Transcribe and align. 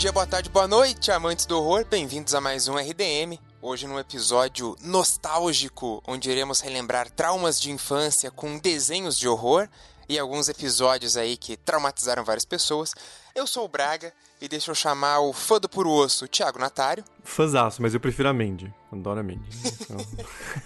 dia, 0.00 0.10
boa 0.10 0.26
tarde, 0.26 0.48
boa 0.48 0.66
noite, 0.66 1.12
amantes 1.12 1.44
do 1.44 1.58
horror. 1.58 1.84
Bem-vindos 1.84 2.34
a 2.34 2.40
mais 2.40 2.68
um 2.68 2.74
RDM. 2.74 3.38
Hoje 3.60 3.86
num 3.86 3.98
episódio 3.98 4.74
nostálgico, 4.82 6.02
onde 6.08 6.30
iremos 6.30 6.62
relembrar 6.62 7.10
traumas 7.10 7.60
de 7.60 7.70
infância 7.70 8.30
com 8.30 8.58
desenhos 8.58 9.18
de 9.18 9.28
horror 9.28 9.68
e 10.08 10.18
alguns 10.18 10.48
episódios 10.48 11.18
aí 11.18 11.36
que 11.36 11.54
traumatizaram 11.54 12.24
várias 12.24 12.46
pessoas. 12.46 12.94
Eu 13.34 13.46
sou 13.46 13.66
o 13.66 13.68
Braga 13.68 14.10
e 14.40 14.48
deixa 14.48 14.70
eu 14.70 14.74
chamar 14.74 15.20
o 15.20 15.34
fã 15.34 15.60
do 15.60 15.68
puro 15.68 15.90
osso, 15.90 16.26
Thiago 16.26 16.58
Natário. 16.58 17.04
Fãzaço, 17.22 17.82
mas 17.82 17.92
eu 17.92 18.00
prefiro 18.00 18.30
a 18.30 18.32
Mandy. 18.32 18.72
Adoro 18.92 19.20
a 19.20 19.22
Mandy. 19.22 19.48
Então... 19.80 19.96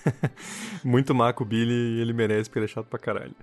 Muito 0.82 1.14
maco 1.14 1.42
o 1.42 1.46
Billy 1.46 1.72
e 1.72 2.00
ele 2.00 2.12
merece 2.12 2.48
porque 2.48 2.58
ele 2.60 2.66
é 2.66 2.68
chato 2.68 2.86
pra 2.86 2.98
caralho. 2.98 3.34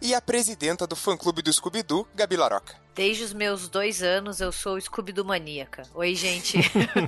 e 0.00 0.14
a 0.14 0.20
presidenta 0.20 0.86
do 0.86 0.94
fã-clube 0.94 1.40
do 1.42 1.52
Scooby-Doo, 1.52 2.06
Gabi 2.14 2.36
Laroca. 2.36 2.74
Desde 2.94 3.24
os 3.24 3.32
meus 3.32 3.68
dois 3.68 4.02
anos 4.02 4.40
eu 4.40 4.52
sou 4.52 4.78
Scooby-Doo 4.80 5.24
maníaca. 5.24 5.82
Oi, 5.94 6.14
gente. 6.14 6.58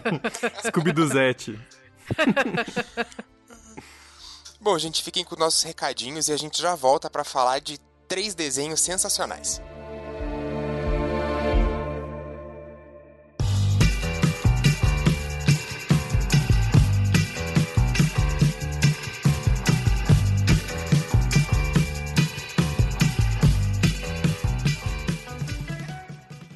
Scooby-Doo 0.66 1.06
Zete. 1.06 1.58
Bom, 4.60 4.78
gente, 4.78 5.02
fiquem 5.02 5.24
com 5.24 5.36
nossos 5.36 5.62
recadinhos 5.64 6.28
e 6.28 6.32
a 6.32 6.36
gente 6.36 6.62
já 6.62 6.74
volta 6.74 7.10
para 7.10 7.24
falar 7.24 7.60
de 7.60 7.78
três 8.06 8.34
desenhos 8.34 8.80
sensacionais. 8.80 9.60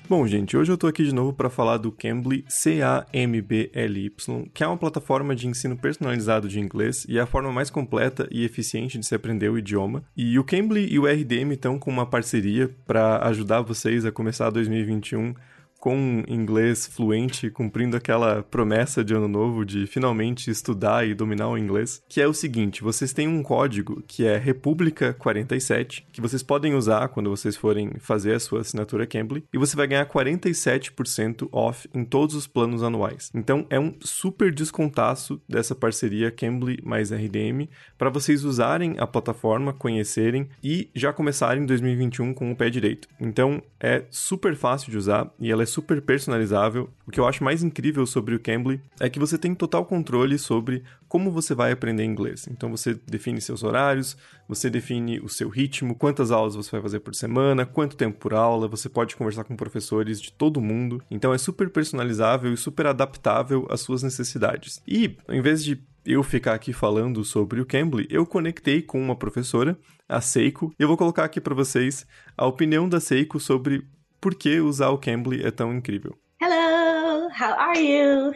Bom, 0.08 0.24
gente, 0.24 0.56
hoje 0.56 0.70
eu 0.70 0.78
tô 0.78 0.86
aqui 0.86 1.02
de 1.02 1.12
novo 1.12 1.32
para 1.32 1.50
falar 1.50 1.78
do 1.78 1.90
Cambly, 1.90 2.44
C-A-M-B-L-Y, 2.48 4.48
que 4.54 4.62
é 4.62 4.66
uma 4.68 4.76
plataforma 4.76 5.34
de 5.34 5.48
ensino 5.48 5.76
personalizado 5.76 6.48
de 6.48 6.60
inglês 6.60 7.04
e 7.08 7.18
é 7.18 7.22
a 7.22 7.26
forma 7.26 7.50
mais 7.50 7.70
completa 7.70 8.28
e 8.30 8.44
eficiente 8.44 8.98
de 8.98 9.04
se 9.04 9.16
aprender 9.16 9.48
o 9.48 9.58
idioma. 9.58 10.04
E 10.16 10.38
o 10.38 10.44
Cambly 10.44 10.86
e 10.88 10.96
o 10.96 11.06
RDM 11.06 11.54
estão 11.54 11.76
com 11.76 11.90
uma 11.90 12.06
parceria 12.06 12.70
para 12.86 13.18
ajudar 13.26 13.62
vocês 13.62 14.04
a 14.04 14.12
começar 14.12 14.48
2021 14.50 15.34
com 15.78 16.22
inglês 16.26 16.86
fluente, 16.86 17.50
cumprindo 17.50 17.96
aquela 17.96 18.42
promessa 18.42 19.04
de 19.04 19.14
ano 19.14 19.28
novo 19.28 19.64
de 19.64 19.86
finalmente 19.86 20.50
estudar 20.50 21.06
e 21.06 21.14
dominar 21.14 21.48
o 21.48 21.58
inglês, 21.58 22.02
que 22.08 22.20
é 22.20 22.26
o 22.26 22.34
seguinte, 22.34 22.82
vocês 22.82 23.12
têm 23.12 23.28
um 23.28 23.42
código 23.42 24.02
que 24.06 24.26
é 24.26 24.36
República 24.36 25.12
47, 25.14 26.06
que 26.12 26.20
vocês 26.20 26.42
podem 26.42 26.74
usar 26.74 27.08
quando 27.08 27.30
vocês 27.30 27.56
forem 27.56 27.92
fazer 27.98 28.34
a 28.34 28.40
sua 28.40 28.60
assinatura 28.60 29.06
Cambly, 29.06 29.44
e 29.52 29.58
você 29.58 29.76
vai 29.76 29.86
ganhar 29.86 30.06
47% 30.06 31.48
off 31.52 31.88
em 31.94 32.04
todos 32.04 32.34
os 32.34 32.46
planos 32.46 32.82
anuais. 32.82 33.30
Então 33.34 33.66
é 33.70 33.78
um 33.78 33.94
super 34.00 34.52
descontaço 34.52 35.40
dessa 35.48 35.74
parceria 35.74 36.30
Cambly 36.30 36.78
mais 36.82 37.12
RDM 37.12 37.68
para 37.98 38.10
vocês 38.10 38.44
usarem 38.44 38.96
a 38.98 39.06
plataforma, 39.06 39.72
conhecerem 39.72 40.48
e 40.62 40.90
já 40.94 41.12
começarem 41.12 41.66
2021 41.66 42.34
com 42.34 42.50
o 42.50 42.56
pé 42.56 42.70
direito. 42.70 43.08
Então 43.20 43.62
é 43.80 44.04
super 44.10 44.56
fácil 44.56 44.90
de 44.90 44.96
usar 44.96 45.30
e 45.38 45.50
ela 45.50 45.62
é 45.62 45.65
super 45.66 46.00
personalizável. 46.00 46.88
O 47.06 47.10
que 47.10 47.20
eu 47.20 47.26
acho 47.26 47.44
mais 47.44 47.62
incrível 47.62 48.06
sobre 48.06 48.34
o 48.34 48.40
Cambly 48.40 48.80
é 49.00 49.10
que 49.10 49.18
você 49.18 49.36
tem 49.36 49.54
total 49.54 49.84
controle 49.84 50.38
sobre 50.38 50.82
como 51.08 51.30
você 51.30 51.54
vai 51.54 51.72
aprender 51.72 52.04
inglês. 52.04 52.48
Então 52.50 52.70
você 52.70 52.98
define 53.06 53.40
seus 53.40 53.62
horários, 53.62 54.16
você 54.48 54.70
define 54.70 55.20
o 55.20 55.28
seu 55.28 55.48
ritmo, 55.48 55.94
quantas 55.94 56.30
aulas 56.30 56.54
você 56.54 56.70
vai 56.70 56.80
fazer 56.80 57.00
por 57.00 57.14
semana, 57.14 57.66
quanto 57.66 57.96
tempo 57.96 58.18
por 58.18 58.34
aula, 58.34 58.68
você 58.68 58.88
pode 58.88 59.16
conversar 59.16 59.44
com 59.44 59.56
professores 59.56 60.20
de 60.20 60.32
todo 60.32 60.60
mundo. 60.60 61.02
Então 61.10 61.34
é 61.34 61.38
super 61.38 61.68
personalizável 61.70 62.52
e 62.52 62.56
super 62.56 62.86
adaptável 62.86 63.66
às 63.70 63.80
suas 63.80 64.02
necessidades. 64.02 64.80
E, 64.86 65.16
em 65.28 65.40
vez 65.40 65.64
de 65.64 65.82
eu 66.06 66.22
ficar 66.22 66.54
aqui 66.54 66.72
falando 66.72 67.24
sobre 67.24 67.60
o 67.60 67.66
Cambly, 67.66 68.06
eu 68.08 68.24
conectei 68.24 68.80
com 68.80 69.00
uma 69.02 69.16
professora, 69.16 69.76
a 70.08 70.20
Seiko, 70.20 70.72
e 70.78 70.82
eu 70.82 70.88
vou 70.88 70.96
colocar 70.96 71.24
aqui 71.24 71.40
para 71.40 71.54
vocês 71.54 72.06
a 72.36 72.46
opinião 72.46 72.88
da 72.88 73.00
Seiko 73.00 73.40
sobre 73.40 73.84
por 74.20 74.34
que 74.34 74.60
usar 74.60 74.90
o 74.90 74.98
Cambly 74.98 75.44
é 75.44 75.50
tão 75.50 75.74
incrível. 75.74 76.16
Hello, 76.40 77.28
how 77.30 77.52
are 77.52 77.78
you? 77.78 78.34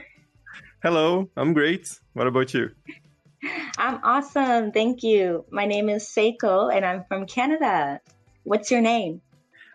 Hello, 0.83 1.29
I'm 1.37 1.53
great. 1.53 1.89
What 2.15 2.27
about 2.27 2.57
you? 2.57 2.71
I'm 3.79 4.01
awesome, 4.03 4.73
thank 4.73 5.03
you. 5.03 5.45
My 5.51 5.67
name 5.67 5.89
is 5.89 6.05
Seiko 6.05 6.75
and 6.75 6.85
I'm 6.85 7.05
from 7.09 7.27
Canada. 7.27 8.01
What's 8.45 8.71
your 8.71 8.81
name? 8.81 9.21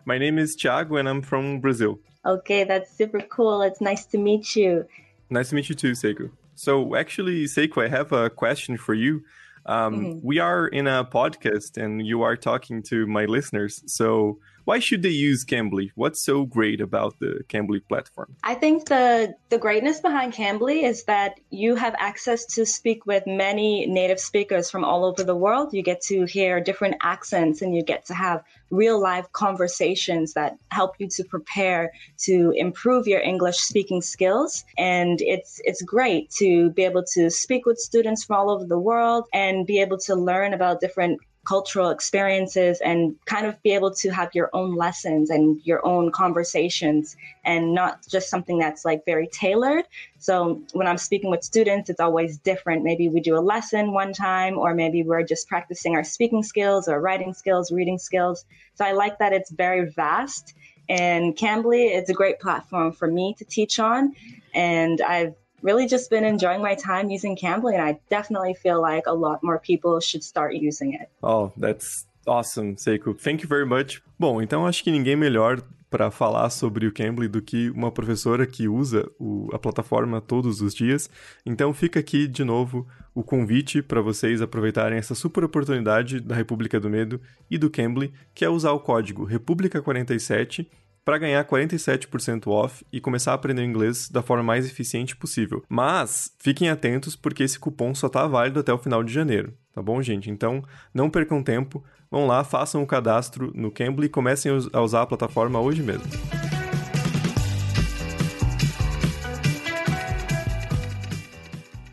My 0.04 0.18
name 0.18 0.38
is 0.38 0.56
Thiago 0.56 0.98
and 0.98 1.08
I'm 1.08 1.22
from 1.22 1.60
Brazil. 1.60 1.98
Okay, 2.24 2.64
that's 2.64 2.96
super 2.96 3.20
cool. 3.20 3.62
It's 3.62 3.80
nice 3.80 4.04
to 4.06 4.18
meet 4.18 4.54
you. 4.56 4.86
Nice 5.30 5.50
to 5.50 5.54
meet 5.54 5.68
you 5.68 5.74
too, 5.74 5.92
Seiko. 5.92 6.30
So, 6.54 6.96
actually, 6.96 7.44
Seiko, 7.44 7.84
I 7.84 7.88
have 7.88 8.12
a 8.12 8.30
question 8.30 8.76
for 8.76 8.94
you. 8.94 9.22
Um, 9.66 9.94
mm-hmm. 9.94 10.26
We 10.26 10.38
are 10.38 10.68
in 10.68 10.86
a 10.86 11.04
podcast 11.04 11.76
and 11.76 12.06
you 12.06 12.22
are 12.22 12.36
talking 12.36 12.82
to 12.84 13.06
my 13.06 13.24
listeners. 13.24 13.82
So, 13.86 14.38
why 14.66 14.80
should 14.80 15.02
they 15.02 15.10
use 15.10 15.44
Cambly? 15.44 15.92
What's 15.94 16.24
so 16.24 16.44
great 16.44 16.80
about 16.80 17.20
the 17.20 17.44
Cambly 17.48 17.80
platform? 17.88 18.34
I 18.42 18.54
think 18.54 18.88
the 18.88 19.34
the 19.48 19.58
greatness 19.58 20.00
behind 20.00 20.32
Cambly 20.32 20.82
is 20.82 21.04
that 21.04 21.38
you 21.50 21.76
have 21.76 21.94
access 21.98 22.44
to 22.56 22.66
speak 22.66 23.06
with 23.06 23.22
many 23.28 23.86
native 23.86 24.18
speakers 24.18 24.68
from 24.68 24.84
all 24.84 25.04
over 25.04 25.22
the 25.22 25.36
world. 25.36 25.72
You 25.72 25.82
get 25.82 26.00
to 26.02 26.24
hear 26.24 26.60
different 26.60 26.96
accents 27.00 27.62
and 27.62 27.76
you 27.76 27.84
get 27.84 28.04
to 28.06 28.14
have 28.14 28.42
real 28.70 29.00
live 29.00 29.30
conversations 29.32 30.32
that 30.32 30.56
help 30.72 30.96
you 30.98 31.06
to 31.10 31.22
prepare 31.22 31.92
to 32.24 32.52
improve 32.56 33.06
your 33.06 33.20
English 33.20 33.58
speaking 33.58 34.02
skills. 34.02 34.64
And 34.76 35.20
it's 35.20 35.60
it's 35.64 35.82
great 35.82 36.28
to 36.38 36.70
be 36.70 36.82
able 36.82 37.04
to 37.14 37.30
speak 37.30 37.66
with 37.66 37.78
students 37.78 38.24
from 38.24 38.36
all 38.36 38.50
over 38.50 38.64
the 38.64 38.80
world 38.80 39.26
and 39.32 39.64
be 39.64 39.80
able 39.80 39.98
to 39.98 40.16
learn 40.16 40.54
about 40.54 40.80
different 40.80 41.20
cultural 41.46 41.90
experiences 41.90 42.80
and 42.84 43.14
kind 43.24 43.46
of 43.46 43.60
be 43.62 43.72
able 43.72 43.94
to 43.94 44.10
have 44.10 44.34
your 44.34 44.50
own 44.52 44.74
lessons 44.74 45.30
and 45.30 45.60
your 45.64 45.84
own 45.86 46.10
conversations 46.10 47.16
and 47.44 47.72
not 47.72 48.06
just 48.08 48.28
something 48.28 48.58
that's 48.58 48.84
like 48.84 49.04
very 49.06 49.28
tailored. 49.28 49.84
So 50.18 50.60
when 50.72 50.86
I'm 50.86 50.98
speaking 50.98 51.30
with 51.30 51.44
students, 51.44 51.88
it's 51.88 52.00
always 52.00 52.38
different. 52.38 52.82
Maybe 52.82 53.08
we 53.08 53.20
do 53.20 53.38
a 53.38 53.40
lesson 53.40 53.92
one 53.92 54.12
time, 54.12 54.58
or 54.58 54.74
maybe 54.74 55.02
we're 55.02 55.22
just 55.22 55.48
practicing 55.48 55.94
our 55.94 56.04
speaking 56.04 56.42
skills 56.42 56.88
or 56.88 57.00
writing 57.00 57.32
skills, 57.32 57.70
reading 57.70 57.98
skills. 57.98 58.44
So 58.74 58.84
I 58.84 58.92
like 58.92 59.18
that 59.20 59.32
it's 59.32 59.50
very 59.50 59.88
vast. 59.90 60.54
And 60.88 61.36
Cambly, 61.36 61.96
it's 61.96 62.10
a 62.10 62.14
great 62.14 62.40
platform 62.40 62.92
for 62.92 63.08
me 63.08 63.34
to 63.38 63.44
teach 63.44 63.78
on. 63.78 64.14
And 64.54 65.00
I've 65.00 65.34
really 65.62 65.86
just 65.86 66.10
been 66.10 66.24
enjoying 66.24 66.62
my 66.62 66.74
time 66.74 67.10
using 67.10 67.36
Cambly, 67.36 67.74
and 67.74 67.82
I 67.82 67.98
definitely 68.10 68.54
feel 68.54 68.80
like 68.80 69.06
a 69.06 69.14
lot 69.14 69.42
more 69.42 69.58
people 69.58 70.00
should 70.00 70.22
start 70.22 70.54
using 70.54 70.94
it. 70.94 71.08
Oh, 71.22 71.52
that's 71.56 72.06
awesome, 72.26 72.76
Seiko. 72.76 73.18
Thank 73.18 73.42
you 73.42 73.48
very 73.48 73.66
much. 73.66 74.02
Bom, 74.18 74.40
então 74.40 74.66
acho 74.66 74.82
que 74.82 74.90
ninguém 74.90 75.16
melhor 75.16 75.62
para 75.88 76.10
falar 76.10 76.50
sobre 76.50 76.86
o 76.86 76.92
Cambly 76.92 77.28
do 77.28 77.40
que 77.40 77.70
uma 77.70 77.92
professora 77.92 78.46
que 78.46 78.68
usa 78.68 79.08
o, 79.18 79.48
a 79.52 79.58
plataforma 79.58 80.20
todos 80.20 80.60
os 80.60 80.74
dias. 80.74 81.08
Então 81.44 81.72
fica 81.72 82.00
aqui 82.00 82.26
de 82.26 82.44
novo 82.44 82.86
o 83.14 83.22
convite 83.22 83.80
para 83.80 84.02
vocês 84.02 84.42
aproveitarem 84.42 84.98
essa 84.98 85.14
super 85.14 85.44
oportunidade 85.44 86.20
da 86.20 86.34
República 86.34 86.80
do 86.80 86.90
Medo 86.90 87.20
e 87.50 87.56
do 87.56 87.70
Cambly, 87.70 88.12
que 88.34 88.44
é 88.44 88.48
usar 88.48 88.72
o 88.72 88.80
código 88.80 89.26
República47 89.26 90.66
para 91.06 91.18
ganhar 91.18 91.44
47% 91.44 92.48
off 92.48 92.84
e 92.92 93.00
começar 93.00 93.30
a 93.30 93.34
aprender 93.36 93.62
inglês 93.62 94.10
da 94.10 94.22
forma 94.22 94.42
mais 94.42 94.66
eficiente 94.66 95.14
possível. 95.14 95.62
Mas 95.68 96.34
fiquem 96.36 96.68
atentos 96.68 97.14
porque 97.14 97.44
esse 97.44 97.60
cupom 97.60 97.94
só 97.94 98.08
está 98.08 98.26
válido 98.26 98.58
até 98.58 98.72
o 98.72 98.78
final 98.78 99.04
de 99.04 99.12
janeiro, 99.12 99.54
tá 99.72 99.80
bom, 99.80 100.02
gente? 100.02 100.28
Então 100.28 100.64
não 100.92 101.08
percam 101.08 101.44
tempo, 101.44 101.84
vão 102.10 102.26
lá, 102.26 102.42
façam 102.42 102.82
o 102.82 102.86
cadastro 102.88 103.52
no 103.54 103.70
Cambly 103.70 104.06
e 104.06 104.08
comecem 104.08 104.50
a 104.72 104.80
usar 104.80 105.02
a 105.02 105.06
plataforma 105.06 105.60
hoje 105.60 105.80
mesmo. 105.80 106.02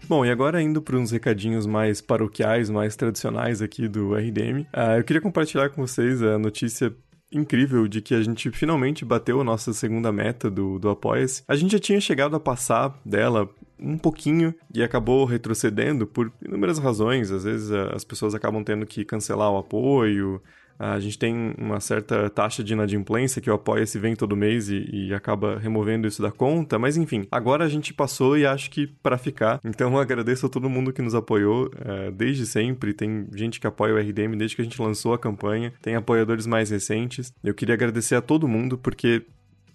Bom, 0.10 0.26
e 0.26 0.32
agora 0.32 0.60
indo 0.60 0.82
para 0.82 0.98
uns 0.98 1.12
recadinhos 1.12 1.68
mais 1.68 2.02
paroquiais, 2.02 2.68
mais 2.68 2.96
tradicionais 2.96 3.62
aqui 3.62 3.88
do 3.88 4.16
RDM, 4.16 4.62
uh, 4.62 4.68
ah, 4.74 4.98
eu 4.98 5.04
queria 5.04 5.22
compartilhar 5.22 5.70
com 5.70 5.86
vocês 5.86 6.22
a 6.24 6.40
notícia 6.40 6.92
incrível 7.38 7.88
de 7.88 8.02
que 8.02 8.14
a 8.14 8.22
gente 8.22 8.52
finalmente 8.52 9.04
bateu 9.06 9.42
a 9.42 9.44
nossa 9.44 9.74
segunda 9.74 10.12
meta 10.12 10.50
do, 10.50 10.80
do 10.80 10.90
Apoia-se. 10.90 11.44
A 11.48 11.56
gente 11.56 11.72
já 11.72 11.80
tinha 11.80 12.00
chegado 12.00 12.36
a 12.36 12.40
passar 12.40 13.00
dela 13.06 13.50
um 13.80 13.98
pouquinho 13.98 14.54
e 14.74 14.82
acabou 14.82 15.26
retrocedendo 15.26 16.08
por 16.08 16.32
inúmeras 16.42 16.80
razões. 16.80 17.32
Às 17.32 17.44
vezes 17.44 17.72
as 17.72 18.04
pessoas 18.04 18.34
acabam 18.34 18.64
tendo 18.64 18.86
que 18.86 19.04
cancelar 19.04 19.52
o 19.52 19.58
apoio, 19.58 20.42
a 20.78 21.00
gente 21.00 21.18
tem 21.18 21.54
uma 21.58 21.80
certa 21.80 22.30
taxa 22.30 22.64
de 22.64 22.74
inadimplência 22.74 23.42
que 23.42 23.50
o 23.50 23.54
Apoia-se 23.54 23.98
vem 24.00 24.16
todo 24.16 24.36
mês 24.36 24.70
e, 24.70 24.90
e, 24.92 25.14
acaba 25.14 25.58
removendo 25.58 26.08
isso 26.08 26.22
da 26.22 26.32
conta, 26.32 26.78
mas 26.78 26.98
enfim, 26.98 27.26
agora 27.32 27.64
a 27.64 27.70
gente 27.70 27.94
passou 27.94 28.38
e 28.38 28.46
acho 28.46 28.70
que 28.70 28.88
para 28.88 29.18
ficar. 29.18 29.60
Então 29.64 29.98
agradeço 29.98 30.46
a 30.46 30.50
todo 30.50 30.70
mundo 30.70 30.92
que 30.92 31.02
nos 31.02 31.16
apoiou 31.16 31.70
é, 31.80 32.12
desde 32.12 32.46
sempre. 32.46 32.94
Tem 32.94 33.28
gente 33.34 33.60
que 33.60 33.68
apoia 33.68 33.94
o 33.94 33.98
RDM 33.98 34.36
desde 34.36 34.56
que 34.56 34.62
a 34.62 34.66
gente 34.66 34.82
lançou 34.82 35.14
a 35.14 35.20
campanha, 35.20 35.74
tem 35.82 35.96
apoiadores 35.96 36.46
mais 36.46 36.70
recentes. 36.70 37.32
Eu 37.44 37.54
queria 37.54 37.76
agradecer 37.76 38.16
a 38.16 38.22
todo 38.22 38.48
mundo 38.48 38.78
porque 38.78 39.26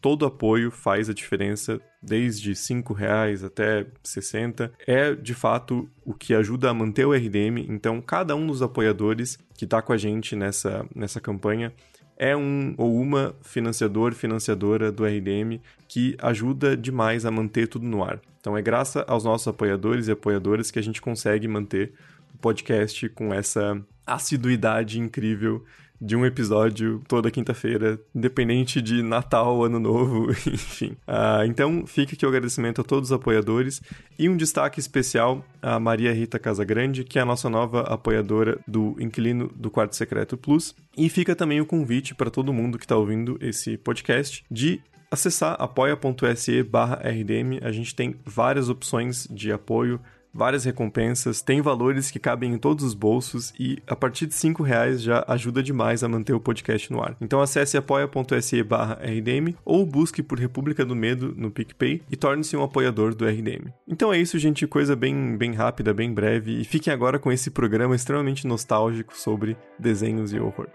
todo 0.01 0.27
apoio 0.27 0.71
faz 0.71 1.09
a 1.09 1.15
diferença, 1.15 1.81
desde 2.03 2.53
R$ 2.53 2.83
reais 2.95 3.43
até 3.43 3.87
60. 4.03 4.73
É 4.87 5.15
de 5.15 5.35
fato 5.35 5.89
o 6.05 6.15
que 6.15 6.35
ajuda 6.35 6.71
a 6.71 6.75
manter 6.75 7.05
o 7.05 7.13
RDM. 7.13 7.67
Então, 7.69 8.01
cada 8.01 8.35
um 8.37 8.47
dos 8.47 8.63
apoiadores 8.63 9.39
que 9.57 9.65
está 9.65 9.83
com 9.83 9.93
a 9.93 9.97
gente 9.97 10.37
nessa, 10.37 10.87
nessa 10.95 11.21
campanha 11.21 11.73
é 12.19 12.37
um 12.37 12.75
ou 12.77 13.01
uma 13.01 13.35
financiador, 13.43 14.13
financiadora 14.13 14.91
do 14.91 15.05
RDM 15.05 15.61
que 15.87 16.17
ajuda 16.21 16.77
demais 16.77 17.25
a 17.25 17.31
manter 17.31 17.69
tudo 17.69 17.87
no 17.87 18.03
ar. 18.03 18.21
Então 18.41 18.57
é 18.57 18.63
graças 18.63 19.05
aos 19.07 19.25
nossos 19.25 19.47
apoiadores 19.47 20.09
e 20.09 20.13
apoiadoras 20.13 20.71
que 20.71 20.81
a 20.81 20.83
gente 20.83 21.01
consegue 21.01 21.47
manter 21.47 21.93
o 22.35 22.39
podcast 22.39 23.09
com 23.11 23.33
essa 23.33 23.81
assiduidade 24.05 24.99
incrível 24.99 25.65
de 26.01 26.17
um 26.17 26.25
episódio 26.25 27.03
toda 27.09 27.31
quinta-feira, 27.31 28.01
independente 28.15 28.81
de 28.81 29.03
Natal, 29.03 29.65
Ano 29.65 29.79
Novo, 29.79 30.31
enfim. 30.47 30.97
Uh, 31.07 31.45
então, 31.47 31.87
fica 31.87 32.15
aqui 32.15 32.25
o 32.25 32.29
agradecimento 32.29 32.81
a 32.81 32.85
todos 32.85 33.11
os 33.11 33.13
apoiadores 33.13 33.83
e 34.19 34.29
um 34.29 34.37
destaque 34.37 34.79
especial 34.79 35.45
a 35.61 35.79
Maria 35.79 36.13
Rita 36.13 36.39
Casagrande, 36.39 37.05
que 37.05 37.19
é 37.19 37.23
a 37.23 37.27
nossa 37.27 37.51
nova 37.51 37.83
apoiadora 37.83 38.59
do 38.67 38.97
Inquilino 38.99 39.49
do 39.55 39.71
Quarto 39.71 39.97
Secreto 39.97 40.37
Plus. 40.37 40.75
E 40.97 41.09
fica 41.09 41.35
também 41.35 41.61
o 41.61 41.67
convite 41.67 42.15
para 42.15 42.31
todo 42.31 42.53
mundo 42.53 42.79
que 42.79 42.85
está 42.85 42.97
ouvindo 42.97 43.37
esse 43.41 43.77
podcast 43.77 44.45
de 44.51 44.81
acessar 45.11 45.57
apoia.se 45.59 46.61
rdm. 46.61 47.59
A 47.63 47.73
gente 47.73 47.95
tem 47.95 48.17
várias 48.25 48.69
opções 48.69 49.27
de 49.31 49.53
apoio 49.53 50.01
várias 50.39 50.65
recompensas, 50.65 51.43
tem 51.43 51.61
valores 51.61 52.11
que 52.11 52.21
cabem 52.21 52.55
em 52.55 52.59
todos 52.59 52.85
os 52.85 52.95
bolsos 52.95 53.53
e 53.59 53.83
a 53.87 53.97
partir 53.97 54.27
de 54.27 54.35
cinco 54.35 54.63
reais 54.63 55.03
já 55.03 55.25
ajuda 55.27 55.63
demais 55.63 56.05
a 56.05 56.09
manter 56.09 56.33
o 56.33 56.41
podcast 56.41 56.91
no 56.93 57.03
ar. 57.03 57.17
Então 57.21 57.41
acesse 57.41 57.77
apoia.se 57.77 58.61
RDM 58.61 59.55
ou 59.65 59.85
busque 59.85 60.23
por 60.23 60.39
República 60.39 60.85
do 60.85 60.95
Medo 60.95 61.35
no 61.37 61.51
PicPay 61.51 62.03
e 62.09 62.17
torne-se 62.17 62.57
um 62.57 62.63
apoiador 62.63 63.15
do 63.15 63.27
RDM. 63.27 63.73
Então 63.87 64.13
é 64.13 64.19
isso, 64.19 64.39
gente, 64.39 64.67
coisa 64.67 64.95
bem, 64.95 65.37
bem 65.37 65.53
rápida, 65.53 65.93
bem 65.93 66.15
breve 66.15 66.61
e 66.61 66.65
fiquem 66.65 66.93
agora 66.93 67.19
com 67.19 67.33
esse 67.33 67.51
programa 67.51 67.97
extremamente 67.97 68.47
nostálgico 68.47 69.17
sobre 69.17 69.57
desenhos 69.79 70.33
e 70.33 70.39
horror. 70.39 70.69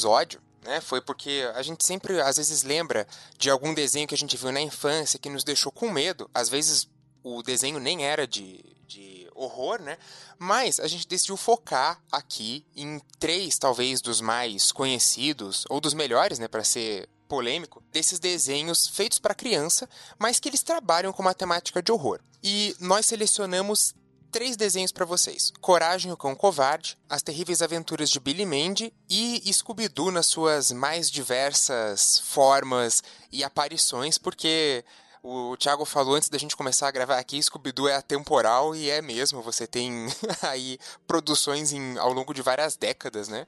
Episódio 0.00 0.40
né, 0.64 0.80
foi 0.80 1.00
porque 1.00 1.50
a 1.54 1.62
gente 1.62 1.84
sempre, 1.84 2.20
às 2.20 2.36
vezes, 2.36 2.62
lembra 2.62 3.06
de 3.38 3.50
algum 3.50 3.72
desenho 3.72 4.06
que 4.06 4.14
a 4.14 4.18
gente 4.18 4.36
viu 4.36 4.52
na 4.52 4.60
infância 4.60 5.18
que 5.18 5.30
nos 5.30 5.44
deixou 5.44 5.72
com 5.72 5.90
medo. 5.90 6.30
Às 6.34 6.48
vezes 6.48 6.88
o 7.22 7.42
desenho 7.42 7.78
nem 7.78 8.04
era 8.04 8.26
de, 8.26 8.64
de 8.86 9.28
horror, 9.34 9.80
né? 9.80 9.96
Mas 10.38 10.78
a 10.80 10.86
gente 10.86 11.06
decidiu 11.06 11.36
focar 11.36 12.02
aqui 12.10 12.64
em 12.74 13.00
três, 13.18 13.58
talvez, 13.58 14.00
dos 14.00 14.20
mais 14.20 14.72
conhecidos, 14.72 15.64
ou 15.68 15.80
dos 15.80 15.94
melhores, 15.94 16.38
né, 16.38 16.48
para 16.48 16.64
ser 16.64 17.08
polêmico, 17.28 17.82
desses 17.92 18.18
desenhos 18.18 18.88
feitos 18.88 19.18
para 19.18 19.34
criança, 19.34 19.88
mas 20.18 20.40
que 20.40 20.48
eles 20.48 20.62
trabalham 20.62 21.12
com 21.12 21.22
uma 21.22 21.34
temática 21.34 21.82
de 21.82 21.92
horror. 21.92 22.20
E 22.42 22.74
nós 22.80 23.06
selecionamos 23.06 23.94
três 24.30 24.56
desenhos 24.56 24.92
para 24.92 25.04
vocês: 25.04 25.52
Coragem, 25.60 26.12
o 26.12 26.16
Cão 26.16 26.34
Covarde, 26.34 26.96
As 27.08 27.22
Terríveis 27.22 27.60
Aventuras 27.60 28.08
de 28.08 28.20
Billy 28.20 28.46
Mandy 28.46 28.92
e 29.08 29.52
Scooby-Doo 29.52 30.10
nas 30.10 30.26
suas 30.26 30.70
mais 30.72 31.10
diversas 31.10 32.18
formas 32.18 33.02
e 33.30 33.44
aparições, 33.44 34.16
porque 34.16 34.84
o 35.22 35.56
Thiago 35.56 35.84
falou 35.84 36.14
antes 36.14 36.28
da 36.28 36.38
gente 36.38 36.56
começar 36.56 36.88
a 36.88 36.90
gravar 36.90 37.18
aqui, 37.18 37.42
Scooby-Doo 37.42 37.88
é 37.88 37.96
atemporal 37.96 38.74
e 38.74 38.88
é 38.88 39.02
mesmo, 39.02 39.42
você 39.42 39.66
tem 39.66 40.06
aí 40.42 40.78
produções 41.06 41.72
em, 41.72 41.98
ao 41.98 42.12
longo 42.12 42.32
de 42.32 42.40
várias 42.40 42.76
décadas, 42.76 43.28
né? 43.28 43.46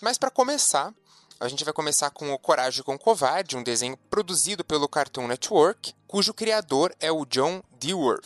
Mas 0.00 0.16
para 0.16 0.30
começar, 0.30 0.94
a 1.40 1.48
gente 1.48 1.64
vai 1.64 1.72
começar 1.72 2.10
com 2.10 2.32
o 2.32 2.38
Coragem 2.38 2.84
com 2.84 2.94
o 2.94 2.98
Covarde, 2.98 3.56
um 3.56 3.62
desenho 3.62 3.96
produzido 4.08 4.64
pelo 4.64 4.88
Cartoon 4.88 5.26
Network, 5.26 5.92
cujo 6.06 6.32
criador 6.32 6.94
é 7.00 7.10
o 7.10 7.24
John 7.24 7.62
Dewar 7.80 8.20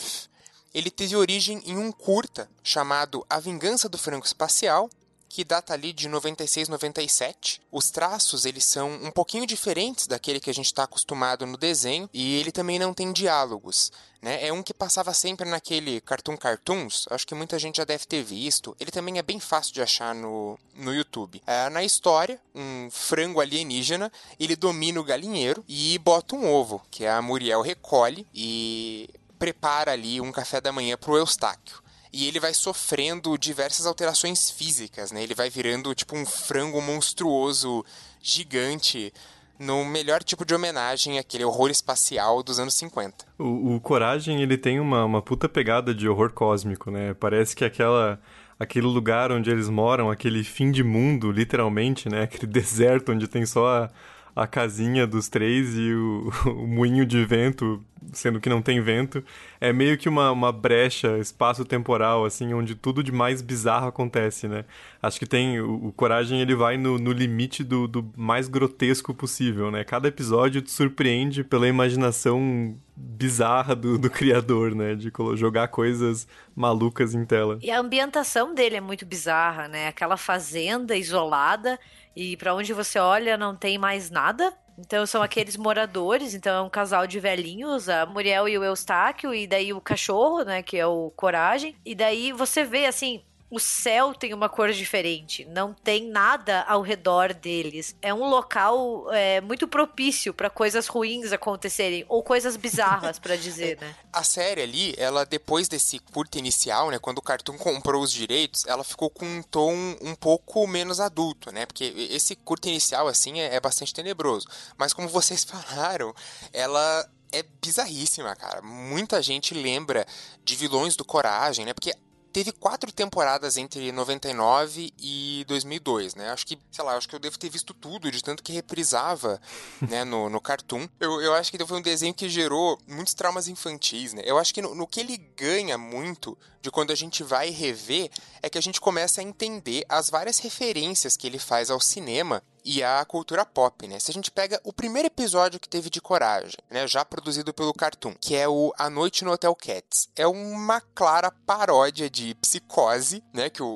ele 0.74 0.90
teve 0.90 1.16
origem 1.16 1.62
em 1.66 1.76
um 1.76 1.92
curta 1.92 2.48
chamado 2.62 3.24
A 3.28 3.38
Vingança 3.38 3.88
do 3.88 3.98
Franco 3.98 4.26
Espacial, 4.26 4.88
que 5.32 5.44
data 5.44 5.72
ali 5.72 5.94
de 5.94 6.08
96, 6.08 6.69
97. 6.69 7.62
Os 7.70 7.90
traços, 7.90 8.44
eles 8.44 8.66
são 8.66 8.92
um 9.02 9.10
pouquinho 9.10 9.46
diferentes 9.46 10.06
daquele 10.06 10.38
que 10.38 10.50
a 10.50 10.54
gente 10.54 10.66
está 10.66 10.82
acostumado 10.82 11.46
no 11.46 11.56
desenho, 11.56 12.08
e 12.12 12.38
ele 12.38 12.52
também 12.52 12.78
não 12.78 12.92
tem 12.92 13.10
diálogos. 13.12 13.90
Né? 14.20 14.46
É 14.46 14.52
um 14.52 14.62
que 14.62 14.74
passava 14.74 15.14
sempre 15.14 15.48
naquele 15.48 16.02
Cartoon 16.02 16.36
Cartoons, 16.36 17.06
acho 17.10 17.26
que 17.26 17.34
muita 17.34 17.58
gente 17.58 17.76
já 17.76 17.84
deve 17.84 18.04
ter 18.04 18.22
visto. 18.22 18.76
Ele 18.78 18.90
também 18.90 19.16
é 19.16 19.22
bem 19.22 19.40
fácil 19.40 19.72
de 19.72 19.80
achar 19.80 20.14
no, 20.14 20.58
no 20.74 20.94
YouTube. 20.94 21.42
É, 21.46 21.70
na 21.70 21.82
história, 21.82 22.38
um 22.54 22.90
frango 22.90 23.40
alienígena, 23.40 24.12
ele 24.38 24.54
domina 24.54 25.00
o 25.00 25.04
galinheiro 25.04 25.64
e 25.66 25.98
bota 25.98 26.36
um 26.36 26.46
ovo, 26.46 26.82
que 26.90 27.06
a 27.06 27.22
Muriel 27.22 27.62
recolhe 27.62 28.26
e 28.34 29.08
prepara 29.42 29.90
ali 29.90 30.20
um 30.20 30.30
café 30.30 30.60
da 30.60 30.70
manhã 30.70 30.96
para 30.96 31.10
o 31.10 31.16
Eustáquio. 31.16 31.82
E 32.12 32.28
ele 32.28 32.38
vai 32.38 32.54
sofrendo 32.54 33.36
diversas 33.36 33.86
alterações 33.86 34.48
físicas, 34.48 35.10
né? 35.10 35.20
Ele 35.20 35.34
vai 35.34 35.50
virando 35.50 35.92
tipo 35.96 36.16
um 36.16 36.24
frango 36.24 36.80
monstruoso, 36.80 37.84
gigante, 38.22 39.12
no 39.58 39.84
melhor 39.84 40.22
tipo 40.22 40.44
de 40.44 40.55
homenagem 40.55 41.19
àquele 41.19 41.44
horror 41.44 41.70
espacial 41.70 42.40
dos 42.40 42.60
anos 42.60 42.74
50. 42.74 43.24
O, 43.36 43.74
o 43.74 43.81
Coragem, 43.81 44.40
ele 44.40 44.56
tem 44.56 44.78
uma, 44.78 45.05
uma 45.05 45.20
puta 45.20 45.48
pegada 45.48 45.93
de 45.93 46.08
horror 46.08 46.32
cósmico, 46.32 46.88
né? 46.93 47.12
Parece 47.14 47.56
que 47.56 47.64
aquela 47.64 48.20
aquele 48.60 48.86
lugar 48.86 49.32
onde 49.32 49.50
eles 49.50 49.69
moram, 49.69 50.08
aquele 50.08 50.44
fim 50.44 50.70
de 50.70 50.84
mundo, 50.84 51.32
literalmente, 51.32 52.08
né? 52.08 52.22
Aquele 52.31 52.46
deserto 52.46 53.10
onde 53.10 53.26
tem 53.26 53.44
só 53.44 53.67
a, 53.67 53.90
a 54.34 54.46
casinha 54.46 55.06
dos 55.06 55.29
três 55.29 55.77
e 55.77 55.93
o, 55.93 56.32
o 56.46 56.67
moinho 56.67 57.05
de 57.05 57.24
vento, 57.24 57.82
sendo 58.12 58.41
que 58.41 58.48
não 58.48 58.62
tem 58.62 58.81
vento, 58.81 59.22
é 59.60 59.72
meio 59.72 59.96
que 59.96 60.08
uma, 60.08 60.31
uma 60.31 60.51
brecha 60.51 61.19
espaço-temporal, 61.19 62.24
assim, 62.24 62.53
onde 62.55 62.74
tudo 62.74 63.03
de 63.03 63.12
mais 63.12 63.43
bizarro 63.43 63.86
acontece, 63.86 64.48
né? 64.48 64.65
Acho 65.03 65.19
que 65.19 65.27
tem... 65.27 65.60
O, 65.60 65.86
o 65.86 65.93
Coragem, 65.93 66.41
ele 66.41 66.55
vai 66.55 66.77
no, 66.77 66.98
no 66.98 67.12
limite 67.12 67.62
do, 67.62 67.86
do 67.86 68.10
mais 68.17 68.48
grotesco 68.48 69.15
possível, 69.15 69.70
né? 69.70 69.84
Cada 69.84 70.08
episódio 70.08 70.62
te 70.62 70.70
surpreende 70.70 71.44
pela 71.44 71.69
imaginação 71.69 72.77
bizarra 72.94 73.74
do, 73.74 73.98
do 73.98 74.10
criador, 74.10 74.74
né? 74.74 74.94
De 74.94 75.10
jogar 75.34 75.69
coisas 75.69 76.27
malucas 76.55 77.15
em 77.15 77.24
tela. 77.24 77.58
E 77.62 77.70
a 77.70 77.81
ambientação 77.81 78.55
dele 78.55 78.77
é 78.77 78.81
muito 78.81 79.06
bizarra, 79.06 79.69
né? 79.69 79.89
Aquela 79.89 80.17
fazenda 80.17 80.96
isolada 80.96 81.79
e 82.14 82.36
para 82.36 82.54
onde 82.54 82.72
você 82.72 82.98
olha 82.98 83.36
não 83.36 83.54
tem 83.56 83.78
mais 83.78 84.10
nada. 84.10 84.52
Então 84.78 85.04
são 85.06 85.22
aqueles 85.22 85.56
moradores, 85.56 86.34
então 86.34 86.56
é 86.56 86.62
um 86.62 86.70
casal 86.70 87.06
de 87.06 87.20
velhinhos, 87.20 87.88
a 87.88 88.06
Muriel 88.06 88.48
e 88.48 88.56
o 88.56 88.64
Eustáquio, 88.64 89.34
e 89.34 89.46
daí 89.46 89.72
o 89.72 89.81
cachorro, 89.81 90.42
né, 90.42 90.62
que 90.62 90.76
é 90.76 90.86
o 90.86 91.10
Coragem. 91.14 91.76
E 91.84 91.94
daí 91.94 92.32
você 92.32 92.64
vê 92.64 92.86
assim, 92.86 93.22
o 93.52 93.60
céu 93.60 94.14
tem 94.14 94.32
uma 94.32 94.48
cor 94.48 94.72
diferente, 94.72 95.44
não 95.44 95.74
tem 95.74 96.08
nada 96.08 96.62
ao 96.62 96.80
redor 96.80 97.34
deles. 97.34 97.94
É 98.00 98.12
um 98.14 98.26
local 98.26 99.12
é, 99.12 99.42
muito 99.42 99.68
propício 99.68 100.32
para 100.32 100.48
coisas 100.48 100.86
ruins 100.86 101.32
acontecerem, 101.32 102.02
ou 102.08 102.22
coisas 102.22 102.56
bizarras, 102.56 103.18
para 103.18 103.36
dizer, 103.36 103.76
né? 103.78 103.94
A 104.10 104.22
série 104.22 104.62
ali, 104.62 104.94
ela 104.96 105.26
depois 105.26 105.68
desse 105.68 105.98
curto 105.98 106.38
inicial, 106.38 106.90
né, 106.90 106.98
quando 106.98 107.18
o 107.18 107.22
Cartoon 107.22 107.58
comprou 107.58 108.02
os 108.02 108.10
direitos, 108.10 108.64
ela 108.66 108.82
ficou 108.82 109.10
com 109.10 109.26
um 109.26 109.42
tom 109.42 109.74
um 110.00 110.14
pouco 110.14 110.66
menos 110.66 110.98
adulto, 110.98 111.52
né? 111.52 111.66
Porque 111.66 111.92
esse 112.10 112.34
curto 112.34 112.70
inicial, 112.70 113.06
assim, 113.06 113.38
é, 113.38 113.54
é 113.54 113.60
bastante 113.60 113.92
tenebroso. 113.92 114.48
Mas 114.78 114.94
como 114.94 115.08
vocês 115.08 115.44
falaram, 115.44 116.14
ela 116.54 117.06
é 117.30 117.44
bizarríssima, 117.60 118.34
cara. 118.34 118.62
Muita 118.62 119.20
gente 119.20 119.52
lembra 119.52 120.06
de 120.42 120.56
vilões 120.56 120.96
do 120.96 121.04
Coragem, 121.04 121.66
né? 121.66 121.74
Porque 121.74 121.92
teve 122.32 122.51
quatro 122.51 122.91
temporadas 122.91 123.56
entre 123.56 123.93
99 123.93 124.93
e 124.98 125.44
2002, 125.46 126.15
né? 126.15 126.31
Acho 126.31 126.46
que, 126.46 126.58
sei 126.70 126.84
lá, 126.84 126.96
acho 126.96 127.08
que 127.08 127.15
eu 127.15 127.20
devo 127.20 127.39
ter 127.39 127.51
visto 127.51 127.74
tudo, 127.74 128.10
de 128.10 128.22
tanto 128.22 128.43
que 128.43 128.53
reprisava, 128.53 129.41
né, 129.89 130.05
no, 130.05 130.29
no 130.29 130.41
Cartoon. 130.41 130.89
Eu, 130.98 131.20
eu 131.20 131.34
acho 131.34 131.51
que 131.51 131.65
foi 131.65 131.79
um 131.79 131.82
desenho 131.82 132.15
que 132.15 132.29
gerou 132.29 132.79
muitos 132.89 133.15
traumas 133.15 133.48
infantis, 133.48 134.12
né? 134.15 134.22
Eu 134.24 134.39
acho 134.39 134.53
que 134.53 134.62
no, 134.62 134.74
no 134.74 134.86
que 134.86 135.01
ele 135.01 135.17
ganha 135.36 135.77
muito 135.77 136.36
de 136.60 136.70
quando 136.70 136.91
a 136.91 136.96
gente 136.96 137.22
vai 137.22 137.51
rever 137.51 138.10
é 138.43 138.48
que 138.48 138.58
a 138.58 138.62
gente 138.62 138.81
começa 138.81 139.20
a 139.20 139.24
entender 139.24 139.84
as 139.89 140.08
várias 140.08 140.39
referências 140.39 141.17
que 141.17 141.27
ele 141.27 141.39
faz 141.39 141.70
ao 141.70 141.81
cinema 141.81 142.43
e 142.64 142.82
a 142.82 143.04
cultura 143.04 143.44
pop, 143.44 143.86
né? 143.86 143.98
Se 143.98 144.10
a 144.10 144.14
gente 144.14 144.31
pega 144.31 144.60
o 144.64 144.72
primeiro 144.72 145.06
episódio 145.06 145.60
que 145.60 145.69
teve 145.69 145.90
de 145.90 146.00
Coragem, 146.00 146.58
né, 146.70 146.86
já 146.86 147.04
produzido 147.04 147.52
pelo 147.52 147.72
Cartoon, 147.72 148.14
que 148.20 148.34
é 148.34 148.48
o 148.48 148.72
A 148.78 148.88
Noite 148.88 149.24
no 149.24 149.32
Hotel 149.32 149.54
Cats, 149.54 150.08
é 150.16 150.26
uma 150.26 150.81
clara 150.81 151.31
paródia 151.31 152.08
de 152.08 152.34
Psicose, 152.36 153.22
né, 153.32 153.50
que 153.50 153.62
o, 153.62 153.66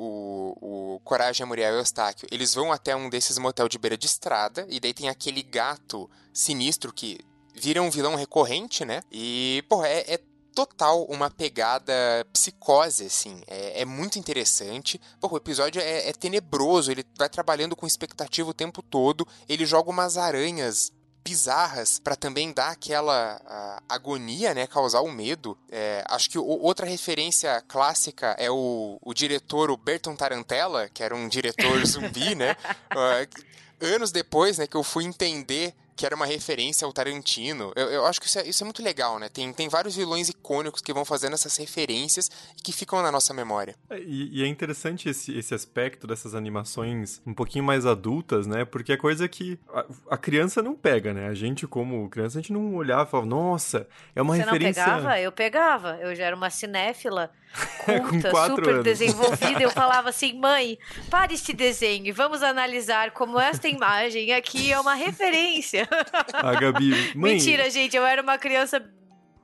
o, 0.61 0.95
o 0.95 1.01
Coragem, 1.01 1.47
Muriel 1.47 1.75
e 1.75 1.79
Eustáquio, 1.79 2.29
eles 2.31 2.55
vão 2.55 2.73
até 2.73 2.95
um 2.95 3.09
desses 3.09 3.39
motel 3.39 3.69
de 3.69 3.79
beira 3.79 3.97
de 3.97 4.07
estrada, 4.07 4.67
e 4.69 4.81
daí 4.81 4.95
tem 4.95 5.09
aquele 5.09 5.43
gato 5.43 6.09
sinistro 6.33 6.93
que 6.93 7.19
vira 7.55 7.83
um 7.83 7.91
vilão 7.91 8.15
recorrente, 8.15 8.85
né? 8.85 9.03
E, 9.11 9.65
pô, 9.69 9.85
é, 9.85 10.01
é 10.01 10.21
total 10.57 11.05
uma 11.05 11.31
pegada 11.31 11.93
psicose, 12.33 13.05
assim. 13.05 13.43
É, 13.47 13.83
é 13.83 13.85
muito 13.85 14.19
interessante. 14.19 14.99
O 15.21 15.37
episódio 15.37 15.83
é, 15.83 16.09
é, 16.09 16.13
tenebroso, 16.15 16.91
ele 16.91 17.05
vai 17.19 17.29
trabalhando 17.29 17.77
com 17.77 17.87
expectativa 17.87 18.49
o 18.49 18.55
tempo 18.55 18.83
todo. 18.83 19.29
Ele 19.47 19.67
joga 19.67 19.91
umas 19.91 20.17
aranhas 20.17 20.91
bizarras 21.23 21.99
para 21.99 22.17
também 22.17 22.53
dar 22.53 22.71
aquela 22.71 23.83
agonia, 23.89 24.55
né, 24.55 24.67
causar 24.67 25.01
o 25.01 25.13
medo. 25.13 25.59
É, 25.71 26.03
acho 26.09 26.31
que 26.31 26.39
o, 26.39 26.45
outra 26.47 26.87
referência 26.87 27.63
clássica 27.69 28.35
é 28.39 28.51
o, 28.51 28.97
o 29.03 29.13
diretor, 29.13 29.71
o 29.71 29.77
Berton 29.77 30.17
Tarantella, 30.17 30.89
que 30.89 31.03
era 31.03 31.15
um 31.15 31.29
diretor 31.29 31.77
zumbi, 31.85 32.35
né? 32.35 32.57
Uh, 32.93 33.87
anos 33.95 34.11
depois, 34.11 34.57
né, 34.57 34.67
que 34.67 34.77
eu 34.77 34.83
fui 34.83 35.05
entender 35.05 35.75
que 35.97 36.05
era 36.05 36.15
uma 36.15 36.27
referência 36.27 36.85
ao 36.85 36.93
Tarantino. 36.93 37.73
Eu, 37.75 37.87
eu 37.87 38.07
acho 38.07 38.21
que 38.21 38.27
isso 38.27 38.39
é, 38.39 38.47
isso 38.47 38.63
é, 38.63 38.65
muito 38.65 38.83
legal, 38.83 39.19
né? 39.19 39.31
Tem, 39.31 39.51
tem 39.53 39.69
vários 39.69 39.97
vilões 39.97 40.29
icônicos 40.29 40.83
que 40.83 40.93
vão 40.93 41.05
fazendo 41.05 41.33
essas 41.33 41.57
referências 41.57 42.31
e 42.57 42.63
que 42.63 42.71
ficam 42.73 43.03
na 43.03 43.11
nossa 43.11 43.33
memória. 43.33 43.75
É, 43.89 43.99
e, 43.99 44.41
e, 44.41 44.43
é 44.43 44.47
interessante 44.47 45.09
esse, 45.09 45.37
esse 45.37 45.55
aspecto 45.55 46.07
dessas 46.07 46.35
animações 46.35 47.23
um 47.27 47.33
pouquinho 47.33 47.65
mais 47.65 47.87
adultas, 47.87 48.47
né? 48.47 48.65
Porque 48.65 48.93
é 48.93 48.97
coisa 48.97 49.27
que 49.27 49.59
a, 49.73 49.87
a 50.11 50.19
criança 50.19 50.63
não 50.63 50.75
pega, 50.75 51.15
né? 51.15 51.29
A 51.29 51.35
gente, 51.35 51.67
como 51.67 52.09
criança, 52.11 52.39
a 52.39 52.43
gente 52.43 52.53
não 52.53 52.75
olhava 52.75 53.09
e 53.09 53.11
falava, 53.11 53.29
nossa, 53.29 53.89
é 54.15 54.21
uma 54.21 54.37
Você 54.37 54.43
referência. 54.43 54.85
Você 54.85 54.91
não 54.91 54.97
pegava? 54.99 55.21
Eu 55.21 55.33
pegava. 55.33 55.99
Eu 56.01 56.15
já 56.15 56.25
era 56.25 56.37
uma 56.37 56.51
cinéfila 56.51 57.31
culta, 58.09 58.31
super 58.47 58.69
anos. 58.69 58.85
desenvolvida. 58.85 59.63
Eu 59.63 59.71
falava 59.71 60.11
assim, 60.11 60.39
mãe, 60.39 60.79
pare 61.11 61.35
este 61.35 61.53
desenho 61.53 62.07
e 62.07 62.13
vamos 62.13 62.43
analisar 62.43 63.13
como 63.13 63.41
esta 63.41 63.69
imagem 63.69 64.33
aqui 64.35 64.73
é 64.73 64.79
uma 64.79 64.95
referência. 64.95 65.86
A 66.33 66.55
Gabi, 66.55 66.91
mãe... 67.15 67.35
Mentira, 67.35 67.69
gente, 67.71 67.97
eu 67.97 68.05
era 68.05 68.23
uma 68.23 68.39
criança 68.39 68.83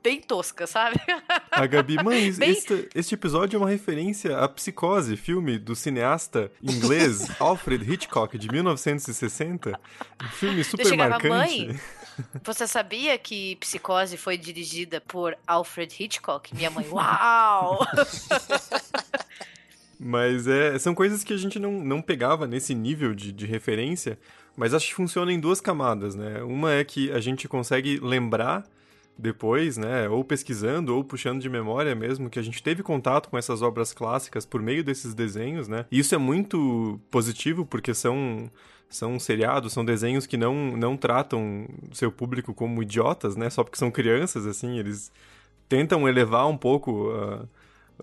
bem 0.03 0.19
tosca, 0.19 0.67
sabe? 0.67 0.99
A 1.49 1.65
Gabi, 1.65 2.03
mãe, 2.03 2.31
bem... 2.35 2.51
este, 2.51 2.89
este, 2.93 3.15
episódio 3.15 3.55
é 3.55 3.59
uma 3.59 3.69
referência 3.69 4.37
à 4.37 4.49
Psicose, 4.49 5.15
filme 5.15 5.57
do 5.57 5.75
cineasta 5.75 6.51
inglês 6.61 7.29
Alfred 7.39 7.89
Hitchcock, 7.89 8.37
de 8.37 8.51
1960. 8.51 9.79
Um 10.21 10.27
filme 10.27 10.63
super 10.63 10.85
eu 10.85 10.97
marcante. 10.97 11.29
Mãe, 11.29 11.79
você 12.43 12.67
sabia 12.67 13.17
que 13.17 13.55
Psicose 13.55 14.17
foi 14.17 14.37
dirigida 14.37 14.99
por 14.99 15.37
Alfred 15.47 15.95
Hitchcock? 15.97 16.53
Minha 16.53 16.69
mãe, 16.69 16.85
uau! 16.89 17.87
Mas 19.97 20.47
é, 20.47 20.77
são 20.79 20.93
coisas 20.93 21.23
que 21.23 21.31
a 21.31 21.37
gente 21.37 21.57
não, 21.57 21.71
não 21.71 22.01
pegava 22.01 22.45
nesse 22.45 22.75
nível 22.75 23.15
de, 23.15 23.31
de 23.31 23.45
referência, 23.45 24.19
mas 24.55 24.73
acho 24.73 24.87
que 24.87 24.93
funciona 24.93 25.31
em 25.31 25.39
duas 25.39 25.59
camadas, 25.59 26.15
né? 26.15 26.43
Uma 26.43 26.73
é 26.73 26.83
que 26.83 27.11
a 27.11 27.19
gente 27.19 27.47
consegue 27.47 27.99
lembrar 27.99 28.63
depois, 29.17 29.77
né, 29.77 30.09
ou 30.09 30.23
pesquisando 30.23 30.95
ou 30.95 31.03
puxando 31.03 31.39
de 31.39 31.47
memória 31.47 31.93
mesmo, 31.93 32.31
que 32.31 32.39
a 32.39 32.41
gente 32.41 32.63
teve 32.63 32.81
contato 32.81 33.29
com 33.29 33.37
essas 33.37 33.61
obras 33.61 33.93
clássicas 33.93 34.43
por 34.45 34.59
meio 34.61 34.83
desses 34.83 35.13
desenhos, 35.13 35.67
né? 35.67 35.85
E 35.91 35.99
isso 35.99 36.15
é 36.15 36.17
muito 36.17 36.99
positivo 37.11 37.65
porque 37.65 37.93
são 37.93 38.49
são 38.89 39.19
seriados, 39.19 39.73
são 39.73 39.83
desenhos 39.83 40.27
que 40.27 40.37
não, 40.37 40.77
não 40.77 40.95
tratam 40.95 41.67
seu 41.91 42.11
público 42.11 42.53
como 42.53 42.83
idiotas, 42.83 43.35
né? 43.35 43.49
Só 43.49 43.63
porque 43.63 43.77
são 43.77 43.89
crianças, 43.89 44.45
assim, 44.45 44.77
eles 44.77 45.11
tentam 45.67 46.07
elevar 46.07 46.47
um 46.47 46.57
pouco 46.57 47.09
uh, 47.11 47.47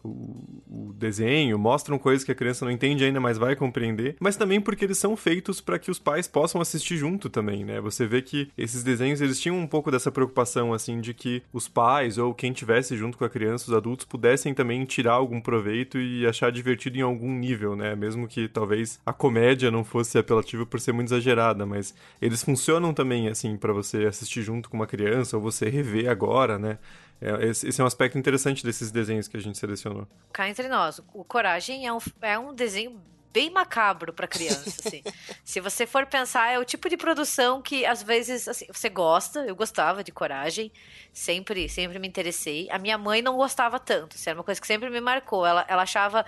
o, 0.02 0.92
desenho, 1.00 1.58
mostram 1.58 1.98
coisas 1.98 2.22
que 2.24 2.30
a 2.30 2.34
criança 2.34 2.64
não 2.64 2.70
entende 2.70 3.04
ainda, 3.04 3.18
mas 3.18 3.38
vai 3.38 3.56
compreender, 3.56 4.16
mas 4.20 4.36
também 4.36 4.60
porque 4.60 4.84
eles 4.84 4.98
são 4.98 5.16
feitos 5.16 5.60
para 5.60 5.78
que 5.78 5.90
os 5.90 5.98
pais 5.98 6.28
possam 6.28 6.60
assistir 6.60 6.96
junto 6.96 7.30
também, 7.30 7.64
né? 7.64 7.80
Você 7.80 8.06
vê 8.06 8.20
que 8.20 8.50
esses 8.56 8.82
desenhos 8.82 9.20
eles 9.20 9.40
tinham 9.40 9.58
um 9.58 9.66
pouco 9.66 9.90
dessa 9.90 10.12
preocupação 10.12 10.72
assim 10.74 11.00
de 11.00 11.14
que 11.14 11.42
os 11.52 11.68
pais 11.68 12.18
ou 12.18 12.34
quem 12.34 12.52
tivesse 12.52 12.96
junto 12.96 13.16
com 13.16 13.24
a 13.24 13.30
criança, 13.30 13.70
os 13.70 13.76
adultos 13.76 14.04
pudessem 14.04 14.52
também 14.52 14.84
tirar 14.84 15.14
algum 15.14 15.40
proveito 15.40 15.98
e 15.98 16.26
achar 16.26 16.52
divertido 16.52 16.98
em 16.98 17.02
algum 17.02 17.32
nível, 17.32 17.74
né? 17.74 17.96
Mesmo 17.96 18.28
que 18.28 18.46
talvez 18.46 19.00
a 19.04 19.12
comédia 19.12 19.70
não 19.70 19.82
fosse 19.82 20.18
apelativa 20.18 20.66
por 20.66 20.80
ser 20.80 20.92
muito 20.92 21.08
exagerada, 21.08 21.64
mas 21.64 21.94
eles 22.20 22.44
funcionam 22.44 22.92
também 22.92 23.28
assim 23.28 23.56
para 23.56 23.72
você 23.72 24.04
assistir 24.04 24.42
junto 24.42 24.68
com 24.68 24.76
uma 24.76 24.86
criança 24.86 25.36
ou 25.36 25.42
você 25.42 25.68
rever 25.68 26.10
agora, 26.10 26.58
né? 26.58 26.78
É, 27.20 27.46
esse 27.46 27.80
é 27.80 27.84
um 27.84 27.86
aspecto 27.86 28.18
interessante 28.18 28.64
desses 28.64 28.90
desenhos 28.90 29.28
que 29.28 29.36
a 29.36 29.40
gente 29.40 29.58
selecionou. 29.58 30.08
Cá 30.32 30.48
entre 30.48 30.68
nós, 30.68 31.00
o 31.12 31.24
Coragem 31.24 31.86
é 31.86 31.92
um, 31.92 31.98
é 32.22 32.38
um 32.38 32.54
desenho 32.54 33.00
bem 33.32 33.50
macabro 33.50 34.12
para 34.12 34.26
criança, 34.26 34.80
assim. 34.84 35.02
Se 35.44 35.60
você 35.60 35.86
for 35.86 36.06
pensar, 36.06 36.50
é 36.52 36.58
o 36.58 36.64
tipo 36.64 36.88
de 36.88 36.96
produção 36.96 37.62
que 37.62 37.84
às 37.86 38.02
vezes 38.02 38.48
assim, 38.48 38.66
você 38.72 38.88
gosta, 38.88 39.40
eu 39.40 39.54
gostava 39.54 40.02
de 40.02 40.12
Coragem, 40.12 40.72
sempre, 41.12 41.68
sempre 41.68 41.98
me 41.98 42.08
interessei. 42.08 42.68
A 42.70 42.78
minha 42.78 42.98
mãe 42.98 43.22
não 43.22 43.36
gostava 43.36 43.78
tanto, 43.78 44.16
isso 44.16 44.28
era 44.28 44.38
uma 44.38 44.44
coisa 44.44 44.60
que 44.60 44.66
sempre 44.66 44.90
me 44.90 45.00
marcou. 45.00 45.46
Ela, 45.46 45.64
ela 45.68 45.82
achava 45.82 46.24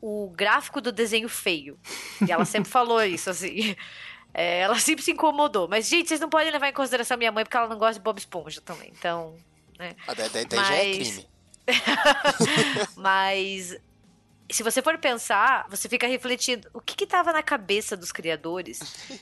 o 0.00 0.30
gráfico 0.30 0.80
do 0.80 0.92
desenho 0.92 1.28
feio. 1.28 1.78
E 2.26 2.30
ela 2.30 2.44
sempre 2.44 2.70
falou 2.70 3.02
isso, 3.02 3.30
assim. 3.30 3.74
É, 4.32 4.60
ela 4.60 4.78
sempre 4.78 5.02
se 5.02 5.12
incomodou. 5.12 5.66
Mas, 5.66 5.88
gente, 5.88 6.08
vocês 6.08 6.20
não 6.20 6.28
podem 6.28 6.52
levar 6.52 6.68
em 6.68 6.72
consideração 6.72 7.14
a 7.14 7.18
minha 7.18 7.32
mãe 7.32 7.42
porque 7.42 7.56
ela 7.56 7.68
não 7.68 7.78
gosta 7.78 7.94
de 7.94 8.00
Bob 8.00 8.18
Esponja 8.18 8.60
também. 8.60 8.92
Então, 8.96 9.34
né? 9.78 9.94
Ah, 10.06 10.14
daí, 10.14 10.28
daí 10.28 10.46
Mas... 10.54 10.68
já 10.68 10.74
é 10.74 10.92
crime. 10.92 11.26
Mas 12.96 13.76
se 14.50 14.62
você 14.62 14.80
for 14.80 14.98
pensar, 14.98 15.66
você 15.68 15.88
fica 15.88 16.06
refletindo 16.06 16.68
o 16.72 16.80
que 16.80 17.04
estava 17.04 17.32
na 17.32 17.42
cabeça 17.42 17.96
dos 17.96 18.12
criadores 18.12 18.80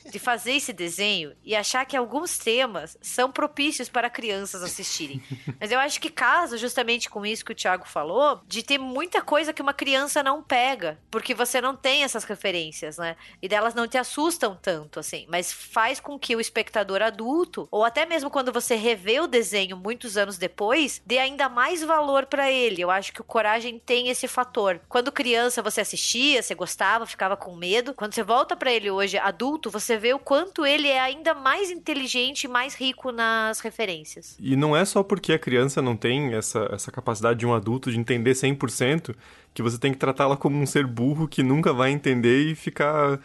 de 0.09 0.19
fazer 0.19 0.53
esse 0.53 0.71
desenho 0.71 1.35
e 1.43 1.55
achar 1.55 1.85
que 1.85 1.97
alguns 1.97 2.37
temas 2.37 2.97
são 3.01 3.31
propícios 3.31 3.89
para 3.89 4.09
crianças 4.09 4.61
assistirem. 4.63 5.21
Mas 5.59 5.71
eu 5.71 5.79
acho 5.79 5.99
que 5.99 6.09
casa 6.09 6.57
justamente 6.57 7.09
com 7.09 7.25
isso 7.25 7.43
que 7.43 7.51
o 7.51 7.55
Thiago 7.55 7.87
falou, 7.87 8.41
de 8.47 8.63
ter 8.63 8.77
muita 8.77 9.21
coisa 9.21 9.53
que 9.53 9.61
uma 9.61 9.73
criança 9.73 10.21
não 10.21 10.43
pega, 10.43 10.99
porque 11.09 11.33
você 11.33 11.59
não 11.59 11.75
tem 11.75 12.03
essas 12.03 12.23
referências, 12.23 12.97
né? 12.97 13.15
E 13.41 13.47
delas 13.47 13.73
não 13.73 13.87
te 13.87 13.97
assustam 13.97 14.57
tanto, 14.61 14.99
assim, 14.99 15.25
mas 15.29 15.51
faz 15.51 15.99
com 15.99 16.19
que 16.19 16.35
o 16.35 16.41
espectador 16.41 17.01
adulto, 17.01 17.67
ou 17.71 17.83
até 17.83 18.05
mesmo 18.05 18.29
quando 18.29 18.51
você 18.51 18.75
revê 18.75 19.19
o 19.19 19.27
desenho 19.27 19.77
muitos 19.77 20.17
anos 20.17 20.37
depois, 20.37 21.01
dê 21.05 21.17
ainda 21.17 21.49
mais 21.49 21.83
valor 21.83 22.25
para 22.25 22.51
ele. 22.51 22.81
Eu 22.81 22.91
acho 22.91 23.11
que 23.11 23.21
o 23.21 23.25
Coragem 23.25 23.79
tem 23.79 24.09
esse 24.09 24.27
fator. 24.27 24.79
Quando 24.87 25.11
criança 25.15 25.63
você 25.63 25.81
assistia, 25.81 26.43
você 26.43 26.53
gostava, 26.53 27.07
ficava 27.07 27.35
com 27.35 27.55
medo. 27.55 27.93
Quando 27.93 28.13
você 28.13 28.21
volta 28.21 28.55
para 28.55 28.71
ele 28.71 28.91
hoje 28.91 29.17
adulto, 29.17 29.71
você 29.71 29.97
vê 29.97 30.13
o 30.13 30.19
quanto 30.19 30.65
ele 30.65 30.87
é 30.87 30.99
ainda 30.99 31.33
mais 31.33 31.71
inteligente 31.71 32.43
e 32.43 32.47
mais 32.47 32.75
rico 32.75 33.11
nas 33.11 33.61
referências. 33.61 34.35
E 34.39 34.55
não 34.55 34.75
é 34.75 34.83
só 34.83 35.01
porque 35.01 35.33
a 35.33 35.39
criança 35.39 35.81
não 35.81 35.95
tem 35.95 36.33
essa, 36.33 36.69
essa 36.71 36.91
capacidade 36.91 37.39
de 37.39 37.45
um 37.47 37.53
adulto 37.53 37.89
de 37.89 37.97
entender 37.97 38.33
100% 38.33 39.15
que 39.53 39.61
você 39.61 39.77
tem 39.77 39.93
que 39.93 39.97
tratá-la 39.97 40.35
como 40.35 40.57
um 40.57 40.65
ser 40.65 40.85
burro 40.85 41.27
que 41.27 41.41
nunca 41.41 41.71
vai 41.71 41.89
entender 41.89 42.51
e 42.51 42.55
ficar 42.55 43.19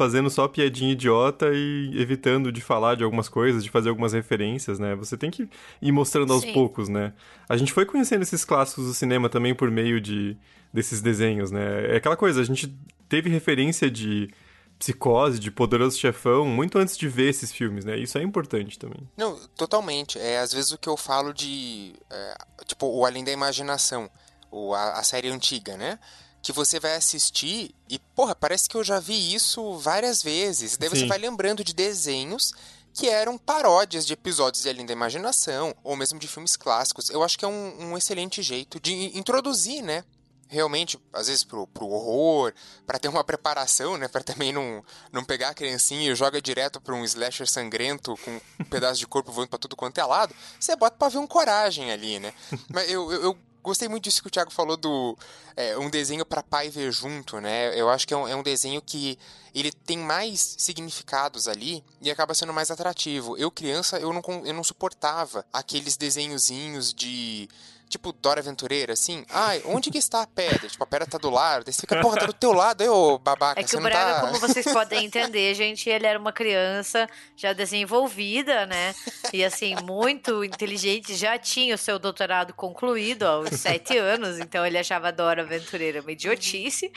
fazendo 0.00 0.30
só 0.30 0.48
piadinha 0.48 0.92
idiota 0.92 1.50
e 1.52 1.92
evitando 2.00 2.50
de 2.50 2.62
falar 2.62 2.94
de 2.94 3.04
algumas 3.04 3.28
coisas, 3.28 3.62
de 3.62 3.68
fazer 3.68 3.90
algumas 3.90 4.14
referências, 4.14 4.78
né? 4.78 4.94
Você 4.94 5.14
tem 5.14 5.30
que 5.30 5.46
ir 5.82 5.92
mostrando 5.92 6.32
aos 6.32 6.40
Sim. 6.40 6.54
poucos, 6.54 6.88
né? 6.88 7.12
A 7.46 7.54
gente 7.54 7.70
foi 7.70 7.84
conhecendo 7.84 8.22
esses 8.22 8.42
clássicos 8.42 8.86
do 8.86 8.94
cinema 8.94 9.28
também 9.28 9.54
por 9.54 9.70
meio 9.70 10.00
de 10.00 10.38
desses 10.72 11.02
desenhos, 11.02 11.50
né? 11.50 11.92
É 11.92 11.96
aquela 11.96 12.16
coisa, 12.16 12.40
a 12.40 12.44
gente 12.44 12.74
teve 13.10 13.28
referência 13.28 13.90
de 13.90 14.30
Psicose, 14.78 15.38
de 15.38 15.50
Poderoso 15.50 15.98
Chefão, 15.98 16.46
muito 16.46 16.78
antes 16.78 16.96
de 16.96 17.06
ver 17.06 17.28
esses 17.28 17.52
filmes, 17.52 17.84
né? 17.84 17.98
Isso 17.98 18.16
é 18.16 18.22
importante 18.22 18.78
também. 18.78 19.06
Não, 19.18 19.38
totalmente. 19.54 20.18
É 20.18 20.38
às 20.38 20.54
vezes 20.54 20.72
o 20.72 20.78
que 20.78 20.88
eu 20.88 20.96
falo 20.96 21.34
de. 21.34 21.92
É, 22.08 22.38
tipo, 22.64 22.86
o 22.86 23.04
Além 23.04 23.22
da 23.22 23.32
Imaginação, 23.32 24.10
ou 24.50 24.74
a, 24.74 24.92
a 24.92 25.02
série 25.02 25.28
antiga, 25.28 25.76
né? 25.76 25.98
Que 26.42 26.52
você 26.52 26.80
vai 26.80 26.94
assistir 26.94 27.74
e, 27.88 27.98
porra, 27.98 28.34
parece 28.34 28.68
que 28.68 28.76
eu 28.76 28.84
já 28.84 28.98
vi 28.98 29.34
isso 29.34 29.78
várias 29.78 30.22
vezes. 30.22 30.76
Daí 30.76 30.88
Sim. 30.90 30.96
você 30.96 31.06
vai 31.06 31.18
lembrando 31.18 31.62
de 31.62 31.74
desenhos 31.74 32.52
que 32.92 33.08
eram 33.08 33.38
paródias 33.38 34.06
de 34.06 34.12
episódios 34.12 34.62
de 34.62 34.68
Além 34.68 34.84
da 34.86 34.92
Imaginação, 34.92 35.74
ou 35.84 35.96
mesmo 35.96 36.18
de 36.18 36.26
filmes 36.26 36.56
clássicos. 36.56 37.08
Eu 37.10 37.22
acho 37.22 37.38
que 37.38 37.44
é 37.44 37.48
um, 37.48 37.92
um 37.92 37.98
excelente 37.98 38.42
jeito 38.42 38.80
de 38.80 39.16
introduzir, 39.16 39.82
né? 39.82 40.04
Realmente, 40.48 40.98
às 41.12 41.28
vezes, 41.28 41.44
pro, 41.44 41.64
pro 41.68 41.86
horror, 41.86 42.52
para 42.84 42.98
ter 42.98 43.06
uma 43.06 43.22
preparação, 43.22 43.96
né? 43.96 44.08
Pra 44.08 44.20
também 44.20 44.52
não, 44.52 44.84
não 45.12 45.24
pegar 45.24 45.50
a 45.50 45.54
criancinha 45.54 46.10
e 46.10 46.14
joga 46.16 46.42
direto 46.42 46.80
pra 46.80 46.92
um 46.92 47.04
slasher 47.04 47.46
sangrento 47.46 48.16
com 48.24 48.40
um 48.58 48.64
pedaço 48.64 48.98
de 48.98 49.06
corpo 49.06 49.30
voando 49.30 49.50
pra 49.50 49.58
tudo 49.60 49.76
quanto 49.76 49.98
é 49.98 50.04
lado. 50.04 50.34
Você 50.58 50.74
bota 50.74 50.96
pra 50.96 51.08
ver 51.08 51.18
um 51.18 51.26
coragem 51.26 51.92
ali, 51.92 52.18
né? 52.18 52.34
Mas 52.68 52.90
eu, 52.90 53.12
eu, 53.12 53.22
eu 53.22 53.38
Gostei 53.62 53.88
muito 53.88 54.04
disso 54.04 54.22
que 54.22 54.28
o 54.28 54.30
Thiago 54.30 54.50
falou 54.50 54.76
do 54.76 55.16
é, 55.56 55.76
um 55.76 55.90
desenho 55.90 56.24
para 56.24 56.42
pai 56.42 56.70
ver 56.70 56.90
junto, 56.90 57.40
né? 57.40 57.78
Eu 57.78 57.90
acho 57.90 58.06
que 58.06 58.14
é 58.14 58.16
um, 58.16 58.26
é 58.26 58.34
um, 58.34 58.42
desenho 58.42 58.80
que 58.80 59.18
ele 59.54 59.70
tem 59.70 59.98
mais 59.98 60.56
significados 60.58 61.46
ali 61.46 61.84
e 62.00 62.10
acaba 62.10 62.34
sendo 62.34 62.52
mais 62.52 62.70
atrativo. 62.70 63.36
Eu, 63.36 63.50
criança, 63.50 63.98
eu 63.98 64.12
não, 64.12 64.22
eu 64.44 64.54
não 64.54 64.64
suportava 64.64 65.44
aqueles 65.52 65.96
desenhozinhos 65.96 66.94
de 66.94 67.48
tipo 67.90 68.12
Dora 68.12 68.40
Aventureira, 68.40 68.92
assim. 68.92 69.24
Ai, 69.28 69.60
onde 69.66 69.90
que 69.90 69.98
está 69.98 70.22
a 70.22 70.26
pedra? 70.26 70.68
Tipo, 70.68 70.84
a 70.84 70.86
pedra 70.86 71.06
tá 71.06 71.18
do 71.18 71.28
lado. 71.28 71.64
Daí 71.64 71.74
você 71.74 71.80
fica, 71.80 72.00
porra, 72.00 72.18
tá 72.18 72.26
do 72.26 72.32
teu 72.32 72.52
lado, 72.52 72.82
aí, 72.82 72.88
ô 72.88 73.18
babaca. 73.18 73.60
É 73.60 73.64
que 73.64 73.76
o 73.76 73.80
Braga, 73.80 74.14
tá... 74.14 74.20
como 74.20 74.38
vocês 74.38 74.64
podem 74.72 75.04
entender, 75.04 75.52
gente, 75.54 75.90
ele 75.90 76.06
era 76.06 76.18
uma 76.18 76.32
criança 76.32 77.08
já 77.36 77.52
desenvolvida, 77.52 78.64
né? 78.66 78.94
E 79.32 79.44
assim, 79.44 79.74
muito 79.82 80.44
inteligente, 80.44 81.16
já 81.16 81.36
tinha 81.36 81.74
o 81.74 81.78
seu 81.78 81.98
doutorado 81.98 82.54
concluído 82.54 83.24
aos 83.24 83.50
sete 83.50 83.98
anos, 83.98 84.38
então 84.38 84.64
ele 84.64 84.78
achava 84.78 85.08
a 85.08 85.10
Dora 85.10 85.42
Aventureira 85.42 86.00
uma 86.00 86.12
idiotice. 86.12 86.92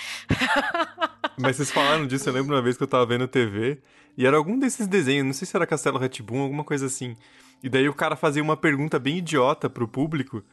Mas 1.37 1.55
vocês 1.55 1.71
falaram 1.71 2.05
disso, 2.05 2.29
eu 2.29 2.33
lembro 2.33 2.55
uma 2.55 2.61
vez 2.61 2.77
que 2.77 2.83
eu 2.83 2.87
tava 2.87 3.05
vendo 3.05 3.27
TV. 3.27 3.81
E 4.15 4.27
era 4.27 4.37
algum 4.37 4.59
desses 4.59 4.85
desenhos, 4.85 5.25
não 5.25 5.33
sei 5.33 5.47
se 5.47 5.55
era 5.55 5.65
Castelo 5.65 5.97
Ratibum, 5.97 6.41
alguma 6.41 6.63
coisa 6.63 6.85
assim. 6.85 7.17
E 7.63 7.69
daí 7.69 7.89
o 7.89 7.93
cara 7.95 8.15
fazia 8.15 8.43
uma 8.43 8.55
pergunta 8.55 8.99
bem 8.99 9.17
idiota 9.17 9.67
pro 9.67 9.87
público. 9.87 10.43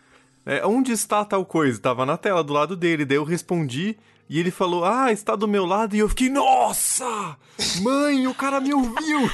É, 0.45 0.67
onde 0.67 0.93
está 0.93 1.25
tal 1.25 1.45
coisa? 1.45 1.81
Tava 1.81 2.07
na 2.07 2.17
tela 2.17 2.43
do 2.43 2.53
lado 2.53 2.77
dele. 2.77 3.05
Daí 3.05 3.17
eu 3.17 3.25
respondi 3.25 3.97
e 4.31 4.39
ele 4.39 4.53
falou, 4.53 4.85
ah, 4.85 5.11
está 5.11 5.35
do 5.35 5.49
meu 5.49 5.67
lado. 5.67 5.97
E 5.97 5.99
eu 5.99 6.09
fiquei, 6.09 6.29
nossa! 6.29 7.37
Mãe, 7.83 8.29
o 8.29 8.35
cara 8.35 8.61
me 8.61 8.73
ouviu! 8.73 9.29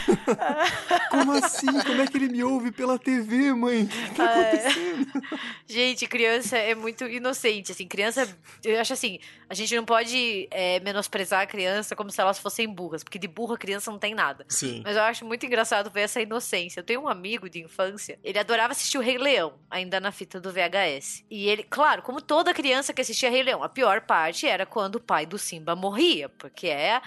Como 1.12 1.32
assim? 1.32 1.66
Como 1.84 2.00
é 2.00 2.06
que 2.06 2.16
ele 2.16 2.30
me 2.30 2.42
ouve 2.42 2.72
pela 2.72 2.98
TV, 2.98 3.52
mãe? 3.52 3.82
O 3.82 3.86
que 3.88 4.14
tá 4.14 4.24
acontecendo? 4.24 5.22
Gente, 5.68 6.06
criança 6.06 6.56
é 6.56 6.74
muito 6.74 7.04
inocente, 7.04 7.72
assim. 7.72 7.86
Criança, 7.86 8.26
eu 8.64 8.80
acho 8.80 8.94
assim, 8.94 9.18
a 9.50 9.54
gente 9.54 9.76
não 9.76 9.84
pode 9.84 10.48
é, 10.50 10.80
menosprezar 10.80 11.42
a 11.42 11.46
criança 11.46 11.94
como 11.94 12.10
se 12.10 12.18
elas 12.18 12.38
fossem 12.38 12.66
burras, 12.66 13.04
porque 13.04 13.18
de 13.18 13.28
burra 13.28 13.56
a 13.56 13.58
criança 13.58 13.90
não 13.90 13.98
tem 13.98 14.14
nada. 14.14 14.46
Sim. 14.48 14.80
Mas 14.82 14.96
eu 14.96 15.02
acho 15.02 15.26
muito 15.26 15.44
engraçado 15.44 15.90
ver 15.90 16.02
essa 16.02 16.22
inocência. 16.22 16.80
Eu 16.80 16.84
tenho 16.84 17.02
um 17.02 17.08
amigo 17.08 17.50
de 17.50 17.60
infância, 17.60 18.18
ele 18.24 18.38
adorava 18.38 18.72
assistir 18.72 18.96
o 18.96 19.02
Rei 19.02 19.18
Leão, 19.18 19.54
ainda 19.70 20.00
na 20.00 20.10
fita 20.10 20.40
do 20.40 20.50
VHS. 20.50 21.22
E 21.30 21.48
ele, 21.48 21.62
claro, 21.62 22.00
como 22.00 22.22
toda 22.22 22.54
criança 22.54 22.94
que 22.94 23.02
assistia 23.02 23.28
Rei 23.28 23.42
Leão, 23.42 23.62
a 23.62 23.68
pior 23.68 24.00
parte 24.00 24.46
era 24.46 24.64
quando 24.64 24.85
quando 24.86 24.96
o 24.96 25.00
pai 25.00 25.26
do 25.26 25.36
Simba 25.36 25.74
morria, 25.74 26.28
porque 26.28 26.68
é 26.68 27.02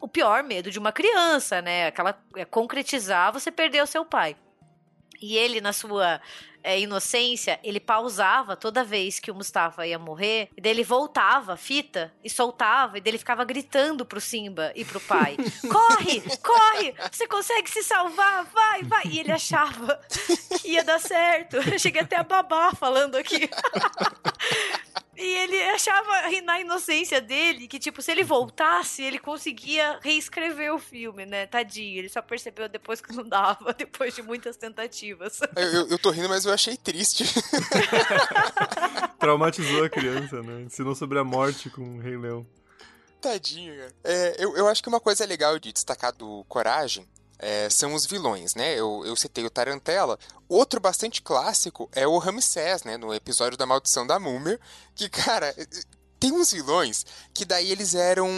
o 0.00 0.08
pior 0.08 0.42
medo 0.42 0.70
de 0.70 0.78
uma 0.78 0.90
criança, 0.90 1.60
né? 1.60 1.88
Aquela 1.88 2.18
é 2.34 2.46
concretizar 2.46 3.30
você 3.30 3.50
perder 3.50 3.82
o 3.82 3.86
seu 3.86 4.06
pai. 4.06 4.34
E 5.20 5.36
ele, 5.36 5.60
na 5.60 5.74
sua 5.74 6.18
é, 6.62 6.80
inocência, 6.80 7.60
ele 7.62 7.78
pausava 7.78 8.56
toda 8.56 8.82
vez 8.82 9.20
que 9.20 9.30
o 9.30 9.34
Mustafa 9.34 9.86
ia 9.86 9.98
morrer, 9.98 10.48
e 10.56 10.62
daí 10.62 10.72
ele 10.72 10.82
voltava 10.82 11.52
a 11.52 11.56
fita 11.58 12.10
e 12.24 12.30
soltava, 12.30 12.96
e 12.96 13.02
daí 13.02 13.10
ele 13.10 13.18
ficava 13.18 13.44
gritando 13.44 14.06
pro 14.06 14.18
Simba 14.18 14.72
e 14.74 14.82
pro 14.82 15.00
pai: 15.00 15.36
Corre, 15.70 16.22
corre! 16.42 16.94
Você 17.12 17.28
consegue 17.28 17.68
se 17.68 17.82
salvar, 17.82 18.44
vai, 18.46 18.82
vai! 18.82 19.02
E 19.10 19.18
ele 19.20 19.30
achava 19.30 20.00
que 20.58 20.70
ia 20.70 20.82
dar 20.82 20.98
certo. 20.98 21.56
Eu 21.56 21.78
cheguei 21.78 22.00
até 22.00 22.16
a 22.16 22.22
babar 22.22 22.74
falando 22.74 23.16
aqui. 23.16 23.50
Ele 25.74 25.76
achava 25.76 26.30
na 26.44 26.60
inocência 26.60 27.20
dele 27.20 27.66
que, 27.66 27.80
tipo, 27.80 28.00
se 28.00 28.12
ele 28.12 28.22
voltasse, 28.22 29.02
ele 29.02 29.18
conseguia 29.18 29.98
reescrever 30.00 30.72
o 30.72 30.78
filme, 30.78 31.26
né? 31.26 31.46
Tadinho. 31.46 31.98
Ele 31.98 32.08
só 32.08 32.22
percebeu 32.22 32.68
depois 32.68 33.00
que 33.00 33.12
não 33.12 33.24
dava, 33.24 33.72
depois 33.76 34.14
de 34.14 34.22
muitas 34.22 34.56
tentativas. 34.56 35.40
Eu, 35.56 35.62
eu, 35.62 35.88
eu 35.88 35.98
tô 35.98 36.10
rindo, 36.10 36.28
mas 36.28 36.44
eu 36.44 36.52
achei 36.52 36.76
triste. 36.76 37.24
Traumatizou 39.18 39.84
a 39.84 39.90
criança, 39.90 40.40
né? 40.42 40.62
Ensinou 40.62 40.94
sobre 40.94 41.18
a 41.18 41.24
morte 41.24 41.68
com 41.68 41.96
o 41.96 42.00
Rei 42.00 42.16
Leão. 42.16 42.46
Tadinho, 43.20 43.76
cara. 43.76 43.94
É, 44.04 44.36
eu, 44.38 44.56
eu 44.56 44.68
acho 44.68 44.80
que 44.80 44.88
uma 44.88 45.00
coisa 45.00 45.26
legal 45.26 45.58
de 45.58 45.72
destacar 45.72 46.12
do 46.12 46.44
Coragem 46.44 47.08
é, 47.38 47.68
são 47.68 47.94
os 47.94 48.06
vilões, 48.06 48.54
né? 48.54 48.74
Eu, 48.74 49.02
eu 49.04 49.16
citei 49.16 49.44
o 49.44 49.50
Tarantella. 49.50 50.18
Outro 50.48 50.80
bastante 50.80 51.20
clássico 51.20 51.88
é 51.92 52.06
o 52.06 52.18
Ramsés, 52.18 52.84
né? 52.84 52.96
No 52.96 53.12
episódio 53.12 53.58
da 53.58 53.66
Maldição 53.66 54.06
da 54.06 54.18
Múmia. 54.18 54.60
Que, 54.94 55.08
cara, 55.08 55.54
tem 56.18 56.32
uns 56.32 56.52
vilões 56.52 57.04
que 57.34 57.44
daí 57.44 57.70
eles 57.70 57.94
eram 57.94 58.30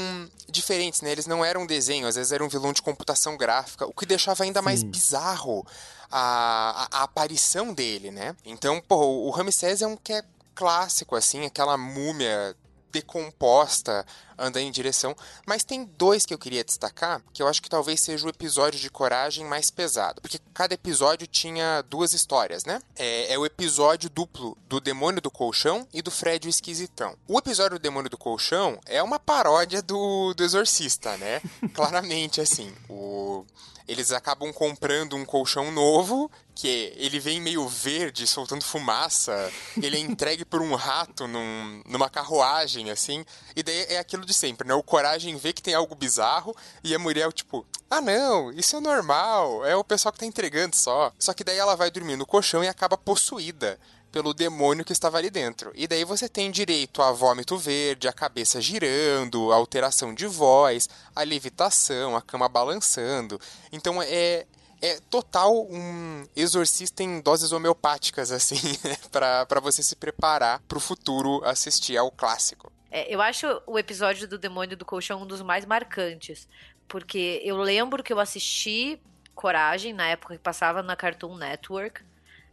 diferentes, 0.48 1.02
né? 1.02 1.12
Eles 1.12 1.26
não 1.26 1.44
eram 1.44 1.64
desenho, 1.64 2.08
às 2.08 2.16
vezes 2.16 2.32
era 2.32 2.44
um 2.44 2.48
vilão 2.48 2.72
de 2.72 2.82
computação 2.82 3.36
gráfica, 3.36 3.86
o 3.86 3.92
que 3.92 4.04
deixava 4.04 4.42
ainda 4.42 4.58
Sim. 4.60 4.64
mais 4.64 4.82
bizarro 4.82 5.64
a, 6.10 6.88
a, 6.90 6.98
a, 6.98 7.02
aparição 7.04 7.72
dele, 7.72 8.10
né? 8.10 8.34
Então, 8.44 8.80
pô, 8.80 8.96
o 8.96 9.30
Ramsés 9.30 9.82
é 9.82 9.86
um 9.86 9.96
que 9.96 10.12
é 10.12 10.24
clássico, 10.54 11.14
assim, 11.14 11.44
aquela 11.46 11.76
múmia 11.76 12.56
decomposta 12.92 14.04
andando 14.38 14.64
em 14.64 14.70
direção. 14.70 15.16
Mas 15.46 15.64
tem 15.64 15.84
dois 15.96 16.26
que 16.26 16.34
eu 16.34 16.38
queria 16.38 16.64
destacar, 16.64 17.22
que 17.32 17.42
eu 17.42 17.48
acho 17.48 17.62
que 17.62 17.68
talvez 17.68 18.00
seja 18.00 18.26
o 18.26 18.30
episódio 18.30 18.78
de 18.78 18.90
coragem 18.90 19.44
mais 19.44 19.70
pesado. 19.70 20.20
Porque 20.20 20.38
cada 20.52 20.74
episódio 20.74 21.26
tinha 21.26 21.82
duas 21.82 22.12
histórias, 22.12 22.64
né? 22.64 22.80
É, 22.96 23.32
é 23.32 23.38
o 23.38 23.46
episódio 23.46 24.10
duplo 24.10 24.56
do 24.68 24.80
Demônio 24.80 25.20
do 25.20 25.30
Colchão 25.30 25.86
e 25.92 26.02
do 26.02 26.10
Fred 26.10 26.46
o 26.46 26.50
Esquisitão. 26.50 27.16
O 27.26 27.38
episódio 27.38 27.78
do 27.78 27.82
Demônio 27.82 28.10
do 28.10 28.18
Colchão 28.18 28.78
é 28.86 29.02
uma 29.02 29.18
paródia 29.18 29.80
do, 29.82 30.34
do 30.34 30.44
Exorcista, 30.44 31.16
né? 31.16 31.40
Claramente, 31.72 32.40
assim. 32.40 32.74
O 32.88 33.44
eles 33.88 34.12
acabam 34.12 34.52
comprando 34.52 35.16
um 35.16 35.24
colchão 35.24 35.70
novo, 35.70 36.30
que 36.54 36.92
ele 36.96 37.20
vem 37.20 37.40
meio 37.40 37.68
verde, 37.68 38.26
soltando 38.26 38.64
fumaça. 38.64 39.52
Ele 39.80 39.96
é 39.96 40.00
entregue 40.00 40.44
por 40.44 40.60
um 40.60 40.74
rato 40.74 41.28
num, 41.28 41.82
numa 41.86 42.08
carruagem, 42.08 42.90
assim. 42.90 43.24
E 43.54 43.62
daí 43.62 43.86
é 43.88 43.98
aquilo 43.98 44.24
de 44.24 44.34
sempre, 44.34 44.66
né? 44.66 44.74
O 44.74 44.82
Coragem 44.82 45.36
vê 45.36 45.52
que 45.52 45.62
tem 45.62 45.74
algo 45.74 45.94
bizarro 45.94 46.54
e 46.82 46.94
a 46.94 46.98
Muriel, 46.98 47.32
tipo, 47.32 47.64
ah 47.90 48.00
não, 48.00 48.50
isso 48.52 48.76
é 48.76 48.80
normal, 48.80 49.64
é 49.64 49.76
o 49.76 49.84
pessoal 49.84 50.12
que 50.12 50.18
tá 50.18 50.26
entregando 50.26 50.74
só. 50.74 51.12
Só 51.18 51.32
que 51.32 51.44
daí 51.44 51.58
ela 51.58 51.76
vai 51.76 51.90
dormir 51.90 52.16
no 52.16 52.26
colchão 52.26 52.64
e 52.64 52.68
acaba 52.68 52.96
possuída 52.96 53.78
pelo 54.16 54.32
demônio 54.32 54.82
que 54.82 54.94
estava 54.94 55.18
ali 55.18 55.28
dentro. 55.28 55.70
E 55.74 55.86
daí 55.86 56.02
você 56.02 56.26
tem 56.26 56.50
direito 56.50 57.02
a 57.02 57.12
vômito 57.12 57.58
verde, 57.58 58.08
a 58.08 58.12
cabeça 58.14 58.62
girando, 58.62 59.52
a 59.52 59.56
alteração 59.56 60.14
de 60.14 60.26
voz, 60.26 60.88
a 61.14 61.22
levitação, 61.22 62.16
a 62.16 62.22
cama 62.22 62.48
balançando. 62.48 63.38
Então 63.70 64.02
é 64.02 64.46
é 64.80 64.98
total 65.10 65.66
um 65.70 66.26
exorcista 66.34 67.02
em 67.02 67.20
doses 67.20 67.52
homeopáticas, 67.52 68.32
assim, 68.32 68.78
né? 68.82 68.96
para 69.12 69.60
você 69.60 69.82
se 69.82 69.94
preparar 69.94 70.60
para 70.66 70.78
o 70.78 70.80
futuro 70.80 71.44
assistir 71.44 71.98
ao 71.98 72.10
clássico. 72.10 72.72
É, 72.90 73.14
eu 73.14 73.20
acho 73.20 73.46
o 73.66 73.78
episódio 73.78 74.26
do 74.26 74.38
Demônio 74.38 74.78
do 74.78 74.84
Colchão 74.86 75.20
um 75.22 75.26
dos 75.26 75.42
mais 75.42 75.66
marcantes, 75.66 76.48
porque 76.88 77.42
eu 77.44 77.58
lembro 77.58 78.02
que 78.02 78.14
eu 78.14 78.18
assisti 78.18 78.98
Coragem 79.34 79.92
na 79.92 80.08
época 80.08 80.34
que 80.34 80.42
passava 80.42 80.82
na 80.82 80.96
Cartoon 80.96 81.36
Network. 81.36 82.02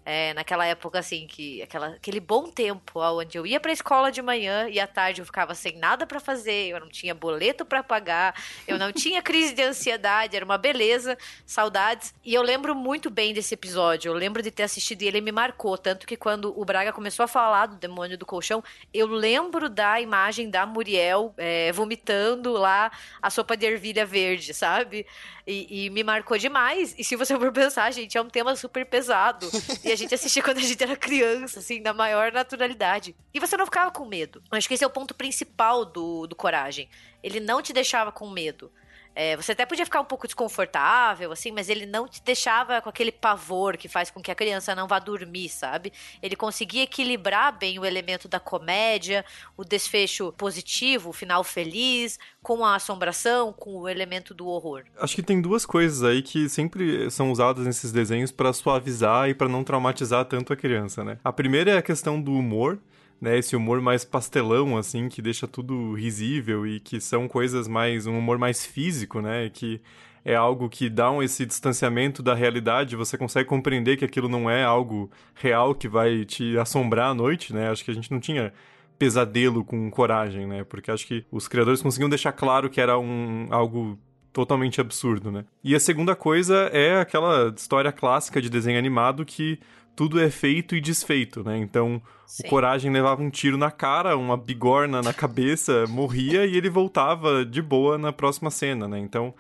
É, 0.06 0.34
naquela 0.34 0.66
época, 0.66 1.00
assim, 1.00 1.26
que 1.28 1.62
aquela, 1.62 1.88
aquele 1.88 2.20
bom 2.20 2.50
tempo 2.50 3.00
onde 3.00 3.38
eu 3.38 3.48
ia 3.48 3.60
pra 3.60 3.72
escola 3.72 4.12
de 4.12 4.22
manhã 4.22 4.68
e 4.68 4.80
à 4.80 4.86
tarde 4.86 5.22
eu 5.22 5.26
ficava 5.26 5.56
sem 5.56 5.78
nada 5.78 6.06
para 6.06 6.20
fazer, 6.20 6.70
eu 6.70 6.80
não 6.80 6.90
tinha 6.90 7.16
boleto 7.16 7.66
para 7.66 7.82
pagar, 7.82 8.36
eu 8.68 8.78
não 8.78 8.92
tinha 8.92 9.22
crise 9.24 9.54
de 9.54 9.62
ansiedade, 9.62 10.36
era 10.36 10.44
uma 10.44 10.58
beleza, 10.58 11.18
saudades. 11.46 12.14
E 12.24 12.34
eu 12.34 12.42
lembro 12.42 12.76
muito 12.76 13.10
bem 13.10 13.34
desse 13.34 13.54
episódio, 13.54 14.10
eu 14.10 14.14
lembro 14.14 14.42
de 14.42 14.52
ter 14.52 14.64
assistido 14.64 15.04
e 15.04 15.08
ele 15.08 15.22
me 15.22 15.32
marcou. 15.32 15.78
Tanto 15.78 16.06
que 16.06 16.18
quando 16.18 16.54
o 16.60 16.66
Braga 16.66 16.92
começou 16.92 17.24
a 17.24 17.28
falar 17.28 17.68
do 17.68 17.78
demônio 17.78 18.18
do 18.18 18.26
colchão, 18.26 18.62
eu 18.94 19.08
lembro 19.08 19.70
da 19.70 20.02
imagem 20.02 20.50
da 20.50 20.66
Muriel 20.66 21.34
é, 21.38 21.72
vomitando 21.72 22.52
lá 22.54 22.92
a 23.22 23.30
sopa 23.30 23.56
de 23.56 23.66
ervilha 23.66 24.06
verde, 24.06 24.54
sabe? 24.54 25.06
E, 25.46 25.86
e, 25.86 25.90
me 25.90 26.04
marcou 26.04 26.38
demais. 26.38 26.96
E 26.98 27.04
se 27.04 27.16
você 27.16 27.38
for 27.38 27.52
pensar, 27.54 27.92
gente, 27.92 28.18
é 28.18 28.22
um 28.22 28.30
tema 28.30 28.56
super 28.56 28.86
pesado. 28.86 29.50
E 29.84 29.92
a 29.94 29.98
gente 29.98 30.14
assistia 30.14 30.44
quando 30.44 30.58
a 30.58 30.62
gente 30.62 30.82
era 30.82 30.96
criança, 30.96 31.60
assim, 31.60 31.80
na 31.80 31.94
maior 31.94 32.32
naturalidade. 32.32 33.16
E 33.34 33.40
você 33.40 33.56
não 33.56 33.66
ficava 33.66 33.92
com 33.92 34.06
medo. 34.06 34.42
Acho 34.52 34.68
que 34.68 34.74
esse 34.74 34.84
é 34.84 34.88
o 34.88 34.90
ponto 34.90 35.14
principal 35.14 35.86
do, 35.86 36.28
do 36.28 36.36
Coragem. 36.36 36.90
Ele 37.22 37.40
não 37.40 37.62
te 37.62 37.72
deixava 37.72 38.12
com 38.12 38.30
medo. 38.30 38.72
É, 39.16 39.36
você 39.38 39.52
até 39.52 39.66
podia 39.66 39.86
ficar 39.86 40.02
um 40.02 40.06
pouco 40.06 40.28
desconfortável, 40.28 41.32
assim, 41.32 41.52
mas 41.52 41.70
ele 41.70 41.86
não 41.86 42.08
te 42.08 42.22
deixava 42.24 42.82
com 42.82 42.90
aquele 42.90 43.12
pavor 43.12 43.78
que 43.78 43.88
faz 43.88 44.10
com 44.10 44.22
que 44.22 44.32
a 44.32 44.36
criança 44.36 44.74
não 44.74 44.88
vá 44.88 45.00
dormir, 45.00 45.50
sabe? 45.50 45.94
Ele 46.22 46.36
conseguia 46.36 46.84
equilibrar 46.84 47.58
bem 47.58 47.78
o 47.78 47.86
elemento 47.86 48.28
da 48.28 48.40
comédia, 48.40 49.24
o 49.56 49.64
desfecho 49.64 50.32
positivo, 50.34 51.10
o 51.10 51.14
final 51.14 51.44
feliz, 51.44 52.18
com 52.42 52.66
a 52.66 52.76
assombração, 52.76 53.54
com 53.54 53.78
o 53.78 53.90
elemento 53.90 54.34
do 54.34 54.48
horror. 54.48 54.84
Acho 54.98 55.16
que 55.16 55.24
tem 55.24 55.42
duas 55.42 55.66
coisas 55.66 56.04
aí 56.04 56.22
que 56.22 56.50
sempre 56.50 57.10
são 57.12 57.32
usadas 57.32 57.66
nesses 57.66 57.92
desenhos 57.92 58.32
para 58.32 58.52
suavizar 58.52 59.30
e 59.30 59.34
para 59.34 59.48
não 59.48 59.64
traumatizar 59.64 60.26
tanto 60.26 60.52
a 60.52 60.56
criança, 60.56 61.04
né? 61.04 61.20
A 61.24 61.32
primeira 61.32 61.72
é 61.72 61.78
a 61.78 61.82
questão 61.82 62.20
do 62.20 62.34
humor 62.34 62.80
né, 63.22 63.38
esse 63.38 63.56
humor 63.56 63.82
mais 63.82 64.04
pastelão, 64.04 64.78
assim, 64.78 65.10
que 65.10 65.22
deixa 65.22 65.48
tudo 65.48 65.94
risível 65.94 66.68
e 66.68 66.80
que 66.80 67.00
são 67.00 67.28
coisas 67.28 67.68
mais, 67.68 68.06
um 68.06 68.18
humor 68.18 68.38
mais 68.38 68.66
físico, 68.66 69.22
né, 69.22 69.50
que 69.50 69.82
é 70.26 70.36
algo 70.36 70.70
que 70.70 70.90
dá 70.90 71.12
um, 71.12 71.22
esse 71.22 71.46
distanciamento 71.46 72.24
da 72.24 72.34
realidade, 72.34 72.96
você 72.96 73.18
consegue 73.18 73.48
compreender 73.48 73.98
que 73.98 74.06
aquilo 74.06 74.30
não 74.30 74.50
é 74.50 74.64
algo 74.64 75.12
real 75.36 75.76
que 75.76 75.88
vai 75.88 76.24
te 76.24 76.58
assombrar 76.58 77.12
à 77.12 77.14
noite, 77.14 77.54
né? 77.54 77.70
Acho 77.70 77.84
que 77.84 77.92
a 77.92 77.94
gente 77.94 78.12
não 78.12 78.20
tinha 78.20 78.54
pesadelo 78.98 79.66
com 79.66 79.90
coragem, 79.92 80.48
né? 80.48 80.64
Porque 80.64 80.90
acho 80.90 81.06
que 81.06 81.26
os 81.32 81.48
criadores 81.48 81.82
conseguiam 81.82 82.10
deixar 82.10 82.32
claro 82.32 82.70
que 82.70 82.80
era 82.80 82.98
um 82.98 83.48
algo 83.50 84.00
totalmente 84.32 84.80
absurdo, 84.80 85.32
né? 85.32 85.46
E 85.64 85.76
a 85.76 85.80
segunda 85.80 86.16
coisa 86.16 86.70
é 86.72 87.00
aquela 87.00 87.54
história 87.56 87.92
clássica 87.92 88.42
de 88.42 88.50
desenho 88.50 88.80
animado 88.80 89.26
que 89.26 89.60
tudo 89.96 90.20
é 90.20 90.30
feito 90.30 90.76
e 90.76 90.82
desfeito, 90.82 91.44
né? 91.44 91.58
Então, 91.58 92.02
Sim. 92.26 92.44
o 92.46 92.50
Coragem 92.50 92.92
levava 92.92 93.22
um 93.22 93.30
tiro 93.30 93.58
na 93.58 93.72
cara, 93.72 94.18
uma 94.18 94.38
bigorna 94.38 95.02
na 95.02 95.14
cabeça, 95.14 95.86
morria 95.90 96.46
e 96.46 96.56
ele 96.56 96.70
voltava 96.70 97.46
de 97.46 97.62
boa 97.62 97.98
na 97.98 98.12
próxima 98.12 98.50
cena, 98.50 98.88
né? 98.88 99.00
Então, 99.00 99.34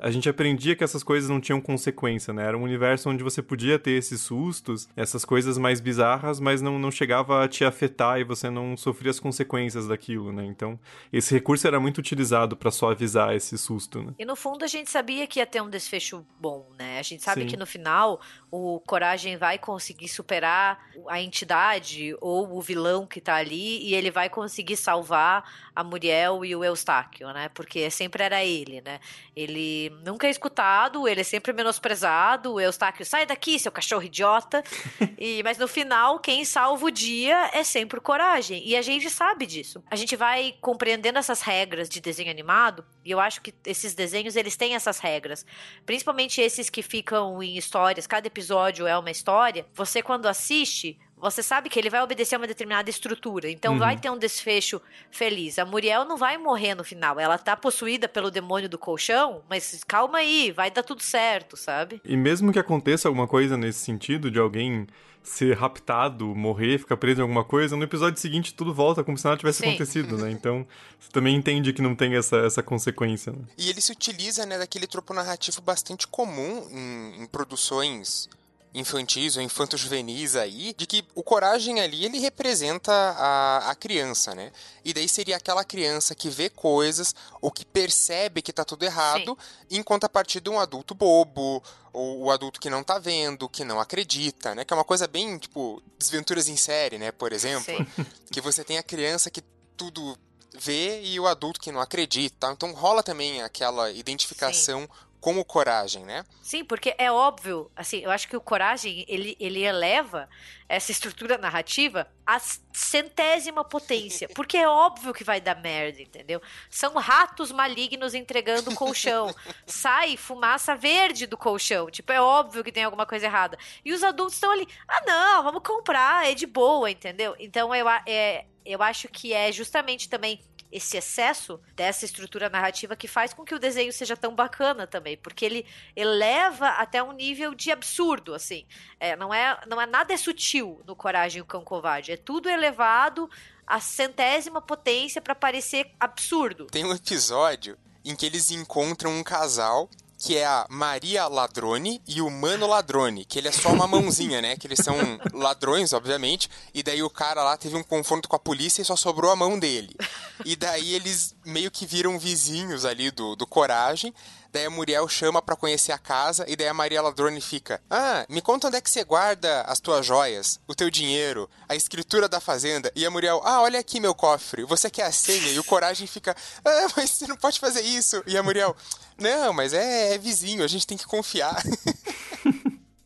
a 0.00 0.10
gente 0.10 0.28
aprendia 0.28 0.74
que 0.74 0.82
essas 0.82 1.02
coisas 1.02 1.28
não 1.28 1.40
tinham 1.40 1.60
consequência, 1.60 2.32
né? 2.32 2.46
Era 2.46 2.56
um 2.56 2.62
universo 2.62 3.10
onde 3.10 3.22
você 3.22 3.42
podia 3.42 3.78
ter 3.78 3.92
esses 3.92 4.20
sustos, 4.22 4.88
essas 4.96 5.24
coisas 5.24 5.58
mais 5.58 5.78
bizarras, 5.78 6.40
mas 6.40 6.62
não, 6.62 6.78
não 6.78 6.90
chegava 6.90 7.44
a 7.44 7.48
te 7.48 7.64
afetar 7.64 8.18
e 8.18 8.24
você 8.24 8.48
não 8.48 8.76
sofria 8.76 9.10
as 9.10 9.20
consequências 9.20 9.86
daquilo, 9.86 10.32
né? 10.32 10.44
Então, 10.46 10.78
esse 11.12 11.34
recurso 11.34 11.66
era 11.66 11.78
muito 11.78 11.98
utilizado 11.98 12.56
para 12.56 12.70
suavizar 12.70 13.34
esse 13.34 13.58
susto, 13.58 14.02
né? 14.02 14.14
E 14.18 14.24
no 14.24 14.34
fundo 14.34 14.64
a 14.64 14.68
gente 14.68 14.90
sabia 14.90 15.26
que 15.26 15.38
ia 15.38 15.46
ter 15.46 15.60
um 15.60 15.68
desfecho 15.68 16.24
bom, 16.40 16.66
né? 16.78 16.98
A 16.98 17.02
gente 17.02 17.22
sabe 17.22 17.42
Sim. 17.42 17.48
que 17.48 17.56
no 17.56 17.66
final 17.66 18.20
o 18.50 18.80
Coragem 18.80 19.36
vai 19.36 19.58
conseguir 19.58 20.08
superar 20.08 20.90
a 21.08 21.20
entidade 21.20 22.16
ou 22.20 22.56
o 22.56 22.60
vilão 22.60 23.06
que 23.06 23.20
tá 23.20 23.36
ali 23.36 23.86
e 23.86 23.94
ele 23.94 24.10
vai 24.10 24.28
conseguir 24.28 24.76
salvar 24.76 25.70
a 25.74 25.84
Muriel 25.84 26.44
e 26.44 26.56
o 26.56 26.64
Eustáquio, 26.64 27.32
né? 27.32 27.48
Porque 27.50 27.88
sempre 27.90 28.24
era 28.24 28.44
ele, 28.44 28.80
né? 28.80 28.98
Ele 29.36 29.90
nunca 30.04 30.26
é 30.26 30.30
escutado, 30.30 31.06
ele 31.06 31.20
é 31.20 31.24
sempre 31.24 31.52
menosprezado. 31.52 32.54
O 32.54 32.60
Eustáquio, 32.60 33.06
sai 33.06 33.24
daqui, 33.24 33.58
seu 33.58 33.70
cachorro 33.70 34.02
idiota. 34.02 34.64
e, 35.16 35.42
mas 35.44 35.56
no 35.56 35.68
final, 35.68 36.18
quem 36.18 36.44
salva 36.44 36.86
o 36.86 36.90
dia 36.90 37.50
é 37.54 37.62
sempre 37.62 37.98
o 37.98 38.02
Coragem. 38.02 38.66
E 38.66 38.76
a 38.76 38.82
gente 38.82 39.08
sabe 39.10 39.46
disso. 39.46 39.82
A 39.88 39.96
gente 39.96 40.16
vai 40.16 40.56
compreendendo 40.60 41.18
essas 41.18 41.40
regras 41.40 41.88
de 41.88 42.00
desenho 42.00 42.30
animado, 42.30 42.84
e 43.04 43.10
eu 43.10 43.20
acho 43.20 43.40
que 43.40 43.54
esses 43.64 43.94
desenhos, 43.94 44.34
eles 44.36 44.56
têm 44.56 44.74
essas 44.74 44.98
regras. 44.98 45.46
Principalmente 45.86 46.40
esses 46.40 46.68
que 46.68 46.82
ficam 46.82 47.42
em 47.42 47.56
histórias, 47.56 48.06
cada 48.06 48.26
episódio 48.26 48.39
é 48.86 48.96
uma 48.96 49.10
história. 49.10 49.66
Você, 49.74 50.02
quando 50.02 50.26
assiste, 50.26 50.98
você 51.20 51.42
sabe 51.42 51.68
que 51.68 51.78
ele 51.78 51.90
vai 51.90 52.02
obedecer 52.02 52.34
a 52.34 52.38
uma 52.38 52.46
determinada 52.46 52.88
estrutura. 52.88 53.50
Então 53.50 53.74
uhum. 53.74 53.78
vai 53.78 53.96
ter 53.98 54.10
um 54.10 54.18
desfecho 54.18 54.80
feliz. 55.10 55.58
A 55.58 55.64
Muriel 55.64 56.04
não 56.04 56.16
vai 56.16 56.38
morrer 56.38 56.74
no 56.74 56.82
final. 56.82 57.20
Ela 57.20 57.36
tá 57.36 57.56
possuída 57.56 58.08
pelo 58.08 58.30
demônio 58.30 58.68
do 58.68 58.78
colchão, 58.78 59.42
mas 59.48 59.82
calma 59.86 60.18
aí, 60.18 60.50
vai 60.50 60.70
dar 60.70 60.82
tudo 60.82 61.02
certo, 61.02 61.56
sabe? 61.56 62.00
E 62.04 62.16
mesmo 62.16 62.52
que 62.52 62.58
aconteça 62.58 63.08
alguma 63.08 63.28
coisa 63.28 63.56
nesse 63.56 63.80
sentido, 63.80 64.30
de 64.30 64.38
alguém 64.38 64.86
ser 65.22 65.56
raptado, 65.56 66.34
morrer, 66.34 66.78
ficar 66.78 66.96
preso 66.96 67.20
em 67.20 67.22
alguma 67.22 67.44
coisa, 67.44 67.76
no 67.76 67.84
episódio 67.84 68.20
seguinte 68.20 68.54
tudo 68.54 68.72
volta 68.72 69.04
como 69.04 69.18
se 69.18 69.24
nada 69.24 69.36
tivesse 69.36 69.58
Sim. 69.58 69.68
acontecido, 69.68 70.16
né? 70.16 70.30
Então, 70.40 70.66
você 70.98 71.10
também 71.10 71.36
entende 71.36 71.72
que 71.72 71.82
não 71.82 71.94
tem 71.94 72.14
essa, 72.14 72.38
essa 72.38 72.62
consequência. 72.62 73.32
Né? 73.32 73.38
E 73.58 73.68
ele 73.68 73.80
se 73.80 73.92
utiliza, 73.92 74.46
né, 74.46 74.58
daquele 74.58 74.86
tropo 74.86 75.12
narrativo 75.12 75.60
bastante 75.60 76.06
comum 76.06 76.66
em, 76.70 77.22
em 77.22 77.26
produções 77.26 78.28
infantis 78.72 79.36
ou 79.36 79.42
infanto-juvenis 79.42 80.36
aí, 80.36 80.72
de 80.76 80.86
que 80.86 81.04
o 81.14 81.22
coragem 81.22 81.80
ali, 81.80 82.04
ele 82.04 82.18
representa 82.18 82.92
a, 82.92 83.70
a 83.70 83.74
criança, 83.74 84.34
né? 84.34 84.52
E 84.84 84.94
daí 84.94 85.08
seria 85.08 85.36
aquela 85.36 85.64
criança 85.64 86.14
que 86.14 86.28
vê 86.28 86.48
coisas 86.48 87.14
ou 87.40 87.50
que 87.50 87.64
percebe 87.64 88.42
que 88.42 88.52
tá 88.52 88.64
tudo 88.64 88.84
errado, 88.84 89.36
Sim. 89.68 89.78
enquanto 89.78 90.04
a 90.04 90.08
partir 90.08 90.40
de 90.40 90.48
um 90.48 90.60
adulto 90.60 90.94
bobo, 90.94 91.62
ou 91.92 92.24
o 92.24 92.30
adulto 92.30 92.60
que 92.60 92.70
não 92.70 92.84
tá 92.84 92.98
vendo, 92.98 93.48
que 93.48 93.64
não 93.64 93.80
acredita, 93.80 94.54
né? 94.54 94.64
Que 94.64 94.72
é 94.72 94.76
uma 94.76 94.84
coisa 94.84 95.08
bem, 95.08 95.36
tipo, 95.38 95.82
desventuras 95.98 96.48
em 96.48 96.56
série, 96.56 96.98
né? 96.98 97.10
Por 97.10 97.32
exemplo, 97.32 97.74
Sim. 97.74 98.06
que 98.30 98.40
você 98.40 98.62
tem 98.62 98.78
a 98.78 98.82
criança 98.82 99.30
que 99.30 99.42
tudo 99.76 100.16
vê 100.56 101.02
e 101.02 101.18
o 101.18 101.26
adulto 101.26 101.60
que 101.60 101.72
não 101.72 101.80
acredita. 101.80 102.52
Então 102.52 102.72
rola 102.72 103.02
também 103.02 103.42
aquela 103.42 103.90
identificação 103.90 104.82
Sim 104.82 105.09
como 105.20 105.44
coragem, 105.44 106.04
né? 106.04 106.24
Sim, 106.42 106.64
porque 106.64 106.94
é 106.96 107.12
óbvio, 107.12 107.70
assim, 107.76 107.98
eu 107.98 108.10
acho 108.10 108.26
que 108.26 108.36
o 108.36 108.40
coragem, 108.40 109.04
ele, 109.06 109.36
ele 109.38 109.62
eleva 109.62 110.28
essa 110.68 110.90
estrutura 110.90 111.36
narrativa 111.36 112.10
à 112.26 112.38
centésima 112.72 113.62
potência, 113.62 114.28
porque 114.34 114.56
é 114.56 114.66
óbvio 114.66 115.12
que 115.12 115.22
vai 115.22 115.40
dar 115.40 115.60
merda, 115.60 116.00
entendeu? 116.00 116.40
São 116.70 116.94
ratos 116.94 117.52
malignos 117.52 118.14
entregando 118.14 118.74
colchão, 118.74 119.34
sai 119.66 120.16
fumaça 120.16 120.74
verde 120.74 121.26
do 121.26 121.36
colchão, 121.36 121.90
tipo, 121.90 122.10
é 122.10 122.20
óbvio 122.20 122.64
que 122.64 122.72
tem 122.72 122.84
alguma 122.84 123.04
coisa 123.04 123.26
errada. 123.26 123.58
E 123.84 123.92
os 123.92 124.02
adultos 124.02 124.34
estão 124.34 124.50
ali, 124.50 124.66
ah 124.88 125.02
não, 125.06 125.42
vamos 125.42 125.62
comprar, 125.62 126.28
é 126.28 126.34
de 126.34 126.46
boa, 126.46 126.90
entendeu? 126.90 127.36
Então 127.38 127.74
eu, 127.74 127.86
é, 128.06 128.46
eu 128.64 128.82
acho 128.82 129.08
que 129.08 129.32
é 129.32 129.50
justamente 129.52 130.08
também 130.08 130.40
esse 130.70 130.96
excesso 130.96 131.60
dessa 131.74 132.04
estrutura 132.04 132.48
narrativa 132.48 132.94
que 132.94 133.08
faz 133.08 133.32
com 133.32 133.44
que 133.44 133.54
o 133.54 133.58
desenho 133.58 133.92
seja 133.92 134.16
tão 134.16 134.34
bacana 134.34 134.86
também, 134.86 135.16
porque 135.16 135.44
ele 135.44 135.66
eleva 135.96 136.68
até 136.68 137.02
um 137.02 137.12
nível 137.12 137.54
de 137.54 137.70
absurdo, 137.70 138.34
assim. 138.34 138.66
É, 138.98 139.16
não, 139.16 139.32
é, 139.34 139.60
não 139.66 139.80
é 139.80 139.86
nada 139.86 140.12
é 140.12 140.16
sutil 140.16 140.80
no 140.86 140.94
Coragem 140.94 141.38
e 141.38 141.42
o 141.42 141.46
Cão 141.46 141.64
Covarde, 141.64 142.12
é 142.12 142.16
tudo 142.16 142.48
elevado 142.48 143.28
à 143.66 143.80
centésima 143.80 144.60
potência 144.60 145.20
para 145.20 145.34
parecer 145.34 145.90
absurdo. 145.98 146.66
Tem 146.66 146.84
um 146.84 146.92
episódio 146.92 147.76
em 148.04 148.16
que 148.16 148.26
eles 148.26 148.50
encontram 148.50 149.10
um 149.12 149.22
casal 149.22 149.88
que 150.20 150.36
é 150.36 150.44
a 150.44 150.66
Maria 150.68 151.26
Ladrone 151.26 152.02
e 152.06 152.20
o 152.20 152.28
Mano 152.28 152.66
Ladrone, 152.66 153.24
que 153.24 153.38
ele 153.38 153.48
é 153.48 153.52
só 153.52 153.72
uma 153.72 153.86
mãozinha, 153.86 154.42
né? 154.42 154.54
Que 154.54 154.66
eles 154.66 154.80
são 154.80 154.94
ladrões, 155.32 155.94
obviamente, 155.94 156.50
e 156.74 156.82
daí 156.82 157.02
o 157.02 157.08
cara 157.08 157.42
lá 157.42 157.56
teve 157.56 157.74
um 157.74 157.82
confronto 157.82 158.28
com 158.28 158.36
a 158.36 158.38
polícia 158.38 158.82
e 158.82 158.84
só 158.84 158.94
sobrou 158.96 159.30
a 159.30 159.36
mão 159.36 159.58
dele. 159.58 159.96
E 160.44 160.54
daí 160.54 160.92
eles 160.92 161.34
meio 161.42 161.70
que 161.70 161.86
viram 161.86 162.18
vizinhos 162.18 162.84
ali 162.84 163.10
do, 163.10 163.34
do 163.34 163.46
Coragem, 163.46 164.14
Daí 164.52 164.66
a 164.66 164.70
Muriel 164.70 165.08
chama 165.08 165.40
para 165.40 165.54
conhecer 165.54 165.92
a 165.92 165.98
casa 165.98 166.44
e 166.48 166.56
daí 166.56 166.66
a 166.66 166.74
Maria 166.74 167.00
Ladrone 167.00 167.40
fica: 167.40 167.80
Ah, 167.88 168.26
me 168.28 168.40
conta 168.40 168.66
onde 168.66 168.76
é 168.76 168.80
que 168.80 168.90
você 168.90 169.04
guarda 169.04 169.62
as 169.62 169.78
tuas 169.78 170.04
joias, 170.04 170.60
o 170.66 170.74
teu 170.74 170.90
dinheiro, 170.90 171.48
a 171.68 171.76
escritura 171.76 172.28
da 172.28 172.40
fazenda. 172.40 172.90
E 172.96 173.06
a 173.06 173.10
Muriel: 173.10 173.40
Ah, 173.44 173.62
olha 173.62 173.78
aqui 173.78 174.00
meu 174.00 174.14
cofre, 174.14 174.64
você 174.64 174.90
quer 174.90 175.04
a 175.04 175.12
senha? 175.12 175.52
E 175.52 175.58
o 175.58 175.64
Coragem 175.64 176.06
fica: 176.06 176.34
Ah, 176.64 176.86
mas 176.96 177.10
você 177.10 177.26
não 177.26 177.36
pode 177.36 177.60
fazer 177.60 177.82
isso. 177.82 178.22
E 178.26 178.36
a 178.36 178.42
Muriel: 178.42 178.74
Não, 179.18 179.52
mas 179.52 179.72
é, 179.72 180.14
é 180.14 180.18
vizinho, 180.18 180.64
a 180.64 180.68
gente 180.68 180.86
tem 180.86 180.98
que 180.98 181.06
confiar. 181.06 181.62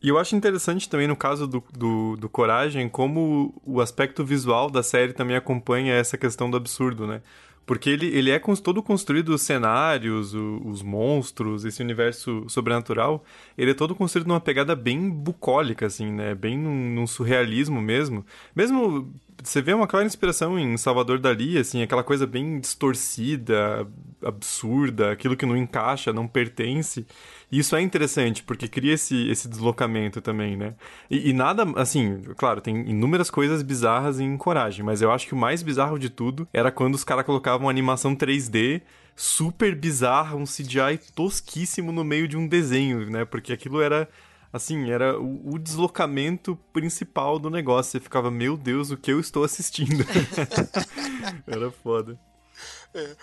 E 0.05 0.09
eu 0.09 0.19
acho 0.19 0.35
interessante 0.35 0.87
também 0.87 1.07
no 1.07 1.15
caso 1.15 1.47
do, 1.47 1.63
do, 1.73 2.15
do, 2.15 2.29
Coragem, 2.29 2.87
como 2.87 3.59
o 3.65 3.81
aspecto 3.81 4.23
visual 4.23 4.69
da 4.69 4.83
série 4.83 5.13
também 5.13 5.35
acompanha 5.35 5.95
essa 5.95 6.15
questão 6.15 6.47
do 6.47 6.55
absurdo, 6.55 7.07
né? 7.07 7.23
Porque 7.65 7.89
ele, 7.89 8.07
ele 8.07 8.29
é 8.29 8.39
todo 8.63 8.83
construído, 8.83 9.29
os 9.29 9.41
cenários, 9.41 10.33
o, 10.35 10.61
os 10.65 10.83
monstros, 10.83 11.65
esse 11.65 11.81
universo 11.81 12.45
sobrenatural, 12.47 13.23
ele 13.57 13.71
é 13.71 13.73
todo 13.73 13.95
construído 13.95 14.27
numa 14.27 14.39
pegada 14.39 14.75
bem 14.75 15.09
bucólica, 15.09 15.87
assim, 15.87 16.11
né? 16.11 16.35
Bem 16.35 16.57
num, 16.57 16.93
num 16.93 17.07
surrealismo 17.07 17.81
mesmo. 17.81 18.23
Mesmo 18.55 19.11
você 19.43 19.61
vê 19.61 19.73
uma 19.73 19.87
clara 19.87 20.05
inspiração 20.05 20.57
em 20.59 20.77
Salvador 20.77 21.19
Dali, 21.19 21.57
assim, 21.57 21.81
aquela 21.81 22.03
coisa 22.03 22.25
bem 22.25 22.59
distorcida, 22.59 23.87
absurda, 24.23 25.11
aquilo 25.11 25.35
que 25.35 25.45
não 25.45 25.57
encaixa, 25.57 26.13
não 26.13 26.27
pertence. 26.27 27.05
Isso 27.51 27.75
é 27.75 27.81
interessante, 27.81 28.43
porque 28.43 28.67
cria 28.67 28.93
esse, 28.93 29.29
esse 29.29 29.47
deslocamento 29.47 30.21
também, 30.21 30.57
né? 30.57 30.73
E, 31.09 31.29
e, 31.29 31.33
nada, 31.33 31.63
assim, 31.75 32.21
claro, 32.37 32.59
tem 32.59 32.89
inúmeras 32.89 33.29
coisas 33.29 33.61
bizarras 33.61 34.19
em 34.19 34.35
Coragem, 34.37 34.83
mas 34.83 35.01
eu 35.01 35.11
acho 35.11 35.27
que 35.27 35.33
o 35.33 35.37
mais 35.37 35.61
bizarro 35.61 35.99
de 35.99 36.09
tudo 36.09 36.47
era 36.51 36.71
quando 36.71 36.95
os 36.95 37.03
caras 37.03 37.25
colocavam 37.25 37.69
animação 37.69 38.15
3D 38.15 38.81
super 39.15 39.75
bizarra, 39.75 40.35
um 40.35 40.43
CGI 40.43 40.97
tosquíssimo 41.13 41.91
no 41.91 42.03
meio 42.03 42.27
de 42.27 42.35
um 42.35 42.47
desenho, 42.47 43.09
né? 43.09 43.23
Porque 43.25 43.53
aquilo 43.53 43.81
era 43.81 44.09
assim, 44.51 44.89
era 44.89 45.19
o, 45.19 45.53
o, 45.53 45.59
deslocamento 45.59 46.55
principal 46.71 47.37
do 47.37 47.49
negócio. 47.49 47.91
Você 47.91 47.99
ficava, 47.99 48.31
meu 48.31 48.55
Deus, 48.55 48.89
o 48.89 48.97
que 48.97 49.11
eu 49.11 49.19
estou 49.19 49.43
assistindo? 49.43 50.05
era 51.45 51.69
foda. 51.71 52.17
É. 52.93 53.15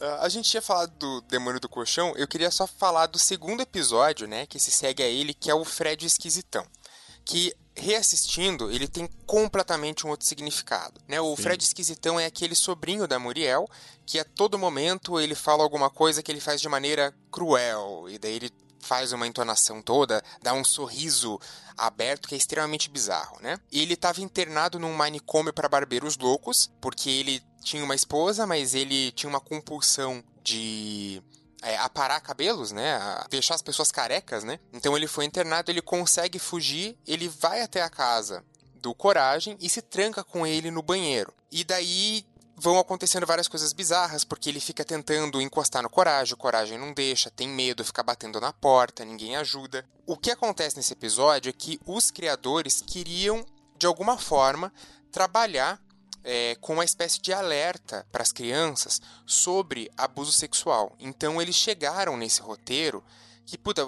Uh, 0.00 0.22
a 0.22 0.28
gente 0.30 0.48
tinha 0.48 0.62
falado 0.62 0.92
do 0.96 1.20
Demônio 1.22 1.60
do 1.60 1.68
Colchão, 1.68 2.14
eu 2.16 2.26
queria 2.26 2.50
só 2.50 2.66
falar 2.66 3.06
do 3.06 3.18
segundo 3.18 3.60
episódio, 3.60 4.26
né, 4.26 4.46
que 4.46 4.58
se 4.58 4.70
segue 4.70 5.02
a 5.02 5.06
ele, 5.06 5.34
que 5.34 5.50
é 5.50 5.54
o 5.54 5.64
Fred 5.64 6.06
Esquisitão. 6.06 6.66
Que 7.22 7.54
reassistindo, 7.76 8.70
ele 8.70 8.88
tem 8.88 9.06
completamente 9.26 10.06
um 10.06 10.10
outro 10.10 10.26
significado. 10.26 11.00
Né? 11.06 11.20
O 11.20 11.36
Sim. 11.36 11.42
Fred 11.42 11.62
Esquisitão 11.62 12.18
é 12.18 12.26
aquele 12.26 12.54
sobrinho 12.54 13.06
da 13.06 13.18
Muriel 13.18 13.68
que 14.06 14.18
a 14.18 14.24
todo 14.24 14.58
momento 14.58 15.20
ele 15.20 15.34
fala 15.34 15.62
alguma 15.62 15.90
coisa 15.90 16.22
que 16.22 16.32
ele 16.32 16.40
faz 16.40 16.60
de 16.60 16.68
maneira 16.68 17.14
cruel, 17.30 18.06
e 18.08 18.18
daí 18.18 18.36
ele 18.36 18.50
faz 18.80 19.12
uma 19.12 19.26
entonação 19.26 19.80
toda, 19.82 20.22
dá 20.42 20.52
um 20.52 20.64
sorriso 20.64 21.38
aberto 21.76 22.28
que 22.28 22.34
é 22.34 22.38
extremamente 22.38 22.90
bizarro, 22.90 23.38
né? 23.40 23.58
Ele 23.72 23.94
estava 23.94 24.20
internado 24.20 24.78
num 24.78 24.92
manicômio 24.92 25.52
para 25.52 25.68
barbeiros 25.68 26.16
loucos, 26.16 26.70
porque 26.80 27.08
ele 27.08 27.42
tinha 27.62 27.84
uma 27.84 27.94
esposa, 27.94 28.46
mas 28.46 28.74
ele 28.74 29.12
tinha 29.12 29.28
uma 29.28 29.40
compulsão 29.40 30.22
de 30.42 31.22
é, 31.62 31.76
aparar 31.78 32.20
cabelos, 32.20 32.72
né? 32.72 32.94
A 32.96 33.26
deixar 33.30 33.54
as 33.54 33.62
pessoas 33.62 33.92
carecas, 33.92 34.44
né? 34.44 34.58
Então 34.72 34.96
ele 34.96 35.06
foi 35.06 35.24
internado, 35.24 35.70
ele 35.70 35.82
consegue 35.82 36.38
fugir, 36.38 36.96
ele 37.06 37.28
vai 37.28 37.62
até 37.62 37.82
a 37.82 37.90
casa 37.90 38.44
do 38.74 38.94
Coragem 38.94 39.56
e 39.60 39.68
se 39.68 39.82
tranca 39.82 40.24
com 40.24 40.46
ele 40.46 40.70
no 40.70 40.82
banheiro. 40.82 41.32
E 41.52 41.64
daí 41.64 42.24
vão 42.60 42.78
acontecendo 42.78 43.26
várias 43.26 43.48
coisas 43.48 43.72
bizarras, 43.72 44.22
porque 44.22 44.50
ele 44.50 44.60
fica 44.60 44.84
tentando 44.84 45.40
encostar 45.40 45.82
no 45.82 45.88
Coragem, 45.88 46.34
o 46.34 46.36
Coragem 46.36 46.78
não 46.78 46.92
deixa, 46.92 47.30
tem 47.30 47.48
medo, 47.48 47.84
fica 47.84 48.02
batendo 48.02 48.38
na 48.38 48.52
porta, 48.52 49.04
ninguém 49.04 49.34
ajuda. 49.36 49.84
O 50.06 50.16
que 50.16 50.30
acontece 50.30 50.76
nesse 50.76 50.92
episódio 50.92 51.48
é 51.48 51.52
que 51.52 51.80
os 51.86 52.10
criadores 52.10 52.82
queriam, 52.86 53.44
de 53.78 53.86
alguma 53.86 54.18
forma, 54.18 54.70
trabalhar 55.10 55.80
é, 56.22 56.54
com 56.60 56.74
uma 56.74 56.84
espécie 56.84 57.18
de 57.18 57.32
alerta 57.32 58.06
para 58.12 58.22
as 58.22 58.30
crianças 58.30 59.00
sobre 59.24 59.90
abuso 59.96 60.32
sexual. 60.32 60.94
Então 61.00 61.40
eles 61.40 61.56
chegaram 61.56 62.14
nesse 62.14 62.42
roteiro 62.42 63.02
que, 63.46 63.56
puta, 63.56 63.84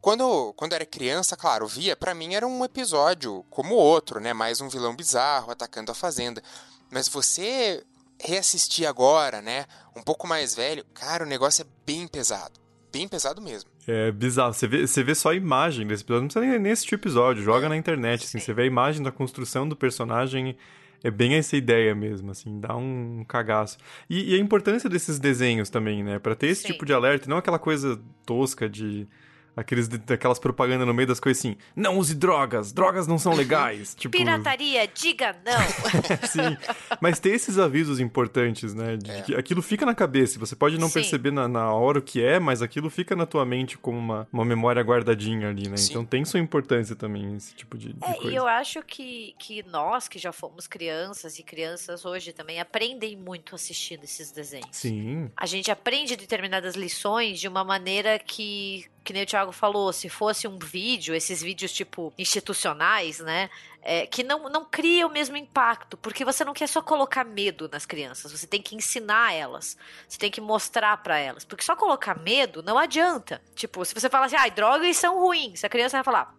quando, 0.00 0.54
quando 0.54 0.74
era 0.74 0.86
criança, 0.86 1.36
claro, 1.36 1.66
via, 1.66 1.96
para 1.96 2.14
mim 2.14 2.34
era 2.34 2.46
um 2.46 2.64
episódio 2.64 3.44
como 3.50 3.74
outro, 3.74 4.20
né? 4.20 4.32
Mais 4.32 4.60
um 4.60 4.68
vilão 4.68 4.94
bizarro 4.94 5.50
atacando 5.50 5.90
a 5.90 5.94
fazenda. 5.94 6.40
Mas 6.88 7.08
você 7.08 7.84
reassistir 8.22 8.86
agora, 8.86 9.42
né? 9.42 9.66
Um 9.96 10.02
pouco 10.02 10.26
mais 10.26 10.54
velho, 10.54 10.84
cara, 10.94 11.24
o 11.24 11.28
negócio 11.28 11.62
é 11.62 11.66
bem 11.84 12.06
pesado. 12.06 12.60
Bem 12.92 13.08
pesado 13.08 13.40
mesmo. 13.40 13.70
É 13.86 14.12
bizarro. 14.12 14.52
Você 14.52 14.66
vê, 14.66 14.86
você 14.86 15.02
vê 15.02 15.14
só 15.14 15.30
a 15.30 15.34
imagem 15.34 15.86
desse 15.86 16.02
episódio. 16.02 16.22
Não 16.22 16.28
precisa 16.28 16.46
nem, 16.46 16.58
nem 16.58 16.72
assistir 16.72 16.94
o 16.94 16.96
episódio. 16.96 17.42
Joga 17.42 17.68
na 17.68 17.76
internet, 17.76 18.24
assim. 18.24 18.38
Você 18.38 18.52
vê 18.52 18.62
a 18.62 18.66
imagem 18.66 19.02
da 19.02 19.10
construção 19.10 19.66
do 19.66 19.74
personagem 19.74 20.56
é 21.02 21.10
bem 21.10 21.34
essa 21.34 21.56
ideia 21.56 21.94
mesmo, 21.94 22.30
assim, 22.30 22.60
dá 22.60 22.76
um 22.76 23.24
cagaço. 23.26 23.76
E, 24.08 24.32
e 24.32 24.36
a 24.36 24.38
importância 24.38 24.88
desses 24.88 25.18
desenhos 25.18 25.68
também, 25.68 26.02
né? 26.02 26.18
Pra 26.18 26.34
ter 26.34 26.46
esse 26.46 26.62
Sim. 26.62 26.68
tipo 26.68 26.86
de 26.86 26.92
alerta, 26.92 27.28
não 27.28 27.36
aquela 27.36 27.58
coisa 27.58 28.00
tosca 28.24 28.68
de 28.68 29.08
aqueles, 29.56 29.88
aquelas 30.08 30.38
propagandas 30.38 30.86
no 30.86 30.94
meio 30.94 31.08
das 31.08 31.20
coisas 31.20 31.40
assim, 31.40 31.56
não 31.74 31.98
use 31.98 32.14
drogas, 32.14 32.72
drogas 32.72 33.06
não 33.06 33.18
são 33.18 33.34
legais. 33.34 33.94
tipo... 33.98 34.16
Pirataria, 34.16 34.86
diga 34.86 35.36
não. 35.44 35.62
Sim, 36.28 36.56
mas 37.00 37.18
tem 37.18 37.32
esses 37.32 37.58
avisos 37.58 38.00
importantes, 38.00 38.74
né? 38.74 38.96
De 38.96 39.10
é. 39.10 39.22
que 39.22 39.34
aquilo 39.34 39.62
fica 39.62 39.84
na 39.84 39.94
cabeça, 39.94 40.38
você 40.38 40.56
pode 40.56 40.78
não 40.78 40.88
Sim. 40.88 40.94
perceber 40.94 41.30
na, 41.30 41.46
na, 41.48 41.72
hora 41.72 41.98
o 41.98 42.02
que 42.02 42.22
é, 42.22 42.38
mas 42.38 42.62
aquilo 42.62 42.90
fica 42.90 43.14
na 43.14 43.26
tua 43.26 43.44
mente 43.44 43.76
como 43.78 43.98
uma, 43.98 44.28
uma 44.32 44.44
memória 44.44 44.82
guardadinha 44.82 45.48
ali, 45.48 45.68
né? 45.68 45.76
Sim. 45.76 45.90
Então 45.90 46.04
tem 46.04 46.24
sua 46.24 46.40
importância 46.40 46.96
também, 46.96 47.36
esse 47.36 47.54
tipo 47.54 47.76
de, 47.76 47.92
de 47.92 48.04
é, 48.04 48.14
coisa. 48.14 48.30
E 48.30 48.34
eu 48.34 48.46
acho 48.46 48.82
que, 48.82 49.34
que 49.38 49.62
nós, 49.64 50.08
que 50.08 50.18
já 50.18 50.32
fomos 50.32 50.66
crianças 50.66 51.38
e 51.38 51.42
crianças 51.42 52.04
hoje 52.04 52.32
também, 52.32 52.60
aprendem 52.60 53.16
muito 53.16 53.54
assistindo 53.54 54.04
esses 54.04 54.30
desenhos. 54.30 54.68
Sim. 54.70 55.30
A 55.36 55.46
gente 55.46 55.70
aprende 55.70 56.16
determinadas 56.16 56.74
lições 56.74 57.40
de 57.40 57.48
uma 57.48 57.64
maneira 57.64 58.18
que 58.18 58.86
que 59.04 59.12
nem 59.12 59.22
o 59.22 59.26
Thiago 59.26 59.52
falou, 59.52 59.92
se 59.92 60.08
fosse 60.08 60.46
um 60.46 60.58
vídeo, 60.58 61.14
esses 61.14 61.42
vídeos 61.42 61.72
tipo 61.72 62.12
institucionais, 62.18 63.20
né? 63.20 63.50
É, 63.84 64.06
que 64.06 64.22
não, 64.22 64.48
não 64.48 64.64
cria 64.64 65.06
o 65.06 65.10
mesmo 65.10 65.36
impacto, 65.36 65.96
porque 65.96 66.24
você 66.24 66.44
não 66.44 66.54
quer 66.54 66.68
só 66.68 66.80
colocar 66.80 67.24
medo 67.24 67.68
nas 67.68 67.84
crianças, 67.84 68.30
você 68.30 68.46
tem 68.46 68.62
que 68.62 68.76
ensinar 68.76 69.32
elas, 69.34 69.76
você 70.08 70.18
tem 70.18 70.30
que 70.30 70.40
mostrar 70.40 70.96
para 70.98 71.18
elas, 71.18 71.44
porque 71.44 71.64
só 71.64 71.74
colocar 71.74 72.16
medo 72.16 72.62
não 72.62 72.78
adianta. 72.78 73.42
Tipo, 73.56 73.84
se 73.84 73.92
você 73.92 74.08
fala 74.08 74.26
assim, 74.26 74.36
ah, 74.36 74.48
drogas 74.48 74.96
são 74.96 75.18
ruins, 75.18 75.64
a 75.64 75.68
criança 75.68 75.96
vai 75.96 76.04
falar, 76.04 76.32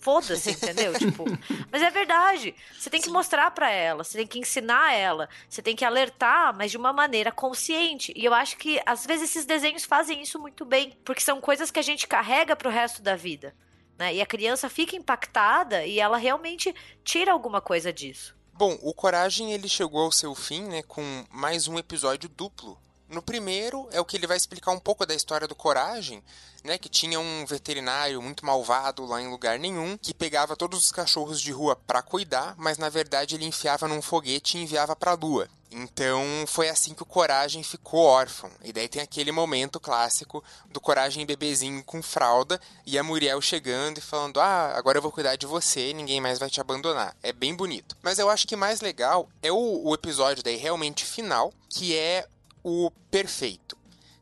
foda-se, 0.00 0.50
entendeu? 0.50 0.92
tipo, 0.98 1.24
mas 1.70 1.82
é 1.82 1.90
verdade. 1.90 2.54
Você 2.78 2.90
tem 2.90 3.00
que 3.00 3.10
mostrar 3.10 3.50
para 3.50 3.70
ela, 3.70 4.02
você 4.02 4.18
tem 4.18 4.26
que 4.26 4.38
ensinar 4.38 4.92
ela, 4.92 5.28
você 5.48 5.62
tem 5.62 5.76
que 5.76 5.84
alertar, 5.84 6.56
mas 6.56 6.70
de 6.70 6.76
uma 6.76 6.92
maneira 6.92 7.30
consciente. 7.30 8.12
E 8.16 8.24
eu 8.24 8.34
acho 8.34 8.56
que 8.56 8.80
às 8.86 9.06
vezes 9.06 9.30
esses 9.30 9.44
desenhos 9.44 9.84
fazem 9.84 10.22
isso 10.22 10.38
muito 10.38 10.64
bem, 10.64 10.96
porque 11.04 11.20
são 11.20 11.40
coisas 11.40 11.70
que 11.70 11.78
a 11.78 11.82
gente 11.82 12.06
carrega 12.06 12.56
pro 12.56 12.70
resto 12.70 13.02
da 13.02 13.16
vida. 13.16 13.54
Né? 13.98 14.14
E 14.14 14.20
a 14.22 14.26
criança 14.26 14.68
fica 14.68 14.96
impactada 14.96 15.84
e 15.84 16.00
ela 16.00 16.16
realmente 16.16 16.74
tira 17.04 17.32
alguma 17.32 17.60
coisa 17.60 17.92
disso. 17.92 18.34
Bom, 18.54 18.78
o 18.82 18.92
Coragem 18.92 19.52
ele 19.52 19.68
chegou 19.68 20.02
ao 20.02 20.12
seu 20.12 20.34
fim, 20.34 20.62
né, 20.64 20.82
com 20.82 21.24
mais 21.30 21.66
um 21.66 21.78
episódio 21.78 22.28
duplo 22.28 22.78
no 23.10 23.20
primeiro 23.20 23.88
é 23.92 24.00
o 24.00 24.04
que 24.04 24.16
ele 24.16 24.26
vai 24.26 24.36
explicar 24.36 24.70
um 24.72 24.78
pouco 24.78 25.04
da 25.04 25.14
história 25.14 25.48
do 25.48 25.54
Coragem, 25.54 26.22
né, 26.62 26.78
que 26.78 26.88
tinha 26.88 27.18
um 27.18 27.44
veterinário 27.46 28.20
muito 28.22 28.44
malvado 28.44 29.04
lá 29.04 29.20
em 29.20 29.28
lugar 29.28 29.58
nenhum, 29.58 29.96
que 29.96 30.14
pegava 30.14 30.56
todos 30.56 30.78
os 30.78 30.92
cachorros 30.92 31.40
de 31.40 31.50
rua 31.50 31.74
para 31.74 32.02
cuidar, 32.02 32.54
mas 32.56 32.78
na 32.78 32.88
verdade 32.88 33.34
ele 33.34 33.46
enfiava 33.46 33.88
num 33.88 34.02
foguete 34.02 34.56
e 34.56 34.62
enviava 34.62 34.94
para 34.94 35.12
a 35.12 35.14
lua. 35.14 35.48
Então 35.72 36.20
foi 36.48 36.68
assim 36.68 36.94
que 36.94 37.02
o 37.02 37.06
Coragem 37.06 37.62
ficou 37.62 38.00
órfão. 38.00 38.50
E 38.62 38.72
daí 38.72 38.88
tem 38.88 39.00
aquele 39.00 39.30
momento 39.30 39.78
clássico 39.78 40.42
do 40.68 40.80
Coragem 40.80 41.24
bebezinho 41.24 41.82
com 41.84 42.02
fralda 42.02 42.60
e 42.84 42.98
a 42.98 43.04
Muriel 43.04 43.40
chegando 43.40 43.98
e 43.98 44.00
falando: 44.00 44.40
Ah, 44.40 44.72
agora 44.74 44.98
eu 44.98 45.02
vou 45.02 45.12
cuidar 45.12 45.36
de 45.36 45.46
você, 45.46 45.92
ninguém 45.92 46.20
mais 46.20 46.40
vai 46.40 46.50
te 46.50 46.60
abandonar. 46.60 47.16
É 47.22 47.32
bem 47.32 47.54
bonito. 47.54 47.96
Mas 48.02 48.18
eu 48.18 48.28
acho 48.28 48.48
que 48.48 48.56
mais 48.56 48.80
legal 48.80 49.28
é 49.40 49.52
o, 49.52 49.82
o 49.84 49.94
episódio 49.94 50.42
daí 50.42 50.56
realmente 50.56 51.04
final, 51.04 51.52
que 51.68 51.96
é 51.96 52.26
o 52.62 52.90
perfeito. 53.10 53.76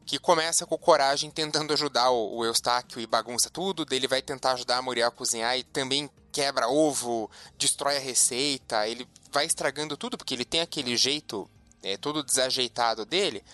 Que 0.05 0.19
começa 0.19 0.65
com 0.65 0.79
coragem 0.79 1.31
tentando 1.31 1.73
ajudar 1.73 2.11
o, 2.11 2.45
Eustáquio 2.45 3.01
e 3.01 3.07
bagunça 3.07 3.51
tudo, 3.51 3.85
dele 3.85 4.09
vai 4.09 4.23
tentar 4.23 4.53
ajudar 4.53 4.79
a 4.79 4.83
Muriel 4.83 5.09
a 5.09 5.11
cozinhar 5.11 5.59
e 5.59 5.63
também 5.63 6.09
quebra 6.33 6.69
ovo, 6.69 7.31
destrói 7.59 7.97
a 7.97 8.01
receita, 8.01 8.89
ele 8.89 9.07
vai 9.31 9.45
estragando 9.45 9.97
tudo 9.97 10.17
porque 10.17 10.35
ele 10.35 10.45
tem 10.45 10.61
aquele 10.61 10.97
jeito 10.97 11.49
é, 11.83 11.97
todo 11.97 12.23
desajeitado 12.23 13.05
dele. 13.05 13.45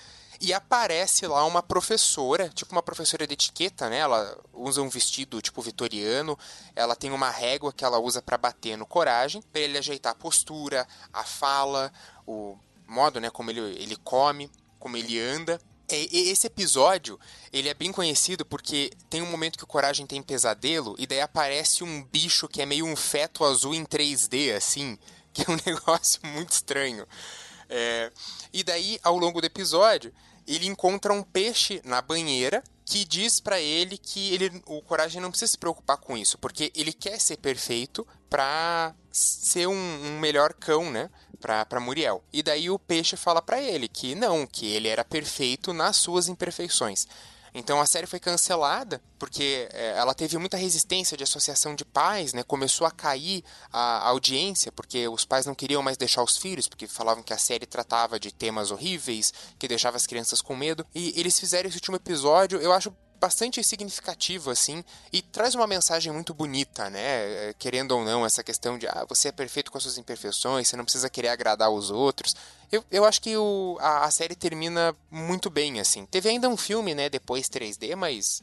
E 0.40 0.52
aparece 0.52 1.26
lá 1.26 1.44
uma 1.44 1.62
professora, 1.62 2.48
tipo 2.50 2.72
uma 2.72 2.82
professora 2.82 3.26
de 3.26 3.34
etiqueta, 3.34 3.88
né? 3.88 3.98
Ela 3.98 4.36
usa 4.52 4.82
um 4.82 4.88
vestido 4.88 5.40
tipo 5.40 5.62
vitoriano, 5.62 6.38
ela 6.74 6.94
tem 6.94 7.10
uma 7.12 7.30
régua 7.30 7.72
que 7.72 7.84
ela 7.84 7.98
usa 7.98 8.20
para 8.20 8.36
bater 8.36 8.76
no 8.76 8.84
coragem, 8.84 9.40
para 9.40 9.62
ele 9.62 9.78
ajeitar 9.78 10.12
a 10.12 10.14
postura, 10.14 10.86
a 11.12 11.24
fala, 11.24 11.92
o 12.26 12.58
modo, 12.86 13.20
né, 13.20 13.30
como 13.30 13.50
ele, 13.50 13.60
ele 13.60 13.96
come 13.96 14.50
como 14.84 14.98
ele 14.98 15.18
anda. 15.18 15.58
É, 15.88 15.96
esse 16.14 16.46
episódio, 16.46 17.18
ele 17.50 17.70
é 17.70 17.74
bem 17.74 17.90
conhecido 17.90 18.44
porque 18.44 18.92
tem 19.08 19.22
um 19.22 19.30
momento 19.30 19.56
que 19.56 19.64
o 19.64 19.66
Coragem 19.66 20.06
tem 20.06 20.22
pesadelo 20.22 20.94
e 20.98 21.06
daí 21.06 21.22
aparece 21.22 21.82
um 21.82 22.04
bicho 22.04 22.46
que 22.46 22.60
é 22.60 22.66
meio 22.66 22.84
um 22.84 22.94
feto 22.94 23.44
azul 23.44 23.74
em 23.74 23.82
3D, 23.82 24.54
assim, 24.54 24.98
que 25.32 25.42
é 25.42 25.50
um 25.50 25.58
negócio 25.64 26.20
muito 26.22 26.52
estranho. 26.52 27.06
É, 27.66 28.12
e 28.52 28.62
daí, 28.62 29.00
ao 29.02 29.16
longo 29.16 29.40
do 29.40 29.46
episódio, 29.46 30.12
ele 30.46 30.66
encontra 30.66 31.14
um 31.14 31.22
peixe 31.22 31.80
na 31.82 32.02
banheira 32.02 32.62
que 32.84 33.06
diz 33.06 33.40
para 33.40 33.58
ele 33.58 33.96
que 33.96 34.34
ele, 34.34 34.62
o 34.66 34.82
Coragem 34.82 35.22
não 35.22 35.30
precisa 35.30 35.52
se 35.52 35.58
preocupar 35.58 35.96
com 35.96 36.14
isso, 36.14 36.36
porque 36.36 36.70
ele 36.74 36.92
quer 36.92 37.18
ser 37.18 37.38
perfeito 37.38 38.06
para 38.28 38.94
ser 39.10 39.66
um, 39.66 39.72
um 39.72 40.20
melhor 40.20 40.52
cão, 40.52 40.90
né? 40.90 41.08
Para 41.44 41.80
Muriel. 41.80 42.22
E 42.32 42.42
daí 42.42 42.70
o 42.70 42.78
peixe 42.78 43.16
fala 43.16 43.42
para 43.42 43.60
ele 43.60 43.86
que 43.86 44.14
não, 44.14 44.46
que 44.46 44.66
ele 44.66 44.88
era 44.88 45.04
perfeito 45.04 45.72
nas 45.72 45.96
suas 45.96 46.28
imperfeições. 46.28 47.06
Então 47.54 47.80
a 47.80 47.86
série 47.86 48.06
foi 48.06 48.18
cancelada 48.18 49.00
porque 49.16 49.68
é, 49.72 49.96
ela 49.96 50.12
teve 50.12 50.36
muita 50.38 50.56
resistência 50.56 51.16
de 51.16 51.22
associação 51.22 51.74
de 51.74 51.84
pais, 51.84 52.32
né? 52.32 52.42
Começou 52.42 52.84
a 52.84 52.90
cair 52.90 53.44
a 53.72 54.08
audiência 54.08 54.72
porque 54.72 55.06
os 55.06 55.24
pais 55.24 55.46
não 55.46 55.54
queriam 55.54 55.80
mais 55.80 55.96
deixar 55.96 56.22
os 56.24 56.36
filhos 56.36 56.66
porque 56.66 56.88
falavam 56.88 57.22
que 57.22 57.32
a 57.32 57.38
série 57.38 57.64
tratava 57.64 58.18
de 58.18 58.32
temas 58.32 58.72
horríveis, 58.72 59.32
que 59.56 59.68
deixava 59.68 59.96
as 59.96 60.06
crianças 60.06 60.42
com 60.42 60.56
medo. 60.56 60.84
E 60.92 61.12
eles 61.16 61.38
fizeram 61.38 61.68
esse 61.68 61.76
último 61.76 61.96
episódio, 61.96 62.60
eu 62.60 62.72
acho 62.72 62.92
bastante 63.20 63.62
significativo, 63.62 64.50
assim, 64.50 64.84
e 65.12 65.22
traz 65.22 65.54
uma 65.54 65.66
mensagem 65.66 66.12
muito 66.12 66.34
bonita, 66.34 66.90
né? 66.90 67.00
É, 67.48 67.54
querendo 67.58 67.92
ou 67.92 68.04
não, 68.04 68.24
essa 68.24 68.42
questão 68.42 68.78
de, 68.78 68.86
ah, 68.86 69.04
você 69.08 69.28
é 69.28 69.32
perfeito 69.32 69.70
com 69.70 69.78
as 69.78 69.84
suas 69.84 69.98
imperfeições, 69.98 70.68
você 70.68 70.76
não 70.76 70.84
precisa 70.84 71.08
querer 71.08 71.28
agradar 71.28 71.70
os 71.70 71.90
outros. 71.90 72.34
Eu, 72.70 72.84
eu 72.90 73.04
acho 73.04 73.20
que 73.20 73.36
o, 73.36 73.76
a, 73.80 74.04
a 74.04 74.10
série 74.10 74.34
termina 74.34 74.94
muito 75.10 75.48
bem, 75.48 75.80
assim. 75.80 76.06
Teve 76.06 76.28
ainda 76.28 76.48
um 76.48 76.56
filme, 76.56 76.94
né, 76.94 77.08
depois 77.08 77.48
3D, 77.48 77.94
mas 77.96 78.42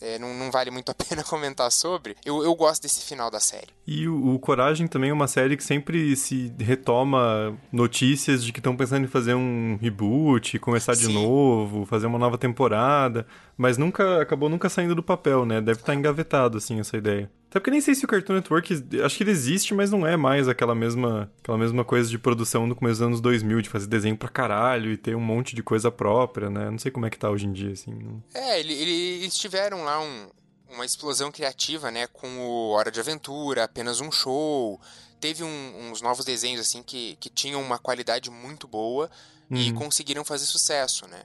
é, 0.00 0.18
não, 0.18 0.34
não, 0.34 0.50
vale 0.50 0.70
muito 0.70 0.90
a 0.90 0.94
pena 1.08 1.22
comentar 1.22 1.70
sobre. 1.70 2.16
Eu, 2.24 2.42
eu 2.42 2.54
gosto 2.54 2.82
desse 2.82 3.04
final 3.04 3.30
da 3.30 3.40
série. 3.40 3.68
E 3.86 4.08
o, 4.08 4.34
o, 4.34 4.38
Coragem 4.38 4.86
também 4.86 5.10
é 5.10 5.12
uma 5.12 5.28
série 5.28 5.56
que 5.56 5.64
sempre 5.64 6.16
se 6.16 6.52
retoma 6.58 7.56
notícias 7.72 8.42
de 8.42 8.52
que 8.52 8.60
estão 8.60 8.76
pensando 8.76 9.04
em 9.04 9.08
fazer 9.08 9.34
um 9.34 9.78
reboot, 9.80 10.58
começar 10.58 10.94
Sim. 10.94 11.08
de 11.08 11.14
novo, 11.14 11.84
fazer 11.86 12.06
uma 12.06 12.18
nova 12.18 12.38
temporada, 12.38 13.26
mas 13.56 13.76
nunca 13.76 14.22
acabou 14.22 14.48
nunca 14.48 14.68
saindo 14.68 14.94
do 14.94 15.02
papel, 15.02 15.44
né? 15.44 15.60
Deve 15.60 15.80
estar 15.80 15.94
engavetado 15.94 16.58
assim 16.58 16.80
essa 16.80 16.96
ideia. 16.96 17.30
Até 17.50 17.58
porque 17.58 17.72
nem 17.72 17.80
sei 17.80 17.96
se 17.96 18.04
o 18.04 18.08
Cartoon 18.08 18.34
Network, 18.34 18.72
acho 19.04 19.16
que 19.16 19.24
ele 19.24 19.32
existe, 19.32 19.74
mas 19.74 19.90
não 19.90 20.06
é 20.06 20.16
mais 20.16 20.46
aquela 20.46 20.72
mesma, 20.72 21.28
aquela 21.42 21.58
mesma 21.58 21.84
coisa 21.84 22.08
de 22.08 22.16
produção 22.16 22.64
no 22.64 22.76
começo 22.76 23.00
dos 23.00 23.06
anos 23.08 23.20
2000, 23.20 23.60
de 23.60 23.68
fazer 23.68 23.88
desenho 23.88 24.16
pra 24.16 24.28
caralho 24.28 24.92
e 24.92 24.96
ter 24.96 25.16
um 25.16 25.20
monte 25.20 25.56
de 25.56 25.60
coisa 25.60 25.90
própria, 25.90 26.48
né? 26.48 26.70
Não 26.70 26.78
sei 26.78 26.92
como 26.92 27.06
é 27.06 27.10
que 27.10 27.18
tá 27.18 27.28
hoje 27.28 27.46
em 27.46 27.52
dia, 27.52 27.72
assim. 27.72 27.92
Não... 27.92 28.22
É, 28.32 28.60
ele, 28.60 28.72
eles 28.72 29.36
tiveram 29.36 29.82
lá 29.82 30.00
um, 30.00 30.28
uma 30.70 30.86
explosão 30.86 31.32
criativa, 31.32 31.90
né? 31.90 32.06
Com 32.06 32.28
o 32.38 32.70
Hora 32.70 32.88
de 32.88 33.00
Aventura, 33.00 33.64
apenas 33.64 34.00
um 34.00 34.12
show. 34.12 34.80
Teve 35.20 35.42
um, 35.42 35.90
uns 35.90 36.00
novos 36.00 36.24
desenhos, 36.24 36.60
assim, 36.60 36.84
que, 36.84 37.16
que 37.18 37.28
tinham 37.28 37.60
uma 37.60 37.80
qualidade 37.80 38.30
muito 38.30 38.68
boa 38.68 39.10
e 39.50 39.70
uhum. 39.70 39.74
conseguiram 39.74 40.24
fazer 40.24 40.46
sucesso, 40.46 41.08
né? 41.08 41.24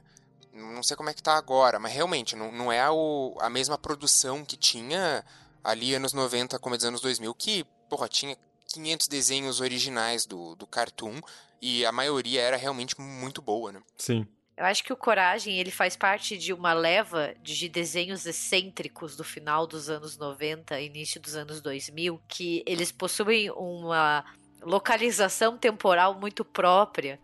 Não 0.52 0.82
sei 0.82 0.96
como 0.96 1.08
é 1.08 1.14
que 1.14 1.22
tá 1.22 1.36
agora, 1.36 1.78
mas 1.78 1.92
realmente 1.92 2.34
não, 2.34 2.50
não 2.50 2.72
é 2.72 2.90
o, 2.90 3.36
a 3.40 3.48
mesma 3.48 3.78
produção 3.78 4.44
que 4.44 4.56
tinha 4.56 5.24
ali 5.66 5.94
anos 5.94 6.12
90, 6.12 6.58
começo 6.60 6.78
dos 6.78 6.88
anos 6.88 7.00
2000, 7.00 7.34
que, 7.34 7.64
porra, 7.90 8.08
tinha 8.08 8.36
500 8.72 9.08
desenhos 9.08 9.60
originais 9.60 10.24
do, 10.24 10.54
do 10.54 10.66
Cartoon 10.66 11.20
e 11.60 11.84
a 11.84 11.90
maioria 11.90 12.40
era 12.40 12.56
realmente 12.56 12.98
muito 13.00 13.42
boa, 13.42 13.72
né? 13.72 13.82
Sim. 13.98 14.26
Eu 14.56 14.64
acho 14.64 14.82
que 14.82 14.92
o 14.92 14.96
Coragem 14.96 15.58
ele 15.58 15.70
faz 15.70 15.96
parte 15.96 16.38
de 16.38 16.52
uma 16.52 16.72
leva 16.72 17.34
de 17.42 17.68
desenhos 17.68 18.24
excêntricos 18.24 19.14
do 19.14 19.24
final 19.24 19.66
dos 19.66 19.90
anos 19.90 20.16
90, 20.16 20.80
início 20.80 21.20
dos 21.20 21.34
anos 21.34 21.60
2000, 21.60 22.18
que 22.26 22.62
eles 22.64 22.90
possuem 22.90 23.50
uma 23.50 24.24
localização 24.62 25.58
temporal 25.58 26.18
muito 26.18 26.42
própria 26.42 27.20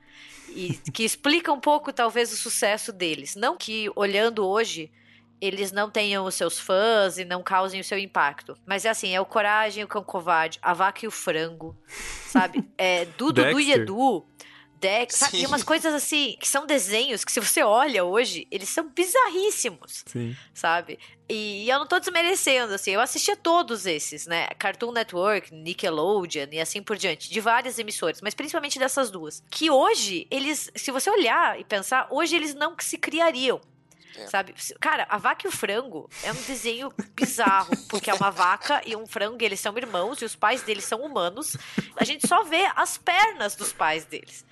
e 0.49 0.75
que 0.93 1.05
explica 1.05 1.51
um 1.51 1.61
pouco 1.61 1.93
talvez 1.93 2.33
o 2.33 2.37
sucesso 2.37 2.93
deles. 2.93 3.35
Não 3.35 3.57
que 3.57 3.91
olhando 3.97 4.47
hoje 4.47 4.93
eles 5.43 5.73
não 5.73 5.91
tenham 5.91 6.25
os 6.25 6.37
seus 6.37 6.57
fãs 6.57 7.19
e 7.19 7.25
não 7.25 7.43
causem 7.43 7.81
o 7.81 7.85
seu 7.85 7.99
impacto. 7.99 8.57
Mas 8.65 8.85
é 8.85 8.91
assim, 8.91 9.13
é 9.13 9.21
o 9.21 9.27
Coragem, 9.27 9.83
o 9.83 9.89
Cão 9.89 10.05
Covarde, 10.05 10.61
a 10.63 10.73
Vaca 10.73 11.05
e 11.05 11.09
o 11.09 11.11
Frango, 11.11 11.77
sabe? 12.29 12.63
É 12.79 13.05
Dudu, 13.05 13.45
Dudu 13.45 13.61
e 13.61 13.73
Edu 13.73 14.27
Dex, 14.83 15.15
sabe? 15.15 15.41
E 15.41 15.47
umas 15.47 15.63
coisas 15.63 15.95
assim, 15.95 16.37
que 16.41 16.49
são 16.49 16.67
desenhos 16.67 17.25
que 17.25 17.31
se 17.31 17.39
você 17.39 17.63
olha 17.63 18.05
hoje, 18.05 18.49
eles 18.51 18.69
são 18.69 18.89
bizarríssimos. 18.89 20.03
Sim. 20.07 20.37
Sabe? 20.53 20.99
E, 21.29 21.65
e 21.65 21.71
eu 21.71 21.79
não 21.79 21.87
tô 21.87 22.01
desmerecendo, 22.01 22.75
assim, 22.75 22.91
eu 22.91 23.01
assistia 23.01 23.37
todos 23.37 23.87
esses, 23.87 24.27
né? 24.27 24.49
Cartoon 24.59 24.91
Network, 24.91 25.55
Nickelodeon 25.55 26.49
e 26.51 26.61
assim 26.61 26.83
por 26.83 26.97
diante, 26.97 27.31
de 27.31 27.41
várias 27.41 27.79
emissoras, 27.79 28.21
mas 28.21 28.35
principalmente 28.35 28.79
dessas 28.79 29.11
duas. 29.11 29.45
Que 29.49 29.71
hoje, 29.71 30.27
eles, 30.31 30.71
se 30.75 30.91
você 30.91 31.09
olhar 31.09 31.61
e 31.61 31.65
pensar, 31.65 32.09
hoje 32.11 32.35
eles 32.35 32.55
não 32.55 32.75
se 32.81 32.99
criariam. 32.99 33.61
É. 34.17 34.27
Sabe? 34.27 34.55
Cara, 34.81 35.07
a 35.09 35.19
vaca 35.19 35.47
e 35.47 35.49
o 35.49 35.53
frango 35.53 36.09
é 36.23 36.33
um 36.33 36.43
desenho 36.43 36.93
bizarro, 37.15 37.75
porque 37.89 38.11
é 38.11 38.15
uma 38.15 38.31
vaca 38.31 38.83
e 38.85 38.95
um 38.95 39.07
frango, 39.07 39.43
e 39.43 39.45
eles 39.45 39.61
são 39.61 39.77
irmãos, 39.77 40.21
e 40.21 40.25
os 40.25 40.37
pais 40.37 40.63
deles 40.63 40.85
são 40.85 41.03
humanos. 41.03 41.57
A 41.97 42.05
gente 42.05 42.27
só 42.27 42.45
vê 42.45 42.71
as 42.77 42.99
pernas 42.99 43.57
dos 43.57 43.73
pais 43.73 44.05
deles. 44.05 44.45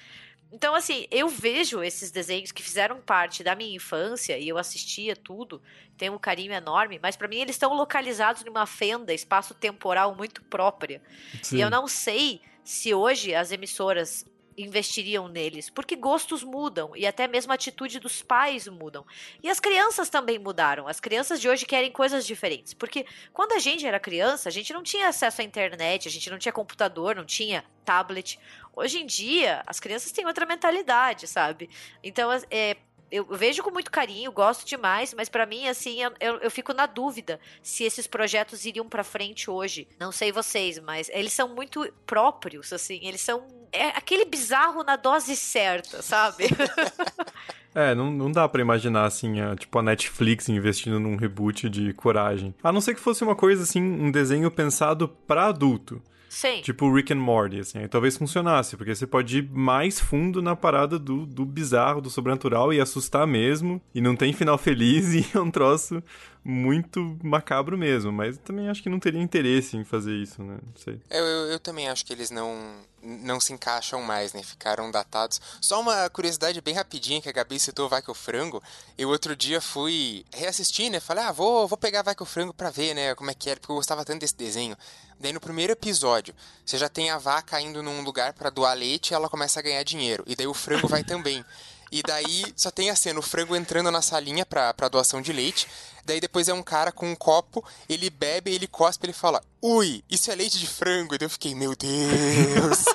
Então, 0.53 0.75
assim, 0.75 1.07
eu 1.11 1.29
vejo 1.29 1.83
esses 1.83 2.11
desenhos 2.11 2.51
que 2.51 2.63
fizeram 2.63 3.01
parte 3.01 3.45
da 3.45 3.55
minha 3.55 3.77
infância 3.77 4.37
e 4.37 4.49
eu 4.49 4.59
assistia 4.59 5.15
tudo, 5.15 5.63
tenho 5.97 6.15
um 6.15 6.19
carinho 6.19 6.53
enorme, 6.53 6.99
mas 7.01 7.17
para 7.17 7.29
mim 7.29 7.37
eles 7.37 7.55
estão 7.55 7.73
localizados 7.73 8.43
numa 8.45 8.67
fenda 8.67 9.15
espaço-temporal 9.15 10.15
muito 10.17 10.43
própria. 10.43 11.01
Sim. 11.41 11.59
E 11.59 11.61
eu 11.61 11.71
não 11.71 11.87
sei 11.87 12.41
se 12.65 12.93
hoje 12.93 13.33
as 13.33 13.53
emissoras 13.53 14.25
investiriam 14.63 15.29
neles, 15.29 15.71
porque 15.71 15.97
gostos 15.97 16.43
mudam 16.43 16.93
e 16.97 17.07
até 17.07 17.27
mesmo 17.27 17.53
a 17.53 17.55
atitude 17.55 17.99
dos 17.99 18.23
pais 18.23 18.69
mudam. 18.69 19.05
E 19.43 19.49
as 19.49 19.61
crianças 19.61 20.09
também 20.09 20.39
mudaram. 20.39 20.87
As 20.87 21.01
crianças 21.01 21.41
de 21.41 21.49
hoje 21.49 21.67
querem 21.67 21.91
coisas 21.91 22.27
diferentes, 22.27 22.75
porque 22.75 23.07
quando 23.33 23.53
a 23.53 23.59
gente 23.59 23.87
era 23.87 24.01
criança, 24.01 24.49
a 24.49 24.53
gente 24.53 24.73
não 24.73 24.83
tinha 24.83 25.09
acesso 25.09 25.41
à 25.41 25.45
internet, 25.45 26.09
a 26.09 26.11
gente 26.11 26.31
não 26.31 26.39
tinha 26.39 26.53
computador, 26.53 27.15
não 27.15 27.25
tinha 27.25 27.65
tablet. 27.85 28.39
Hoje 28.75 28.99
em 28.99 29.07
dia, 29.07 29.63
as 29.67 29.81
crianças 29.81 30.13
têm 30.13 30.27
outra 30.27 30.47
mentalidade, 30.47 31.27
sabe? 31.27 31.69
Então, 32.03 32.31
é, 32.51 32.77
eu 33.11 33.25
vejo 33.25 33.63
com 33.63 33.71
muito 33.71 33.91
carinho, 33.91 34.31
gosto 34.31 34.67
demais, 34.67 35.13
mas 35.15 35.29
para 35.29 35.45
mim, 35.45 35.67
assim, 35.67 35.99
eu, 36.21 36.37
eu, 36.39 36.51
fico 36.51 36.73
na 36.73 36.87
dúvida 36.87 37.41
se 37.63 37.85
esses 37.85 38.07
projetos 38.07 38.65
iriam 38.65 38.89
para 38.89 39.03
frente 39.03 39.51
hoje. 39.51 39.89
Não 39.99 40.13
sei 40.13 40.31
vocês, 40.31 40.79
mas 40.79 41.09
eles 41.13 41.33
são 41.33 41.49
muito 41.49 41.91
próprios, 42.07 42.73
assim, 42.73 43.01
eles 43.03 43.21
são. 43.21 43.47
É 43.73 43.89
aquele 43.89 44.25
bizarro 44.25 44.83
na 44.83 44.97
dose 44.97 45.37
certa, 45.37 46.03
sabe? 46.03 46.45
É, 47.73 47.95
não, 47.95 48.11
não 48.11 48.33
dá 48.33 48.49
para 48.49 48.61
imaginar, 48.61 49.05
assim, 49.05 49.41
a, 49.41 49.55
tipo, 49.55 49.79
a 49.79 49.83
Netflix 49.83 50.49
investindo 50.49 50.99
num 50.99 51.15
reboot 51.15 51.69
de 51.69 51.93
Coragem. 51.93 52.53
A 52.65 52.73
não 52.73 52.81
ser 52.81 52.95
que 52.95 53.01
fosse 53.01 53.23
uma 53.23 53.37
coisa, 53.37 53.63
assim, 53.63 53.81
um 53.81 54.11
desenho 54.11 54.51
pensado 54.51 55.09
para 55.09 55.47
adulto. 55.47 56.03
Sim. 56.31 56.61
Tipo 56.63 56.95
Rick 56.95 57.13
and 57.13 57.17
Morty, 57.17 57.59
assim. 57.59 57.81
Aí 57.81 57.89
talvez 57.89 58.17
funcionasse, 58.17 58.77
porque 58.77 58.95
você 58.95 59.05
pode 59.05 59.39
ir 59.39 59.51
mais 59.51 59.99
fundo 59.99 60.41
na 60.41 60.55
parada 60.55 60.97
do, 60.97 61.27
do 61.27 61.45
bizarro, 61.45 62.01
do 62.01 62.09
sobrenatural 62.09 62.73
e 62.73 62.81
assustar 62.81 63.27
mesmo. 63.27 63.83
E 63.93 64.01
não 64.01 64.15
tem 64.15 64.33
final 64.33 64.57
feliz 64.57 65.11
e 65.13 65.27
é 65.37 65.41
um 65.41 65.51
troço 65.51 66.01
muito 66.45 67.19
macabro 67.23 67.77
mesmo. 67.77 68.13
Mas 68.13 68.39
também 68.39 68.69
acho 68.69 68.83
que 68.83 68.89
não 68.89 68.99
teria 68.99 69.21
interesse 69.21 69.77
em 69.77 69.85
fazer 69.85 70.15
isso, 70.15 70.43
né? 70.43 70.59
Não 70.63 70.77
sei. 70.77 71.01
Eu, 71.11 71.25
eu, 71.25 71.51
eu 71.53 71.61
também 71.61 71.89
acho 71.89 72.05
que 72.05 72.13
eles 72.13 72.31
não, 72.31 72.77
não 73.03 73.41
se 73.41 73.53
encaixam 73.53 74.03
mais, 74.03 74.33
né? 74.33 74.43
Ficaram 74.43 74.91
datados. 74.91 75.41
Só 75.61 75.81
uma 75.81 76.09
curiosidade 76.11 76.61
bem 76.61 76.75
rapidinha 76.75 77.21
que 77.21 77.29
a 77.29 77.33
Gabi 77.33 77.59
citou 77.59 77.89
Vai 77.89 78.03
que 78.03 78.11
o 78.11 78.15
Frango. 78.15 78.63
Eu 78.97 79.09
outro 79.09 79.37
dia 79.37 79.61
fui 79.61 80.25
reassistir, 80.33 80.91
né? 80.91 81.01
Falei, 81.01 81.25
ah, 81.25 81.33
vou, 81.33 81.67
vou 81.69 81.79
pegar 81.79 82.03
Vai 82.03 82.15
que 82.15 82.23
o 82.23 82.27
Frango 82.27 82.55
pra 82.55 82.71
ver, 82.71 82.95
né? 82.95 83.15
Como 83.15 83.31
é 83.31 83.35
que 83.35 83.51
era, 83.51 83.61
porque 83.61 83.73
eu 83.73 83.77
gostava 83.77 84.05
tanto 84.05 84.21
desse 84.21 84.37
desenho. 84.37 84.77
Daí 85.19 85.33
no 85.33 85.41
primeiro 85.41 85.73
episódio, 85.73 86.35
você 86.65 86.79
já 86.79 86.89
tem 86.89 87.11
a 87.11 87.19
vaca 87.19 87.61
indo 87.61 87.83
num 87.83 88.01
lugar 88.03 88.33
para 88.33 88.49
doar 88.49 88.75
leite 88.75 89.11
e 89.11 89.15
ela 89.15 89.29
começa 89.29 89.61
a 89.61 89.63
ganhar 89.63 89.83
dinheiro. 89.83 90.25
E 90.27 90.35
daí 90.35 90.47
o 90.47 90.55
frango 90.55 90.89
vai 90.89 91.05
também. 91.05 91.45
E 91.91 92.03
daí 92.03 92.45
só 92.57 92.71
tem 92.71 92.91
a 92.91 92.97
cena, 92.97 93.19
o 93.19 93.23
frango 93.23 93.57
entrando 93.57 93.91
na 93.91 94.01
salinha 94.01 94.47
pra, 94.47 94.73
pra 94.73 94.89
doação 94.89 95.21
de 95.21 95.33
leite. 95.33 95.67
Daí 96.05 96.21
depois 96.21 96.49
é 96.49 96.55
um 96.55 96.63
cara 96.63 96.93
com 96.93 97.11
um 97.11 97.17
copo, 97.17 97.65
ele 97.89 98.11
bebe, 98.11 98.53
ele 98.53 98.67
cospe, 98.67 99.07
ele 99.07 99.13
fala, 99.13 99.43
ui, 99.61 100.05
isso 100.09 100.31
é 100.31 100.35
leite 100.35 100.59
de 100.59 100.67
frango. 100.67 101.15
E 101.15 101.19
daí 101.19 101.27
eu 101.27 101.31
fiquei, 101.31 101.55
meu 101.55 101.75
Deus. 101.75 102.85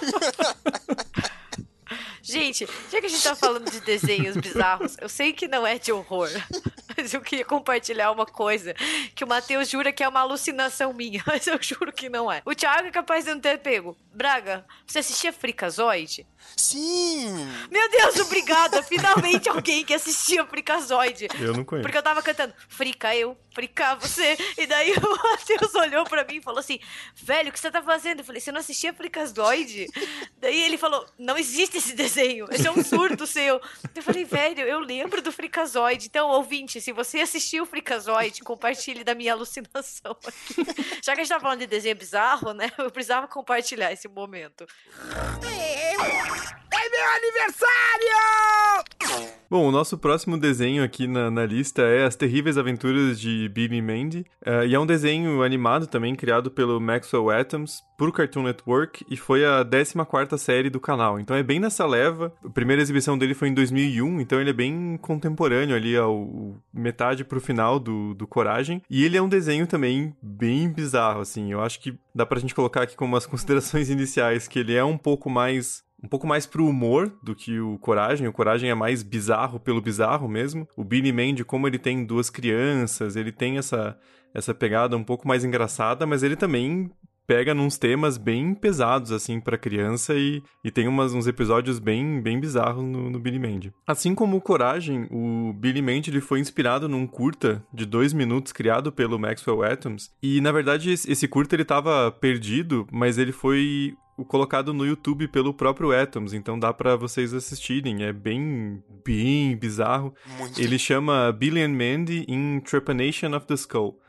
Gente, 2.26 2.68
já 2.92 3.00
que 3.00 3.06
a 3.06 3.10
gente 3.10 3.22
tá 3.22 3.36
falando 3.36 3.70
de 3.70 3.80
desenhos 3.82 4.36
bizarros, 4.36 4.98
eu 5.00 5.08
sei 5.08 5.32
que 5.32 5.48
não 5.48 5.66
é 5.66 5.78
de 5.78 5.92
horror, 5.92 6.28
mas 6.98 7.14
eu 7.14 7.22
queria 7.22 7.46
compartilhar 7.46 8.12
uma 8.12 8.26
coisa 8.26 8.74
que 9.14 9.24
o 9.24 9.28
Matheus 9.28 9.70
jura 9.70 9.94
que 9.94 10.04
é 10.04 10.08
uma 10.08 10.22
alucinação 10.22 10.92
minha, 10.92 11.22
mas 11.28 11.46
eu 11.46 11.62
juro 11.62 11.94
que 11.94 12.10
não 12.10 12.32
é. 12.32 12.42
O 12.44 12.56
Thiago 12.56 12.88
é 12.88 12.92
capaz 12.92 13.26
de 13.26 13.32
não 13.32 13.40
ter 13.40 13.60
pego. 13.60 13.96
Braga, 14.12 14.66
você 14.88 15.00
assistia 15.00 15.32
Fricazoide? 15.32 16.26
Sim! 16.58 17.28
Meu 17.70 17.90
Deus, 17.92 18.20
obrigada! 18.20 18.82
Finalmente 18.82 19.48
alguém 19.48 19.86
que 19.86 19.94
assistia 19.94 20.46
Fricazoide. 20.48 21.28
Eu 21.40 21.54
não 21.54 21.64
conheço. 21.64 21.84
Porque 21.84 21.98
eu 21.98 22.04
tava 22.04 22.24
cantando 22.24 22.54
Frica 22.68 23.16
eu, 23.16 23.38
Frica 23.54 23.96
você. 23.96 24.38
E 24.58 24.66
daí 24.66 24.94
o 24.94 25.02
Matheus 25.24 25.76
olhou 25.76 26.06
pra 26.06 26.24
mim 26.24 26.38
e 26.38 26.42
falou 26.42 26.60
assim: 26.60 26.80
Velho, 27.16 27.50
o 27.50 27.52
que 27.52 27.60
você 27.60 27.70
tá 27.70 27.82
fazendo? 27.82 28.20
Eu 28.20 28.26
falei: 28.26 28.42
Você 28.42 28.52
não 28.52 28.60
assistia 28.60 28.94
Fricazoide? 28.94 29.88
daí 30.38 30.60
ele 30.62 30.78
falou: 30.78 31.06
Não 31.18 31.38
existe 31.38 31.78
esse 31.78 31.94
desenho. 31.94 32.15
Esse 32.52 32.68
é 32.68 32.72
um 32.72 32.84
surto 32.84 33.26
seu. 33.28 33.62
Eu 33.94 34.04
falei: 34.04 34.24
Velho, 34.24 34.62
eu 34.62 34.80
lembro 34.80 35.22
do 35.22 35.32
Fricazoide. 35.32 36.08
Então, 36.08 36.30
ouvinte, 36.30 36.80
se 36.82 36.92
você 36.92 37.20
assistiu 37.20 37.64
o 37.64 37.66
Fricazoide, 37.66 38.42
compartilhe 38.42 39.04
da 39.04 39.16
minha 39.16 39.34
alucinação 39.34 40.16
aqui. 40.26 40.66
Já 41.04 41.14
que 41.14 41.22
a 41.22 41.24
gente 41.24 41.30
tá 41.30 41.40
falando 41.40 41.60
de 41.60 41.68
desenho 41.68 41.96
bizarro, 41.96 42.54
né? 42.54 42.72
Eu 42.78 42.92
precisava 42.92 43.28
compartilhar 43.28 43.92
esse 43.92 44.08
momento. 44.08 44.66
É 46.78 46.90
meu 46.90 47.10
aniversário! 47.16 47.76
Bom, 49.50 49.68
o 49.68 49.72
nosso 49.72 49.98
próximo 49.98 50.38
desenho 50.38 50.84
aqui 50.84 51.08
na, 51.08 51.32
na 51.32 51.46
lista 51.46 51.84
é 51.84 52.04
As 52.04 52.16
Terríveis 52.16 52.58
Aventuras 52.58 53.18
de 53.18 53.48
Billy 53.48 53.82
Mandy. 53.82 54.26
Uh, 54.46 54.66
e 54.68 54.76
é 54.76 54.80
um 54.80 54.86
desenho 54.86 55.42
animado 55.42 55.88
também, 55.88 56.16
criado 56.16 56.52
pelo 56.52 56.82
Maxwell 56.82 57.30
Atoms, 57.30 57.82
por 57.98 58.12
Cartoon 58.12 58.44
Network, 58.44 59.06
e 59.10 59.16
foi 59.16 59.46
a 59.46 59.64
14 59.64 60.38
série 60.38 60.70
do 60.70 60.80
canal. 60.80 61.18
Então 61.20 61.38
é 61.38 61.44
bem 61.44 61.60
nessa 61.60 61.86
leva. 61.86 62.34
A 62.44 62.50
primeira 62.50 62.82
exibição 62.82 63.18
dele 63.18 63.34
foi 63.34 63.48
em 63.48 63.54
2001, 63.54 64.20
então 64.20 64.42
ele 64.42 64.50
é 64.50 64.54
bem 64.54 64.98
contemporâneo 65.02 65.76
ali, 65.76 65.96
ao 65.96 66.58
metade 66.74 67.24
pro 67.24 67.40
final 67.40 67.80
do, 67.80 68.14
do 68.16 68.28
Coragem. 68.28 68.82
E 68.90 69.06
ele 69.06 69.16
é 69.16 69.22
um 69.22 69.30
desenho 69.30 69.66
também 69.66 70.14
bem 70.22 70.68
bizarro, 70.70 71.22
assim. 71.22 71.52
Eu 71.52 71.62
acho 71.62 71.80
que 71.80 71.98
dá 72.14 72.26
pra 72.26 72.40
gente 72.40 72.54
colocar 72.56 72.82
aqui 72.82 72.98
como 72.98 73.16
as 73.16 73.26
considerações 73.26 73.88
iniciais, 73.92 74.48
que 74.48 74.60
ele 74.60 74.74
é 74.74 74.84
um 74.84 74.98
pouco 74.98 75.30
mais 75.30 75.86
um 76.06 76.08
pouco 76.08 76.28
mais 76.28 76.46
pro 76.46 76.68
humor 76.68 77.12
do 77.24 77.36
que 77.36 77.60
o 77.60 77.80
Coragem. 77.80 78.28
O 78.28 78.34
Coragem 78.34 78.70
é 78.70 78.76
mais 78.76 79.02
bizarro 79.02 79.60
pelo 79.60 79.82
bizarro 79.82 80.30
mesmo. 80.30 80.68
O 80.78 80.84
Billy 80.84 81.12
Mandy, 81.12 81.44
como 81.44 81.68
ele 81.68 81.80
tem 81.80 82.06
duas 82.06 82.30
crianças, 82.30 83.16
ele 83.16 83.32
tem 83.32 83.58
essa, 83.58 83.98
essa 84.32 84.54
pegada 84.54 84.96
um 84.96 85.04
pouco 85.04 85.28
mais 85.28 85.44
engraçada, 85.44 86.06
mas 86.06 86.22
ele 86.22 86.36
também 86.36 86.92
pega 87.26 87.56
nos 87.56 87.76
temas 87.76 88.20
bem 88.20 88.54
pesados, 88.54 89.12
assim, 89.12 89.40
pra 89.40 89.58
criança 89.58 90.14
e, 90.14 90.44
e 90.64 90.70
tem 90.70 90.88
umas, 90.88 91.12
uns 91.12 91.26
episódios 91.26 91.80
bem, 91.80 92.22
bem 92.22 92.40
bizarros 92.40 92.84
no, 92.84 93.10
no 93.10 93.20
Billy 93.20 93.40
Mandy. 93.40 93.74
Assim 93.88 94.14
como 94.14 94.38
o 94.38 94.42
Coragem, 94.42 95.08
o 95.10 95.52
Billy 95.54 95.82
Mandy 95.82 96.12
ele 96.12 96.22
foi 96.22 96.40
inspirado 96.40 96.88
num 96.88 97.08
curta 97.08 97.66
de 97.74 97.84
dois 97.84 98.14
minutos 98.14 98.54
criado 98.54 98.92
pelo 98.92 99.18
Maxwell 99.18 99.64
Atoms 99.64 100.12
e, 100.22 100.40
na 100.40 100.52
verdade, 100.52 100.92
esse 100.92 101.28
curta 101.28 101.56
ele 101.56 101.66
tava 101.66 102.12
perdido, 102.12 102.88
mas 102.92 103.18
ele 103.18 103.32
foi 103.32 103.96
colocado 104.24 104.74
no 104.74 104.86
YouTube 104.86 105.28
pelo 105.28 105.54
próprio 105.54 105.92
Atoms, 105.92 106.34
então 106.34 106.58
dá 106.58 106.72
para 106.72 106.96
vocês 106.96 107.34
assistirem. 107.34 108.04
É 108.04 108.14
bem, 108.14 108.82
bem 109.04 109.58
bizarro. 109.58 110.14
Muito. 110.38 110.62
Ele 110.62 110.80
chama 110.80 111.32
Billy 111.34 111.62
and 111.62 111.74
Mandy 111.74 112.26
in 112.28 112.62
Trepanation 112.62 113.36
of 113.36 113.46
the 113.46 113.56
Skull, 113.56 114.00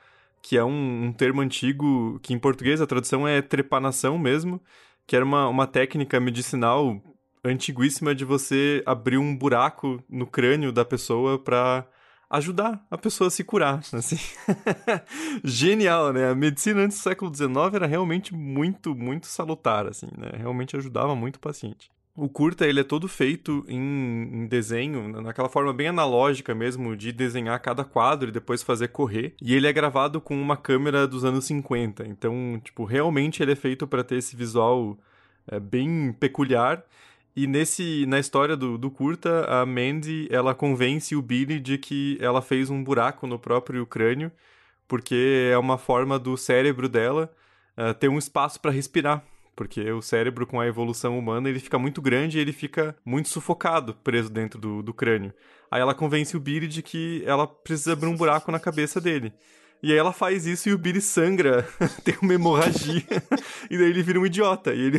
que 0.41 0.57
é 0.57 0.63
um, 0.63 1.07
um, 1.07 1.13
termo 1.13 1.41
antigo 1.41 2.21
que 2.23 2.33
em 2.33 2.39
português 2.39 2.81
a 2.81 2.87
tradução 2.87 3.27
é 3.27 3.43
trepanação 3.43 4.17
mesmo, 4.17 4.61
que 5.07 5.17
era 5.17 5.25
uma, 5.25 5.49
uma 5.49 5.67
técnica 5.67 6.21
medicinal 6.21 7.03
antiguíssima 7.45 8.15
de 8.15 8.25
você 8.25 8.83
abrir 8.87 9.19
um 9.19 9.37
buraco 9.37 10.03
no 10.09 10.27
crânio 10.27 10.71
da 10.71 10.85
pessoa 10.85 11.39
pra 11.39 11.87
ajudar 12.29 12.85
a 12.91 12.99
pessoa 12.99 13.29
a 13.29 13.31
se 13.31 13.45
curar, 13.45 13.81
assim. 13.93 14.19
Genial, 15.45 16.13
né? 16.13 16.31
A 16.31 16.35
medicina 16.35 16.83
antes 16.83 16.99
do 16.99 17.03
século 17.03 17.35
XIX 17.35 17.75
era 17.75 17.87
realmente 17.87 18.35
muito, 18.35 18.95
muito 18.95 19.27
salutar, 19.27 19.87
assim, 19.87 20.09
né? 20.17 20.31
Realmente 20.35 20.77
ajudava 20.77 21.15
muito 21.15 21.37
o 21.37 21.41
paciente. 21.41 21.91
O 22.17 22.31
curta, 22.31 22.67
ele 22.67 22.81
é 22.81 22.85
todo 22.85 23.07
feito 23.09 23.63
em, 23.69 23.77
em, 23.79 24.47
desenho, 24.47 25.21
naquela 25.21 25.51
forma 25.51 25.71
bem 25.75 25.89
analógica 25.89 26.55
mesmo, 26.55 26.97
de 26.97 27.13
desenhar 27.13 27.61
cada 27.61 27.85
quadro 27.85 28.31
e 28.31 28.33
depois 28.33 28.63
fazer 28.63 28.89
correr. 28.89 29.35
E 29.41 29.55
ele 29.55 29.67
é 29.67 29.73
gravado 29.73 30.19
com 30.19 30.41
uma 30.41 30.57
câmera 30.57 31.07
dos 31.07 31.27
anos 31.27 31.45
50. 31.45 32.09
Então, 32.09 32.59
tipo, 32.65 32.85
realmente 32.85 33.43
ele 33.43 33.53
é 33.53 33.57
feito 33.57 33.87
para 33.87 34.03
ter 34.03 34.17
esse 34.17 34.35
visual 34.35 34.99
é, 35.47 35.61
bem 35.61 36.11
peculiar. 36.19 36.83
E 37.37 37.47
nesse, 37.47 38.07
na 38.07 38.19
história 38.19 38.57
do, 38.57 38.79
do 38.79 38.91
curta, 38.91 39.45
a 39.45 39.67
Mandy, 39.67 40.27
ela 40.31 40.55
convence 40.55 41.15
o 41.15 41.21
Billy 41.21 41.61
de 41.61 41.77
que 41.77 42.17
ela 42.19 42.41
fez 42.41 42.71
um 42.71 42.83
buraco 42.83 43.27
no 43.27 43.39
próprio 43.39 43.85
crânio, 43.85 44.33
porque 44.89 45.51
é 45.53 45.59
uma 45.59 45.77
forma 45.77 46.19
do 46.19 46.35
cérebro 46.39 46.89
dela 46.89 47.31
uh, 47.77 47.93
ter 47.93 48.09
um 48.09 48.17
espaço 48.17 48.59
para 48.59 48.71
respirar. 48.71 49.23
Porque 49.55 49.91
o 49.91 50.01
cérebro, 50.01 50.47
com 50.47 50.59
a 50.59 50.67
evolução 50.67 51.19
humana, 51.19 51.51
ele 51.51 51.61
fica 51.61 51.79
muito 51.79 52.01
grande 52.01 52.39
e 52.39 52.41
ele 52.41 52.53
fica 52.53 52.97
muito 53.05 53.29
sufocado, 53.29 53.95
preso 53.95 54.31
dentro 54.31 54.59
do, 54.59 54.83
do 54.83 54.95
crânio. 54.95 55.33
Aí 55.71 55.81
ela 55.81 55.95
convence 55.95 56.35
o 56.37 56.41
Billy 56.41 56.67
de 56.67 56.83
que 56.83 57.23
ela 57.27 57.47
precisa 57.47 57.93
abrir 57.93 58.09
um 58.09 58.17
buraco 58.17 58.51
na 58.51 58.59
cabeça 58.59 58.99
dele. 58.99 59.33
E 59.83 59.93
aí 59.93 59.99
ela 59.99 60.13
faz 60.13 60.47
isso 60.47 60.69
e 60.69 60.73
o 60.73 60.79
Billy 60.79 61.01
sangra, 61.01 61.69
tem 62.03 62.17
uma 62.23 62.35
hemorragia, 62.35 63.03
e 63.71 63.77
daí 63.77 63.91
ele 63.91 64.03
vira 64.03 64.19
um 64.19 64.27
idiota. 64.27 64.75
E 64.75 64.81
ele, 64.81 64.99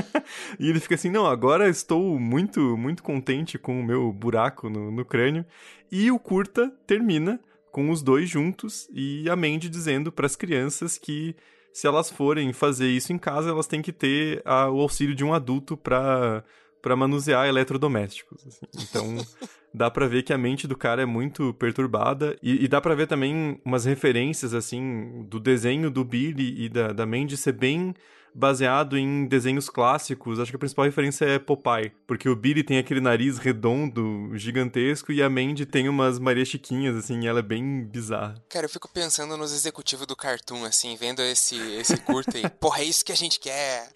e 0.58 0.68
ele 0.68 0.80
fica 0.80 0.94
assim, 0.94 1.10
não, 1.10 1.26
agora 1.26 1.68
estou 1.68 2.18
muito, 2.18 2.76
muito 2.76 3.02
contente 3.02 3.58
com 3.58 3.80
o 3.80 3.84
meu 3.84 4.12
buraco 4.12 4.68
no, 4.68 4.90
no 4.90 5.04
crânio. 5.04 5.44
E 5.90 6.10
o 6.10 6.18
curta 6.18 6.72
termina 6.86 7.40
com 7.72 7.90
os 7.90 8.02
dois 8.02 8.28
juntos 8.28 8.88
e 8.92 9.28
a 9.30 9.36
Mandy 9.36 9.68
dizendo 9.68 10.10
para 10.10 10.26
as 10.26 10.36
crianças 10.36 10.98
que 10.98 11.34
se 11.72 11.86
elas 11.86 12.10
forem 12.10 12.52
fazer 12.52 12.88
isso 12.88 13.12
em 13.12 13.18
casa, 13.18 13.50
elas 13.50 13.66
têm 13.66 13.80
que 13.80 13.92
ter 13.92 14.42
a, 14.44 14.68
o 14.68 14.80
auxílio 14.80 15.14
de 15.14 15.24
um 15.24 15.32
adulto 15.32 15.76
para 15.76 16.44
para 16.80 16.96
manusear 16.96 17.48
eletrodomésticos. 17.48 18.46
Assim. 18.46 18.66
Então, 18.76 19.16
dá 19.72 19.90
para 19.90 20.06
ver 20.06 20.22
que 20.22 20.32
a 20.32 20.38
mente 20.38 20.66
do 20.66 20.76
cara 20.76 21.02
é 21.02 21.06
muito 21.06 21.54
perturbada 21.54 22.36
e, 22.42 22.64
e 22.64 22.68
dá 22.68 22.80
para 22.80 22.94
ver 22.94 23.06
também 23.06 23.60
umas 23.64 23.84
referências 23.84 24.54
assim 24.54 25.24
do 25.28 25.38
desenho 25.38 25.90
do 25.90 26.04
Billy 26.04 26.64
e 26.64 26.68
da, 26.68 26.92
da 26.92 27.06
Mandy 27.06 27.36
ser 27.36 27.52
bem 27.52 27.94
baseado 28.34 28.96
em 28.96 29.26
desenhos 29.26 29.68
clássicos. 29.68 30.38
Acho 30.38 30.50
que 30.50 30.56
a 30.56 30.58
principal 30.58 30.84
referência 30.84 31.24
é 31.24 31.38
Popeye, 31.38 31.92
porque 32.06 32.28
o 32.28 32.36
Billy 32.36 32.62
tem 32.62 32.78
aquele 32.78 33.00
nariz 33.00 33.38
redondo, 33.38 34.30
gigantesco, 34.34 35.12
e 35.12 35.22
a 35.22 35.30
Mandy 35.30 35.66
tem 35.66 35.88
umas 35.88 36.18
Maria 36.18 36.44
Chiquinhas, 36.44 36.96
assim, 36.96 37.20
e 37.20 37.26
ela 37.26 37.40
é 37.40 37.42
bem 37.42 37.84
bizarra. 37.84 38.34
Cara, 38.48 38.66
eu 38.66 38.70
fico 38.70 38.88
pensando 38.92 39.36
nos 39.36 39.52
executivos 39.52 40.06
do 40.06 40.16
Cartoon, 40.16 40.64
assim, 40.64 40.96
vendo 40.96 41.20
esse, 41.22 41.56
esse 41.74 41.96
curta 41.98 42.38
e, 42.38 42.48
porra, 42.48 42.80
é 42.80 42.84
isso 42.84 43.04
que 43.04 43.12
a 43.12 43.16
gente 43.16 43.38
quer. 43.38 43.90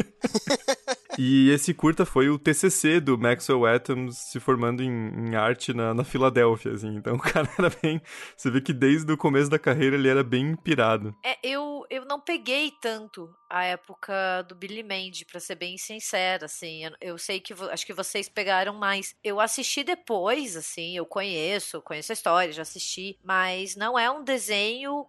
e 1.19 1.51
esse 1.51 1.75
curta 1.75 2.05
foi 2.05 2.29
o 2.29 2.39
TCC 2.39 3.01
do 3.01 3.19
Maxwell 3.19 3.67
Atoms 3.67 4.17
se 4.19 4.41
formando 4.41 4.83
em, 4.83 4.91
em 4.91 5.35
arte 5.35 5.73
na, 5.73 5.95
na 5.95 6.05
Filadélfia, 6.05 6.73
assim. 6.73 6.97
Então 6.97 7.15
o 7.17 7.19
cara 7.19 7.49
era 7.59 7.71
bem... 7.83 8.01
Você 8.37 8.51
vê 8.51 8.61
que 8.61 8.73
desde 8.73 9.11
o 9.13 9.17
começo 9.17 9.51
da 9.51 9.59
carreira 9.59 9.97
ele 9.97 10.09
era 10.09 10.25
bem 10.25 10.57
pirado. 10.57 11.15
É, 11.25 11.37
eu, 11.43 11.85
eu 11.91 12.05
não 12.05 12.21
peguei 12.21 12.73
tanto 12.81 13.29
a 13.49 13.65
época 13.65 14.13
do 14.43 14.55
Billy 14.55 14.83
Mandy, 14.83 15.25
para 15.25 15.41
ser 15.41 15.55
bem 15.55 15.77
sincera, 15.79 16.47
assim. 16.47 16.85
Eu, 16.85 16.93
eu 17.01 17.19
sei 17.19 17.41
que 17.41 17.53
acho 17.71 17.87
que 17.87 17.93
vocês 17.93 18.29
pegaram 18.29 18.75
mais. 18.75 19.15
Eu 19.23 19.41
assisti 19.41 19.83
depois, 19.85 20.57
assim, 20.57 20.97
eu 20.97 21.07
conheço, 21.07 21.83
conheço 21.83 22.13
a 22.13 22.15
história, 22.15 22.53
já 22.53 22.63
assisti, 22.63 23.19
mas 23.23 23.77
não 23.77 23.99
é 23.99 24.11
um 24.11 24.23
desenho 24.23 25.07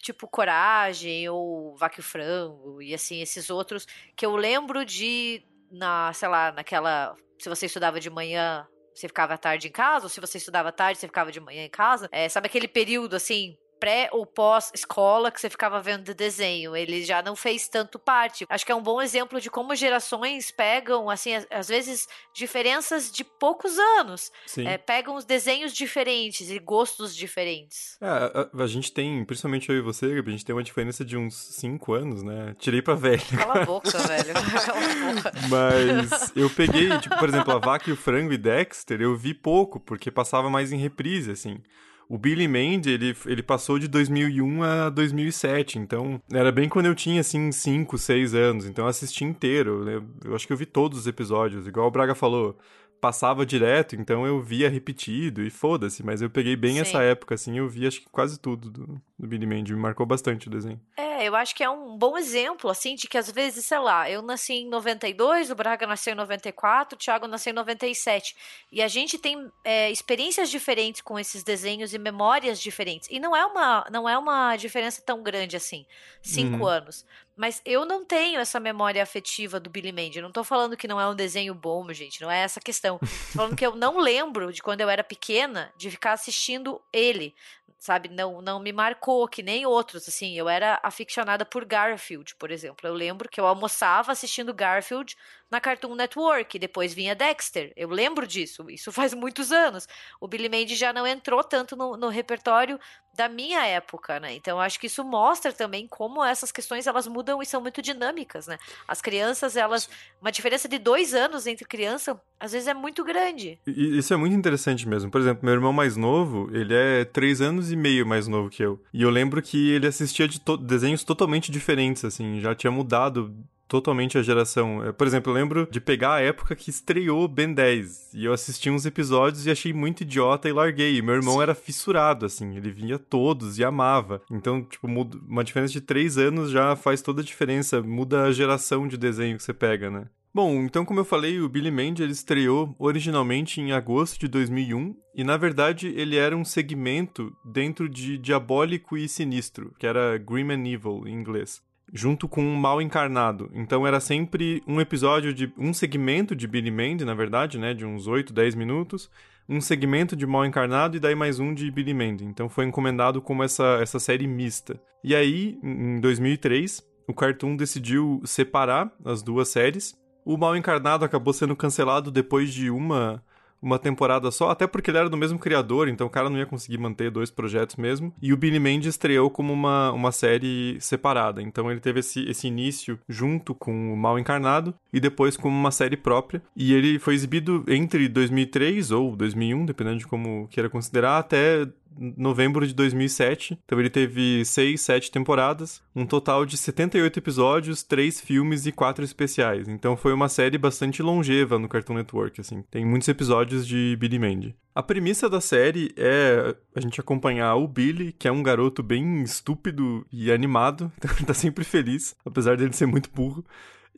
tipo 0.00 0.26
Coragem 0.26 1.28
ou 1.28 1.76
Vaque 1.76 2.00
o 2.00 2.02
Frango 2.02 2.82
e 2.82 2.92
assim 2.92 3.20
esses 3.20 3.50
outros 3.50 3.86
que 4.16 4.26
eu 4.26 4.34
lembro 4.34 4.84
de 4.84 5.44
na, 5.70 6.12
sei 6.12 6.28
lá, 6.28 6.50
naquela 6.50 7.14
se 7.38 7.48
você 7.48 7.66
estudava 7.66 7.98
de 7.98 8.08
manhã, 8.08 8.66
você 8.94 9.08
ficava 9.08 9.34
à 9.34 9.38
tarde 9.38 9.66
em 9.66 9.72
casa, 9.72 10.06
ou 10.06 10.08
se 10.08 10.20
você 10.20 10.38
estudava 10.38 10.68
à 10.68 10.72
tarde, 10.72 11.00
você 11.00 11.08
ficava 11.08 11.32
de 11.32 11.40
manhã 11.40 11.64
em 11.64 11.70
casa. 11.70 12.08
É, 12.12 12.28
sabe 12.28 12.46
aquele 12.46 12.68
período 12.68 13.16
assim, 13.16 13.56
pré 13.82 14.08
ou 14.12 14.24
pós-escola 14.24 15.28
que 15.32 15.40
você 15.40 15.50
ficava 15.50 15.80
vendo 15.80 16.14
desenho. 16.14 16.76
Ele 16.76 17.02
já 17.02 17.20
não 17.20 17.34
fez 17.34 17.66
tanto 17.66 17.98
parte. 17.98 18.46
Acho 18.48 18.64
que 18.64 18.70
é 18.70 18.74
um 18.76 18.82
bom 18.82 19.02
exemplo 19.02 19.40
de 19.40 19.50
como 19.50 19.74
gerações 19.74 20.52
pegam, 20.52 21.10
assim, 21.10 21.30
às 21.50 21.66
vezes, 21.66 22.06
diferenças 22.32 23.10
de 23.10 23.24
poucos 23.24 23.76
anos. 23.98 24.30
É, 24.58 24.78
pegam 24.78 25.16
os 25.16 25.24
desenhos 25.24 25.72
diferentes 25.72 26.48
e 26.48 26.60
gostos 26.60 27.16
diferentes. 27.16 27.98
É, 28.00 28.06
a, 28.06 28.62
a, 28.62 28.66
gente 28.68 28.92
tem, 28.92 29.24
principalmente 29.24 29.68
eu 29.68 29.76
e 29.76 29.80
você, 29.80 30.06
a 30.06 30.30
gente 30.30 30.44
tem 30.44 30.54
uma 30.54 30.62
diferença 30.62 31.04
de 31.04 31.16
uns 31.16 31.34
5 31.34 31.92
anos, 31.92 32.22
né? 32.22 32.54
Tirei 32.60 32.82
pra 32.82 32.94
velho. 32.94 33.20
Cala 33.36 33.62
a 33.62 33.64
boca, 33.64 33.90
velho. 33.98 34.32
Cala 34.32 34.78
a 34.78 35.14
boca. 35.14 35.32
Mas 35.50 36.32
eu 36.36 36.48
peguei, 36.48 36.96
tipo, 37.00 37.18
por 37.18 37.28
exemplo, 37.28 37.52
a 37.52 37.58
Vaca 37.58 37.90
e 37.90 37.92
o 37.92 37.96
Frango 37.96 38.32
e 38.32 38.38
Dexter, 38.38 39.02
eu 39.02 39.16
vi 39.16 39.34
pouco, 39.34 39.80
porque 39.80 40.08
passava 40.08 40.48
mais 40.48 40.70
em 40.70 40.78
reprise, 40.78 41.32
assim. 41.32 41.60
O 42.08 42.18
Billy 42.18 42.46
Mandy, 42.46 42.90
ele, 42.90 43.16
ele 43.26 43.42
passou 43.42 43.78
de 43.78 43.88
2001 43.88 44.62
a 44.62 44.90
2007, 44.90 45.78
então 45.78 46.20
era 46.32 46.52
bem 46.52 46.68
quando 46.68 46.86
eu 46.86 46.94
tinha, 46.94 47.20
assim, 47.20 47.50
5, 47.50 47.96
6 47.96 48.34
anos, 48.34 48.66
então 48.66 48.84
eu 48.84 48.88
assisti 48.88 49.24
inteiro, 49.24 49.84
né? 49.84 50.02
eu 50.24 50.34
acho 50.34 50.46
que 50.46 50.52
eu 50.52 50.56
vi 50.56 50.66
todos 50.66 50.98
os 50.98 51.06
episódios, 51.06 51.66
igual 51.66 51.88
o 51.88 51.90
Braga 51.90 52.14
falou, 52.14 52.58
passava 53.02 53.44
direto, 53.44 53.96
então 53.96 54.24
eu 54.24 54.40
via 54.40 54.70
repetido 54.70 55.42
e 55.42 55.50
foda-se, 55.50 56.04
mas 56.04 56.22
eu 56.22 56.30
peguei 56.30 56.54
bem 56.54 56.74
Sim. 56.74 56.82
essa 56.82 57.02
época, 57.02 57.34
assim, 57.34 57.58
eu 57.58 57.68
vi 57.68 57.84
acho 57.84 58.00
que 58.00 58.08
quase 58.08 58.38
tudo 58.38 58.70
do, 58.70 59.02
do 59.18 59.26
Billy 59.26 59.44
Mandy, 59.44 59.74
me 59.74 59.80
marcou 59.80 60.06
bastante 60.06 60.46
o 60.46 60.50
desenho. 60.50 60.80
É, 60.96 61.26
eu 61.26 61.34
acho 61.34 61.52
que 61.52 61.64
é 61.64 61.68
um 61.68 61.98
bom 61.98 62.16
exemplo, 62.16 62.70
assim, 62.70 62.94
de 62.94 63.08
que 63.08 63.18
às 63.18 63.28
vezes, 63.28 63.66
sei 63.66 63.80
lá, 63.80 64.08
eu 64.08 64.22
nasci 64.22 64.52
em 64.52 64.68
92, 64.68 65.50
o 65.50 65.56
Braga 65.56 65.84
nasceu 65.84 66.12
em 66.12 66.16
94, 66.16 66.94
o 66.94 66.98
Thiago 66.98 67.26
nasceu 67.26 67.50
em 67.50 67.56
97, 67.56 68.36
e 68.70 68.80
a 68.80 68.86
gente 68.86 69.18
tem 69.18 69.50
é, 69.64 69.90
experiências 69.90 70.48
diferentes 70.48 71.00
com 71.00 71.18
esses 71.18 71.42
desenhos 71.42 71.92
e 71.92 71.98
memórias 71.98 72.60
diferentes, 72.60 73.08
e 73.10 73.18
não 73.18 73.34
é 73.34 73.44
uma, 73.44 73.84
não 73.90 74.08
é 74.08 74.16
uma 74.16 74.54
diferença 74.54 75.02
tão 75.04 75.24
grande 75.24 75.56
assim, 75.56 75.84
cinco 76.22 76.58
uhum. 76.58 76.68
anos. 76.68 77.04
Mas 77.36 77.62
eu 77.64 77.84
não 77.84 78.04
tenho 78.04 78.40
essa 78.40 78.60
memória 78.60 79.02
afetiva 79.02 79.58
do 79.58 79.70
Billy 79.70 79.92
Mandy. 79.92 80.20
Não 80.20 80.30
tô 80.30 80.44
falando 80.44 80.76
que 80.76 80.86
não 80.86 81.00
é 81.00 81.08
um 81.08 81.14
desenho 81.14 81.54
bom, 81.54 81.92
gente. 81.92 82.20
Não 82.20 82.30
é 82.30 82.40
essa 82.40 82.60
a 82.60 82.62
questão. 82.62 82.98
Tô 82.98 83.06
falando 83.06 83.56
que 83.56 83.66
eu 83.66 83.74
não 83.74 83.98
lembro 83.98 84.52
de 84.52 84.62
quando 84.62 84.82
eu 84.82 84.90
era 84.90 85.02
pequena 85.02 85.72
de 85.76 85.90
ficar 85.90 86.12
assistindo 86.12 86.80
ele 86.92 87.34
sabe? 87.82 88.08
Não, 88.08 88.40
não 88.40 88.60
me 88.60 88.72
marcou, 88.72 89.26
que 89.26 89.42
nem 89.42 89.66
outros, 89.66 90.06
assim. 90.06 90.38
Eu 90.38 90.48
era 90.48 90.78
aficionada 90.84 91.44
por 91.44 91.64
Garfield, 91.64 92.36
por 92.36 92.52
exemplo. 92.52 92.88
Eu 92.88 92.94
lembro 92.94 93.28
que 93.28 93.40
eu 93.40 93.46
almoçava 93.46 94.12
assistindo 94.12 94.54
Garfield 94.54 95.16
na 95.50 95.60
Cartoon 95.60 95.96
Network, 95.96 96.60
depois 96.60 96.94
vinha 96.94 97.16
Dexter. 97.16 97.72
Eu 97.74 97.88
lembro 97.88 98.24
disso, 98.24 98.70
isso 98.70 98.92
faz 98.92 99.12
muitos 99.12 99.50
anos. 99.50 99.88
O 100.20 100.28
Billy 100.28 100.48
Mandy 100.48 100.76
já 100.76 100.92
não 100.92 101.04
entrou 101.04 101.42
tanto 101.42 101.74
no, 101.74 101.96
no 101.96 102.08
repertório 102.08 102.78
da 103.14 103.28
minha 103.28 103.64
época, 103.66 104.18
né? 104.18 104.34
Então 104.34 104.58
acho 104.60 104.80
que 104.80 104.86
isso 104.86 105.04
mostra 105.04 105.52
também 105.52 105.86
como 105.86 106.24
essas 106.24 106.50
questões 106.50 106.86
elas 106.86 107.06
mudam 107.06 107.42
e 107.42 107.46
são 107.46 107.60
muito 107.60 107.82
dinâmicas, 107.82 108.46
né? 108.46 108.58
As 108.88 109.00
crianças, 109.00 109.56
elas. 109.56 109.88
Uma 110.20 110.32
diferença 110.32 110.68
de 110.68 110.78
dois 110.78 111.12
anos 111.12 111.46
entre 111.46 111.64
criança, 111.64 112.18
às 112.40 112.52
vezes 112.52 112.68
é 112.68 112.74
muito 112.74 113.04
grande. 113.04 113.58
E, 113.66 113.98
isso 113.98 114.14
é 114.14 114.16
muito 114.16 114.34
interessante 114.34 114.88
mesmo. 114.88 115.10
Por 115.10 115.20
exemplo, 115.20 115.44
meu 115.44 115.54
irmão 115.54 115.72
mais 115.72 115.96
novo, 115.96 116.48
ele 116.52 116.74
é 116.74 117.04
três 117.04 117.40
anos 117.40 117.70
e 117.70 117.76
meio 117.76 118.06
mais 118.06 118.26
novo 118.26 118.48
que 118.48 118.62
eu. 118.62 118.80
E 118.92 119.02
eu 119.02 119.10
lembro 119.10 119.42
que 119.42 119.70
ele 119.70 119.86
assistia 119.86 120.26
de 120.26 120.40
to 120.40 120.56
desenhos 120.56 121.04
totalmente 121.04 121.50
diferentes, 121.50 122.04
assim, 122.04 122.40
já 122.40 122.54
tinha 122.54 122.70
mudado 122.70 123.34
totalmente 123.72 124.18
a 124.18 124.22
geração. 124.22 124.84
É, 124.84 124.92
por 124.92 125.06
exemplo, 125.06 125.32
eu 125.32 125.34
lembro 125.34 125.66
de 125.70 125.80
pegar 125.80 126.16
a 126.16 126.20
época 126.20 126.54
que 126.54 126.68
estreou 126.68 127.26
Ben 127.26 127.54
10 127.54 128.10
e 128.12 128.26
eu 128.26 128.34
assisti 128.34 128.68
uns 128.68 128.84
episódios 128.84 129.46
e 129.46 129.50
achei 129.50 129.72
muito 129.72 130.02
idiota 130.02 130.46
e 130.46 130.52
larguei. 130.52 130.98
E 130.98 131.00
meu 131.00 131.14
irmão 131.14 131.40
era 131.40 131.54
fissurado, 131.54 132.26
assim, 132.26 132.54
ele 132.54 132.70
vinha 132.70 132.98
todos 132.98 133.58
e 133.58 133.64
amava. 133.64 134.20
Então, 134.30 134.62
tipo, 134.62 134.86
uma 134.86 135.42
diferença 135.42 135.72
de 135.72 135.80
três 135.80 136.18
anos 136.18 136.50
já 136.50 136.76
faz 136.76 137.00
toda 137.00 137.22
a 137.22 137.24
diferença, 137.24 137.80
muda 137.80 138.24
a 138.24 138.32
geração 138.32 138.86
de 138.86 138.98
desenho 138.98 139.38
que 139.38 139.42
você 139.42 139.54
pega, 139.54 139.90
né? 139.90 140.04
Bom, 140.34 140.62
então 140.62 140.84
como 140.84 141.00
eu 141.00 141.04
falei, 141.04 141.40
o 141.40 141.48
Billy 141.48 141.70
Mandy 141.70 142.02
ele 142.02 142.12
estreou 142.12 142.74
originalmente 142.78 143.58
em 143.58 143.72
agosto 143.72 144.20
de 144.20 144.28
2001 144.28 144.94
e 145.14 145.24
na 145.24 145.38
verdade 145.38 145.88
ele 145.96 146.16
era 146.16 146.36
um 146.36 146.44
segmento 146.44 147.34
dentro 147.44 147.88
de 147.88 148.18
Diabólico 148.18 148.98
e 148.98 149.08
Sinistro, 149.08 149.74
que 149.78 149.86
era 149.86 150.18
Grim 150.18 150.50
and 150.50 150.66
Evil 150.66 151.06
em 151.06 151.14
inglês 151.14 151.62
junto 151.92 152.26
com 152.26 152.42
um 152.42 152.56
mal 152.56 152.80
encarnado. 152.80 153.50
Então 153.52 153.86
era 153.86 154.00
sempre 154.00 154.62
um 154.66 154.80
episódio 154.80 155.34
de 155.34 155.52
um 155.58 155.74
segmento 155.74 156.34
de 156.34 156.46
Billy 156.46 156.70
Mandy, 156.70 157.04
na 157.04 157.14
verdade, 157.14 157.58
né, 157.58 157.74
de 157.74 157.84
uns 157.84 158.06
8, 158.06 158.32
10 158.32 158.54
minutos, 158.54 159.10
um 159.48 159.60
segmento 159.60 160.16
de 160.16 160.26
mal 160.26 160.46
encarnado 160.46 160.96
e 160.96 161.00
daí 161.00 161.14
mais 161.14 161.38
um 161.38 161.52
de 161.52 161.70
Billy 161.70 161.92
Mandy. 161.92 162.24
Então 162.24 162.48
foi 162.48 162.64
encomendado 162.64 163.20
como 163.20 163.42
essa 163.42 163.78
essa 163.82 163.98
série 163.98 164.26
mista. 164.26 164.80
E 165.04 165.14
aí, 165.14 165.58
em 165.62 166.00
2003, 166.00 166.82
o 167.06 167.12
Cartoon 167.12 167.56
decidiu 167.56 168.22
separar 168.24 168.90
as 169.04 169.22
duas 169.22 169.48
séries 169.48 169.94
O 170.24 170.36
Mal 170.36 170.56
Encarnado 170.56 171.04
acabou 171.04 171.32
sendo 171.32 171.56
cancelado 171.56 172.10
depois 172.10 172.54
de 172.54 172.70
uma 172.70 173.22
uma 173.62 173.78
temporada 173.78 174.30
só, 174.30 174.50
até 174.50 174.66
porque 174.66 174.90
ele 174.90 174.98
era 174.98 175.08
do 175.08 175.16
mesmo 175.16 175.38
criador, 175.38 175.88
então 175.88 176.06
o 176.06 176.10
cara 176.10 176.28
não 176.28 176.38
ia 176.38 176.46
conseguir 176.46 176.78
manter 176.78 177.10
dois 177.10 177.30
projetos 177.30 177.76
mesmo. 177.76 178.12
E 178.20 178.32
o 178.32 178.36
Billy 178.36 178.58
Mandy 178.58 178.88
estreou 178.88 179.30
como 179.30 179.52
uma, 179.52 179.92
uma 179.92 180.10
série 180.10 180.76
separada, 180.80 181.40
então 181.40 181.70
ele 181.70 181.80
teve 181.80 182.00
esse, 182.00 182.28
esse 182.28 182.48
início 182.48 182.98
junto 183.08 183.54
com 183.54 183.92
o 183.92 183.96
Mal 183.96 184.18
Encarnado 184.18 184.74
e 184.92 184.98
depois 184.98 185.36
como 185.36 185.56
uma 185.56 185.70
série 185.70 185.96
própria. 185.96 186.42
E 186.56 186.74
ele 186.74 186.98
foi 186.98 187.14
exibido 187.14 187.64
entre 187.68 188.08
2003 188.08 188.90
ou 188.90 189.14
2001, 189.14 189.64
dependendo 189.66 189.98
de 189.98 190.06
como 190.06 190.48
queira 190.48 190.68
considerar, 190.68 191.18
até 191.18 191.66
novembro 191.98 192.66
de 192.66 192.74
2007. 192.74 193.58
Então 193.64 193.78
ele 193.78 193.90
teve 193.90 194.44
seis, 194.44 194.80
sete 194.80 195.10
temporadas, 195.10 195.82
um 195.94 196.06
total 196.06 196.44
de 196.44 196.56
78 196.56 197.18
episódios, 197.18 197.82
três 197.82 198.20
filmes 198.20 198.66
e 198.66 198.72
quatro 198.72 199.04
especiais. 199.04 199.68
Então 199.68 199.96
foi 199.96 200.12
uma 200.12 200.28
série 200.28 200.58
bastante 200.58 201.02
longeva 201.02 201.58
no 201.58 201.68
Cartoon 201.68 201.94
Network, 201.94 202.40
assim. 202.40 202.62
Tem 202.70 202.84
muitos 202.84 203.08
episódios 203.08 203.66
de 203.66 203.96
Billy 203.98 204.18
Mandy. 204.18 204.54
A 204.74 204.82
premissa 204.82 205.28
da 205.28 205.40
série 205.40 205.92
é 205.98 206.56
a 206.74 206.80
gente 206.80 206.98
acompanhar 206.98 207.56
o 207.56 207.68
Billy, 207.68 208.12
que 208.12 208.26
é 208.26 208.32
um 208.32 208.42
garoto 208.42 208.82
bem 208.82 209.22
estúpido 209.22 210.06
e 210.10 210.32
animado, 210.32 210.90
então 210.96 211.10
ele 211.14 211.26
tá 211.26 211.34
sempre 211.34 211.62
feliz, 211.62 212.16
apesar 212.24 212.56
dele 212.56 212.72
ser 212.72 212.86
muito 212.86 213.10
burro. 213.10 213.44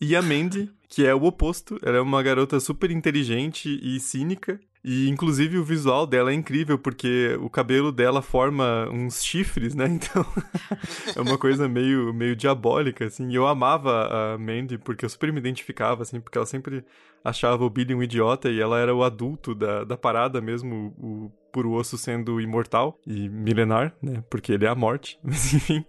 E 0.01 0.17
a 0.17 0.23
Mandy, 0.23 0.71
que 0.89 1.07
é 1.07 1.15
o 1.15 1.25
oposto, 1.25 1.79
ela 1.83 1.99
é 1.99 2.01
uma 2.01 2.21
garota 2.23 2.59
super 2.59 2.91
inteligente 2.91 3.79
e 3.81 4.01
cínica, 4.01 4.59
e 4.85 5.09
inclusive 5.09 5.57
o 5.57 5.65
visual 5.65 6.07
dela 6.07 6.31
é 6.31 6.35
incrível, 6.35 6.79
porque 6.79 7.39
o 7.41 7.49
cabelo 7.49 7.91
dela 7.91 8.21
forma 8.21 8.87
uns 8.93 9.25
chifres, 9.25 9.75
né? 9.75 9.87
Então 10.05 10.27
é 11.17 11.21
uma 11.21 11.39
coisa 11.39 11.67
meio, 11.67 12.13
meio 12.13 12.37
diabólica, 12.37 13.07
assim. 13.07 13.31
E 13.31 13.35
eu 13.35 13.47
amava 13.47 14.35
a 14.35 14.39
Mandy, 14.39 14.77
porque 14.77 15.05
eu 15.05 15.09
super 15.09 15.33
me 15.33 15.39
identificava, 15.39 16.03
assim, 16.03 16.21
porque 16.21 16.37
ela 16.37 16.47
sempre 16.47 16.85
achava 17.25 17.65
o 17.65 17.71
Billy 17.71 17.95
um 17.95 18.03
idiota 18.03 18.51
e 18.51 18.61
ela 18.61 18.79
era 18.79 18.95
o 18.95 19.03
adulto 19.03 19.55
da, 19.55 19.85
da 19.85 19.97
parada 19.97 20.41
mesmo, 20.41 20.95
o 20.99 21.33
por 21.55 21.69
osso 21.69 21.97
sendo 21.97 22.41
imortal 22.41 22.99
e 23.07 23.29
milenar, 23.29 23.95
né? 24.03 24.25
Porque 24.29 24.51
ele 24.51 24.65
é 24.65 24.69
a 24.69 24.75
morte, 24.75 25.17
mas 25.23 25.55
enfim. 25.55 25.85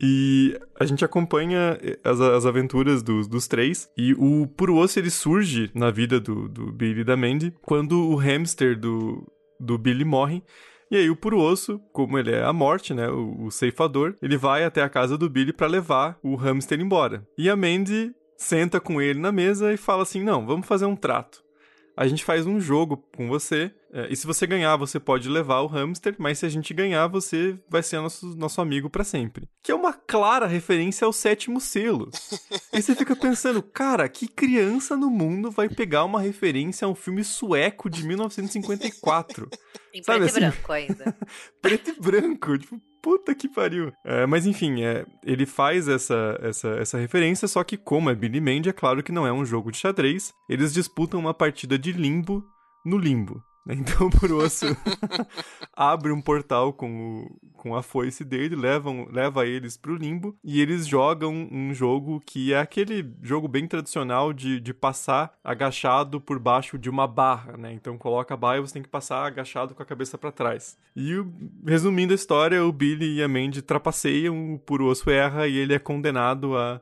e 0.00 0.58
a 0.78 0.84
gente 0.84 1.04
acompanha 1.04 1.78
as, 2.02 2.20
as 2.20 2.44
aventuras 2.44 3.00
dos, 3.00 3.28
dos 3.28 3.46
três. 3.46 3.88
E 3.96 4.14
o 4.14 4.48
puro 4.48 4.76
osso 4.76 4.98
ele 4.98 5.10
surge 5.10 5.70
na 5.72 5.92
vida 5.92 6.18
do, 6.18 6.48
do 6.48 6.72
Billy 6.72 7.02
e 7.02 7.04
da 7.04 7.16
Mandy 7.16 7.54
quando 7.62 8.10
o 8.10 8.16
hamster 8.16 8.76
do, 8.76 9.24
do 9.60 9.78
Billy 9.78 10.04
morre. 10.04 10.42
E 10.90 10.96
aí 10.96 11.08
o 11.08 11.14
puro 11.14 11.38
osso, 11.38 11.78
como 11.92 12.18
ele 12.18 12.32
é 12.32 12.42
a 12.42 12.52
morte, 12.52 12.92
né, 12.92 13.08
o, 13.08 13.44
o 13.44 13.50
ceifador, 13.52 14.16
ele 14.20 14.36
vai 14.36 14.64
até 14.64 14.82
a 14.82 14.88
casa 14.88 15.16
do 15.16 15.30
Billy 15.30 15.52
para 15.52 15.68
levar 15.68 16.18
o 16.20 16.34
hamster 16.34 16.80
embora. 16.80 17.24
E 17.38 17.48
a 17.48 17.54
Mandy 17.54 18.10
senta 18.36 18.80
com 18.80 19.00
ele 19.00 19.20
na 19.20 19.30
mesa 19.30 19.72
e 19.72 19.76
fala 19.76 20.02
assim: 20.02 20.24
"Não, 20.24 20.44
vamos 20.44 20.66
fazer 20.66 20.86
um 20.86 20.96
trato 20.96 21.46
a 21.98 22.06
gente 22.06 22.24
faz 22.24 22.46
um 22.46 22.60
jogo 22.60 22.96
com 23.16 23.26
você. 23.28 23.72
É, 23.92 24.08
e 24.10 24.16
se 24.16 24.26
você 24.26 24.46
ganhar, 24.46 24.76
você 24.76 25.00
pode 25.00 25.28
levar 25.28 25.60
o 25.60 25.66
hamster, 25.66 26.14
mas 26.18 26.38
se 26.38 26.46
a 26.46 26.48
gente 26.48 26.74
ganhar, 26.74 27.06
você 27.06 27.58
vai 27.68 27.82
ser 27.82 28.00
nosso, 28.00 28.26
nosso 28.36 28.60
amigo 28.60 28.90
para 28.90 29.04
sempre. 29.04 29.48
Que 29.62 29.72
é 29.72 29.74
uma 29.74 29.92
clara 29.92 30.46
referência 30.46 31.04
ao 31.04 31.12
sétimo 31.12 31.60
selo. 31.60 32.10
e 32.72 32.82
você 32.82 32.94
fica 32.94 33.16
pensando, 33.16 33.62
cara, 33.62 34.08
que 34.08 34.28
criança 34.28 34.96
no 34.96 35.10
mundo 35.10 35.50
vai 35.50 35.68
pegar 35.68 36.04
uma 36.04 36.20
referência 36.20 36.86
a 36.86 36.88
um 36.88 36.94
filme 36.94 37.24
sueco 37.24 37.88
de 37.88 38.04
1954? 38.04 39.48
Em 39.94 40.02
Sabe, 40.02 40.18
preto 40.18 40.36
assim? 40.36 40.38
e 40.38 40.50
branco 40.50 40.72
ainda. 40.72 41.16
preto 41.62 41.90
e 41.90 42.00
branco, 42.00 42.58
tipo, 42.58 42.80
Puta 43.00 43.34
que 43.34 43.48
pariu. 43.48 43.92
É, 44.04 44.26
mas 44.26 44.44
enfim, 44.44 44.82
é, 44.82 45.06
ele 45.24 45.46
faz 45.46 45.88
essa, 45.88 46.38
essa, 46.42 46.68
essa 46.70 46.98
referência, 46.98 47.46
só 47.46 47.62
que 47.62 47.76
como 47.76 48.10
é 48.10 48.14
Billy 48.14 48.40
Mandy, 48.40 48.68
é 48.68 48.72
claro 48.72 49.02
que 49.02 49.12
não 49.12 49.26
é 49.26 49.32
um 49.32 49.44
jogo 49.44 49.70
de 49.70 49.78
xadrez. 49.78 50.32
Eles 50.48 50.74
disputam 50.74 51.20
uma 51.20 51.32
partida 51.32 51.78
de 51.78 51.92
limbo 51.92 52.44
no 52.84 52.98
limbo. 52.98 53.42
Então 53.78 54.06
o 54.06 54.10
Purosso 54.10 54.66
abre 55.76 56.10
um 56.10 56.20
portal 56.20 56.72
com, 56.72 57.20
o, 57.20 57.52
com 57.52 57.76
a 57.76 57.82
foice 57.82 58.24
dele, 58.24 58.56
levam, 58.56 59.06
leva 59.10 59.46
eles 59.46 59.76
pro 59.76 59.96
limbo 59.96 60.36
e 60.42 60.60
eles 60.60 60.86
jogam 60.86 61.48
um 61.52 61.72
jogo 61.74 62.20
que 62.24 62.52
é 62.52 62.58
aquele 62.58 63.14
jogo 63.22 63.46
bem 63.46 63.66
tradicional 63.66 64.32
de, 64.32 64.58
de 64.58 64.72
passar 64.72 65.34
agachado 65.44 66.20
por 66.20 66.38
baixo 66.38 66.78
de 66.78 66.88
uma 66.88 67.06
barra, 67.06 67.56
né? 67.56 67.72
Então 67.72 67.98
coloca 67.98 68.34
a 68.34 68.36
barra 68.36 68.58
e 68.58 68.60
você 68.62 68.74
tem 68.74 68.82
que 68.82 68.88
passar 68.88 69.26
agachado 69.26 69.74
com 69.74 69.82
a 69.82 69.86
cabeça 69.86 70.16
para 70.16 70.32
trás. 70.32 70.78
E 70.96 71.12
resumindo 71.66 72.12
a 72.12 72.16
história, 72.16 72.64
o 72.64 72.72
Billy 72.72 73.16
e 73.16 73.22
a 73.22 73.28
Mandy 73.28 73.60
trapaceiam, 73.60 74.54
o 74.54 74.58
Purosso 74.58 75.10
erra 75.10 75.46
e 75.46 75.56
ele 75.56 75.74
é 75.74 75.78
condenado 75.78 76.56
a 76.56 76.80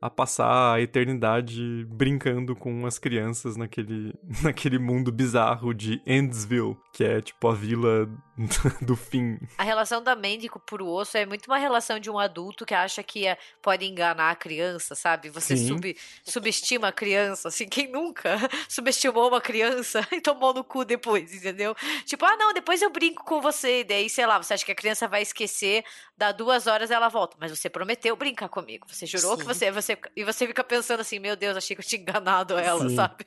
a 0.00 0.10
passar 0.10 0.74
a 0.74 0.80
eternidade 0.80 1.86
brincando 1.88 2.54
com 2.54 2.86
as 2.86 2.98
crianças 2.98 3.56
naquele, 3.56 4.14
naquele 4.42 4.78
mundo 4.78 5.10
bizarro 5.10 5.74
de 5.74 6.00
Endsville, 6.06 6.76
que 6.92 7.04
é 7.04 7.20
tipo 7.20 7.48
a 7.48 7.54
vila 7.54 8.08
do 8.82 8.96
fim. 8.96 9.38
A 9.56 9.62
relação 9.62 10.02
da 10.02 10.14
Mandy 10.14 10.48
com 10.48 10.58
o 10.58 10.62
Puro 10.62 10.86
Osso 10.88 11.16
é 11.16 11.24
muito 11.24 11.46
uma 11.46 11.56
relação 11.56 11.98
de 11.98 12.10
um 12.10 12.18
adulto 12.18 12.66
que 12.66 12.74
acha 12.74 13.02
que 13.02 13.26
é, 13.26 13.38
pode 13.62 13.84
enganar 13.86 14.30
a 14.30 14.36
criança, 14.36 14.94
sabe? 14.94 15.30
Você 15.30 15.56
sub, 15.56 15.96
subestima 16.22 16.88
a 16.88 16.92
criança, 16.92 17.48
assim, 17.48 17.66
quem 17.66 17.90
nunca 17.90 18.36
subestimou 18.68 19.28
uma 19.28 19.40
criança 19.40 20.06
e 20.12 20.20
tomou 20.20 20.52
no 20.52 20.62
cu 20.62 20.84
depois, 20.84 21.32
entendeu? 21.34 21.74
Tipo, 22.04 22.24
ah, 22.26 22.36
não, 22.36 22.52
depois 22.52 22.82
eu 22.82 22.90
brinco 22.90 23.24
com 23.24 23.40
você, 23.40 23.80
e 23.80 23.84
daí, 23.84 24.10
sei 24.10 24.26
lá, 24.26 24.36
você 24.36 24.54
acha 24.54 24.64
que 24.64 24.72
a 24.72 24.76
criança 24.76 25.08
vai 25.08 25.22
esquecer, 25.22 25.84
dá 26.16 26.30
duas 26.30 26.66
horas 26.66 26.90
ela 26.90 27.08
volta, 27.08 27.36
mas 27.40 27.50
você 27.50 27.70
prometeu 27.70 28.14
brincar 28.16 28.48
comigo, 28.48 28.86
você 28.88 29.06
jurou 29.06 29.32
Sim. 29.36 29.40
que 29.40 29.46
você, 29.46 29.70
você. 29.70 29.98
E 30.14 30.24
você 30.24 30.46
fica 30.46 30.62
pensando 30.62 31.00
assim, 31.00 31.18
meu 31.18 31.36
Deus, 31.36 31.56
achei 31.56 31.74
que 31.74 31.80
eu 31.80 31.86
tinha 31.86 32.02
enganado 32.02 32.58
ela, 32.58 32.88
Sim. 32.88 32.96
sabe? 32.96 33.26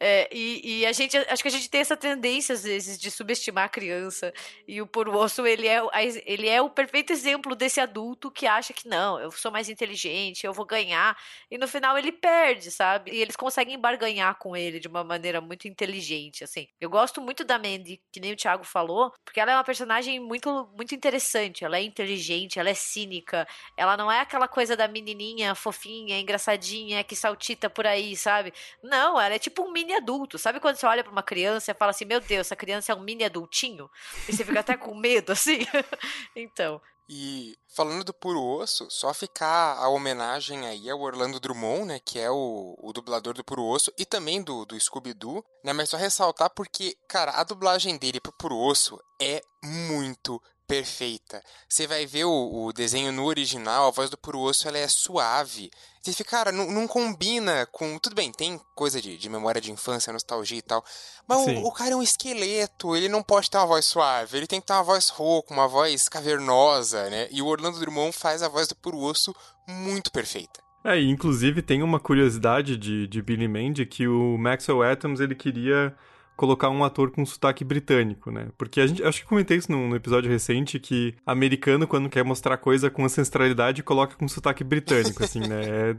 É, 0.00 0.28
e, 0.32 0.80
e 0.80 0.86
a 0.86 0.92
gente, 0.92 1.16
acho 1.16 1.42
que 1.42 1.48
a 1.48 1.52
gente 1.52 1.68
tem 1.68 1.80
essa 1.80 1.96
tendência, 1.96 2.54
às 2.54 2.62
vezes, 2.62 2.98
de 2.98 3.10
subestimar 3.10 3.64
a 3.64 3.68
criança. 3.68 4.32
E 4.66 4.80
o 4.82 4.86
Puruoso, 4.86 5.46
ele 5.46 5.66
é, 5.66 5.80
ele 6.26 6.48
é 6.48 6.60
o 6.60 6.70
perfeito 6.70 7.12
exemplo 7.12 7.54
desse 7.54 7.80
adulto 7.80 8.30
que 8.30 8.46
acha 8.46 8.72
que 8.72 8.88
não, 8.88 9.18
eu 9.18 9.30
sou 9.30 9.50
mais 9.50 9.68
inteligente, 9.68 10.44
eu 10.44 10.52
vou 10.52 10.66
ganhar. 10.66 11.16
E 11.50 11.58
no 11.58 11.66
final 11.66 11.96
ele 11.96 12.12
perde, 12.12 12.70
sabe? 12.70 13.10
E 13.12 13.20
eles 13.20 13.36
conseguem 13.36 13.78
barganhar 13.78 14.36
com 14.36 14.56
ele 14.56 14.78
de 14.78 14.88
uma 14.88 15.02
maneira 15.02 15.40
muito 15.40 15.66
inteligente, 15.66 16.44
assim. 16.44 16.68
Eu 16.80 16.90
gosto 16.90 17.20
muito 17.20 17.44
da 17.44 17.58
Mandy, 17.58 18.00
que 18.12 18.20
nem 18.20 18.32
o 18.32 18.36
Thiago 18.36 18.64
falou, 18.64 19.12
porque 19.24 19.40
ela 19.40 19.52
é 19.52 19.54
uma 19.56 19.64
personagem 19.64 20.20
muito, 20.20 20.68
muito 20.76 20.94
interessante. 20.94 21.64
Ela 21.64 21.78
é 21.78 21.82
inteligente, 21.82 22.58
ela 22.58 22.70
é 22.70 22.74
cínica, 22.74 23.46
ela 23.76 23.96
não 23.96 24.10
é 24.10 24.20
aquela 24.20 24.48
coisa 24.48 24.76
da 24.76 24.88
menininha 24.88 25.54
fofinha, 25.54 26.18
engraçadinha, 26.18 27.04
que 27.04 27.16
saltita 27.16 27.70
por 27.70 27.86
aí, 27.86 28.16
sabe? 28.16 28.52
Não, 28.82 29.20
ela 29.20 29.34
é 29.34 29.38
tipo 29.38 29.62
um 29.62 29.72
mini 29.72 29.94
adulto. 29.94 30.38
Sabe 30.38 30.60
quando 30.60 30.76
você 30.76 30.86
olha 30.86 31.02
para 31.02 31.12
uma 31.12 31.22
criança 31.22 31.70
e 31.70 31.74
fala 31.74 31.90
assim: 31.90 32.04
Meu 32.04 32.20
Deus, 32.20 32.46
essa 32.46 32.56
criança 32.56 32.92
é 32.92 32.94
um 32.94 33.00
mini 33.00 33.24
adultinho? 33.24 33.90
E 34.28 34.32
você 34.32 34.44
fica 34.44 34.60
até 34.60 34.76
com 34.76 34.94
medo, 34.94 35.32
assim. 35.32 35.58
então. 36.36 36.80
E 37.10 37.56
falando 37.74 38.04
do 38.04 38.12
puro 38.12 38.42
osso, 38.42 38.86
só 38.90 39.14
ficar 39.14 39.78
a 39.78 39.88
homenagem 39.88 40.66
aí 40.66 40.90
ao 40.90 41.00
Orlando 41.00 41.40
Drummond, 41.40 41.86
né, 41.86 42.00
que 42.04 42.18
é 42.18 42.30
o, 42.30 42.76
o 42.78 42.92
dublador 42.92 43.32
do 43.32 43.42
puro 43.42 43.64
osso, 43.64 43.90
e 43.96 44.04
também 44.04 44.42
do, 44.42 44.66
do 44.66 44.78
Scooby-Doo, 44.78 45.42
né, 45.64 45.72
mas 45.72 45.88
só 45.88 45.96
ressaltar 45.96 46.50
porque, 46.50 46.94
cara, 47.08 47.32
a 47.32 47.44
dublagem 47.44 47.96
dele 47.96 48.20
pro 48.20 48.32
puro 48.32 48.58
osso 48.58 49.00
é 49.20 49.40
muito 49.64 50.42
perfeita. 50.68 51.42
Você 51.66 51.86
vai 51.86 52.04
ver 52.04 52.26
o, 52.26 52.66
o, 52.66 52.72
desenho 52.74 53.10
no 53.10 53.24
original, 53.24 53.88
a 53.88 53.90
voz 53.90 54.10
do 54.10 54.18
puro 54.18 54.38
osso 54.38 54.68
ela 54.68 54.76
é 54.76 54.86
suave. 54.86 55.70
Você 56.02 56.12
fica, 56.12 56.30
cara, 56.30 56.52
não, 56.52 56.70
não 56.70 56.86
combina 56.86 57.66
com. 57.72 57.98
Tudo 57.98 58.14
bem, 58.14 58.30
tem 58.30 58.60
coisa 58.74 59.00
de, 59.00 59.16
de 59.16 59.28
memória 59.28 59.60
de 59.60 59.72
infância, 59.72 60.12
nostalgia 60.12 60.58
e 60.58 60.62
tal. 60.62 60.84
Mas 61.26 61.38
o, 61.38 61.66
o, 61.66 61.72
cara 61.72 61.92
é 61.92 61.96
um 61.96 62.02
esqueleto, 62.02 62.94
ele 62.94 63.08
não 63.08 63.22
pode 63.22 63.50
ter 63.50 63.56
uma 63.56 63.66
voz 63.66 63.86
suave, 63.86 64.36
ele 64.36 64.46
tem 64.46 64.60
que 64.60 64.66
ter 64.66 64.74
uma 64.74 64.82
voz 64.82 65.08
rouca, 65.08 65.52
uma 65.52 65.66
voz 65.66 66.08
cavernosa, 66.08 67.08
né? 67.08 67.28
E 67.30 67.40
o 67.40 67.46
Orlando 67.46 67.80
Drummond 67.80 68.12
faz 68.12 68.42
a 68.42 68.48
voz 68.48 68.68
do 68.68 68.76
puro 68.76 68.98
osso 68.98 69.34
muito 69.66 70.12
perfeita. 70.12 70.60
É, 70.84 71.00
inclusive 71.00 71.60
tem 71.60 71.82
uma 71.82 71.98
curiosidade 71.98 72.76
de, 72.76 73.08
de 73.08 73.20
Billy 73.20 73.48
Mandy 73.48 73.84
que 73.84 74.06
o 74.06 74.38
Maxwell 74.38 74.82
Atoms 74.82 75.20
ele 75.20 75.34
queria 75.34 75.94
colocar 76.38 76.70
um 76.70 76.84
ator 76.84 77.10
com 77.10 77.26
sotaque 77.26 77.64
britânico, 77.64 78.30
né? 78.30 78.46
Porque 78.56 78.80
a 78.80 78.86
gente, 78.86 79.02
acho 79.02 79.22
que 79.22 79.26
comentei 79.26 79.56
isso 79.56 79.72
num, 79.72 79.96
episódio 79.96 80.30
recente 80.30 80.78
que 80.78 81.12
americano, 81.26 81.84
quando 81.84 82.08
quer 82.08 82.22
mostrar 82.22 82.56
coisa 82.58 82.88
com 82.88 83.04
ancestralidade, 83.04 83.82
coloca 83.82 84.14
com 84.14 84.28
sotaque 84.28 84.62
britânico, 84.62 85.24
assim, 85.24 85.40
né? 85.40 85.96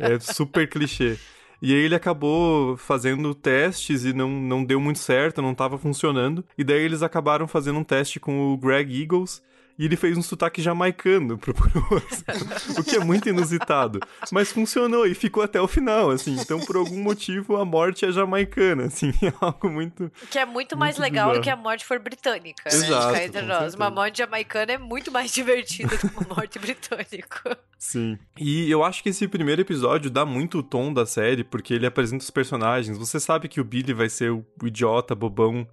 É, 0.00 0.14
é 0.14 0.18
super 0.18 0.66
clichê. 0.66 1.18
E 1.60 1.74
aí 1.74 1.80
ele 1.80 1.94
acabou 1.94 2.78
fazendo 2.78 3.34
testes 3.34 4.06
e 4.06 4.14
não, 4.14 4.30
não 4.30 4.64
deu 4.64 4.80
muito 4.80 5.00
certo, 5.00 5.42
não 5.42 5.52
estava 5.52 5.76
funcionando. 5.76 6.42
E 6.56 6.64
daí 6.64 6.80
eles 6.80 7.02
acabaram 7.02 7.46
fazendo 7.46 7.78
um 7.78 7.84
teste 7.84 8.18
com 8.18 8.54
o 8.54 8.56
Greg 8.56 9.02
Eagles. 9.02 9.42
E 9.78 9.84
ele 9.84 9.96
fez 9.96 10.18
um 10.18 10.22
sotaque 10.22 10.60
jamaicano 10.60 11.38
pro 11.38 11.54
Puroso, 11.54 12.24
o 12.76 12.82
que 12.82 12.96
é 12.96 12.98
muito 12.98 13.28
inusitado. 13.28 14.00
Mas 14.32 14.50
funcionou 14.50 15.06
e 15.06 15.14
ficou 15.14 15.42
até 15.42 15.60
o 15.60 15.68
final, 15.68 16.10
assim. 16.10 16.36
Então, 16.38 16.58
por 16.58 16.76
algum 16.76 17.00
motivo, 17.00 17.56
a 17.56 17.64
morte 17.64 18.04
é 18.04 18.10
jamaicana, 18.10 18.86
assim. 18.86 19.12
É 19.28 19.32
algo 19.40 19.68
muito. 19.68 20.10
Que 20.30 20.38
é 20.38 20.46
muito 20.46 20.74
mais 20.76 20.96
muito 20.96 21.02
legal 21.02 21.26
bizarro. 21.28 21.40
do 21.40 21.44
que 21.44 21.50
a 21.50 21.56
morte 21.56 21.84
for 21.84 21.98
britânica. 21.98 22.62
Né? 22.64 22.74
Exato. 22.74 23.12
Né? 23.12 23.26
Entre 23.26 23.42
nós. 23.42 23.74
Uma 23.74 23.90
morte 23.90 24.18
jamaicana 24.18 24.72
é 24.72 24.78
muito 24.78 25.12
mais 25.12 25.30
divertida 25.34 25.96
do 25.96 26.08
que 26.08 26.16
uma 26.16 26.34
morte 26.34 26.58
britânica. 26.58 27.58
Sim. 27.78 28.18
E 28.38 28.70
eu 28.70 28.82
acho 28.82 29.02
que 29.02 29.10
esse 29.10 29.28
primeiro 29.28 29.60
episódio 29.60 30.10
dá 30.10 30.24
muito 30.24 30.58
o 30.58 30.62
tom 30.62 30.92
da 30.92 31.04
série, 31.04 31.44
porque 31.44 31.74
ele 31.74 31.84
apresenta 31.86 32.24
os 32.24 32.30
personagens. 32.30 32.96
Você 32.96 33.20
sabe 33.20 33.48
que 33.48 33.60
o 33.60 33.64
Billy 33.64 33.92
vai 33.92 34.08
ser 34.08 34.30
o 34.32 34.44
idiota, 34.64 35.14
bobão 35.14 35.68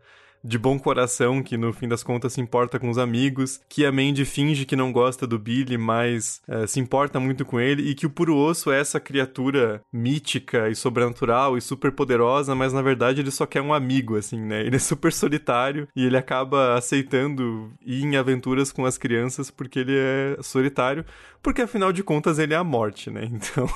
de 0.45 0.59
bom 0.59 0.77
coração, 0.77 1.41
que 1.41 1.57
no 1.57 1.73
fim 1.73 1.87
das 1.87 2.03
contas 2.03 2.33
se 2.33 2.41
importa 2.41 2.79
com 2.79 2.89
os 2.89 2.97
amigos, 2.97 3.59
que 3.67 3.85
a 3.85 3.91
Mandy 3.91 4.23
finge 4.25 4.65
que 4.65 4.75
não 4.75 4.91
gosta 4.91 5.25
do 5.25 5.39
Billy, 5.39 5.77
mas 5.77 6.41
é, 6.47 6.67
se 6.67 6.79
importa 6.79 7.19
muito 7.19 7.43
com 7.43 7.59
ele, 7.59 7.89
e 7.89 7.95
que 7.95 8.05
o 8.05 8.09
Puro 8.09 8.35
Osso 8.37 8.71
é 8.71 8.79
essa 8.79 8.99
criatura 8.99 9.81
mítica 9.91 10.69
e 10.69 10.75
sobrenatural 10.75 11.57
e 11.57 11.61
super 11.61 11.91
poderosa, 11.91 12.53
mas 12.53 12.71
na 12.71 12.81
verdade 12.81 13.21
ele 13.21 13.31
só 13.31 13.45
quer 13.45 13.61
um 13.61 13.73
amigo, 13.73 14.15
assim, 14.15 14.39
né? 14.39 14.61
Ele 14.61 14.75
é 14.75 14.79
super 14.79 15.11
solitário 15.11 15.87
e 15.95 16.05
ele 16.05 16.17
acaba 16.17 16.75
aceitando 16.75 17.71
ir 17.83 18.03
em 18.03 18.15
aventuras 18.15 18.71
com 18.71 18.85
as 18.85 18.97
crianças 18.97 19.49
porque 19.49 19.79
ele 19.79 19.95
é 19.97 20.37
solitário, 20.41 21.03
porque 21.45 21.61
afinal 21.61 21.93
de 21.93 22.01
contas 22.01 22.39
ele 22.39 22.55
é 22.55 22.57
a 22.57 22.63
morte, 22.63 23.11
né? 23.11 23.29
Então, 23.35 23.67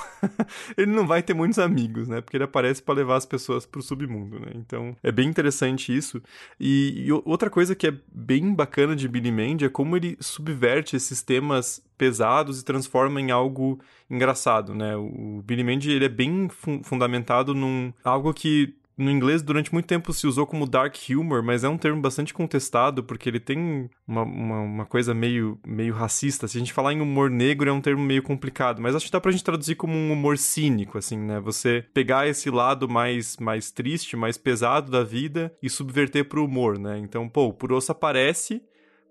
ele 0.76 0.91
não 0.91 1.05
vai 1.05 1.22
ter 1.22 1.34
muitos 1.34 1.59
amigos, 1.59 2.07
né? 2.07 2.20
Porque 2.22 2.36
ele 2.36 2.43
aparece 2.43 2.82
para 2.82 2.95
levar 2.95 3.17
as 3.17 3.26
pessoas 3.26 3.65
pro 3.65 3.82
submundo, 3.82 4.39
né? 4.39 4.51
Então, 4.55 4.95
é 5.03 5.11
bem 5.11 5.30
interessante 5.30 5.95
isso. 5.95 6.22
E, 6.60 7.05
e, 7.05 7.12
outra 7.12 7.49
coisa 7.49 7.74
que 7.74 7.88
é 7.88 7.93
bem 8.12 8.53
bacana 8.53 8.95
de 8.95 9.07
Billy 9.07 9.32
Mandy 9.32 9.66
é 9.66 9.70
como 9.70 9.95
ele 9.95 10.18
subverte 10.20 10.95
esses 10.95 11.22
temas 11.22 11.82
pesados 11.97 12.60
e 12.60 12.66
transforma 12.66 13.22
em 13.22 13.32
algo 13.32 13.80
engraçado, 14.10 14.76
né? 14.76 14.95
O 14.95 15.41
Billy 15.45 15.64
Mandy, 15.64 15.91
ele 15.91 16.05
é 16.05 16.10
bem 16.10 16.49
fun 16.49 16.84
fundamentado 16.84 17.53
num 17.53 17.93
algo 18.03 18.34
que 18.34 18.76
no 19.00 19.10
inglês 19.10 19.41
durante 19.41 19.72
muito 19.72 19.86
tempo 19.86 20.12
se 20.14 20.28
usou 20.28 20.45
como 20.45 20.68
dark 20.68 20.95
humor, 21.10 21.41
mas 21.41 21.64
é 21.64 21.70
um 21.70 21.78
termo 21.78 22.02
bastante 22.02 22.34
contestado 22.34 23.04
porque 23.04 23.30
ele 23.30 23.39
tem 23.39 23.89
uma, 24.06 24.24
uma, 24.24 24.60
uma, 24.60 24.86
coisa 24.86 25.14
meio, 25.14 25.58
meio 25.66 25.93
racista. 25.93 26.47
Se 26.47 26.58
a 26.58 26.60
gente 26.60 26.74
falar 26.74 26.93
em 26.93 27.00
humor 27.00 27.30
negro 27.30 27.70
é 27.70 27.74
um 27.74 27.82
termo 27.82 28.04
meio 28.04 28.22
complicado, 28.22 28.82
mas 28.82 28.95
acho 28.95 29.06
que 29.06 29.12
dá 29.12 29.22
pra 29.22 29.32
gente 29.32 29.43
traduzir 29.43 29.76
como 29.76 29.93
um 29.93 30.12
humor 30.12 30.38
cínico, 30.38 30.97
assim, 30.97 31.18
né? 31.18 31.39
Você 31.39 31.86
pegar 31.93 32.28
esse 32.28 32.50
lado 32.50 32.89
mais, 32.89 33.38
mais 33.38 33.72
triste, 33.72 34.18
mais 34.18 34.38
pesado 34.38 34.91
da 34.91 35.04
vida 35.04 35.54
e 35.64 35.70
subverter 35.70 36.26
pro 36.26 36.43
humor, 36.43 36.78
né? 36.78 37.00
Então, 37.00 37.30
pô, 37.30 37.45
o 37.45 37.54
Purosso 37.54 37.91
aparece 37.93 38.62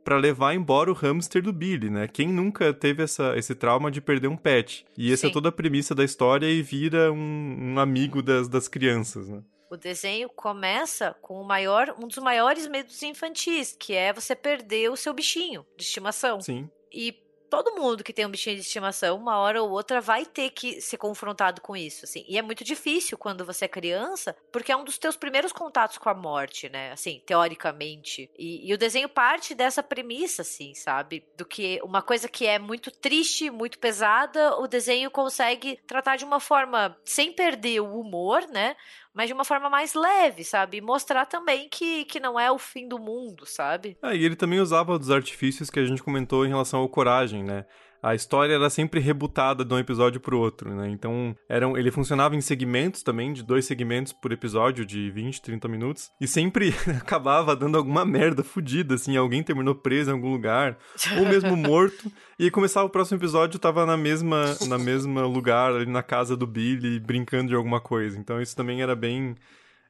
para 0.04 0.16
levar 0.16 0.54
embora 0.54 0.90
o 0.90 0.94
hamster 0.94 1.42
do 1.42 1.52
Billy, 1.52 1.90
né? 1.90 2.08
Quem 2.08 2.28
nunca 2.28 2.72
teve 2.72 3.02
essa, 3.02 3.36
esse 3.36 3.54
trauma 3.54 3.90
de 3.90 4.00
perder 4.00 4.28
um 4.28 4.36
pet? 4.36 4.86
E 4.96 5.12
essa 5.12 5.26
é 5.26 5.30
toda 5.30 5.50
a 5.50 5.52
premissa 5.52 5.94
da 5.94 6.04
história 6.04 6.46
e 6.46 6.62
vira 6.62 7.12
um, 7.12 7.74
um 7.74 7.78
amigo 7.78 8.22
das, 8.22 8.48
das 8.48 8.68
crianças, 8.68 9.28
né? 9.28 9.42
O 9.70 9.76
desenho 9.76 10.28
começa 10.28 11.14
com 11.20 11.40
o 11.40 11.44
maior, 11.44 11.94
um 12.02 12.06
dos 12.06 12.18
maiores 12.18 12.66
medos 12.66 13.02
infantis, 13.02 13.76
que 13.78 13.94
é 13.94 14.12
você 14.12 14.34
perder 14.34 14.90
o 14.90 14.96
seu 14.96 15.12
bichinho 15.12 15.66
de 15.76 15.84
estimação. 15.84 16.40
Sim. 16.40 16.70
E 16.90 17.12
todo 17.48 17.74
mundo 17.74 18.04
que 18.04 18.12
tem 18.12 18.26
um 18.26 18.30
bichinho 18.30 18.56
de 18.56 18.62
estimação, 18.62 19.16
uma 19.16 19.38
hora 19.38 19.62
ou 19.62 19.70
outra, 19.70 20.00
vai 20.00 20.24
ter 20.24 20.50
que 20.50 20.80
ser 20.80 20.96
confrontado 20.96 21.60
com 21.60 21.76
isso, 21.76 22.04
assim. 22.04 22.24
E 22.28 22.38
é 22.38 22.42
muito 22.42 22.62
difícil 22.62 23.18
quando 23.18 23.44
você 23.44 23.64
é 23.64 23.68
criança, 23.68 24.36
porque 24.52 24.70
é 24.70 24.76
um 24.76 24.84
dos 24.84 24.98
teus 24.98 25.16
primeiros 25.16 25.52
contatos 25.52 25.98
com 25.98 26.08
a 26.08 26.14
morte, 26.14 26.68
né? 26.68 26.92
Assim, 26.92 27.22
teoricamente. 27.26 28.30
E, 28.38 28.68
e, 28.68 28.74
o 28.74 28.78
desenho 28.78 29.08
parte 29.08 29.54
dessa 29.54 29.82
premissa, 29.82 30.42
assim, 30.42 30.74
sabe? 30.74 31.24
Do 31.36 31.44
que 31.44 31.80
uma 31.82 32.02
coisa 32.02 32.28
que 32.28 32.46
é 32.46 32.58
muito 32.58 32.90
triste, 32.90 33.50
muito 33.50 33.78
pesada, 33.78 34.56
o 34.58 34.66
desenho 34.66 35.10
consegue 35.10 35.78
tratar 35.86 36.16
de 36.16 36.24
uma 36.24 36.40
forma 36.40 36.96
sem 37.04 37.32
perder 37.32 37.80
o 37.80 37.98
humor, 37.98 38.46
né? 38.48 38.76
Mas 39.14 39.28
de 39.28 39.32
uma 39.32 39.44
forma 39.44 39.68
mais 39.68 39.94
leve, 39.94 40.44
sabe? 40.44 40.80
Mostrar 40.80 41.26
também 41.26 41.68
que, 41.68 42.04
que 42.04 42.20
não 42.20 42.38
é 42.38 42.50
o 42.50 42.58
fim 42.58 42.88
do 42.88 42.98
mundo, 42.98 43.44
sabe? 43.46 43.96
É, 44.02 44.14
e 44.16 44.24
ele 44.24 44.36
também 44.36 44.60
usava 44.60 44.98
dos 44.98 45.10
artifícios 45.10 45.70
que 45.70 45.80
a 45.80 45.84
gente 45.84 46.02
comentou 46.02 46.44
em 46.44 46.48
relação 46.48 46.80
ao 46.80 46.88
coragem, 46.88 47.42
né? 47.42 47.64
A 48.02 48.14
história 48.14 48.54
era 48.54 48.70
sempre 48.70 49.00
rebutada 49.00 49.64
de 49.64 49.74
um 49.74 49.78
episódio 49.78 50.20
pro 50.20 50.38
outro, 50.38 50.74
né? 50.74 50.88
Então, 50.88 51.34
eram, 51.48 51.76
ele 51.76 51.90
funcionava 51.90 52.36
em 52.36 52.40
segmentos 52.40 53.02
também, 53.02 53.32
de 53.32 53.42
dois 53.42 53.64
segmentos 53.64 54.12
por 54.12 54.32
episódio, 54.32 54.84
de 54.84 55.10
20, 55.10 55.42
30 55.42 55.68
minutos, 55.68 56.10
e 56.20 56.26
sempre 56.26 56.74
acabava 56.96 57.56
dando 57.56 57.76
alguma 57.76 58.04
merda 58.04 58.44
fodida, 58.44 58.94
assim, 58.94 59.16
alguém 59.16 59.42
terminou 59.42 59.74
preso 59.74 60.10
em 60.10 60.14
algum 60.14 60.30
lugar, 60.30 60.78
ou 61.18 61.26
mesmo 61.26 61.56
morto, 61.56 62.10
e 62.38 62.50
começava 62.50 62.86
o 62.86 62.90
próximo 62.90 63.18
episódio, 63.18 63.58
tava 63.58 63.84
na 63.84 63.96
mesma, 63.96 64.56
na 64.68 64.78
mesma 64.78 65.26
lugar, 65.26 65.74
ali 65.74 65.86
na 65.86 66.02
casa 66.02 66.36
do 66.36 66.46
Billy, 66.46 67.00
brincando 67.00 67.48
de 67.48 67.54
alguma 67.54 67.80
coisa. 67.80 68.18
Então, 68.18 68.40
isso 68.40 68.54
também 68.54 68.82
era 68.82 68.94
bem 68.94 69.34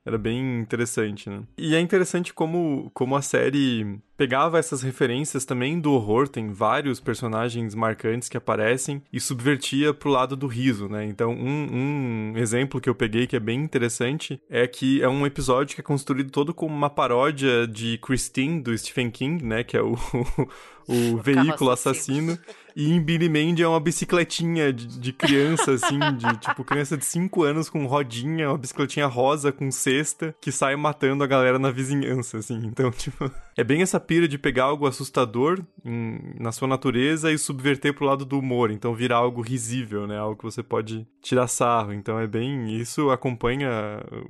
era 0.05 0.17
bem 0.17 0.61
interessante, 0.61 1.29
né? 1.29 1.43
E 1.59 1.75
é 1.75 1.81
interessante 1.81 2.33
como, 2.33 2.91
como 2.95 3.15
a 3.15 3.21
série 3.21 4.01
pegava 4.19 4.59
essas 4.59 4.83
referências 4.83 5.45
também 5.45 5.79
do 5.79 5.93
horror, 5.93 6.27
tem 6.27 6.53
vários 6.53 6.99
personagens 6.99 7.73
marcantes 7.73 8.29
que 8.29 8.37
aparecem 8.37 9.01
e 9.13 9.21
subvertia 9.21 9.95
pro 9.95 10.11
lado 10.11 10.35
do 10.35 10.49
riso, 10.49 10.89
né? 10.89 11.07
Então, 11.07 11.31
um, 11.31 12.33
um 12.33 12.37
exemplo 12.37 12.81
que 12.81 12.91
eu 12.91 12.97
peguei 12.97 13.29
que 13.29 13.37
é 13.37 13.41
bem 13.41 13.61
interessante 13.61 14.43
é 14.51 14.67
que 14.67 15.01
é 15.01 15.09
um 15.09 15.25
episódio 15.25 15.77
que 15.77 15.81
é 15.81 15.85
construído 15.85 16.33
todo 16.33 16.53
como 16.53 16.75
uma 16.75 16.91
paródia 16.91 17.65
de 17.69 17.97
Christine, 17.99 18.61
do 18.61 18.77
Stephen 18.77 19.09
King, 19.09 19.45
né? 19.45 19.63
Que 19.63 19.77
é 19.77 19.83
o, 19.83 19.93
o, 20.89 21.15
o 21.15 21.19
veículo 21.19 21.71
assassino. 21.71 22.37
E 22.75 22.93
em 22.93 23.01
Billy 23.01 23.29
Mandy 23.29 23.63
é 23.63 23.69
uma 23.69 23.81
bicicletinha 23.81 24.73
de, 24.73 25.01
de 25.01 25.13
criança, 25.13 25.73
assim, 25.73 25.99
de 26.17 26.37
tipo 26.39 26.65
criança 26.65 26.97
de 26.97 27.05
5 27.05 27.43
anos 27.43 27.69
com 27.69 27.87
rodinha, 27.87 28.51
uma 28.51 28.59
bicicletinha 28.59 29.07
rosa 29.07 29.51
com 29.51 29.71
cesta, 29.71 30.35
que 30.41 30.53
sai 30.53 30.77
matando 30.77 31.25
a 31.25 31.27
galera 31.27 31.59
na 31.59 31.73
vizinhança, 31.73 32.39
assim. 32.39 32.61
Então, 32.65 32.91
tipo, 32.93 33.29
é 33.59 33.65
bem 33.65 33.83
essa 33.83 33.99
pira 33.99 34.29
de 34.29 34.39
pegar 34.39 34.67
algo 34.67 34.87
assustador 34.87 35.61
em, 35.85 36.21
na 36.39 36.53
sua 36.53 36.69
natureza 36.69 37.33
e 37.33 37.37
subverter 37.37 37.93
pro 37.93 38.07
lado 38.07 38.25
do 38.25 38.39
humor. 38.39 38.71
Então 38.71 38.95
virar 38.95 39.17
algo 39.17 39.41
risível, 39.41 40.07
né? 40.07 40.17
Algo 40.17 40.37
que 40.37 40.45
você 40.45 40.63
pode 40.63 41.05
tirar 41.21 41.49
sarro. 41.49 41.93
Então 41.93 42.21
é 42.21 42.27
bem. 42.29 42.73
Isso 42.81 43.11
acompanha 43.11 43.69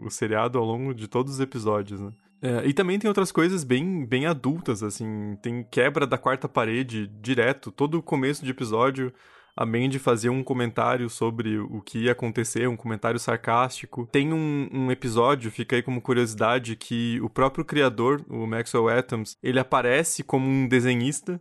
o 0.01 0.09
seriado 0.09 0.59
ao 0.59 0.65
longo 0.65 0.95
de 0.95 1.07
todos 1.07 1.35
os 1.35 1.41
episódios, 1.41 2.01
né? 2.01 2.11
É, 2.41 2.67
e 2.67 2.73
também 2.73 2.99
tem 2.99 3.07
outras 3.07 3.31
coisas 3.31 3.65
bem, 3.65 4.07
bem 4.07 4.25
adultas, 4.25 4.83
assim. 4.83 5.37
Tem 5.43 5.63
quebra 5.63 6.07
da 6.07 6.17
quarta 6.17 6.49
parede 6.49 7.07
direto. 7.21 7.71
Todo 7.71 8.03
começo 8.03 8.43
de 8.43 8.51
episódio 8.51 9.13
a 9.59 9.67
Mandy 9.67 9.99
fazia 9.99 10.31
um 10.31 10.45
comentário 10.45 11.11
sobre 11.11 11.59
o 11.59 11.81
que 11.81 12.05
ia 12.05 12.13
acontecer, 12.13 12.69
um 12.69 12.77
comentário 12.77 13.19
sarcástico. 13.19 14.09
Tem 14.13 14.33
um, 14.33 14.69
um, 14.73 14.89
episódio, 14.93 15.51
fica 15.51 15.75
aí 15.75 15.83
como 15.83 16.01
curiosidade, 16.01 16.77
que 16.77 17.21
o 17.23 17.29
próprio 17.29 17.65
criador, 17.65 18.25
o 18.29 18.47
Maxwell 18.47 18.89
Atoms, 18.89 19.37
ele 19.43 19.59
aparece 19.59 20.23
como 20.23 20.49
um 20.49 20.69
desenhista 20.69 21.41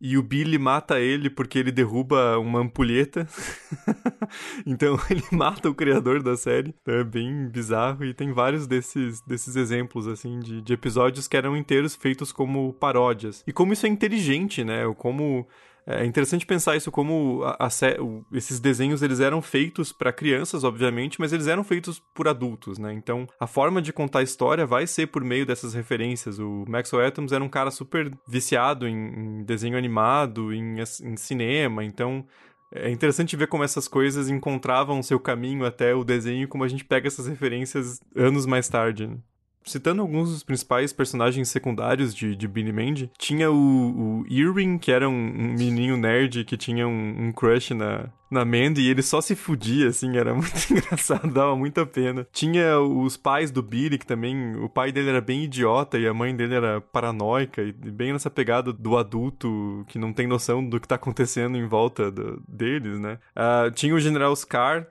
e 0.00 0.16
o 0.16 0.22
Billy 0.22 0.56
mata 0.56 0.98
ele 0.98 1.28
porque 1.28 1.58
ele 1.58 1.70
derruba 1.70 2.38
uma 2.38 2.60
ampulheta. 2.60 3.28
então 4.64 4.98
ele 5.10 5.24
mata 5.30 5.68
o 5.68 5.74
criador 5.74 6.22
da 6.22 6.38
série. 6.38 6.74
Então 6.80 6.94
é 6.94 7.04
bem 7.04 7.48
bizarro 7.48 8.02
e 8.02 8.14
tem 8.14 8.32
vários 8.32 8.66
desses, 8.66 9.20
desses 9.20 9.56
exemplos 9.56 10.06
assim 10.06 10.40
de, 10.40 10.62
de 10.62 10.72
episódios 10.72 11.28
que 11.28 11.36
eram 11.36 11.54
inteiros 11.54 11.94
feitos 11.94 12.32
como 12.32 12.72
paródias. 12.72 13.44
E 13.46 13.52
como 13.52 13.74
isso 13.74 13.84
é 13.84 13.90
inteligente, 13.90 14.64
né? 14.64 14.82
Como 14.96 15.46
é 15.90 16.04
interessante 16.04 16.44
pensar 16.44 16.76
isso 16.76 16.92
como 16.92 17.42
a, 17.44 17.66
a, 17.66 17.68
esses 18.34 18.60
desenhos 18.60 19.00
eles 19.00 19.20
eram 19.20 19.40
feitos 19.40 19.90
para 19.90 20.12
crianças, 20.12 20.62
obviamente, 20.62 21.18
mas 21.18 21.32
eles 21.32 21.46
eram 21.46 21.64
feitos 21.64 21.98
por 22.14 22.28
adultos, 22.28 22.78
né? 22.78 22.92
Então, 22.92 23.26
a 23.40 23.46
forma 23.46 23.80
de 23.80 23.90
contar 23.90 24.18
a 24.18 24.22
história 24.22 24.66
vai 24.66 24.86
ser 24.86 25.06
por 25.06 25.24
meio 25.24 25.46
dessas 25.46 25.72
referências. 25.72 26.38
O 26.38 26.66
Maxwell 26.68 27.06
Atoms 27.06 27.32
era 27.32 27.42
um 27.42 27.48
cara 27.48 27.70
super 27.70 28.12
viciado 28.28 28.86
em, 28.86 28.94
em 28.94 29.44
desenho 29.44 29.78
animado, 29.78 30.52
em, 30.52 30.76
em 30.78 31.16
cinema, 31.16 31.82
então 31.82 32.26
é 32.70 32.90
interessante 32.90 33.34
ver 33.34 33.46
como 33.46 33.64
essas 33.64 33.88
coisas 33.88 34.28
encontravam 34.28 35.02
seu 35.02 35.18
caminho 35.18 35.64
até 35.64 35.94
o 35.94 36.04
desenho 36.04 36.46
como 36.48 36.64
a 36.64 36.68
gente 36.68 36.84
pega 36.84 37.06
essas 37.06 37.26
referências 37.26 37.98
anos 38.14 38.44
mais 38.44 38.68
tarde. 38.68 39.06
Né? 39.06 39.16
Citando 39.68 40.02
alguns 40.02 40.30
dos 40.30 40.42
principais 40.42 40.92
personagens 40.92 41.48
secundários 41.48 42.14
de, 42.14 42.34
de 42.34 42.48
Billy 42.48 42.72
Mandy, 42.72 43.10
tinha 43.18 43.50
o, 43.50 44.22
o 44.22 44.26
Irwin, 44.28 44.78
que 44.78 44.90
era 44.90 45.08
um, 45.08 45.54
um 45.54 45.96
nerd 45.96 46.44
que 46.44 46.56
tinha 46.56 46.86
um, 46.86 47.26
um 47.28 47.32
crush 47.32 47.74
na, 47.74 48.08
na 48.30 48.44
Mandy 48.44 48.82
e 48.82 48.88
ele 48.88 49.02
só 49.02 49.20
se 49.20 49.34
fudia, 49.34 49.88
assim, 49.88 50.16
era 50.16 50.32
muito 50.34 50.70
engraçado, 50.70 51.32
dava 51.32 51.56
muita 51.56 51.84
pena. 51.86 52.26
Tinha 52.32 52.78
os 52.80 53.16
pais 53.16 53.50
do 53.50 53.62
Billy, 53.62 53.98
que 53.98 54.06
também, 54.06 54.56
o 54.56 54.68
pai 54.68 54.92
dele 54.92 55.10
era 55.10 55.20
bem 55.20 55.44
idiota 55.44 55.98
e 55.98 56.06
a 56.06 56.14
mãe 56.14 56.34
dele 56.34 56.54
era 56.54 56.80
paranoica, 56.80 57.62
e 57.62 57.72
bem 57.72 58.12
nessa 58.12 58.30
pegada 58.30 58.72
do 58.72 58.96
adulto 58.96 59.84
que 59.88 59.98
não 59.98 60.12
tem 60.12 60.26
noção 60.26 60.66
do 60.66 60.80
que 60.80 60.88
tá 60.88 60.94
acontecendo 60.94 61.56
em 61.56 61.66
volta 61.66 62.10
do, 62.10 62.42
deles, 62.48 62.98
né? 62.98 63.18
Uh, 63.36 63.70
tinha 63.70 63.94
o 63.94 64.00
General 64.00 64.34
Scar, 64.34 64.86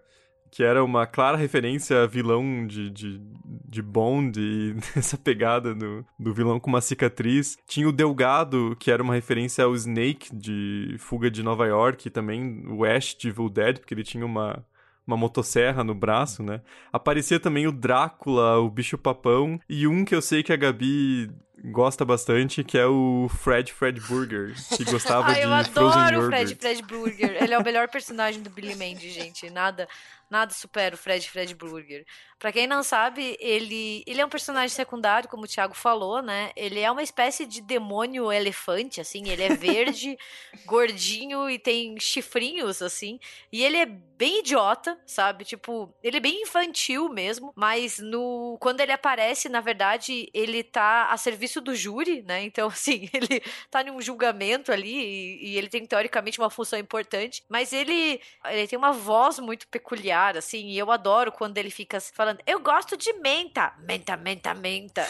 que 0.51 0.63
era 0.63 0.83
uma 0.83 1.05
clara 1.05 1.37
referência 1.37 2.03
a 2.03 2.07
vilão 2.07 2.65
de, 2.65 2.89
de, 2.89 3.21
de 3.45 3.81
Bond 3.81 4.39
e 4.39 4.75
essa 4.97 5.17
pegada 5.17 5.73
do, 5.73 6.05
do 6.17 6.33
vilão 6.33 6.59
com 6.59 6.69
uma 6.69 6.81
cicatriz. 6.81 7.57
Tinha 7.67 7.87
o 7.87 7.91
Delgado, 7.91 8.75
que 8.79 8.91
era 8.91 9.03
uma 9.03 9.13
referência 9.13 9.63
ao 9.63 9.75
Snake 9.75 10.35
de 10.35 10.95
Fuga 10.99 11.29
de 11.29 11.43
Nova 11.43 11.65
York, 11.65 12.07
e 12.07 12.11
também 12.11 12.63
o 12.67 12.85
Ash 12.85 13.15
de 13.15 13.29
Evil 13.29 13.49
Dead, 13.49 13.79
porque 13.79 13.93
ele 13.93 14.03
tinha 14.03 14.25
uma, 14.25 14.65
uma 15.05 15.17
motosserra 15.17 15.83
no 15.83 15.95
braço, 15.95 16.43
né? 16.43 16.61
Aparecia 16.91 17.39
também 17.39 17.67
o 17.67 17.71
Drácula, 17.71 18.59
o 18.59 18.69
bicho-papão, 18.69 19.59
e 19.69 19.87
um 19.87 20.03
que 20.03 20.15
eu 20.15 20.21
sei 20.21 20.43
que 20.43 20.53
a 20.53 20.57
Gabi 20.57 21.29
gosta 21.65 22.05
bastante, 22.05 22.63
que 22.63 22.77
é 22.77 22.85
o 22.85 23.27
Fred 23.29 23.71
Fred 23.71 23.99
Burger, 24.01 24.53
que 24.75 24.83
gostava 24.85 25.27
Ai, 25.31 25.35
de 25.35 25.41
eu 25.41 25.49
Frozen 25.49 26.01
adoro 26.01 26.19
o 26.19 26.23
Yogurt. 26.23 26.29
Fred 26.29 26.55
Fred 26.55 26.81
Burger. 26.83 27.43
Ele 27.43 27.53
é 27.53 27.57
o 27.57 27.63
melhor 27.63 27.87
personagem 27.89 28.41
do 28.41 28.49
Billy 28.49 28.75
Mandy, 28.75 29.09
gente. 29.09 29.49
Nada, 29.49 29.87
nada 30.29 30.53
supera 30.53 30.95
o 30.95 30.97
Fred 30.97 31.27
Fred 31.29 31.55
Burger. 31.55 32.05
Pra 32.39 32.51
quem 32.51 32.67
não 32.67 32.83
sabe, 32.83 33.35
ele, 33.39 34.03
ele 34.05 34.21
é 34.21 34.25
um 34.25 34.29
personagem 34.29 34.69
secundário, 34.69 35.27
como 35.27 35.45
o 35.45 35.47
Thiago 35.47 35.73
falou, 35.73 36.21
né? 36.21 36.51
Ele 36.55 36.79
é 36.79 36.91
uma 36.91 37.01
espécie 37.01 37.47
de 37.47 37.61
demônio 37.61 38.31
elefante, 38.31 39.01
assim. 39.01 39.27
Ele 39.27 39.41
é 39.41 39.55
verde, 39.55 40.15
gordinho 40.67 41.49
e 41.49 41.57
tem 41.57 41.99
chifrinhos, 41.99 42.81
assim. 42.83 43.19
E 43.51 43.63
ele 43.63 43.77
é 43.77 43.87
bem 43.87 44.39
idiota, 44.39 44.99
sabe? 45.05 45.45
Tipo, 45.45 45.91
ele 46.03 46.17
é 46.17 46.19
bem 46.19 46.43
infantil 46.43 47.09
mesmo, 47.09 47.51
mas 47.55 47.97
no 47.97 48.57
quando 48.59 48.81
ele 48.81 48.91
aparece, 48.91 49.49
na 49.49 49.61
verdade, 49.61 50.29
ele 50.31 50.63
tá 50.63 51.07
a 51.09 51.17
serviço 51.17 51.46
do 51.55 51.75
júri, 51.75 52.21
né? 52.23 52.43
Então, 52.43 52.67
assim, 52.69 53.09
ele 53.13 53.41
tá 53.69 53.81
em 53.81 53.91
um 53.91 54.01
julgamento 54.01 54.71
ali 54.71 54.95
e, 54.95 55.49
e 55.49 55.57
ele 55.57 55.67
tem 55.67 55.85
teoricamente 55.85 56.39
uma 56.39 56.49
função 56.49 56.77
importante, 56.77 57.43
mas 57.49 57.73
ele, 57.73 58.19
ele 58.45 58.67
tem 58.67 58.77
uma 58.77 58.91
voz 58.91 59.39
muito 59.39 59.67
peculiar, 59.67 60.37
assim, 60.37 60.67
e 60.67 60.77
eu 60.77 60.91
adoro 60.91 61.31
quando 61.31 61.57
ele 61.57 61.69
fica 61.69 61.99
falando, 61.99 62.39
eu 62.45 62.59
gosto 62.59 62.97
de 62.97 63.11
menta, 63.13 63.73
menta, 63.79 64.17
menta, 64.17 64.53
menta. 64.53 65.07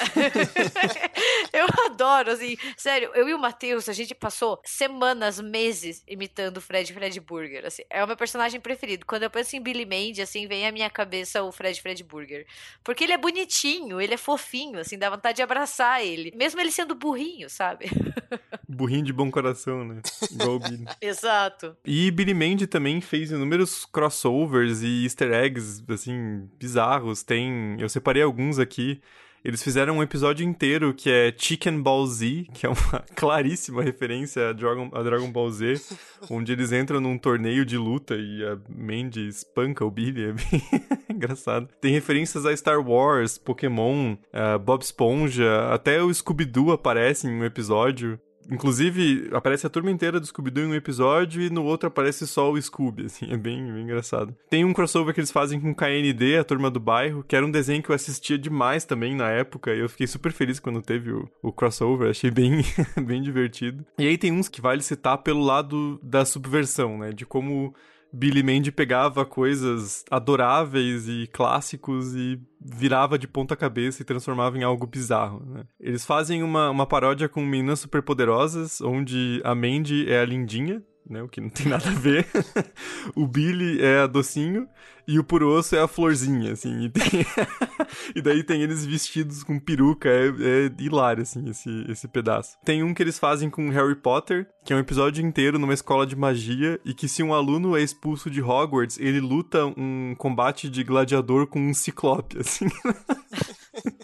eu 1.54 1.66
adoro, 1.86 2.32
assim, 2.32 2.58
sério, 2.76 3.12
eu 3.14 3.28
e 3.28 3.34
o 3.34 3.40
Matheus, 3.40 3.90
a 3.90 3.94
gente 3.94 4.14
passou 4.14 4.60
semanas, 4.64 5.40
meses 5.40 6.04
imitando 6.08 6.58
o 6.58 6.62
Fred 6.62 6.94
Fred 6.94 7.20
Burger, 7.20 7.66
assim, 7.66 7.84
é 7.90 8.04
o 8.04 8.08
meu 8.08 8.18
personagem 8.18 8.60
preferido. 8.60 9.06
Quando 9.06 9.24
eu 9.24 9.30
penso 9.30 9.56
em 9.56 9.62
Billy 9.62 9.86
Mandy, 9.86 10.22
assim, 10.22 10.48
vem 10.48 10.68
à 10.68 10.72
minha 10.72 10.90
cabeça 10.90 11.44
o 11.44 11.52
Fred 11.52 11.82
Fred 11.82 12.04
Burger, 12.04 12.46
porque 12.84 13.04
ele 13.04 13.14
é 13.14 13.18
bonitinho, 13.18 14.00
ele 14.00 14.14
é 14.14 14.18
fofinho, 14.18 14.80
assim, 14.80 14.98
dá 14.98 15.10
vontade 15.10 15.38
de 15.38 15.42
abraçar 15.42 16.04
ele, 16.04 16.27
mesmo 16.36 16.60
ele 16.60 16.72
sendo 16.72 16.96
burrinho, 16.96 17.50
sabe? 17.50 17.86
Burrinho 18.70 19.06
de 19.06 19.14
bom 19.14 19.32
coração, 19.32 19.84
né? 19.86 20.02
Igual 20.32 20.56
o 20.56 20.60
Billy. 20.60 20.86
Exato. 21.02 21.76
E 21.86 22.12
Billy 22.12 22.34
Mandy 22.34 22.68
também 22.68 23.00
fez 23.00 23.32
inúmeros 23.32 23.86
crossovers 23.86 24.82
e 24.84 25.04
easter 25.04 25.32
eggs, 25.32 25.84
assim, 25.88 26.50
bizarros. 26.60 27.24
Tem. 27.24 27.78
Eu 27.80 27.88
separei 27.88 28.22
alguns 28.22 28.60
aqui. 28.60 29.02
Eles 29.48 29.64
fizeram 29.64 30.00
um 30.00 30.04
episódio 30.04 30.46
inteiro 30.46 30.94
que 30.94 31.10
é 31.10 31.34
Chicken 31.34 31.82
Ball 31.82 32.06
Z, 32.06 32.48
que 32.54 32.66
é 32.66 32.70
uma 32.70 33.02
claríssima 33.16 33.82
referência 33.82 34.50
a 34.50 34.52
Dragon, 34.52 34.90
a 34.92 35.02
Dragon 35.02 35.32
Ball 35.32 35.50
Z, 35.50 35.76
onde 36.30 36.52
eles 36.52 36.74
entram 36.74 37.00
num 37.00 37.18
torneio 37.18 37.66
de 37.66 37.78
luta 37.78 38.16
e 38.16 38.44
a 38.44 38.58
Mandy 38.68 39.26
espanca 39.26 39.86
o 39.86 39.90
Billy, 39.90 40.26
é 40.26 40.34
bem 40.34 40.62
engraçado. 41.16 41.70
Tem 41.80 41.94
referências 41.94 42.46
a 42.46 42.54
Star 42.58 42.86
Wars, 42.86 43.38
Pokémon, 43.38 44.18
Bob 44.66 44.82
Esponja, 44.82 45.70
até 45.72 46.04
o 46.04 46.14
Scooby-Doo 46.14 46.74
aparece 46.74 47.26
em 47.26 47.32
um 47.32 47.46
episódio. 47.46 48.20
Inclusive, 48.50 49.30
aparece 49.34 49.68
a 49.68 49.70
turma 49.70 49.92
inteira 49.92 50.20
do 50.20 50.26
Scooby-Doo 50.26 50.66
em 50.66 50.68
um 50.68 50.76
episódio 50.76 51.42
e 51.42 51.50
no 51.50 51.64
outro 51.64 51.88
aparece 51.88 52.26
só 52.28 52.52
o 52.52 52.62
Scooby, 52.62 53.06
assim, 53.06 53.28
é 53.32 53.38
bem, 53.38 53.72
bem 53.72 53.84
engraçado. 53.84 54.36
Tem 54.50 54.64
um 54.64 54.74
crossover 54.74 55.14
que 55.14 55.20
eles 55.20 55.32
fazem 55.32 55.60
com 55.60 55.76
KND, 55.76 56.38
a 56.38 56.44
turma 56.44 56.70
do 56.70 56.80
bairro, 56.80 57.24
que 57.24 57.36
era 57.36 57.46
um 57.46 57.52
desenho 57.52 57.84
que 57.84 57.90
eu 57.90 57.96
assistia 57.96 58.38
demais 58.38 58.86
também 58.86 59.16
na 59.16 59.30
época, 59.30 59.74
e 59.74 59.80
eu 59.80 59.90
fiquei 59.90 60.08
super 60.08 60.32
feliz 60.32 60.60
quando 60.60 60.82
teve 60.82 61.12
o, 61.12 61.30
o 61.42 61.52
crossover, 61.52 62.10
achei 62.10 62.32
bem, 62.32 62.62
bem 63.06 63.22
divertido. 63.22 63.86
E 63.98 64.08
aí 64.08 64.18
tem 64.18 64.32
uns 64.32 64.48
que 64.48 64.62
vale 64.62 64.82
citar 64.82 65.18
pelo 65.20 65.44
lado 65.44 66.00
da 66.02 66.26
subversão, 66.26 66.98
né, 66.98 67.12
de 67.12 67.26
como 67.26 67.74
Billy 68.12 68.42
Mandy 68.42 68.72
pegava 68.72 69.26
coisas 69.26 70.04
adoráveis 70.10 71.08
e 71.08 71.28
clássicos 71.28 72.16
e 72.16 72.40
virava 72.60 73.18
de 73.18 73.28
ponta 73.28 73.56
cabeça 73.56 74.02
e 74.02 74.06
transformava 74.06 74.58
em 74.58 74.64
algo 74.64 74.88
bizarro, 74.88 75.46
né? 75.46 75.64
Eles 75.80 76.06
fazem 76.06 76.44
uma, 76.44 76.70
uma 76.70 76.86
paródia 76.86 77.30
com 77.30 77.42
Meninas 77.42 77.80
Superpoderosas, 77.80 78.82
onde 78.82 79.42
a 79.44 79.54
Mandy 79.54 80.10
é 80.10 80.20
a 80.20 80.26
lindinha, 80.26 80.82
né? 81.10 81.22
O 81.22 81.28
que 81.28 81.42
não 81.42 81.50
tem 81.50 81.68
nada 81.68 81.90
a 81.90 81.94
ver. 81.94 82.28
o 83.16 83.28
Billy 83.28 83.82
é 83.82 84.00
a 84.00 84.08
docinho 84.08 84.68
e 85.08 85.18
o 85.18 85.24
Purosso 85.24 85.76
é 85.76 85.80
a 85.80 85.88
florzinha, 85.88 86.52
assim. 86.52 86.82
E, 86.82 86.90
tem... 86.90 87.04
e 88.16 88.22
daí 88.22 88.44
tem 88.44 88.62
eles 88.62 88.86
vestidos 88.86 89.44
com 89.44 89.58
peruca. 89.58 90.10
É, 90.10 90.28
é 90.28 90.72
hilário, 90.80 91.24
assim, 91.24 91.50
esse, 91.50 91.86
esse 91.90 92.08
pedaço. 92.08 92.58
Tem 92.66 92.84
um 92.84 92.94
que 92.94 93.02
eles 93.02 93.18
fazem 93.18 93.50
com 93.50 93.70
Harry 93.70 93.96
Potter, 93.96 94.48
que 94.66 94.74
é 94.74 94.76
um 94.76 94.80
episódio 94.80 95.26
inteiro 95.26 95.58
numa 95.58 95.74
escola 95.74 96.06
de 96.06 96.16
magia 96.16 96.80
e 96.84 96.94
que 96.94 97.08
se 97.08 97.24
um 97.24 97.34
aluno 97.34 97.78
é 97.78 97.82
expulso 97.82 98.30
de 98.30 98.42
Hogwarts, 98.42 99.00
ele 99.00 99.22
luta 99.22 99.66
um 99.66 100.14
combate 100.18 100.70
de 100.70 100.84
gladiador 100.84 101.48
com 101.48 101.60
um 101.60 101.74
ciclope, 101.74 102.40
assim. 102.42 102.68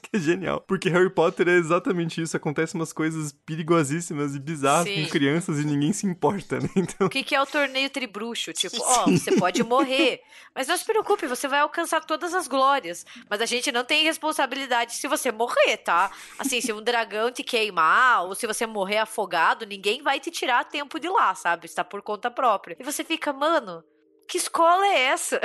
que 0.02 0.18
é 0.18 0.20
genial. 0.20 0.64
Porque 0.66 0.90
Harry 0.90 1.10
Potter 1.10 1.50
é 1.50 1.58
exatamente 1.58 2.22
isso. 2.22 2.38
Acontecem 2.38 2.80
umas 2.80 2.94
coisas 2.94 3.34
perigosíssimas 3.46 4.36
e 4.36 4.40
bizarras 4.40 4.88
Sim. 4.88 5.04
com 5.04 5.10
crianças 5.10 5.60
e 5.60 5.66
ninguém 5.66 5.92
se 5.92 6.06
importa, 6.06 6.60
né? 6.60 6.70
Então, 6.76 7.08
O 7.08 7.10
que, 7.10 7.24
que 7.24 7.36
é 7.36 7.42
o 7.42 7.46
torneio 7.46 7.90
tribruxo? 7.90 8.54
Tipo, 8.54 8.78
ó, 8.84 9.06
você 9.06 9.36
pode 9.36 9.64
morrer, 9.64 10.22
mas 10.56 10.68
se 10.68 10.74
preocupe, 10.94 11.26
você 11.26 11.48
vai 11.48 11.60
alcançar 11.60 12.06
todas 12.06 12.34
as 12.36 12.48
glórias. 12.48 13.04
Mas 13.28 13.42
a 13.42 13.46
gente 13.46 13.72
não 13.72 13.84
tem 13.84 14.04
responsabilidade 14.04 14.94
se 14.94 15.08
você 15.08 15.32
morrer, 15.32 15.78
tá? 15.78 16.12
Assim, 16.38 16.62
se 16.62 16.72
um 16.72 16.82
dragão 16.82 17.32
te 17.32 17.44
queimar, 17.44 18.26
ou 18.26 18.36
se 18.36 18.46
você 18.46 18.68
morrer 18.68 19.00
afogado, 19.00 19.66
ninguém 19.66 20.04
vai 20.04 20.20
te 20.20 20.30
tirar 20.30 20.64
tempo 20.66 21.00
de 21.00 21.10
lá, 21.10 21.34
sabe? 21.34 21.66
Está 21.66 21.84
por 21.84 22.04
conta 22.04 22.30
própria. 22.30 22.78
E 22.80 22.84
você 22.84 23.04
fica, 23.04 23.34
mano, 23.34 23.84
que 24.28 24.38
escola 24.38 24.86
é 24.86 25.00
essa? 25.06 25.42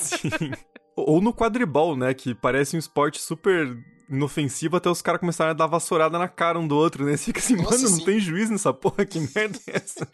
Sim. 0.00 0.52
Ou 0.96 1.20
no 1.20 1.34
quadribol, 1.34 1.94
né? 1.94 2.14
Que 2.14 2.34
parece 2.34 2.74
um 2.74 2.78
esporte 2.78 3.20
super 3.20 3.76
inofensivo 4.08 4.76
até 4.76 4.88
os 4.88 5.02
caras 5.02 5.20
começarem 5.20 5.50
a 5.50 5.54
dar 5.54 5.66
vassourada 5.66 6.18
na 6.18 6.28
cara 6.28 6.58
um 6.58 6.66
do 6.66 6.76
outro, 6.76 7.04
né? 7.04 7.16
Você 7.16 7.24
fica 7.26 7.40
assim, 7.40 7.56
Nossa, 7.56 7.76
mano, 7.76 7.90
não 7.90 7.98
sim. 7.98 8.04
tem 8.04 8.18
juiz 8.18 8.48
nessa 8.48 8.72
porra, 8.72 9.04
que 9.04 9.20
merda 9.34 9.58
é 9.66 9.76
essa? 9.76 10.08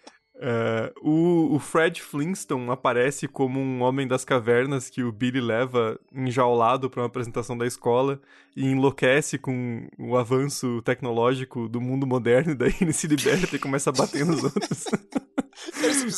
É, 0.45 0.93
o, 1.01 1.55
o 1.55 1.59
Fred 1.61 2.03
Flintstone 2.03 2.69
aparece 2.69 3.29
como 3.29 3.61
um 3.61 3.81
homem 3.83 4.09
das 4.09 4.25
cavernas 4.25 4.91
que 4.91 5.05
o 5.05 5.13
Billy 5.13 5.41
leva 5.41 5.97
enjaulado 6.13 6.91
para 6.91 7.01
uma 7.03 7.07
apresentação 7.07 7.57
da 7.57 7.65
escola 7.65 8.21
e 8.57 8.67
enlouquece 8.69 9.39
com 9.39 9.87
o 9.97 10.17
avanço 10.17 10.83
tecnológico 10.83 11.69
do 11.69 11.81
mundo 11.81 12.09
moderno, 12.09 12.51
e 12.53 12.55
daí 12.57 12.75
ele 12.81 12.93
se 12.93 13.07
liberta 13.07 13.55
e 13.55 13.59
começa 13.59 13.91
a 13.91 13.93
bater 13.93 14.27
nos 14.27 14.43
outros. 14.43 14.85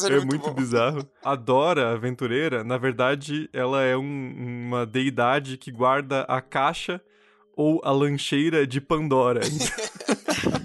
É 0.09 0.15
é 0.15 0.25
muito 0.25 0.49
bom. 0.49 0.55
bizarro. 0.55 1.07
A 1.23 1.35
Dora, 1.35 1.93
aventureira, 1.93 2.65
na 2.65 2.79
verdade, 2.79 3.49
ela 3.53 3.83
é 3.83 3.95
um- 3.97 4.65
uma 4.69 4.87
deidade 4.87 5.59
que 5.59 5.71
guarda 5.71 6.23
a 6.23 6.41
caixa 6.41 6.99
ou 7.55 7.81
a 7.85 7.91
lancheira 7.91 8.67
de 8.67 8.81
Pandora. 8.81 9.41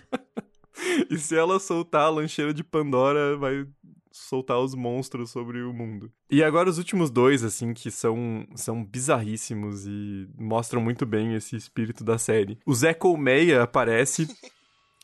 e 1.09 1.17
se 1.17 1.35
ela 1.35 1.59
soltar 1.59 2.03
a 2.03 2.09
lancheira 2.09 2.53
de 2.53 2.63
Pandora, 2.63 3.37
vai 3.37 3.65
soltar 4.11 4.59
os 4.59 4.75
monstros 4.75 5.31
sobre 5.31 5.61
o 5.61 5.73
mundo. 5.73 6.11
E 6.29 6.43
agora 6.43 6.69
os 6.69 6.77
últimos 6.77 7.09
dois, 7.09 7.43
assim, 7.43 7.73
que 7.73 7.89
são, 7.89 8.45
são 8.55 8.83
bizarríssimos 8.83 9.85
e 9.85 10.27
mostram 10.37 10.81
muito 10.81 11.05
bem 11.05 11.35
esse 11.35 11.55
espírito 11.55 12.03
da 12.03 12.17
série. 12.17 12.59
O 12.65 12.73
Zé 12.73 12.93
Colmeia 12.93 13.63
aparece... 13.63 14.27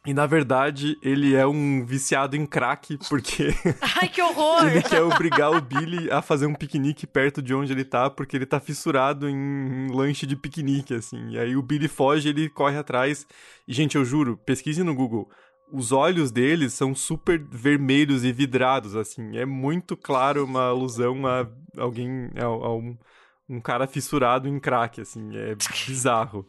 E 0.05 0.13
na 0.13 0.27
verdade, 0.27 0.95
ele 1.01 1.33
é 1.33 1.47
um 1.47 1.83
viciado 1.83 2.35
em 2.35 2.45
crack, 2.45 2.99
porque 3.09 3.47
Ai, 3.99 4.07
que 4.07 4.21
horror! 4.21 4.67
ele 4.67 4.83
quer 4.83 5.01
obrigar 5.01 5.49
o 5.49 5.59
Billy 5.59 6.11
a 6.11 6.21
fazer 6.21 6.45
um 6.45 6.53
piquenique 6.53 7.07
perto 7.07 7.41
de 7.41 7.55
onde 7.55 7.73
ele 7.73 7.83
tá, 7.83 8.07
porque 8.07 8.37
ele 8.37 8.45
tá 8.45 8.59
fissurado 8.59 9.27
em 9.27 9.35
um 9.35 9.91
lanche 9.91 10.27
de 10.27 10.35
piquenique, 10.35 10.93
assim. 10.93 11.31
E 11.31 11.39
aí 11.39 11.55
o 11.55 11.61
Billy 11.63 11.87
foge, 11.87 12.29
ele 12.29 12.47
corre 12.49 12.77
atrás. 12.77 13.25
E, 13.67 13.73
gente, 13.73 13.95
eu 13.95 14.05
juro, 14.05 14.37
pesquise 14.37 14.83
no 14.83 14.93
Google. 14.93 15.27
Os 15.71 15.91
olhos 15.91 16.31
deles 16.31 16.73
são 16.73 16.93
super 16.93 17.39
vermelhos 17.39 18.23
e 18.23 18.31
vidrados, 18.31 18.95
assim. 18.95 19.37
É 19.37 19.45
muito 19.45 19.97
claro 19.97 20.45
uma 20.45 20.67
alusão 20.67 21.25
a 21.25 21.47
alguém, 21.77 22.29
a, 22.35 22.45
a 22.45 22.75
um, 22.75 22.97
um 23.49 23.59
cara 23.59 23.87
fissurado 23.87 24.47
em 24.47 24.59
crack, 24.59 25.01
assim. 25.01 25.35
É 25.35 25.55
bizarro. 25.87 26.45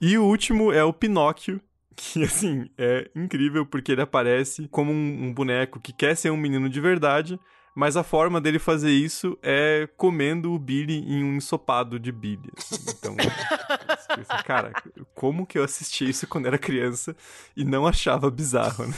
E 0.00 0.16
o 0.16 0.24
último 0.24 0.72
é 0.72 0.82
o 0.82 0.92
Pinóquio, 0.92 1.60
que, 1.94 2.24
assim, 2.24 2.68
é 2.78 3.10
incrível 3.14 3.66
porque 3.66 3.92
ele 3.92 4.02
aparece 4.02 4.66
como 4.68 4.90
um, 4.90 5.26
um 5.26 5.34
boneco 5.34 5.78
que 5.78 5.92
quer 5.92 6.16
ser 6.16 6.30
um 6.30 6.36
menino 6.36 6.68
de 6.68 6.80
verdade, 6.80 7.38
mas 7.74 7.96
a 7.96 8.02
forma 8.02 8.40
dele 8.40 8.58
fazer 8.58 8.90
isso 8.90 9.38
é 9.42 9.88
comendo 9.96 10.52
o 10.52 10.58
Billy 10.58 10.98
em 10.98 11.22
um 11.22 11.36
ensopado 11.36 11.98
de 11.98 12.10
Billy. 12.10 12.50
assim. 12.56 12.84
Então, 12.98 13.16
pensa, 14.16 14.42
cara, 14.42 14.72
como 15.14 15.46
que 15.46 15.58
eu 15.58 15.64
assisti 15.64 16.08
isso 16.08 16.26
quando 16.26 16.46
era 16.46 16.58
criança 16.58 17.16
e 17.56 17.64
não 17.64 17.86
achava 17.86 18.30
bizarro, 18.30 18.86
né? 18.86 18.94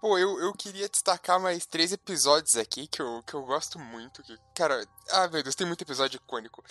Pô, 0.00 0.16
eu, 0.16 0.40
eu 0.40 0.52
queria 0.54 0.88
destacar 0.88 1.38
mais 1.38 1.66
três 1.66 1.92
episódios 1.92 2.56
aqui 2.56 2.86
que 2.86 3.02
eu, 3.02 3.22
que 3.26 3.34
eu 3.34 3.42
gosto 3.42 3.78
muito. 3.78 4.22
Que, 4.22 4.34
cara, 4.54 4.82
ah, 5.10 5.28
meu 5.28 5.42
Deus, 5.42 5.54
tem 5.54 5.66
muito 5.66 5.82
episódio 5.82 6.16
icônico. 6.16 6.64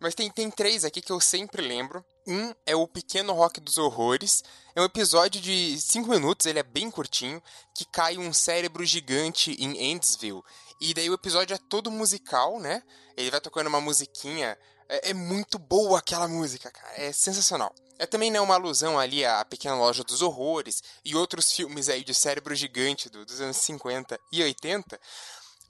Mas 0.00 0.14
tem, 0.14 0.30
tem 0.30 0.48
três 0.48 0.84
aqui 0.84 1.02
que 1.02 1.10
eu 1.10 1.18
sempre 1.18 1.60
lembro. 1.60 2.04
Um 2.24 2.54
é 2.64 2.76
o 2.76 2.86
Pequeno 2.86 3.32
Rock 3.32 3.60
dos 3.60 3.78
Horrores. 3.78 4.44
É 4.76 4.80
um 4.80 4.84
episódio 4.84 5.40
de 5.40 5.80
cinco 5.80 6.10
minutos, 6.10 6.46
ele 6.46 6.60
é 6.60 6.62
bem 6.62 6.88
curtinho, 6.88 7.42
que 7.74 7.84
cai 7.84 8.16
um 8.16 8.32
cérebro 8.32 8.84
gigante 8.84 9.56
em 9.58 9.90
Endsville. 9.90 10.42
E 10.80 10.94
daí 10.94 11.10
o 11.10 11.14
episódio 11.14 11.54
é 11.54 11.58
todo 11.58 11.90
musical, 11.90 12.60
né? 12.60 12.80
Ele 13.16 13.30
vai 13.32 13.40
tocando 13.40 13.66
uma 13.66 13.80
musiquinha. 13.80 14.56
É, 14.88 15.10
é 15.10 15.14
muito 15.14 15.58
boa 15.58 15.98
aquela 15.98 16.26
música, 16.26 16.70
cara. 16.70 16.94
É 16.96 17.12
sensacional. 17.12 17.74
É 17.98 18.06
também 18.06 18.30
né, 18.30 18.40
uma 18.40 18.54
alusão 18.54 18.98
ali 18.98 19.24
à 19.24 19.44
Pequena 19.44 19.74
Loja 19.74 20.04
dos 20.04 20.22
Horrores 20.22 20.82
e 21.04 21.16
outros 21.16 21.52
filmes 21.52 21.88
aí 21.88 22.04
de 22.04 22.14
cérebro 22.14 22.54
gigante 22.54 23.10
do, 23.10 23.24
dos 23.24 23.40
anos 23.40 23.56
50 23.56 24.18
e 24.30 24.42
80. 24.42 25.00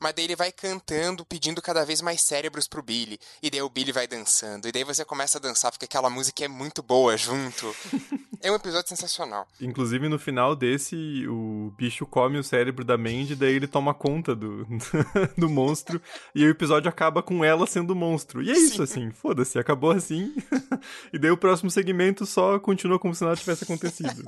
Mas 0.01 0.15
daí 0.15 0.25
ele 0.25 0.37
vai 0.37 0.53
cantando, 0.53 1.25
pedindo 1.25 1.61
cada 1.61 1.85
vez 1.85 2.01
mais 2.01 2.21
cérebros 2.21 2.69
pro 2.69 2.83
Billy. 2.83 3.19
E 3.43 3.51
daí 3.51 3.63
o 3.63 3.69
Billy 3.69 3.93
vai 3.93 4.07
dançando. 4.07 4.69
E 4.69 4.73
daí 4.73 4.85
você 4.85 5.05
começa 5.05 5.39
a 5.39 5.41
dançar, 5.41 5.71
porque 5.71 5.85
aquela 5.85 6.09
música 6.09 6.45
é 6.45 6.49
muito 6.49 6.83
boa 6.83 7.17
junto. 7.17 7.75
é 8.41 8.51
um 8.51 8.55
episódio 8.55 8.89
sensacional. 8.89 9.47
Inclusive, 9.61 10.09
no 10.09 10.19
final 10.19 10.55
desse, 10.55 11.27
o 11.29 11.73
bicho 11.77 12.07
come 12.07 12.39
o 12.39 12.45
cérebro 12.45 12.85
da 12.85 12.97
Mandy, 12.97 13.35
daí 13.35 13.55
ele 13.55 13.67
toma 13.67 13.93
conta 13.93 14.35
do, 14.35 14.67
do 15.37 15.49
monstro. 15.49 16.01
e 16.35 16.45
o 16.45 16.51
episódio 16.51 16.89
acaba 16.89 17.23
com 17.23 17.45
ela 17.45 17.67
sendo 17.67 17.91
o 17.91 17.97
monstro. 17.97 18.43
E 18.43 18.51
é 18.51 18.57
isso, 18.57 18.77
Sim. 18.77 18.83
assim. 18.83 19.11
Foda-se, 19.11 19.59
acabou 19.59 19.91
assim. 19.91 20.35
e 21.13 21.19
daí 21.19 21.31
o 21.31 21.37
próximo 21.37 21.71
segmento 21.71 22.25
só 22.25 22.59
continua 22.59 22.99
como 22.99 23.15
se 23.15 23.25
nada 23.25 23.37
tivesse 23.37 23.65
acontecido. 23.65 24.25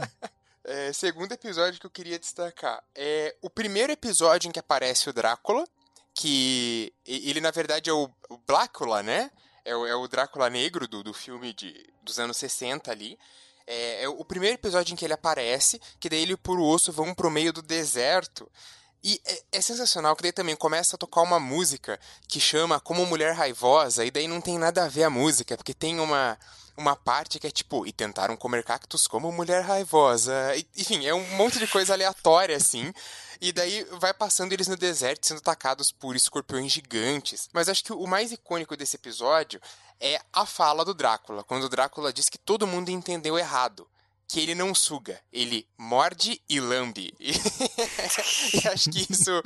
É, 0.72 0.92
segundo 0.92 1.32
episódio 1.32 1.80
que 1.80 1.86
eu 1.86 1.90
queria 1.90 2.16
destacar 2.16 2.80
é 2.94 3.34
o 3.42 3.50
primeiro 3.50 3.92
episódio 3.92 4.48
em 4.48 4.52
que 4.52 4.58
aparece 4.60 5.10
o 5.10 5.12
Drácula, 5.12 5.66
que 6.14 6.94
ele 7.04 7.40
na 7.40 7.50
verdade 7.50 7.90
é 7.90 7.92
o, 7.92 8.08
Blácula, 8.46 9.02
né? 9.02 9.32
É 9.64 9.74
o, 9.74 9.84
é 9.84 9.96
o 9.96 10.06
Drácula 10.06 10.48
negro 10.48 10.86
do, 10.86 11.02
do 11.02 11.12
filme 11.12 11.52
de, 11.52 11.92
dos 12.04 12.20
anos 12.20 12.36
60 12.36 12.88
ali. 12.88 13.18
É, 13.66 14.04
é, 14.04 14.08
o 14.08 14.24
primeiro 14.24 14.54
episódio 14.54 14.92
em 14.92 14.96
que 14.96 15.04
ele 15.04 15.12
aparece, 15.12 15.80
que 15.98 16.08
daí 16.08 16.22
ele 16.22 16.34
e 16.34 16.50
o 16.50 16.62
Osso 16.62 16.92
vão 16.92 17.12
pro 17.14 17.32
meio 17.32 17.52
do 17.52 17.62
deserto. 17.62 18.48
E 19.02 19.20
é, 19.24 19.42
é, 19.50 19.60
sensacional 19.60 20.14
que 20.14 20.22
daí 20.22 20.30
também 20.30 20.54
começa 20.54 20.94
a 20.94 20.98
tocar 20.98 21.22
uma 21.22 21.40
música 21.40 21.98
que 22.28 22.38
chama 22.38 22.78
Como 22.78 23.04
Mulher 23.04 23.34
Raivosa, 23.34 24.04
e 24.04 24.10
daí 24.12 24.28
não 24.28 24.40
tem 24.40 24.56
nada 24.56 24.84
a 24.84 24.88
ver 24.88 25.02
a 25.02 25.10
música, 25.10 25.56
porque 25.56 25.74
tem 25.74 25.98
uma, 25.98 26.38
uma 26.80 26.96
parte 26.96 27.38
que 27.38 27.46
é 27.46 27.50
tipo, 27.50 27.86
e 27.86 27.92
tentaram 27.92 28.36
comer 28.36 28.64
cactos 28.64 29.06
como 29.06 29.30
mulher 29.30 29.62
raivosa. 29.62 30.32
Enfim, 30.76 31.06
é 31.06 31.14
um 31.14 31.36
monte 31.36 31.58
de 31.58 31.66
coisa 31.66 31.92
aleatória, 31.92 32.56
assim. 32.56 32.92
E 33.40 33.52
daí 33.52 33.84
vai 33.98 34.12
passando 34.14 34.52
eles 34.52 34.66
no 34.66 34.76
deserto 34.76 35.26
sendo 35.26 35.38
atacados 35.38 35.92
por 35.92 36.16
escorpiões 36.16 36.72
gigantes. 36.72 37.48
Mas 37.52 37.68
acho 37.68 37.84
que 37.84 37.92
o 37.92 38.06
mais 38.06 38.32
icônico 38.32 38.76
desse 38.76 38.96
episódio 38.96 39.60
é 40.00 40.20
a 40.32 40.46
fala 40.46 40.84
do 40.84 40.94
Drácula, 40.94 41.44
quando 41.44 41.64
o 41.64 41.68
Drácula 41.68 42.12
diz 42.12 42.28
que 42.28 42.38
todo 42.38 42.66
mundo 42.66 42.88
entendeu 42.88 43.38
errado 43.38 43.86
que 44.30 44.38
ele 44.38 44.54
não 44.54 44.72
suga, 44.72 45.20
ele 45.32 45.66
morde 45.76 46.40
e 46.48 46.60
lambe. 46.60 47.12
e 47.18 48.68
acho 48.68 48.88
que 48.88 49.04
isso 49.10 49.42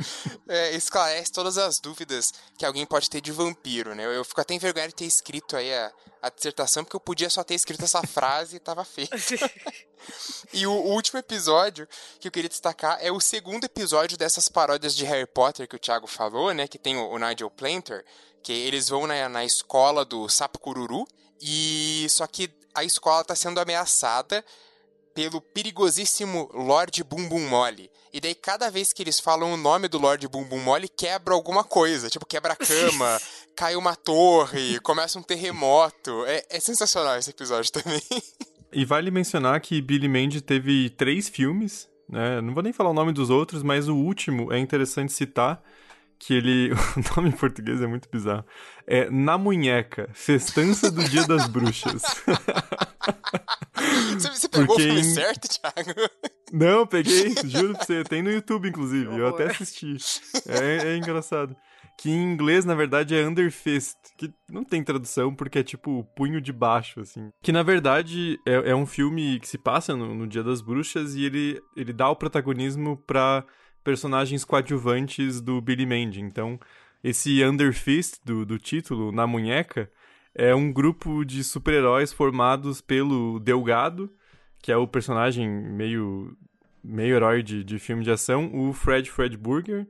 é, 0.47 0.76
esclarece 0.76 1.32
todas 1.32 1.57
as 1.57 1.80
dúvidas 1.80 2.35
que 2.59 2.66
alguém 2.66 2.85
pode 2.85 3.09
ter 3.09 3.22
de 3.22 3.32
vampiro, 3.32 3.95
né? 3.95 4.05
Eu 4.05 4.22
fico 4.26 4.43
até 4.43 4.53
envergonhado 4.53 4.91
de 4.91 4.97
ter 4.97 5.07
escrito 5.07 5.57
aí 5.57 5.72
a, 5.72 5.91
a 6.20 6.28
dissertação, 6.28 6.85
porque 6.85 6.97
eu 6.97 7.01
podia 7.01 7.30
só 7.30 7.43
ter 7.43 7.55
escrito 7.55 7.82
essa 7.82 8.03
frase 8.03 8.57
e 8.57 8.61
tava 8.61 8.85
feito. 8.85 9.16
e 10.53 10.66
o, 10.66 10.72
o, 10.72 10.93
último 10.93 11.18
episódio 11.18 11.89
que 12.20 12.28
eu 12.28 12.32
queria 12.32 12.51
destacar 12.51 12.99
é 13.01 13.11
o 13.11 13.20
segundo 13.20 13.64
episódio 13.64 14.18
dessas 14.18 14.51
paródias 14.51 14.95
de 14.95 15.07
Harry 15.07 15.26
Potter 15.26 15.66
que 15.66 15.76
o 15.76 15.78
Thiago 15.78 16.07
falou, 16.07 16.53
né? 16.53 16.68
Que 16.68 16.78
tem 16.78 16.95
o, 16.99 17.09
o 17.09 17.18
Nigel 17.18 17.51
Planter, 17.51 18.05
que 18.43 18.53
eles 18.53 18.91
vão 18.91 19.07
na, 19.07 19.30
na 19.30 19.47
escola 19.47 20.05
do 20.05 20.28
Sapo 20.28 20.59
Cururu, 20.59 21.09
e 21.41 22.07
só 22.11 22.26
que 22.26 22.53
a 22.74 22.85
escola 22.85 23.22
está 23.22 23.35
sendo 23.35 23.59
ameaçada 23.61 24.45
pelo 25.15 25.41
perigosíssimo 25.41 26.51
Lord 26.53 27.03
Bumbum 27.05 27.49
Mole. 27.49 27.91
E 28.12 28.21
daí, 28.21 28.35
cada 28.35 28.71
vez 28.71 28.93
que 28.93 29.03
eles 29.03 29.21
falam 29.21 29.53
o 29.53 29.57
nome 29.57 29.89
do 29.89 29.99
Lord 29.99 30.27
Bumbum 30.29 30.61
Mole, 30.61 30.89
quebra 30.89 31.35
alguma 31.35 31.62
coisa. 31.65 32.11
Tipo, 32.11 32.27
quebra 32.27 32.53
a 32.53 32.57
cama, 32.57 33.21
cai 33.57 33.77
uma 33.77 33.95
torre, 33.95 34.79
começa 34.81 35.19
um 35.19 35.23
terremoto. 35.23 36.25
É, 36.27 36.45
é 36.51 36.61
sensacional 36.61 37.17
esse 37.17 37.31
episódio 37.31 37.71
também. 37.73 38.03
E 38.73 38.85
vale 38.85 39.11
mencionar 39.11 39.61
que 39.61 39.81
Billy 39.81 40.09
Mandy 40.09 40.41
teve 40.41 40.91
três 40.91 41.29
filmes, 41.29 41.89
né? 42.09 42.41
Não 42.41 42.53
vou 42.53 42.62
nem 42.62 42.73
falar 42.73 42.91
o 42.91 42.95
nome 42.95 43.12
dos 43.12 43.31
outros, 43.31 43.62
mas 43.62 43.89
o 43.89 43.95
último 43.95 44.53
é 44.53 44.59
interessante 44.59 45.12
citar 45.12 45.62
que 46.25 46.35
ele. 46.35 46.70
O 46.97 47.16
nome 47.16 47.29
em 47.29 47.33
português 47.33 47.83
é 47.83 47.87
muito 47.87 48.09
bizarro. 48.11 48.45
É 48.87 49.11
Na 49.11 49.37
Munheca, 49.37 50.09
Festança 50.12 50.91
do 50.91 51.05
Dia 51.05 51.27
das 51.27 51.47
Bruxas. 51.47 52.03
Você, 54.14 54.29
você 54.31 54.49
pegou 54.49 54.66
Porque 54.68 54.83
o 54.83 54.87
filme 54.87 55.05
certo, 55.05 55.49
Thiago? 55.49 56.11
Não, 56.53 56.87
peguei, 56.87 57.35
juro 57.45 57.75
pra 57.75 57.85
você. 57.85 58.05
Tem 58.05 58.22
no 58.22 58.31
YouTube, 58.31 58.68
inclusive. 58.68 59.18
Eu 59.18 59.27
até 59.27 59.47
assisti. 59.47 59.97
É, 60.47 60.93
é 60.93 60.97
engraçado. 60.97 61.57
Que 61.99 62.11
em 62.11 62.33
inglês, 62.33 62.64
na 62.64 62.75
verdade, 62.75 63.14
é 63.14 63.27
Underfist, 63.27 63.97
que 64.16 64.33
não 64.49 64.64
tem 64.64 64.83
tradução 64.85 65.35
porque 65.35 65.59
é 65.59 65.62
tipo 65.62 66.05
punho 66.16 66.41
de 66.41 66.53
baixo, 66.53 67.01
assim. 67.01 67.31
Que 67.43 67.51
na 67.51 67.62
verdade 67.62 68.39
é, 68.47 68.70
é 68.70 68.75
um 68.75 68.87
filme 68.87 69.41
que 69.41 69.49
se 69.49 69.59
passa 69.59 69.97
no, 69.97 70.14
no 70.14 70.27
Dia 70.27 70.45
das 70.45 70.61
Bruxas 70.61 71.14
e 71.14 71.25
ele, 71.25 71.61
ele 71.77 71.93
dá 71.93 72.09
o 72.09 72.16
protagonismo 72.16 72.97
pra 72.97 73.45
personagens 73.85 74.45
coadjuvantes 74.45 75.41
do 75.41 75.61
Billy 75.61 75.87
Mandy. 75.87 76.20
Então, 76.20 76.59
esse 77.03 77.45
Underfist 77.45 78.20
do, 78.24 78.47
do 78.47 78.59
título, 78.59 79.12
na 79.12 79.26
munheca, 79.26 79.91
é 80.35 80.55
um 80.55 80.72
grupo 80.72 81.24
de 81.24 81.45
super-heróis 81.45 82.12
formados 82.12 82.80
pelo 82.80 83.39
Delgado, 83.39 84.11
que 84.61 84.72
é 84.72 84.76
o 84.76 84.89
personagem 84.89 85.49
meio, 85.49 86.37
meio 86.82 87.14
herói 87.14 87.43
de, 87.43 87.62
de 87.62 87.78
filme 87.78 88.03
de 88.03 88.11
ação, 88.11 88.51
o 88.53 88.72
Fred 88.72 89.11
Fred 89.11 89.37
Burger, 89.37 89.87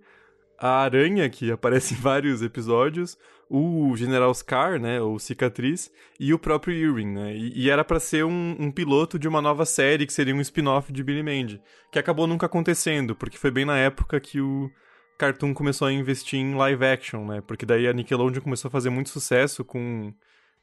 a 0.58 0.82
Aranha, 0.82 1.30
que 1.30 1.50
aparece 1.50 1.94
em 1.94 1.96
vários 1.96 2.42
episódios, 2.42 3.16
o 3.48 3.96
General 3.96 4.32
Scar, 4.34 4.80
né, 4.80 5.00
ou 5.00 5.18
Cicatriz, 5.18 5.90
e 6.18 6.32
o 6.32 6.38
próprio 6.38 6.74
Irving, 6.74 7.12
né, 7.12 7.36
e, 7.36 7.64
e 7.64 7.70
era 7.70 7.84
para 7.84 8.00
ser 8.00 8.24
um, 8.24 8.56
um, 8.58 8.70
piloto 8.70 9.18
de 9.18 9.28
uma 9.28 9.42
nova 9.42 9.64
série 9.64 10.06
que 10.06 10.12
seria 10.12 10.34
um 10.34 10.40
spin-off 10.40 10.92
de 10.92 11.02
Billy 11.02 11.22
Mandy, 11.22 11.60
que 11.92 11.98
acabou 11.98 12.26
nunca 12.26 12.46
acontecendo, 12.46 13.14
porque 13.14 13.38
foi 13.38 13.50
bem 13.50 13.64
na 13.64 13.78
época 13.78 14.18
que 14.20 14.40
o 14.40 14.70
Cartoon 15.18 15.54
começou 15.54 15.88
a 15.88 15.92
investir 15.92 16.38
em 16.40 16.54
live 16.54 16.84
action, 16.84 17.26
né, 17.26 17.42
porque 17.46 17.66
daí 17.66 17.86
a 17.86 17.92
Nickelodeon 17.92 18.42
começou 18.42 18.68
a 18.68 18.72
fazer 18.72 18.90
muito 18.90 19.10
sucesso 19.10 19.64
com 19.64 20.12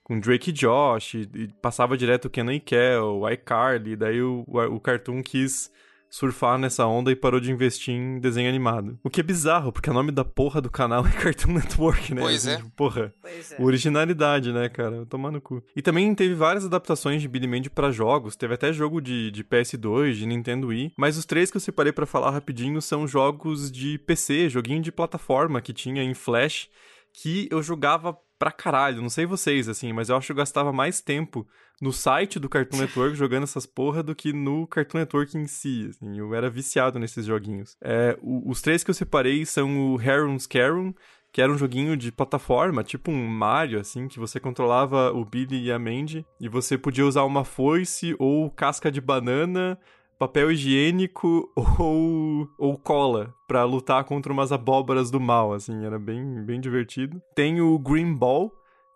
com 0.03 0.19
Drake 0.19 0.49
e 0.49 0.53
Josh, 0.53 1.13
e, 1.13 1.29
e 1.36 1.47
passava 1.61 1.95
direto 1.95 2.25
o 2.25 2.29
Kenan 2.29 2.55
e 2.55 2.59
Kel, 2.59 3.19
o 3.19 3.29
iCarly, 3.29 3.95
daí 3.95 4.21
o, 4.21 4.43
o 4.47 4.79
Cartoon 4.79 5.21
quis 5.21 5.71
surfar 6.12 6.57
nessa 6.57 6.86
onda 6.86 7.09
e 7.09 7.16
parou 7.16 7.39
de 7.39 7.49
investir 7.49 7.95
em 7.95 8.20
desenho 8.20 8.49
animado. 8.49 8.99
O 9.01 9.09
que 9.09 9.22
é 9.22 9.24
bizarro, 9.24 9.72
porque 9.72 9.89
o 9.89 9.93
nome 9.93 10.12
da 10.12 10.26
porra 10.26 10.59
do 10.59 10.70
canal 10.70 11.03
é 11.07 11.12
Cartoon 11.12 11.53
Network, 11.53 12.14
né? 12.14 12.22
Pois 12.22 12.45
assim, 12.45 12.55
é. 12.55 12.57
Tipo, 12.57 12.70
porra. 12.72 13.14
Pois 13.22 13.53
é. 13.53 13.62
Originalidade, 13.62 14.51
né, 14.51 14.68
cara? 14.68 15.05
Tomar 15.05 15.32
no 15.32 15.39
cu. 15.39 15.64
E 15.74 15.82
também 15.82 16.14
teve 16.14 16.36
várias 16.36 16.66
adaptações 16.66 17.22
de 17.22 17.30
Billy 17.30 17.47
Mandy 17.47 17.70
pra 17.70 17.91
jogos. 17.91 18.36
Teve 18.36 18.53
até 18.53 18.74
jogo 18.74 18.99
de, 18.99 19.32
de 19.32 19.41
PS2, 19.41 20.16
de 20.16 20.26
Nintendo 20.26 20.68
Wii. 20.68 20.91
Mas 20.97 21.18
os 21.18 21.26
três 21.26 21.49
que 21.49 21.55
eu 21.55 21.62
separei 21.62 21.93
para 21.93 22.05
falar 22.05 22.32
rapidinho 22.32 22.82
são 22.82 23.07
jogos 23.07 23.72
de 23.72 23.97
PC, 23.99 24.49
joguinho 24.49 24.82
de 24.82 24.91
plataforma 24.91 25.62
que 25.62 25.72
tinha 25.72 26.03
em 26.03 26.14
Flash, 26.14 26.68
que 27.14 27.47
eu 27.49 27.64
jogava 27.64 28.18
pra 28.38 28.51
caralho. 28.51 29.01
Não 29.01 29.09
sei 29.09 29.26
vocês, 29.26 29.70
assim, 29.70 29.93
mas 29.93 30.09
eu 30.09 30.18
acho 30.18 30.26
que 30.26 30.32
eu 30.34 30.36
gastava 30.36 30.74
mais 30.74 30.99
tempo 30.99 31.47
no 31.82 31.91
site 31.91 32.39
do 32.39 32.47
Cartoon 32.47 32.77
Network 32.82 33.15
jogando 33.15 33.43
essas 33.43 33.65
porra 33.65 34.03
do 34.03 34.15
que 34.15 34.32
no 34.32 34.67
Cartoon 34.67 34.99
Network 34.99 35.38
em 35.38 35.47
si. 35.47 35.88
Assim, 35.89 36.17
eu 36.17 36.34
era 36.36 36.49
viciado 36.49 36.99
nesses 36.99 37.25
joguinhos. 37.25 37.75
É, 37.82 38.17
o, 38.21 38.49
os 38.49 38.61
três 38.61 38.84
que 38.84 38.91
eu 38.91 38.95
separei 38.95 39.45
são 39.45 39.93
o 39.93 39.99
Harum's 39.99 40.45
Carum, 40.45 40.93
que 41.34 41.41
era 41.41 41.51
um 41.51 41.57
joguinho 41.57 41.97
de 41.97 42.11
plataforma, 42.11 42.84
tipo 42.84 43.09
um 43.09 43.27
Mario, 43.27 43.79
assim, 43.79 44.07
que 44.07 44.19
você 44.19 44.39
controlava 44.39 45.11
o 45.11 45.25
Billy 45.25 45.63
e 45.63 45.71
a 45.71 45.79
Mandy, 45.79 46.25
e 46.39 46.47
você 46.47 46.77
podia 46.77 47.05
usar 47.05 47.23
uma 47.23 47.43
foice 47.43 48.15
ou 48.19 48.49
casca 48.51 48.91
de 48.91 49.01
banana 49.01 49.79
papel 50.21 50.51
higiênico 50.51 51.51
ou, 51.79 52.47
ou 52.59 52.77
cola 52.77 53.34
para 53.47 53.63
lutar 53.63 54.03
contra 54.03 54.32
umas 54.32 54.51
abóboras 54.51 55.09
do 55.09 55.19
mal, 55.19 55.51
assim, 55.51 55.84
era 55.84 55.97
bem, 55.97 56.45
bem 56.45 56.61
divertido. 56.61 57.19
Tem 57.34 57.59
o 57.59 57.79
Green 57.79 58.13
Ball, 58.13 58.51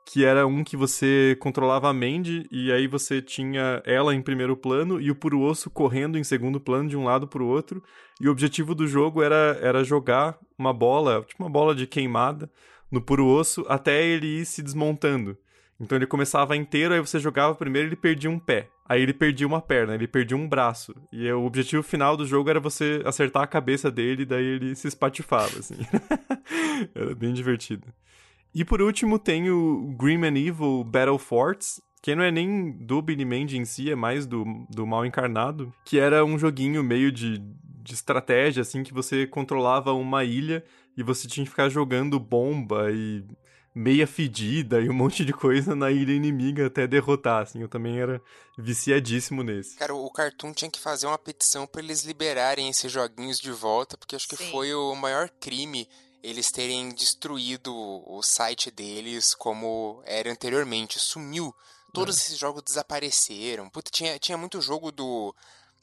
que 0.05 0.23
era 0.23 0.45
um 0.45 0.63
que 0.63 0.77
você 0.77 1.35
controlava 1.39 1.89
a 1.89 1.93
Mandy 1.93 2.47
e 2.51 2.71
aí 2.71 2.85
você 2.85 3.23
tinha 3.23 3.81
ela 3.83 4.13
em 4.13 4.21
primeiro 4.21 4.55
plano 4.55 5.01
e 5.01 5.09
o 5.09 5.15
Puro 5.15 5.41
Osso 5.41 5.67
correndo 5.69 6.15
em 6.15 6.23
segundo 6.23 6.59
plano 6.59 6.87
de 6.87 6.95
um 6.95 7.03
lado 7.03 7.27
para 7.27 7.41
o 7.41 7.47
outro. 7.47 7.83
E 8.21 8.29
o 8.29 8.31
objetivo 8.31 8.75
do 8.75 8.87
jogo 8.87 9.23
era, 9.23 9.57
era 9.59 9.83
jogar 9.83 10.37
uma 10.57 10.71
bola, 10.71 11.25
tipo 11.27 11.43
uma 11.43 11.49
bola 11.49 11.73
de 11.73 11.87
queimada, 11.87 12.49
no 12.91 13.01
Puro 13.01 13.25
Osso 13.25 13.65
até 13.67 14.05
ele 14.05 14.27
ir 14.27 14.45
se 14.45 14.61
desmontando. 14.61 15.35
Então 15.79 15.97
ele 15.97 16.05
começava 16.05 16.55
inteiro, 16.55 16.93
aí 16.93 16.99
você 16.99 17.19
jogava 17.19 17.55
primeiro 17.55 17.89
ele 17.89 17.95
perdia 17.95 18.29
um 18.29 18.39
pé. 18.39 18.69
Aí 18.87 19.01
ele 19.01 19.13
perdia 19.13 19.47
uma 19.47 19.59
perna, 19.59 19.95
ele 19.95 20.07
perdia 20.07 20.37
um 20.37 20.47
braço. 20.47 20.95
E 21.11 21.29
o 21.31 21.43
objetivo 21.43 21.81
final 21.81 22.15
do 22.15 22.27
jogo 22.27 22.51
era 22.51 22.59
você 22.59 23.01
acertar 23.03 23.41
a 23.41 23.47
cabeça 23.47 23.89
dele, 23.89 24.23
daí 24.23 24.45
ele 24.45 24.75
se 24.75 24.87
espatifava, 24.87 25.57
assim. 25.57 25.75
era 26.93 27.15
bem 27.15 27.33
divertido. 27.33 27.87
E 28.55 28.63
por 28.63 28.81
último 28.81 29.19
tem 29.19 29.49
o 29.49 29.93
Grim 29.99 30.23
and 30.23 30.37
Evil 30.37 30.85
Battle 30.85 31.19
Forts, 31.19 31.81
que 32.01 32.15
não 32.15 32.23
é 32.23 32.31
nem 32.31 32.71
do 32.71 33.01
Billy 33.01 33.25
Mandy 33.25 33.57
em 33.57 33.65
si, 33.65 33.91
é 33.91 33.95
mais 33.95 34.25
do, 34.25 34.45
do 34.69 34.87
mal 34.87 35.05
encarnado, 35.05 35.73
que 35.83 35.99
era 35.99 36.23
um 36.23 36.39
joguinho 36.39 36.81
meio 36.81 37.11
de, 37.11 37.39
de 37.39 37.93
estratégia, 37.93 38.61
assim, 38.61 38.81
que 38.81 38.93
você 38.93 39.27
controlava 39.27 39.91
uma 39.91 40.23
ilha 40.23 40.63
e 40.95 41.03
você 41.03 41.27
tinha 41.27 41.43
que 41.43 41.49
ficar 41.49 41.67
jogando 41.67 42.17
bomba 42.17 42.89
e 42.91 43.25
meia 43.75 44.07
fedida 44.07 44.79
e 44.79 44.89
um 44.89 44.93
monte 44.95 45.25
de 45.25 45.33
coisa 45.33 45.75
na 45.75 45.91
ilha 45.91 46.13
inimiga 46.13 46.67
até 46.67 46.87
derrotar, 46.87 47.43
assim. 47.43 47.61
Eu 47.61 47.67
também 47.67 47.99
era 47.99 48.21
viciadíssimo 48.57 49.43
nesse. 49.43 49.75
Cara, 49.75 49.93
o 49.93 50.09
Cartoon 50.09 50.53
tinha 50.53 50.71
que 50.71 50.79
fazer 50.79 51.07
uma 51.07 51.17
petição 51.17 51.67
para 51.67 51.81
eles 51.81 52.05
liberarem 52.05 52.69
esses 52.69 52.89
joguinhos 52.89 53.37
de 53.37 53.51
volta, 53.51 53.97
porque 53.97 54.15
acho 54.15 54.29
que 54.29 54.37
Sim. 54.37 54.49
foi 54.49 54.73
o 54.73 54.95
maior 54.95 55.29
crime 55.41 55.89
eles 56.25 56.51
terem 56.51 56.89
destruído 56.89 57.71
o 57.73 58.21
site 58.23 58.71
deles 58.71 59.35
como 59.35 60.01
era 60.05 60.31
anteriormente. 60.31 60.99
Sumiu. 60.99 61.55
Todos 61.93 62.17
é. 62.17 62.19
esses 62.19 62.37
jogos 62.37 62.63
desapareceram. 62.63 63.69
Puta, 63.69 63.91
tinha, 63.91 64.17
tinha 64.17 64.37
muito 64.37 64.61
jogo 64.61 64.91
do 64.91 65.33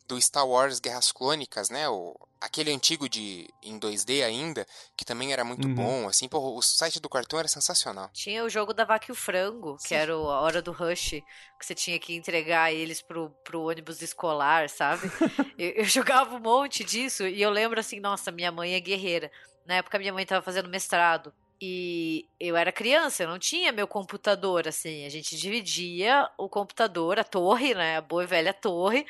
do 0.08 0.20
Star 0.20 0.46
Wars 0.46 0.78
Guerras 0.78 1.10
Clônicas, 1.10 1.70
né? 1.70 1.88
O, 1.88 2.14
aquele 2.40 2.72
antigo 2.72 3.08
de 3.08 3.48
em 3.62 3.78
2D 3.78 4.24
ainda, 4.24 4.66
que 4.96 5.04
também 5.04 5.32
era 5.32 5.44
muito 5.44 5.66
uhum. 5.68 5.74
bom, 5.74 6.08
assim, 6.08 6.28
pô, 6.28 6.38
o 6.38 6.60
site 6.60 7.00
do 7.00 7.08
cartão 7.08 7.38
era 7.38 7.48
sensacional. 7.48 8.10
Tinha 8.12 8.44
o 8.44 8.50
jogo 8.50 8.74
da 8.74 8.84
Vaca 8.84 9.06
e 9.08 9.12
o 9.12 9.14
Frango, 9.14 9.78
Sim. 9.78 9.88
que 9.88 9.94
era 9.94 10.12
a 10.12 10.40
hora 10.40 10.60
do 10.60 10.72
rush, 10.72 11.10
que 11.10 11.66
você 11.66 11.74
tinha 11.74 11.98
que 11.98 12.14
entregar 12.14 12.72
eles 12.72 13.00
pro, 13.00 13.30
pro 13.44 13.62
ônibus 13.62 14.02
escolar, 14.02 14.68
sabe? 14.68 15.10
eu, 15.56 15.70
eu 15.70 15.84
jogava 15.84 16.34
um 16.34 16.40
monte 16.40 16.84
disso 16.84 17.26
e 17.26 17.40
eu 17.40 17.50
lembro 17.50 17.78
assim, 17.80 18.00
nossa, 18.00 18.30
minha 18.30 18.52
mãe 18.52 18.74
é 18.74 18.80
guerreira. 18.80 19.30
Na 19.66 19.76
época 19.76 19.98
minha 19.98 20.12
mãe 20.12 20.22
estava 20.22 20.42
fazendo 20.42 20.68
mestrado. 20.68 21.32
E 21.60 22.26
eu 22.40 22.56
era 22.56 22.72
criança, 22.72 23.22
eu 23.22 23.28
não 23.28 23.38
tinha 23.38 23.70
meu 23.70 23.86
computador, 23.86 24.66
assim. 24.66 25.04
A 25.04 25.08
gente 25.08 25.36
dividia 25.36 26.28
o 26.36 26.48
computador, 26.48 27.20
a 27.20 27.24
torre, 27.24 27.72
né? 27.72 27.98
A 27.98 28.00
boa 28.00 28.24
e 28.24 28.26
velha 28.26 28.52
torre, 28.52 29.06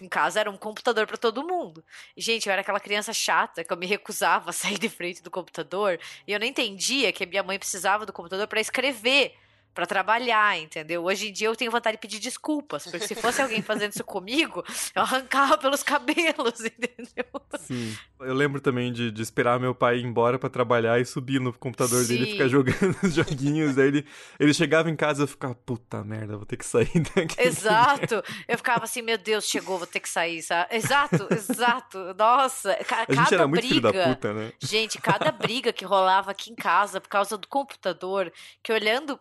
em 0.00 0.08
casa 0.08 0.38
era 0.38 0.50
um 0.50 0.56
computador 0.56 1.06
para 1.06 1.16
todo 1.16 1.46
mundo. 1.46 1.84
Gente, 2.16 2.46
eu 2.46 2.52
era 2.52 2.62
aquela 2.62 2.78
criança 2.78 3.12
chata 3.12 3.64
que 3.64 3.72
eu 3.72 3.76
me 3.76 3.86
recusava 3.86 4.50
a 4.50 4.52
sair 4.52 4.78
de 4.78 4.88
frente 4.88 5.22
do 5.22 5.30
computador 5.30 5.98
e 6.26 6.32
eu 6.32 6.38
não 6.38 6.46
entendia 6.46 7.12
que 7.12 7.24
a 7.24 7.26
minha 7.26 7.42
mãe 7.42 7.58
precisava 7.58 8.06
do 8.06 8.12
computador 8.12 8.46
para 8.46 8.60
escrever 8.60 9.34
para 9.74 9.86
trabalhar, 9.86 10.58
entendeu? 10.58 11.04
Hoje 11.04 11.28
em 11.28 11.32
dia 11.32 11.46
eu 11.46 11.54
tenho 11.54 11.70
vontade 11.70 11.96
de 11.96 12.00
pedir 12.00 12.18
desculpas, 12.18 12.84
porque 12.86 13.06
se 13.06 13.14
fosse 13.14 13.40
alguém 13.40 13.62
fazendo 13.62 13.92
isso 13.92 14.04
comigo, 14.04 14.64
eu 14.94 15.02
arrancava 15.02 15.56
pelos 15.56 15.82
cabelos, 15.82 16.60
entendeu? 16.66 17.24
Sim. 17.58 17.96
Eu 18.20 18.34
lembro 18.34 18.60
também 18.60 18.92
de, 18.92 19.12
de 19.12 19.22
esperar 19.22 19.60
meu 19.60 19.74
pai 19.74 19.98
ir 19.98 20.04
embora 20.04 20.38
para 20.38 20.50
trabalhar 20.50 21.00
e 21.00 21.04
subir 21.04 21.40
no 21.40 21.52
computador 21.52 22.02
Sim. 22.02 22.08
dele 22.08 22.28
e 22.28 22.32
ficar 22.32 22.48
jogando 22.48 22.96
os 23.02 23.14
joguinhos. 23.14 23.78
Aí 23.78 23.86
ele, 23.86 24.06
ele 24.40 24.52
chegava 24.52 24.90
em 24.90 24.96
casa 24.96 25.22
e 25.22 25.24
eu 25.24 25.28
ficava, 25.28 25.54
puta 25.54 26.02
merda, 26.02 26.36
vou 26.36 26.46
ter 26.46 26.56
que 26.56 26.66
sair 26.66 27.00
daqui. 27.14 27.40
Exato. 27.40 28.22
Eu 28.48 28.56
ficava 28.56 28.84
assim, 28.84 29.02
meu 29.02 29.16
Deus, 29.16 29.44
chegou, 29.44 29.78
vou 29.78 29.86
ter 29.86 30.00
que 30.00 30.08
sair, 30.08 30.42
sabe? 30.42 30.74
Exato, 30.74 31.28
exato. 31.32 32.14
Nossa, 32.18 32.74
ca 32.84 33.06
a 33.08 33.14
gente 33.14 33.34
era 33.34 33.46
muito 33.46 33.60
briga, 33.60 33.90
filho 33.90 34.04
da 34.04 34.08
puta, 34.08 34.32
né? 34.34 34.52
Gente, 34.58 35.00
cada 35.00 35.30
briga 35.30 35.72
que 35.72 35.84
rolava 35.84 36.32
aqui 36.32 36.50
em 36.50 36.56
casa 36.56 37.00
por 37.00 37.08
causa 37.08 37.38
do 37.38 37.46
computador, 37.46 38.32
que 38.62 38.72
olhando 38.72 39.18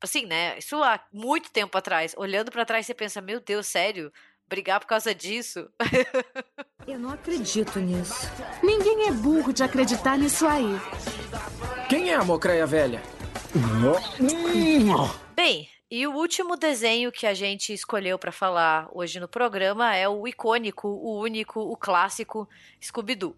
assim, 0.00 0.26
né? 0.26 0.58
Isso 0.58 0.82
há 0.82 1.00
muito 1.12 1.50
tempo 1.50 1.76
atrás. 1.76 2.14
Olhando 2.16 2.50
para 2.50 2.64
trás, 2.64 2.86
você 2.86 2.94
pensa, 2.94 3.20
meu 3.20 3.40
Deus, 3.40 3.66
sério? 3.66 4.12
Brigar 4.48 4.80
por 4.80 4.86
causa 4.86 5.14
disso? 5.14 5.68
Eu 6.86 6.98
não 6.98 7.10
acredito 7.10 7.78
nisso. 7.78 8.26
Ninguém 8.62 9.06
é 9.08 9.12
burro 9.12 9.52
de 9.52 9.62
acreditar 9.62 10.18
nisso 10.18 10.46
aí. 10.46 10.76
Quem 11.88 12.10
é 12.10 12.14
a 12.14 12.24
Mocreia 12.24 12.66
Velha? 12.66 13.02
Bem, 15.36 15.68
e 15.90 16.06
o 16.06 16.12
último 16.12 16.56
desenho 16.56 17.10
que 17.10 17.26
a 17.26 17.34
gente 17.34 17.72
escolheu 17.72 18.18
para 18.18 18.30
falar 18.30 18.88
hoje 18.92 19.18
no 19.18 19.28
programa 19.28 19.94
é 19.94 20.08
o 20.08 20.26
icônico, 20.26 20.88
o 20.88 21.18
único, 21.18 21.60
o 21.60 21.76
clássico 21.76 22.48
Scooby-Doo. 22.80 23.36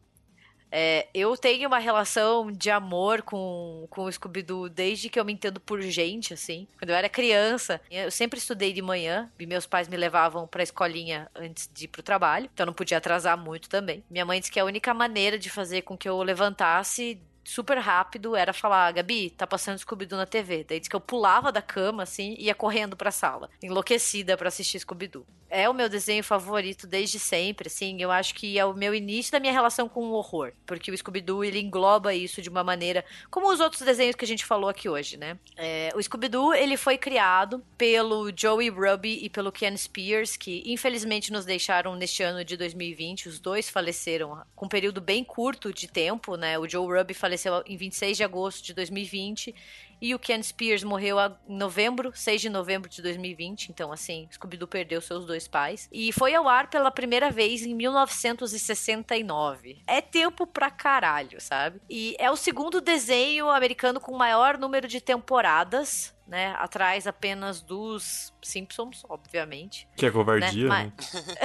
É, 0.72 1.06
eu 1.12 1.36
tenho 1.36 1.68
uma 1.68 1.78
relação 1.78 2.50
de 2.50 2.70
amor 2.70 3.20
com, 3.20 3.86
com 3.90 4.04
o 4.04 4.10
Scooby-Doo 4.10 4.70
desde 4.70 5.10
que 5.10 5.20
eu 5.20 5.24
me 5.24 5.34
entendo 5.34 5.60
por 5.60 5.82
gente, 5.82 6.32
assim. 6.32 6.66
Quando 6.78 6.90
eu 6.90 6.96
era 6.96 7.10
criança, 7.10 7.78
eu 7.90 8.10
sempre 8.10 8.38
estudei 8.38 8.72
de 8.72 8.80
manhã 8.80 9.30
e 9.38 9.44
meus 9.44 9.66
pais 9.66 9.86
me 9.86 9.96
levavam 9.98 10.46
pra 10.46 10.62
escolinha 10.62 11.30
antes 11.34 11.68
de 11.72 11.84
ir 11.84 11.88
pro 11.88 12.02
trabalho, 12.02 12.48
então 12.52 12.64
não 12.64 12.72
podia 12.72 12.96
atrasar 12.96 13.36
muito 13.36 13.68
também. 13.68 14.02
Minha 14.10 14.24
mãe 14.24 14.40
disse 14.40 14.50
que 14.50 14.58
a 14.58 14.64
única 14.64 14.94
maneira 14.94 15.38
de 15.38 15.50
fazer 15.50 15.82
com 15.82 15.96
que 15.96 16.08
eu 16.08 16.22
levantasse 16.22 17.20
super 17.44 17.78
rápido 17.78 18.36
era 18.36 18.52
falar, 18.52 18.92
Gabi, 18.92 19.30
tá 19.30 19.46
passando 19.46 19.78
Scooby-Doo 19.78 20.18
na 20.18 20.26
TV. 20.26 20.64
Daí 20.68 20.80
que 20.80 20.94
eu 20.94 21.00
pulava 21.00 21.50
da 21.50 21.62
cama, 21.62 22.02
assim, 22.02 22.34
e 22.38 22.46
ia 22.46 22.54
correndo 22.54 22.96
pra 22.96 23.10
sala, 23.10 23.50
enlouquecida 23.62 24.36
para 24.36 24.48
assistir 24.48 24.78
Scooby-Doo. 24.80 25.26
É 25.48 25.68
o 25.68 25.74
meu 25.74 25.86
desenho 25.86 26.24
favorito 26.24 26.86
desde 26.86 27.18
sempre, 27.18 27.68
assim, 27.68 28.00
eu 28.00 28.10
acho 28.10 28.34
que 28.34 28.58
é 28.58 28.64
o 28.64 28.72
meu 28.72 28.94
início 28.94 29.30
da 29.30 29.38
minha 29.38 29.52
relação 29.52 29.86
com 29.86 30.06
o 30.06 30.12
horror, 30.12 30.52
porque 30.64 30.90
o 30.90 30.96
Scooby-Doo, 30.96 31.44
ele 31.44 31.60
engloba 31.60 32.14
isso 32.14 32.40
de 32.40 32.48
uma 32.48 32.64
maneira, 32.64 33.04
como 33.30 33.52
os 33.52 33.60
outros 33.60 33.82
desenhos 33.82 34.16
que 34.16 34.24
a 34.24 34.28
gente 34.28 34.46
falou 34.46 34.70
aqui 34.70 34.88
hoje, 34.88 35.18
né? 35.18 35.38
É, 35.58 35.90
o 35.94 36.02
Scooby-Doo, 36.02 36.54
ele 36.54 36.78
foi 36.78 36.96
criado 36.96 37.62
pelo 37.76 38.32
Joey 38.34 38.70
Ruby 38.70 39.18
e 39.22 39.28
pelo 39.28 39.52
Ken 39.52 39.76
Spears, 39.76 40.38
que 40.38 40.62
infelizmente 40.64 41.30
nos 41.30 41.44
deixaram 41.44 41.96
neste 41.96 42.22
ano 42.22 42.42
de 42.42 42.56
2020, 42.56 43.28
os 43.28 43.38
dois 43.38 43.68
faleceram 43.68 44.42
com 44.56 44.64
um 44.64 44.70
período 44.70 45.02
bem 45.02 45.22
curto 45.22 45.70
de 45.70 45.86
tempo, 45.86 46.34
né? 46.36 46.58
O 46.58 46.66
Joe 46.66 46.98
Ruby 46.98 47.12
faleceu 47.12 47.31
faleceu 47.32 47.62
em 47.66 47.76
26 47.76 48.16
de 48.16 48.24
agosto 48.24 48.64
de 48.64 48.72
2020 48.74 49.54
e 50.00 50.14
o 50.14 50.18
Ken 50.18 50.42
Spears 50.42 50.82
morreu 50.82 51.16
em 51.48 51.56
novembro, 51.56 52.10
6 52.12 52.40
de 52.40 52.50
novembro 52.50 52.90
de 52.90 53.00
2020. 53.00 53.68
Então, 53.70 53.92
assim, 53.92 54.28
Scooby-Doo 54.32 54.66
perdeu 54.66 55.00
seus 55.00 55.24
dois 55.24 55.46
pais. 55.46 55.88
E 55.92 56.10
foi 56.12 56.34
ao 56.34 56.48
ar 56.48 56.68
pela 56.68 56.90
primeira 56.90 57.30
vez 57.30 57.64
em 57.64 57.72
1969. 57.72 59.78
É 59.86 60.00
tempo 60.00 60.44
pra 60.44 60.72
caralho, 60.72 61.40
sabe? 61.40 61.80
E 61.88 62.16
é 62.18 62.28
o 62.30 62.36
segundo 62.36 62.80
desenho 62.80 63.48
americano 63.48 64.00
com 64.00 64.16
maior 64.16 64.58
número 64.58 64.88
de 64.88 65.00
temporadas 65.00 66.12
né? 66.32 66.54
Atrás 66.58 67.06
apenas 67.06 67.60
dos 67.60 68.32
Simpsons, 68.40 69.02
obviamente. 69.06 69.86
Que 69.94 70.06
é 70.06 70.10
covardia, 70.10 70.66
né? 70.66 70.84
né? 70.86 70.92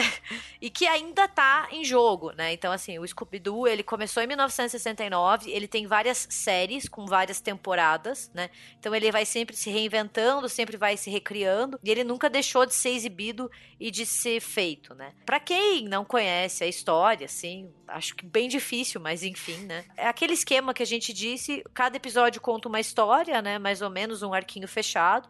e 0.61 0.69
que 0.69 0.87
ainda 0.87 1.27
tá 1.27 1.67
em 1.73 1.83
jogo, 1.83 2.31
né? 2.31 2.53
Então, 2.53 2.71
assim, 2.71 2.97
o 2.97 3.05
Scooby-Doo, 3.05 3.67
ele 3.67 3.83
começou 3.83 4.23
em 4.23 4.27
1969, 4.27 5.51
ele 5.51 5.67
tem 5.67 5.85
várias 5.85 6.25
séries 6.29 6.87
com 6.87 7.05
várias 7.05 7.41
temporadas, 7.41 8.31
né? 8.33 8.49
Então 8.79 8.95
ele 8.95 9.11
vai 9.11 9.25
sempre 9.25 9.57
se 9.57 9.69
reinventando, 9.69 10.47
sempre 10.47 10.77
vai 10.77 10.95
se 10.95 11.09
recriando, 11.09 11.77
e 11.83 11.91
ele 11.91 12.05
nunca 12.05 12.29
deixou 12.29 12.65
de 12.65 12.73
ser 12.73 12.91
exibido 12.91 13.51
e 13.77 13.91
de 13.91 14.05
ser 14.05 14.39
feito, 14.39 14.95
né? 14.95 15.11
Pra 15.25 15.37
quem 15.37 15.83
não 15.83 16.05
conhece 16.05 16.63
a 16.63 16.67
história, 16.67 17.25
assim, 17.25 17.69
acho 17.89 18.15
que 18.15 18.25
bem 18.25 18.47
difícil, 18.47 19.01
mas 19.01 19.21
enfim, 19.21 19.65
né? 19.65 19.83
É 19.97 20.07
aquele 20.07 20.33
esquema 20.33 20.73
que 20.73 20.81
a 20.81 20.85
gente 20.85 21.11
disse, 21.11 21.61
cada 21.73 21.97
episódio 21.97 22.39
conta 22.39 22.69
uma 22.69 22.79
história, 22.79 23.41
né? 23.41 23.59
Mais 23.59 23.81
ou 23.81 23.89
menos 23.89 24.23
um 24.23 24.33
arquinho 24.33 24.67
fechado. 24.77 25.27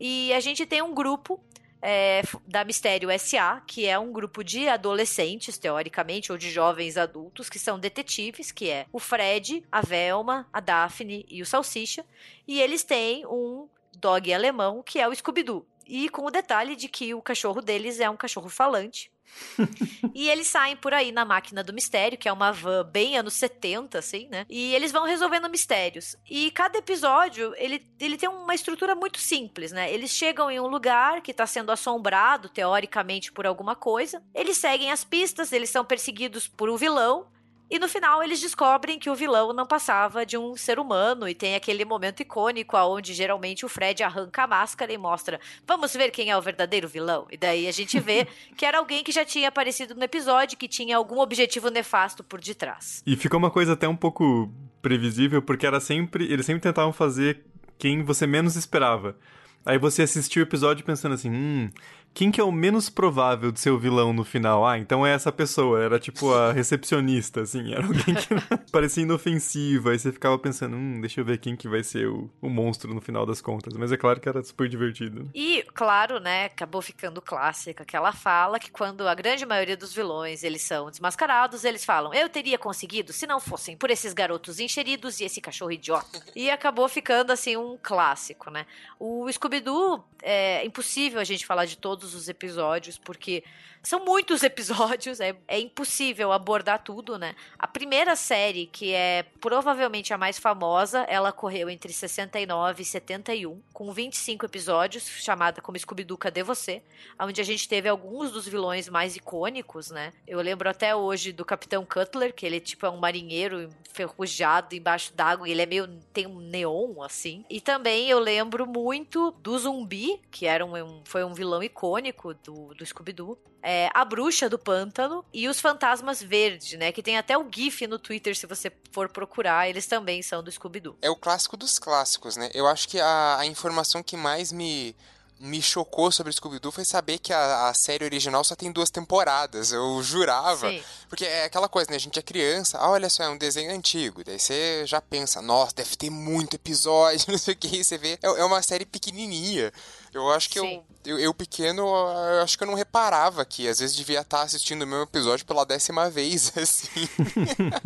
E 0.00 0.32
a 0.32 0.40
gente 0.40 0.66
tem 0.66 0.82
um 0.82 0.92
grupo 0.92 1.40
é, 1.80 2.22
da 2.46 2.64
Mistério 2.64 3.08
SA, 3.18 3.62
que 3.66 3.86
é 3.86 3.96
um 3.98 4.12
grupo 4.12 4.42
de 4.42 4.68
adolescentes, 4.68 5.58
teoricamente, 5.58 6.32
ou 6.32 6.38
de 6.38 6.50
jovens 6.50 6.96
adultos, 6.96 7.48
que 7.48 7.58
são 7.58 7.78
detetives, 7.78 8.50
que 8.50 8.68
é 8.68 8.86
o 8.92 8.98
Fred, 8.98 9.62
a 9.70 9.80
Velma, 9.80 10.48
a 10.52 10.58
Daphne 10.58 11.24
e 11.28 11.40
o 11.40 11.46
Salsicha. 11.46 12.04
E 12.48 12.60
eles 12.60 12.82
têm 12.82 13.24
um 13.26 13.68
dog 13.96 14.32
alemão, 14.32 14.82
que 14.82 14.98
é 14.98 15.06
o 15.06 15.14
Scooby-Doo. 15.14 15.64
E 15.86 16.08
com 16.08 16.24
o 16.24 16.30
detalhe 16.30 16.74
de 16.74 16.88
que 16.88 17.14
o 17.14 17.22
cachorro 17.22 17.60
deles 17.60 18.00
é 18.00 18.10
um 18.10 18.16
cachorro 18.16 18.48
falante. 18.48 19.10
e 20.14 20.28
eles 20.28 20.46
saem 20.46 20.76
por 20.76 20.92
aí 20.92 21.12
na 21.12 21.24
máquina 21.24 21.62
do 21.62 21.72
mistério, 21.72 22.18
que 22.18 22.28
é 22.28 22.32
uma 22.32 22.52
van 22.52 22.84
bem 22.84 23.16
anos 23.16 23.34
70, 23.34 23.98
assim, 23.98 24.28
né? 24.28 24.46
E 24.48 24.74
eles 24.74 24.92
vão 24.92 25.04
resolvendo 25.04 25.48
mistérios. 25.48 26.16
E 26.28 26.50
cada 26.50 26.78
episódio, 26.78 27.54
ele, 27.56 27.86
ele 27.98 28.16
tem 28.16 28.28
uma 28.28 28.54
estrutura 28.54 28.94
muito 28.94 29.18
simples, 29.18 29.72
né? 29.72 29.92
Eles 29.92 30.10
chegam 30.10 30.50
em 30.50 30.60
um 30.60 30.66
lugar 30.66 31.20
que 31.20 31.30
está 31.30 31.46
sendo 31.46 31.70
assombrado, 31.72 32.48
teoricamente, 32.48 33.32
por 33.32 33.46
alguma 33.46 33.74
coisa. 33.74 34.22
Eles 34.34 34.56
seguem 34.56 34.90
as 34.90 35.04
pistas, 35.04 35.52
eles 35.52 35.70
são 35.70 35.84
perseguidos 35.84 36.48
por 36.48 36.68
um 36.68 36.76
vilão. 36.76 37.28
E 37.70 37.78
no 37.78 37.88
final 37.88 38.22
eles 38.22 38.40
descobrem 38.40 38.98
que 38.98 39.08
o 39.08 39.14
vilão 39.14 39.52
não 39.52 39.64
passava 39.64 40.26
de 40.26 40.36
um 40.36 40.56
ser 40.56 40.78
humano 40.80 41.28
e 41.28 41.34
tem 41.34 41.54
aquele 41.54 41.84
momento 41.84 42.20
icônico 42.20 42.76
onde 42.76 43.14
geralmente 43.14 43.64
o 43.64 43.68
Fred 43.68 44.02
arranca 44.02 44.42
a 44.42 44.46
máscara 44.46 44.92
e 44.92 44.98
mostra: 44.98 45.38
"Vamos 45.66 45.92
ver 45.92 46.10
quem 46.10 46.30
é 46.30 46.36
o 46.36 46.42
verdadeiro 46.42 46.88
vilão". 46.88 47.26
E 47.30 47.36
daí 47.36 47.68
a 47.68 47.72
gente 47.72 48.00
vê 48.00 48.26
que 48.56 48.66
era 48.66 48.78
alguém 48.78 49.04
que 49.04 49.12
já 49.12 49.24
tinha 49.24 49.48
aparecido 49.48 49.94
no 49.94 50.02
episódio, 50.02 50.58
que 50.58 50.66
tinha 50.66 50.96
algum 50.96 51.20
objetivo 51.20 51.70
nefasto 51.70 52.24
por 52.24 52.40
detrás. 52.40 53.02
E 53.06 53.16
ficou 53.16 53.38
uma 53.38 53.50
coisa 53.50 53.74
até 53.74 53.88
um 53.88 53.96
pouco 53.96 54.52
previsível, 54.82 55.40
porque 55.40 55.66
era 55.66 55.78
sempre, 55.78 56.24
eles 56.24 56.46
sempre 56.46 56.62
tentavam 56.62 56.92
fazer 56.92 57.44
quem 57.78 58.02
você 58.02 58.26
menos 58.26 58.56
esperava. 58.56 59.16
Aí 59.64 59.78
você 59.78 60.02
assistiu 60.02 60.42
o 60.42 60.46
episódio 60.46 60.84
pensando 60.84 61.14
assim, 61.14 61.30
hum, 61.30 61.70
quem 62.12 62.30
que 62.30 62.40
é 62.40 62.44
o 62.44 62.52
menos 62.52 62.90
provável 62.90 63.52
de 63.52 63.60
ser 63.60 63.70
o 63.70 63.78
vilão 63.78 64.12
no 64.12 64.24
final? 64.24 64.66
Ah, 64.66 64.78
então 64.78 65.06
é 65.06 65.12
essa 65.12 65.30
pessoa. 65.32 65.82
Era 65.82 65.98
tipo 65.98 66.32
a 66.32 66.52
recepcionista, 66.52 67.42
assim. 67.42 67.72
Era 67.72 67.84
alguém 67.84 68.14
que 68.14 68.28
parecia 68.70 69.02
inofensiva. 69.02 69.90
Aí 69.90 69.98
você 69.98 70.12
ficava 70.12 70.38
pensando, 70.38 70.76
hum, 70.76 71.00
deixa 71.00 71.20
eu 71.20 71.24
ver 71.24 71.38
quem 71.38 71.56
que 71.56 71.68
vai 71.68 71.82
ser 71.82 72.08
o, 72.08 72.30
o 72.40 72.48
monstro 72.48 72.92
no 72.92 73.00
final 73.00 73.24
das 73.24 73.40
contas. 73.40 73.74
Mas 73.74 73.92
é 73.92 73.96
claro 73.96 74.20
que 74.20 74.28
era 74.28 74.42
super 74.42 74.68
divertido. 74.68 75.30
E, 75.34 75.64
claro, 75.74 76.18
né, 76.18 76.46
acabou 76.46 76.82
ficando 76.82 77.22
clássica 77.22 77.82
aquela 77.82 78.12
fala 78.12 78.58
que 78.58 78.70
quando 78.70 79.06
a 79.06 79.14
grande 79.14 79.46
maioria 79.46 79.76
dos 79.76 79.94
vilões, 79.94 80.42
eles 80.42 80.62
são 80.62 80.90
desmascarados, 80.90 81.64
eles 81.64 81.84
falam, 81.84 82.12
eu 82.12 82.28
teria 82.28 82.58
conseguido 82.58 83.12
se 83.12 83.26
não 83.26 83.40
fossem 83.40 83.76
por 83.76 83.90
esses 83.90 84.12
garotos 84.12 84.60
encheridos 84.60 85.20
e 85.20 85.24
esse 85.24 85.40
cachorro 85.40 85.72
idiota. 85.72 86.22
E 86.34 86.50
acabou 86.50 86.88
ficando, 86.88 87.32
assim, 87.32 87.56
um 87.56 87.78
clássico, 87.80 88.50
né? 88.50 88.66
O 88.98 89.30
Scooby-Doo, 89.30 90.04
é 90.22 90.64
impossível 90.64 91.20
a 91.20 91.24
gente 91.24 91.46
falar 91.46 91.64
de 91.64 91.76
todos 91.76 91.99
todos 92.00 92.14
os 92.14 92.28
episódios, 92.28 92.98
porque 92.98 93.44
são 93.82 94.04
muitos 94.04 94.42
episódios, 94.44 95.20
é, 95.20 95.36
é 95.48 95.58
impossível 95.58 96.32
abordar 96.32 96.82
tudo, 96.82 97.18
né? 97.18 97.34
A 97.58 97.66
primeira 97.66 98.14
série, 98.16 98.66
que 98.66 98.92
é 98.92 99.24
provavelmente 99.40 100.12
a 100.12 100.18
mais 100.18 100.38
famosa, 100.38 101.00
ela 101.08 101.32
correu 101.32 101.68
entre 101.70 101.92
69 101.92 102.82
e 102.82 102.84
71, 102.84 103.60
com 103.72 103.92
25 103.92 104.46
episódios, 104.46 105.04
chamada 105.06 105.60
como 105.60 105.78
Scooby-Doo 105.78 106.18
Cadê 106.18 106.42
Você? 106.42 106.82
Onde 107.18 107.40
a 107.40 107.44
gente 107.44 107.68
teve 107.68 107.88
alguns 107.88 108.30
dos 108.30 108.46
vilões 108.46 108.88
mais 108.88 109.16
icônicos, 109.16 109.90
né? 109.90 110.12
Eu 110.26 110.40
lembro 110.40 110.68
até 110.68 110.94
hoje 110.94 111.32
do 111.32 111.44
Capitão 111.44 111.84
Cutler, 111.84 112.34
que 112.34 112.44
ele 112.44 112.60
tipo 112.60 112.86
é 112.86 112.90
um 112.90 112.98
marinheiro 112.98 113.68
enferrujado 113.88 114.74
embaixo 114.74 115.12
d'água, 115.14 115.48
e 115.48 115.52
ele 115.52 115.62
é 115.62 115.66
meio 115.66 115.88
tem 116.12 116.26
um 116.26 116.40
neon 116.40 117.02
assim. 117.02 117.44
E 117.48 117.60
também 117.60 118.08
eu 118.08 118.18
lembro 118.18 118.66
muito 118.66 119.30
do 119.32 119.58
Zumbi, 119.58 120.20
que 120.30 120.46
era 120.46 120.64
um, 120.64 120.76
um 120.76 121.00
foi 121.04 121.24
um 121.24 121.34
vilão 121.34 121.62
icônico 121.62 122.34
do, 122.34 122.74
do 122.74 122.84
Scooby-Doo 122.84 123.38
é, 123.62 123.90
a 123.92 124.04
bruxa 124.04 124.48
do 124.48 124.58
pântano 124.58 125.24
e 125.32 125.48
os 125.48 125.60
fantasmas 125.60 126.22
verdes, 126.22 126.78
né? 126.78 126.92
Que 126.92 127.02
tem 127.02 127.18
até 127.18 127.36
o 127.36 127.46
GIF 127.50 127.86
no 127.86 127.98
Twitter, 127.98 128.36
se 128.36 128.46
você 128.46 128.72
for 128.90 129.08
procurar, 129.08 129.68
eles 129.68 129.86
também 129.86 130.22
são 130.22 130.42
do 130.42 130.50
Scooby-Doo. 130.50 130.96
É 131.02 131.10
o 131.10 131.16
clássico 131.16 131.56
dos 131.56 131.78
clássicos, 131.78 132.36
né? 132.36 132.50
Eu 132.54 132.66
acho 132.66 132.88
que 132.88 132.98
a, 133.00 133.38
a 133.38 133.46
informação 133.46 134.02
que 134.02 134.16
mais 134.16 134.52
me 134.52 134.94
me 135.40 135.62
chocou 135.62 136.12
sobre 136.12 136.32
Scooby-Doo 136.32 136.70
foi 136.70 136.84
saber 136.84 137.18
que 137.18 137.32
a, 137.32 137.68
a, 137.68 137.74
série 137.74 138.04
original 138.04 138.44
só 138.44 138.54
tem 138.54 138.70
duas 138.70 138.90
temporadas. 138.90 139.72
Eu 139.72 140.02
jurava. 140.02 140.68
Sim. 140.68 140.82
Porque 141.08 141.24
é 141.24 141.44
aquela 141.44 141.66
coisa, 141.66 141.90
né? 141.90 141.96
A 141.96 142.00
gente 142.00 142.18
é 142.18 142.22
criança, 142.22 142.76
ah, 142.78 142.90
olha 142.90 143.08
só, 143.08 143.22
é 143.22 143.28
um 143.30 143.38
desenho 143.38 143.72
antigo. 143.72 144.22
Daí 144.22 144.38
você 144.38 144.84
já 144.86 145.00
pensa, 145.00 145.40
nossa, 145.40 145.74
deve 145.74 145.96
ter 145.96 146.10
muito 146.10 146.56
episódio, 146.56 147.24
não 147.32 147.38
sei 147.38 147.54
o 147.54 147.56
que. 147.56 147.82
você 147.82 147.96
vê, 147.96 148.18
é, 148.22 148.26
é 148.26 148.44
uma 148.44 148.60
série 148.60 148.84
pequenininha. 148.84 149.72
Eu 150.12 150.30
acho 150.30 150.50
que 150.50 150.58
eu, 150.58 150.84
eu, 151.04 151.18
eu, 151.18 151.32
pequeno, 151.32 151.82
eu 151.82 152.42
acho 152.42 152.58
que 152.58 152.64
eu 152.64 152.68
não 152.68 152.74
reparava 152.74 153.44
que 153.44 153.68
às 153.68 153.78
vezes 153.78 153.96
devia 153.96 154.20
estar 154.20 154.42
assistindo 154.42 154.82
o 154.82 154.86
mesmo 154.86 155.04
episódio 155.04 155.46
pela 155.46 155.64
décima 155.64 156.10
vez, 156.10 156.52
assim. 156.58 157.08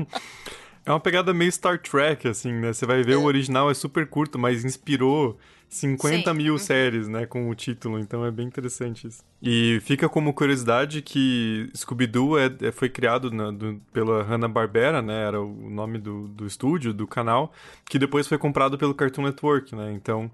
é 0.85 0.91
uma 0.91 1.01
pegada 1.01 1.33
meio 1.33 1.51
Star 1.51 1.79
Trek, 1.79 2.29
assim, 2.29 2.53
né? 2.53 2.73
Você 2.73 2.85
vai 2.87 3.03
ver 3.03 3.15
é. 3.15 3.17
o 3.17 3.25
original 3.25 3.71
é 3.71 3.75
super 3.75 4.07
curto, 4.07 4.39
mas 4.39 4.65
inspirou 4.65 5.39
50 5.75 6.31
Sim. 6.31 6.37
mil 6.37 6.53
uhum. 6.53 6.59
séries, 6.59 7.09
né, 7.09 7.27
com 7.27 7.51
o 7.51 7.55
título, 7.55 7.99
então 7.99 8.25
é 8.25 8.31
bem 8.31 8.47
interessante 8.47 9.09
isso. 9.09 9.25
E 9.43 9.81
fica 9.83 10.09
como 10.09 10.33
curiosidade 10.33 11.03
que 11.03 11.69
Scooby-Doo 11.75 12.39
é, 12.39 12.55
é, 12.63 12.71
foi 12.71 12.89
criado 12.89 13.31
na, 13.31 13.51
do, 13.51 13.81
pela 13.93 14.23
Hanna-Barbera, 14.23 15.03
né, 15.03 15.27
era 15.27 15.41
o 15.41 15.69
nome 15.69 15.99
do, 15.99 16.29
do 16.29 16.47
estúdio, 16.47 16.95
do 16.95 17.09
canal, 17.09 17.53
que 17.87 17.99
depois 17.99 18.29
foi 18.29 18.39
comprado 18.39 18.79
pelo 18.79 18.95
Cartoon 18.95 19.23
Network, 19.23 19.75
né, 19.75 19.93
então... 19.93 20.31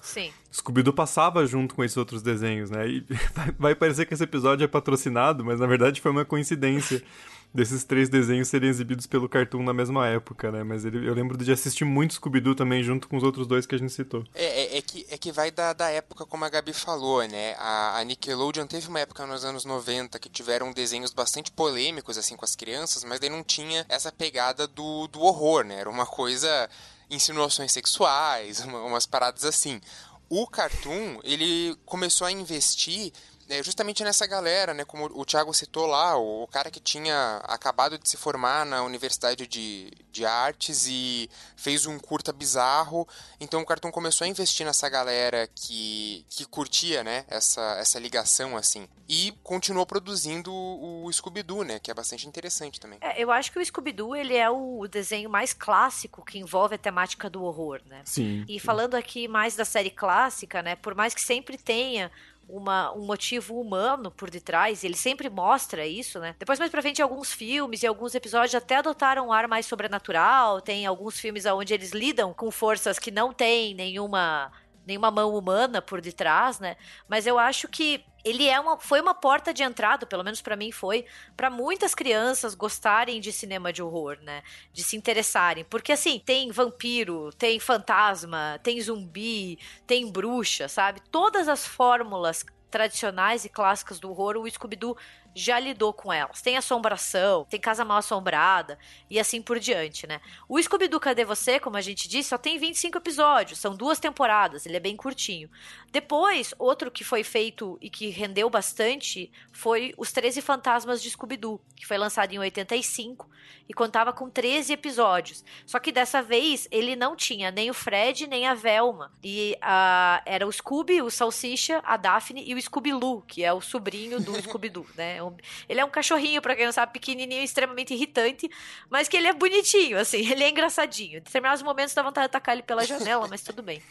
Scooby-Doo 0.53 0.93
passava 0.93 1.47
junto 1.47 1.75
com 1.75 1.83
esses 1.83 1.97
outros 1.97 2.21
desenhos, 2.23 2.71
né, 2.71 2.87
e 2.87 3.07
vai 3.59 3.75
parecer 3.75 4.05
que 4.05 4.13
esse 4.13 4.25
episódio 4.25 4.65
é 4.65 4.69
patrocinado, 4.69 5.43
mas 5.45 5.59
na 5.59 5.67
verdade 5.67 6.01
foi 6.01 6.11
uma 6.11 6.25
coincidência. 6.25 7.03
desses 7.53 7.83
três 7.85 8.09
desenhos 8.09 8.49
serem 8.49 8.71
exibidos 8.71 9.07
pelo 9.07 9.29
Cartoon 9.29 9.63
na 9.63 9.73
mesma 9.73 10.07
época, 10.07 10.53
né? 10.53 10.63
Mas 10.63 10.85
ele, 10.85 11.07
eu 11.07 11.13
lembro 11.13 11.37
de 11.37 11.51
assistir 11.51 11.85
muito 11.85 12.15
Scooby-Doo 12.15 12.55
também, 12.55 12.83
junto 12.83 13.09
com 13.09 13.17
os 13.17 13.23
outros 13.23 13.47
dois 13.47 13.67
que 13.67 13.75
a 13.75 13.79
gente 13.79 13.93
citou. 13.93 14.25
É, 14.35 14.45
é, 14.45 14.79
é, 14.79 14.83
que, 14.83 15.07
é 15.11 15.19
que 15.19 15.33
vai 15.33 15.51
da, 15.51 15.73
da 15.73 15.91
época, 15.91 16.25
como 16.25 16.45
a 16.45 16.49
Gabi 16.49 16.73
falou, 16.73 17.27
né? 17.27 17.55
A, 17.59 17.99
a, 17.99 18.05
Nickelodeon 18.05 18.67
teve 18.67 18.89
uma 18.89 19.01
época 19.01 19.27
nos 19.27 19.45
anos 19.45 19.65
90 19.65 20.19
que 20.19 20.29
tiveram 20.29 20.73
desenhos 20.73 21.13
bastante 21.13 21.51
polêmicos, 21.51 22.17
assim, 22.17 22.37
com 22.37 22.45
as 22.45 22.55
crianças, 22.55 23.03
mas 23.03 23.19
daí 23.19 23.29
não 23.29 23.43
tinha 23.43 23.85
essa 23.89 24.13
pegada 24.13 24.67
do, 24.69 25.09
do 25.09 25.21
horror, 25.21 25.65
né? 25.65 25.81
Era 25.81 25.91
uma 25.91 26.07
coisa... 26.07 26.69
insinuações 27.11 27.73
sexuais, 27.73 28.61
umas 28.61 29.07
paradas 29.07 29.45
assim. 29.45 29.81
O 30.29 30.47
Cartoon, 30.47 31.19
ele 31.25 31.77
começou 31.85 32.25
a 32.25 32.31
investir 32.31 33.13
é, 33.51 33.63
justamente 33.63 34.05
nessa 34.05 34.27
galera, 34.27 34.73
né? 34.73 34.85
Como 34.85 35.07
o 35.07 35.25
Thiago 35.25 35.53
citou 35.53 35.87
lá, 35.87 36.17
o, 36.17 36.45
o, 36.45 36.47
cara 36.47 36.71
que 36.71 36.79
tinha 36.79 37.39
acabado 37.45 37.99
de 37.99 38.09
se 38.09 38.17
formar 38.17 38.65
na 38.65 38.83
Universidade 38.83 39.47
de, 39.47 39.91
de 40.11 40.25
Artes 40.25 40.87
e 40.87 41.29
fez 41.57 41.85
um 41.85 41.99
curta 41.99 42.33
bizarro. 42.33 43.07
Então 43.41 43.61
o 43.61 43.67
Cartoon 43.67 43.91
começou 43.91 44.25
a 44.25 44.29
investir 44.29 44.65
nessa 44.65 44.89
galera 44.89 45.49
que, 45.55 46.25
que 46.29 46.45
curtia, 46.45 47.03
né? 47.03 47.25
Essa, 47.29 47.77
essa 47.81 47.99
ligação, 47.99 48.57
assim. 48.57 48.89
E 49.09 49.35
continuou 49.43 49.85
produzindo 49.85 50.53
o, 50.53 51.05
o 51.05 51.13
Scooby-Doo, 51.13 51.65
né? 51.65 51.81
Que 51.81 51.91
é 51.91 51.95
bastante 51.95 52.29
interessante 52.29 52.79
também. 52.79 53.01
É, 53.03 53.21
eu 53.21 53.33
acho 53.33 53.51
que 53.51 53.59
o 53.59 53.65
Scooby-Doo, 53.65 54.15
ele 54.15 54.37
é 54.37 54.49
o 54.49 54.87
desenho 54.87 55.29
mais 55.29 55.53
clássico 55.53 56.25
que 56.25 56.39
envolve 56.39 56.77
a 56.77 56.79
temática 56.79 57.29
do 57.29 57.43
horror, 57.43 57.81
né? 57.87 58.03
Sim. 58.05 58.45
E 58.49 58.61
falando 58.61 58.95
aqui 58.95 59.27
mais 59.27 59.57
da 59.57 59.65
série 59.65 59.91
clássica, 59.91 60.63
né? 60.63 60.77
Por 60.77 60.95
mais 60.95 61.13
que 61.13 61.21
sempre 61.21 61.59
tenha 61.59 62.13
uma, 62.53 62.93
um 62.93 63.05
motivo 63.05 63.61
humano 63.61 64.11
por 64.11 64.31
detrás, 64.31 64.85
ele 64.85 64.97
sempre 64.97 65.29
mostra 65.29 65.87
isso, 65.87 66.19
né? 66.19 66.35
Depois, 66.39 66.59
mais 66.59 66.71
pra 66.71 66.83
frente, 66.83 67.03
alguns 67.03 67.33
filmes 67.33 67.83
e 67.83 67.87
alguns 67.87 68.15
episódios 68.15 68.55
até 68.55 68.77
adotaram 68.77 69.29
um 69.29 69.33
ar 69.33 69.49
mais 69.49 69.67
sobrenatural. 69.67 70.61
Tem 70.61 70.87
alguns 70.87 71.19
filmes 71.19 71.47
onde 71.47 71.75
eles 71.75 71.93
lidam 71.93 72.33
com 72.33 72.51
forças 72.51 72.99
que 72.99 73.11
não 73.11 73.33
têm 73.33 73.75
nenhuma 73.75 74.53
nenhuma 74.91 75.11
mão 75.11 75.35
humana 75.35 75.81
por 75.81 76.01
detrás, 76.01 76.59
né? 76.59 76.77
Mas 77.09 77.27
eu 77.27 77.39
acho 77.39 77.69
que 77.69 78.05
ele 78.25 78.49
é 78.49 78.61
uma, 78.61 78.79
foi 78.79 79.01
uma 79.01 79.15
porta 79.15 79.55
de 79.55 79.63
entrada, 79.63 80.05
pelo 80.05 80.25
menos 80.25 80.43
para 80.43 80.57
mim 80.57 80.71
foi, 80.73 81.07
para 81.37 81.49
muitas 81.49 81.95
crianças 81.95 82.55
gostarem 82.55 83.21
de 83.21 83.33
cinema 83.33 83.73
de 83.73 83.83
horror, 83.83 84.19
né? 84.21 84.43
De 84.73 84.83
se 84.83 84.97
interessarem, 84.97 85.65
porque 85.65 85.93
assim, 85.93 86.19
tem 86.19 86.51
vampiro, 86.51 87.33
tem 87.33 87.59
fantasma, 87.59 88.59
tem 88.63 88.81
zumbi, 88.81 89.59
tem 89.87 90.11
bruxa, 90.11 90.69
sabe? 90.69 91.01
Todas 91.11 91.49
as 91.49 91.67
fórmulas 91.67 92.45
tradicionais 92.71 93.45
e 93.45 93.49
clássicas 93.49 93.99
do 93.99 94.11
horror, 94.11 94.37
o 94.37 94.51
Scooby-Doo 94.51 94.97
já 95.35 95.59
lidou 95.59 95.93
com 95.93 96.13
elas. 96.13 96.43
Tem 96.43 96.57
assombração, 96.57 97.45
tem 97.45 97.61
casa 97.61 97.85
mal 97.85 97.99
assombrada 97.99 98.79
e 99.09 99.19
assim 99.19 99.41
por 99.41 99.59
diante, 99.59 100.07
né? 100.07 100.21
O 100.49 100.61
Scooby-Doo 100.61 101.01
Cadê 101.01 101.25
Você, 101.25 101.61
como 101.61 101.77
a 101.77 101.81
gente 101.81 102.09
disse, 102.09 102.31
só 102.31 102.39
tem 102.39 102.59
25 102.59 102.99
episódios, 102.99 103.59
são 103.59 103.75
duas 103.75 103.99
temporadas, 103.99 104.67
ele 104.67 104.77
é 104.77 104.81
bem 104.81 104.97
curtinho. 104.97 105.49
Depois, 105.91 106.55
outro 106.59 106.91
que 106.91 107.05
foi 107.05 107.23
feito 107.23 107.79
e 107.81 107.89
que 107.89 108.09
rendeu 108.09 108.49
bastante 108.51 109.31
foi 109.53 109.95
Os 109.97 110.13
13 110.13 110.41
Fantasmas 110.41 111.03
de 111.03 111.11
Scooby-Doo, 111.11 111.61
que 111.77 111.87
foi 111.87 111.99
lançado 111.99 112.33
em 112.33 112.39
85 112.39 113.29
e 113.69 113.73
contava 113.73 114.13
com 114.13 114.29
13 114.29 114.73
episódios. 114.73 115.45
Só 115.65 115.79
que 115.79 115.93
dessa 115.93 116.21
vez 116.21 116.67
ele 116.73 116.97
não 116.97 117.15
tinha 117.15 117.53
nem 117.53 117.71
o 117.71 117.75
Fred 117.75 118.27
nem 118.27 118.47
a 118.47 118.53
Velma. 118.53 119.13
E 119.23 119.57
uh, 119.63 120.23
era 120.27 120.45
o 120.45 120.53
Scooby, 120.53 121.01
o 121.01 121.09
Salsicha, 121.09 121.81
a 121.85 121.97
Daphne 121.97 122.43
e 122.45 122.53
o 122.53 122.60
Scooby-Loo, 122.61 123.23
que 123.23 123.45
é 123.45 123.53
o 123.53 123.61
sobrinho 123.61 124.21
do 124.21 124.35
Scooby-Doo, 124.43 124.87
né? 124.97 125.19
É 125.19 125.21
ele 125.69 125.81
é 125.81 125.85
um 125.85 125.91
cachorrinho, 125.91 126.43
pra 126.43 126.55
quem 126.55 126.65
não 126.65 126.73
sabe, 126.73 126.93
pequenininho, 126.93 127.43
extremamente 127.43 127.95
irritante, 127.95 128.51
mas 128.89 129.09
que 129.09 129.17
ele 129.17 129.27
é 129.27 129.33
bonitinho, 129.33 129.99
assim, 129.99 130.19
ele 130.31 130.45
é 130.45 130.51
engraçadinho. 130.51 131.19
Em 131.19 131.23
determinados 131.23 131.63
momentos 131.63 131.95
dá 131.95 132.03
vontade 132.03 132.25
de 132.25 132.37
atacar 132.37 132.55
ele 132.55 132.63
pela 132.63 132.85
janela, 132.85 133.27
mas 133.29 133.43
tudo 133.43 133.63
bem. 133.63 133.83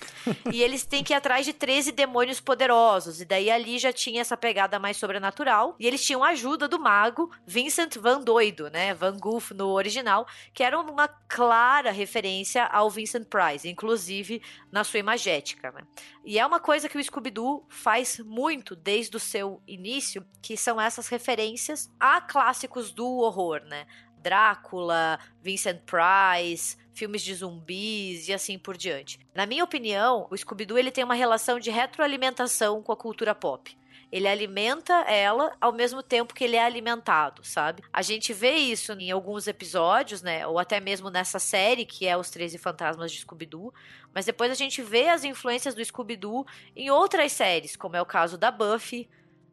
E 0.51 0.61
eles 0.61 0.85
têm 0.85 1.03
que 1.03 1.13
ir 1.13 1.15
atrás 1.15 1.45
de 1.45 1.53
13 1.53 1.91
demônios 1.91 2.39
poderosos, 2.39 3.21
e 3.21 3.25
daí 3.25 3.49
ali 3.49 3.77
já 3.79 3.91
tinha 3.91 4.21
essa 4.21 4.37
pegada 4.37 4.79
mais 4.79 4.97
sobrenatural, 4.97 5.75
e 5.79 5.87
eles 5.87 6.05
tinham 6.05 6.23
a 6.23 6.29
ajuda 6.29 6.67
do 6.67 6.79
mago 6.79 7.31
Vincent 7.45 7.97
Van 7.97 8.21
Doido, 8.21 8.69
né, 8.69 8.93
Van 8.93 9.17
Goof 9.17 9.53
no 9.53 9.69
original, 9.69 10.27
que 10.53 10.63
era 10.63 10.79
uma 10.79 11.07
clara 11.07 11.91
referência 11.91 12.65
ao 12.65 12.89
Vincent 12.89 13.27
Price, 13.27 13.67
inclusive 13.67 14.41
na 14.71 14.83
sua 14.83 14.99
imagética, 14.99 15.71
né. 15.71 15.81
E 16.23 16.37
é 16.37 16.45
uma 16.45 16.59
coisa 16.59 16.87
que 16.87 16.97
o 16.97 17.03
Scooby-Doo 17.03 17.65
faz 17.69 18.19
muito 18.19 18.58
desde 18.75 19.15
o 19.15 19.19
seu 19.19 19.61
início, 19.67 20.25
que 20.41 20.57
são 20.57 20.79
essas 20.79 21.07
referências 21.07 21.89
a 21.99 22.21
clássicos 22.21 22.91
do 22.91 23.07
horror, 23.07 23.61
né? 23.65 23.85
Drácula, 24.21 25.19
Vincent 25.41 25.81
Price, 25.85 26.77
filmes 26.93 27.21
de 27.21 27.33
zumbis 27.33 28.27
e 28.27 28.33
assim 28.33 28.59
por 28.59 28.75
diante. 28.75 29.19
Na 29.33 29.45
minha 29.45 29.63
opinião, 29.63 30.27
o 30.29 30.37
Scooby-Doo 30.37 30.77
ele 30.77 30.91
tem 30.91 31.03
uma 31.03 31.13
relação 31.13 31.59
de 31.59 31.69
retroalimentação 31.69 32.83
com 32.83 32.91
a 32.91 32.97
cultura 32.97 33.33
pop. 33.33 33.78
Ele 34.11 34.27
alimenta 34.27 34.93
ela 35.01 35.55
ao 35.61 35.71
mesmo 35.71 36.01
tempo 36.01 36.33
que 36.33 36.43
ele 36.43 36.55
é 36.55 36.63
alimentado, 36.63 37.43
sabe? 37.43 37.83
A 37.93 38.01
gente 38.01 38.33
vê 38.33 38.53
isso 38.53 38.93
em 38.93 39.11
alguns 39.11 39.47
episódios, 39.47 40.21
né? 40.21 40.47
Ou 40.47 40.57
até 40.57 40.79
mesmo 40.79 41.09
nessa 41.09 41.37
série 41.39 41.85
que 41.85 42.07
é 42.07 42.17
Os 42.17 42.29
13 42.29 42.57
Fantasmas 42.57 43.11
de 43.11 43.19
Scooby-Doo. 43.19 43.73
Mas 44.13 44.25
depois 44.25 44.51
a 44.51 44.55
gente 44.55 44.81
vê 44.81 45.09
as 45.09 45.23
influências 45.23 45.75
do 45.75 45.85
Scooby-Doo 45.85 46.45
em 46.75 46.89
outras 46.89 47.31
séries, 47.31 47.75
como 47.75 47.95
é 47.95 48.01
o 48.01 48.05
caso 48.05 48.37
da 48.37 48.49
Buffy, 48.49 49.07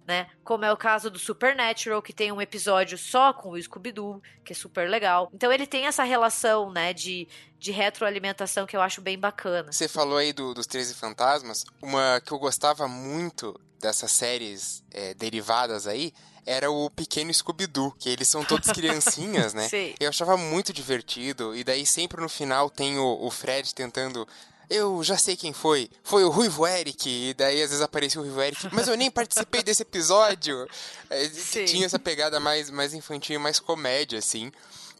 né? 0.06 0.28
Como 0.44 0.64
é 0.64 0.72
o 0.72 0.76
caso 0.76 1.10
do 1.10 1.18
Supernatural, 1.18 2.00
que 2.00 2.12
tem 2.12 2.30
um 2.30 2.40
episódio 2.40 2.96
só 2.96 3.32
com 3.32 3.50
o 3.50 3.62
Scooby-Doo, 3.62 4.22
que 4.44 4.52
é 4.52 4.56
super 4.56 4.88
legal. 4.88 5.30
Então 5.34 5.52
ele 5.52 5.66
tem 5.66 5.86
essa 5.86 6.04
relação, 6.04 6.70
né, 6.70 6.92
de, 6.92 7.26
de 7.58 7.72
retroalimentação 7.72 8.66
que 8.66 8.76
eu 8.76 8.80
acho 8.80 9.00
bem 9.00 9.18
bacana. 9.18 9.72
Você 9.72 9.88
falou 9.88 10.18
aí 10.18 10.32
do, 10.32 10.54
dos 10.54 10.66
13 10.66 10.94
Fantasmas. 10.94 11.64
Uma 11.82 12.20
que 12.24 12.32
eu 12.32 12.38
gostava 12.38 12.86
muito 12.86 13.58
dessas 13.80 14.12
séries 14.12 14.84
é, 14.92 15.12
derivadas 15.14 15.86
aí 15.86 16.12
era 16.46 16.70
o 16.70 16.88
pequeno 16.88 17.34
Scooby-Doo, 17.34 17.92
que 17.98 18.08
eles 18.08 18.28
são 18.28 18.44
todos 18.44 18.70
criancinhas, 18.72 19.52
né? 19.52 19.68
Sim. 19.68 19.94
Eu 19.98 20.08
achava 20.08 20.36
muito 20.36 20.72
divertido, 20.72 21.56
e 21.56 21.64
daí 21.64 21.84
sempre 21.84 22.20
no 22.20 22.28
final 22.28 22.70
tem 22.70 22.96
o, 22.96 23.18
o 23.20 23.30
Fred 23.32 23.74
tentando 23.74 24.26
eu 24.68 25.02
já 25.02 25.16
sei 25.16 25.36
quem 25.36 25.52
foi. 25.52 25.88
Foi 26.02 26.24
o 26.24 26.30
Ruivo 26.30 26.66
Eric. 26.66 27.08
E 27.08 27.34
daí 27.34 27.62
às 27.62 27.70
vezes 27.70 27.82
aparecia 27.82 28.20
o 28.20 28.24
Ruivo 28.24 28.40
Eric. 28.40 28.68
Mas 28.72 28.88
eu 28.88 28.96
nem 28.96 29.10
participei 29.10 29.62
desse 29.62 29.82
episódio. 29.82 30.66
É, 31.10 31.28
tinha 31.66 31.86
essa 31.86 31.98
pegada 31.98 32.40
mais, 32.40 32.70
mais 32.70 32.94
infantil, 32.94 33.38
mais 33.40 33.60
comédia, 33.60 34.18
assim 34.18 34.52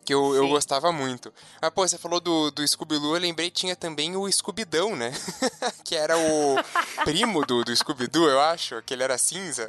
que 0.06 0.14
eu, 0.14 0.36
eu 0.36 0.48
gostava 0.48 0.92
muito. 0.92 1.34
Ah, 1.60 1.68
pô, 1.68 1.86
você 1.86 1.98
falou 1.98 2.20
do, 2.20 2.52
do 2.52 2.66
Scooby-Doo, 2.66 3.16
eu 3.16 3.20
lembrei 3.20 3.50
tinha 3.50 3.74
também 3.74 4.16
o 4.16 4.30
Scooby-Dão, 4.30 4.94
né? 4.94 5.10
que 5.84 5.96
era 5.96 6.16
o 6.16 6.56
primo 7.04 7.44
do, 7.44 7.64
do 7.64 7.74
Scooby-Doo, 7.74 8.28
eu 8.28 8.40
acho, 8.40 8.80
que 8.82 8.94
ele 8.94 9.02
era 9.02 9.18
cinza. 9.18 9.68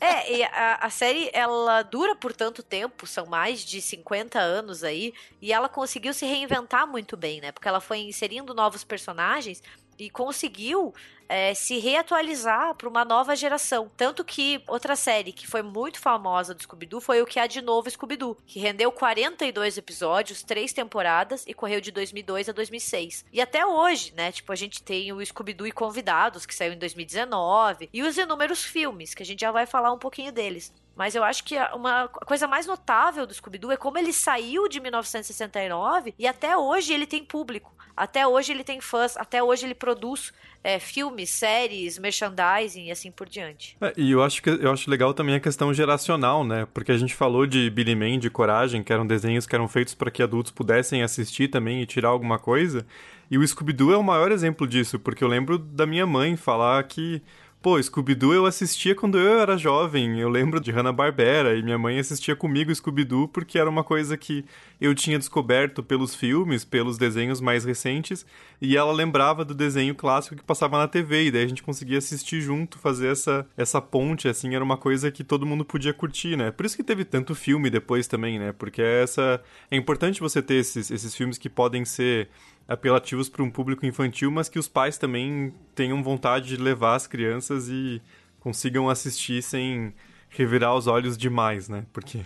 é, 0.00 0.36
e 0.36 0.42
a, 0.42 0.78
a 0.80 0.88
série, 0.88 1.30
ela 1.34 1.82
dura 1.82 2.16
por 2.16 2.32
tanto 2.32 2.62
tempo, 2.62 3.06
são 3.06 3.26
mais 3.26 3.60
de 3.60 3.82
50 3.82 4.40
anos 4.40 4.82
aí, 4.82 5.12
e 5.40 5.52
ela 5.52 5.68
conseguiu 5.68 6.14
se 6.14 6.24
reinventar 6.24 6.86
muito 6.86 7.14
bem, 7.14 7.42
né? 7.42 7.52
Porque 7.52 7.68
ela 7.68 7.80
foi 7.80 7.98
inserindo 7.98 8.54
novos 8.54 8.84
personagens 8.84 9.62
e 9.98 10.08
conseguiu 10.08 10.94
é, 11.28 11.54
se 11.54 11.78
reatualizar 11.78 12.74
para 12.74 12.88
uma 12.88 13.04
nova 13.04 13.34
geração. 13.36 13.90
Tanto 13.96 14.24
que 14.24 14.62
outra 14.68 14.96
série 14.96 15.32
que 15.32 15.46
foi 15.46 15.62
muito 15.62 15.98
famosa 15.98 16.54
do 16.54 16.62
Scooby-Doo 16.62 17.00
foi 17.00 17.22
o 17.22 17.26
que 17.26 17.38
há 17.38 17.46
de 17.46 17.60
novo 17.60 17.90
Scooby-Doo, 17.90 18.36
que 18.46 18.60
rendeu 18.60 18.90
42 18.92 19.78
episódios, 19.78 20.42
três 20.42 20.72
temporadas 20.72 21.44
e 21.46 21.54
correu 21.54 21.80
de 21.80 21.90
2002 21.90 22.48
a 22.48 22.52
2006. 22.52 23.24
E 23.32 23.40
até 23.40 23.64
hoje, 23.66 24.12
né? 24.16 24.32
Tipo, 24.32 24.52
a 24.52 24.56
gente 24.56 24.82
tem 24.82 25.12
o 25.12 25.24
Scooby-Doo 25.24 25.66
e 25.66 25.72
Convidados, 25.72 26.46
que 26.46 26.54
saiu 26.54 26.72
em 26.72 26.78
2019, 26.78 27.88
e 27.92 28.02
os 28.02 28.16
inúmeros 28.16 28.64
filmes, 28.64 29.14
que 29.14 29.22
a 29.22 29.26
gente 29.26 29.40
já 29.40 29.50
vai 29.50 29.66
falar 29.66 29.92
um 29.92 29.98
pouquinho 29.98 30.32
deles. 30.32 30.72
Mas 30.96 31.14
eu 31.14 31.24
acho 31.24 31.44
que 31.44 31.56
uma 31.74 32.08
coisa 32.08 32.46
mais 32.46 32.66
notável 32.66 33.26
do 33.26 33.34
Scooby-Doo 33.34 33.72
é 33.72 33.76
como 33.76 33.98
ele 33.98 34.12
saiu 34.12 34.68
de 34.68 34.80
1969 34.80 36.14
e 36.18 36.26
até 36.26 36.56
hoje 36.56 36.92
ele 36.92 37.06
tem 37.06 37.24
público. 37.24 37.74
Até 37.96 38.26
hoje 38.26 38.52
ele 38.52 38.64
tem 38.64 38.80
fãs, 38.80 39.16
até 39.16 39.40
hoje 39.40 39.66
ele 39.66 39.74
produz 39.74 40.32
é, 40.64 40.80
filmes, 40.80 41.30
séries, 41.30 41.96
merchandising 41.96 42.86
e 42.86 42.90
assim 42.90 43.10
por 43.10 43.28
diante. 43.28 43.76
É, 43.80 43.92
e 43.96 44.10
eu 44.10 44.22
acho 44.22 44.42
que 44.42 44.50
eu 44.50 44.72
acho 44.72 44.90
legal 44.90 45.14
também 45.14 45.36
a 45.36 45.40
questão 45.40 45.72
geracional, 45.72 46.42
né? 46.42 46.66
Porque 46.74 46.90
a 46.90 46.96
gente 46.96 47.14
falou 47.14 47.46
de 47.46 47.70
Billy 47.70 47.94
Man, 47.94 48.18
de 48.18 48.30
Coragem, 48.30 48.82
que 48.82 48.92
eram 48.92 49.06
desenhos 49.06 49.46
que 49.46 49.54
eram 49.54 49.68
feitos 49.68 49.94
para 49.94 50.10
que 50.10 50.22
adultos 50.22 50.50
pudessem 50.50 51.02
assistir 51.02 51.48
também 51.48 51.82
e 51.82 51.86
tirar 51.86 52.08
alguma 52.08 52.38
coisa. 52.38 52.84
E 53.30 53.38
o 53.38 53.46
Scooby-Doo 53.46 53.92
é 53.92 53.96
o 53.96 54.02
maior 54.02 54.32
exemplo 54.32 54.66
disso, 54.66 54.98
porque 54.98 55.22
eu 55.22 55.28
lembro 55.28 55.56
da 55.58 55.86
minha 55.86 56.06
mãe 56.06 56.36
falar 56.36 56.82
que 56.84 57.22
Pô, 57.64 57.82
Scooby-Doo 57.82 58.34
eu 58.34 58.44
assistia 58.44 58.94
quando 58.94 59.18
eu 59.18 59.40
era 59.40 59.56
jovem. 59.56 60.20
Eu 60.20 60.28
lembro 60.28 60.60
de 60.60 60.70
Hanna-Barbera 60.70 61.56
e 61.56 61.62
minha 61.62 61.78
mãe 61.78 61.98
assistia 61.98 62.36
comigo 62.36 62.74
Scooby-Doo 62.74 63.26
porque 63.26 63.58
era 63.58 63.70
uma 63.70 63.82
coisa 63.82 64.18
que 64.18 64.44
eu 64.78 64.94
tinha 64.94 65.18
descoberto 65.18 65.82
pelos 65.82 66.14
filmes, 66.14 66.62
pelos 66.62 66.98
desenhos 66.98 67.40
mais 67.40 67.64
recentes, 67.64 68.26
e 68.60 68.76
ela 68.76 68.92
lembrava 68.92 69.46
do 69.46 69.54
desenho 69.54 69.94
clássico 69.94 70.36
que 70.36 70.44
passava 70.44 70.76
na 70.76 70.86
TV, 70.86 71.24
e 71.24 71.30
daí 71.30 71.44
a 71.44 71.48
gente 71.48 71.62
conseguia 71.62 71.96
assistir 71.96 72.42
junto, 72.42 72.78
fazer 72.78 73.08
essa, 73.08 73.46
essa 73.56 73.80
ponte, 73.80 74.28
assim, 74.28 74.54
era 74.54 74.62
uma 74.62 74.76
coisa 74.76 75.10
que 75.10 75.24
todo 75.24 75.46
mundo 75.46 75.64
podia 75.64 75.94
curtir, 75.94 76.36
né? 76.36 76.50
Por 76.50 76.66
isso 76.66 76.76
que 76.76 76.84
teve 76.84 77.02
tanto 77.02 77.34
filme 77.34 77.70
depois 77.70 78.06
também, 78.06 78.38
né? 78.38 78.52
Porque 78.52 78.82
essa 78.82 79.40
é 79.70 79.76
importante 79.76 80.20
você 80.20 80.42
ter 80.42 80.56
esses, 80.56 80.90
esses 80.90 81.14
filmes 81.14 81.38
que 81.38 81.48
podem 81.48 81.82
ser 81.86 82.28
apelativos 82.66 83.28
para 83.28 83.42
um 83.42 83.50
público 83.50 83.84
infantil, 83.84 84.30
mas 84.30 84.48
que 84.48 84.58
os 84.58 84.68
pais 84.68 84.96
também 84.96 85.54
tenham 85.74 86.02
vontade 86.02 86.48
de 86.48 86.56
levar 86.56 86.94
as 86.94 87.06
crianças 87.06 87.68
e 87.68 88.00
consigam 88.40 88.88
assistir 88.88 89.42
sem 89.42 89.94
revirar 90.28 90.74
os 90.74 90.86
olhos 90.86 91.16
demais, 91.16 91.68
né? 91.68 91.84
Porque 91.92 92.24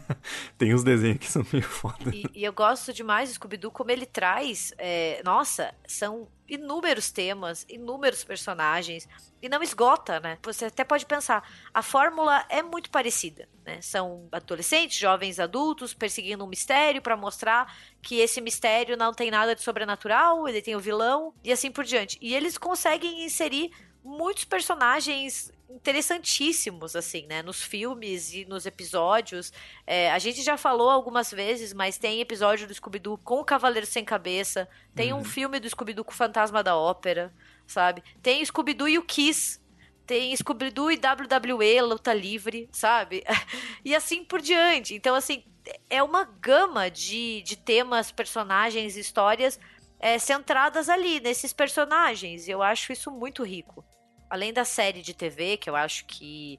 tem 0.58 0.74
uns 0.74 0.84
desenhos 0.84 1.18
que 1.18 1.30
são 1.30 1.44
meio 1.52 1.64
foda. 1.64 2.10
E, 2.14 2.24
e 2.34 2.44
eu 2.44 2.52
gosto 2.52 2.92
demais 2.92 3.28
do 3.28 3.34
Scooby-Doo 3.34 3.70
como 3.70 3.90
ele 3.90 4.06
traz. 4.06 4.72
É, 4.78 5.20
nossa, 5.24 5.74
são 5.86 6.28
inúmeros 6.48 7.10
temas, 7.10 7.64
inúmeros 7.68 8.24
personagens 8.24 9.08
e 9.40 9.48
não 9.48 9.62
esgota, 9.62 10.20
né? 10.20 10.38
Você 10.42 10.66
até 10.66 10.84
pode 10.84 11.06
pensar, 11.06 11.48
a 11.72 11.82
fórmula 11.82 12.44
é 12.48 12.62
muito 12.62 12.90
parecida, 12.90 13.48
né? 13.64 13.80
São 13.80 14.28
adolescentes, 14.30 14.98
jovens 14.98 15.40
adultos 15.40 15.94
perseguindo 15.94 16.44
um 16.44 16.48
mistério 16.48 17.00
para 17.00 17.16
mostrar 17.16 17.74
que 18.02 18.16
esse 18.20 18.40
mistério 18.40 18.96
não 18.96 19.14
tem 19.14 19.30
nada 19.30 19.54
de 19.54 19.62
sobrenatural, 19.62 20.46
ele 20.46 20.60
tem 20.60 20.76
o 20.76 20.80
vilão 20.80 21.32
e 21.42 21.50
assim 21.50 21.70
por 21.70 21.84
diante. 21.84 22.18
E 22.20 22.34
eles 22.34 22.58
conseguem 22.58 23.24
inserir 23.24 23.70
muitos 24.04 24.44
personagens 24.44 25.50
interessantíssimos, 25.74 26.94
assim, 26.94 27.26
né? 27.26 27.42
Nos 27.42 27.62
filmes 27.62 28.32
e 28.32 28.44
nos 28.44 28.66
episódios. 28.66 29.52
É, 29.86 30.10
a 30.10 30.18
gente 30.18 30.42
já 30.42 30.56
falou 30.56 30.90
algumas 30.90 31.30
vezes, 31.30 31.72
mas 31.72 31.98
tem 31.98 32.20
episódio 32.20 32.66
do 32.66 32.74
Scooby-Doo 32.74 33.18
com 33.18 33.40
o 33.40 33.44
Cavaleiro 33.44 33.86
Sem 33.86 34.04
Cabeça. 34.04 34.68
Tem 34.94 35.12
uhum. 35.12 35.20
um 35.20 35.24
filme 35.24 35.58
do 35.58 35.68
Scooby-Doo 35.68 36.04
com 36.04 36.12
o 36.12 36.14
Fantasma 36.14 36.62
da 36.62 36.76
Ópera, 36.76 37.32
sabe? 37.66 38.02
Tem 38.22 38.44
Scooby-Doo 38.44 38.88
e 38.88 38.98
o 38.98 39.02
Kiss. 39.02 39.60
Tem 40.06 40.34
Scooby-Doo 40.36 40.90
e 40.90 40.96
WWE, 40.96 41.80
luta 41.82 42.12
livre, 42.12 42.68
sabe? 42.72 43.24
e 43.84 43.94
assim 43.94 44.24
por 44.24 44.40
diante. 44.40 44.94
Então, 44.94 45.14
assim, 45.14 45.44
é 45.88 46.02
uma 46.02 46.24
gama 46.24 46.90
de, 46.90 47.42
de 47.42 47.56
temas, 47.56 48.10
personagens, 48.12 48.96
histórias 48.96 49.58
é, 49.98 50.18
centradas 50.18 50.88
ali, 50.88 51.20
nesses 51.20 51.52
personagens. 51.52 52.48
Eu 52.48 52.62
acho 52.62 52.92
isso 52.92 53.10
muito 53.10 53.42
rico 53.42 53.84
além 54.32 54.50
da 54.50 54.64
série 54.64 55.02
de 55.02 55.12
TV, 55.12 55.58
que 55.58 55.68
eu 55.68 55.76
acho 55.76 56.06
que 56.06 56.58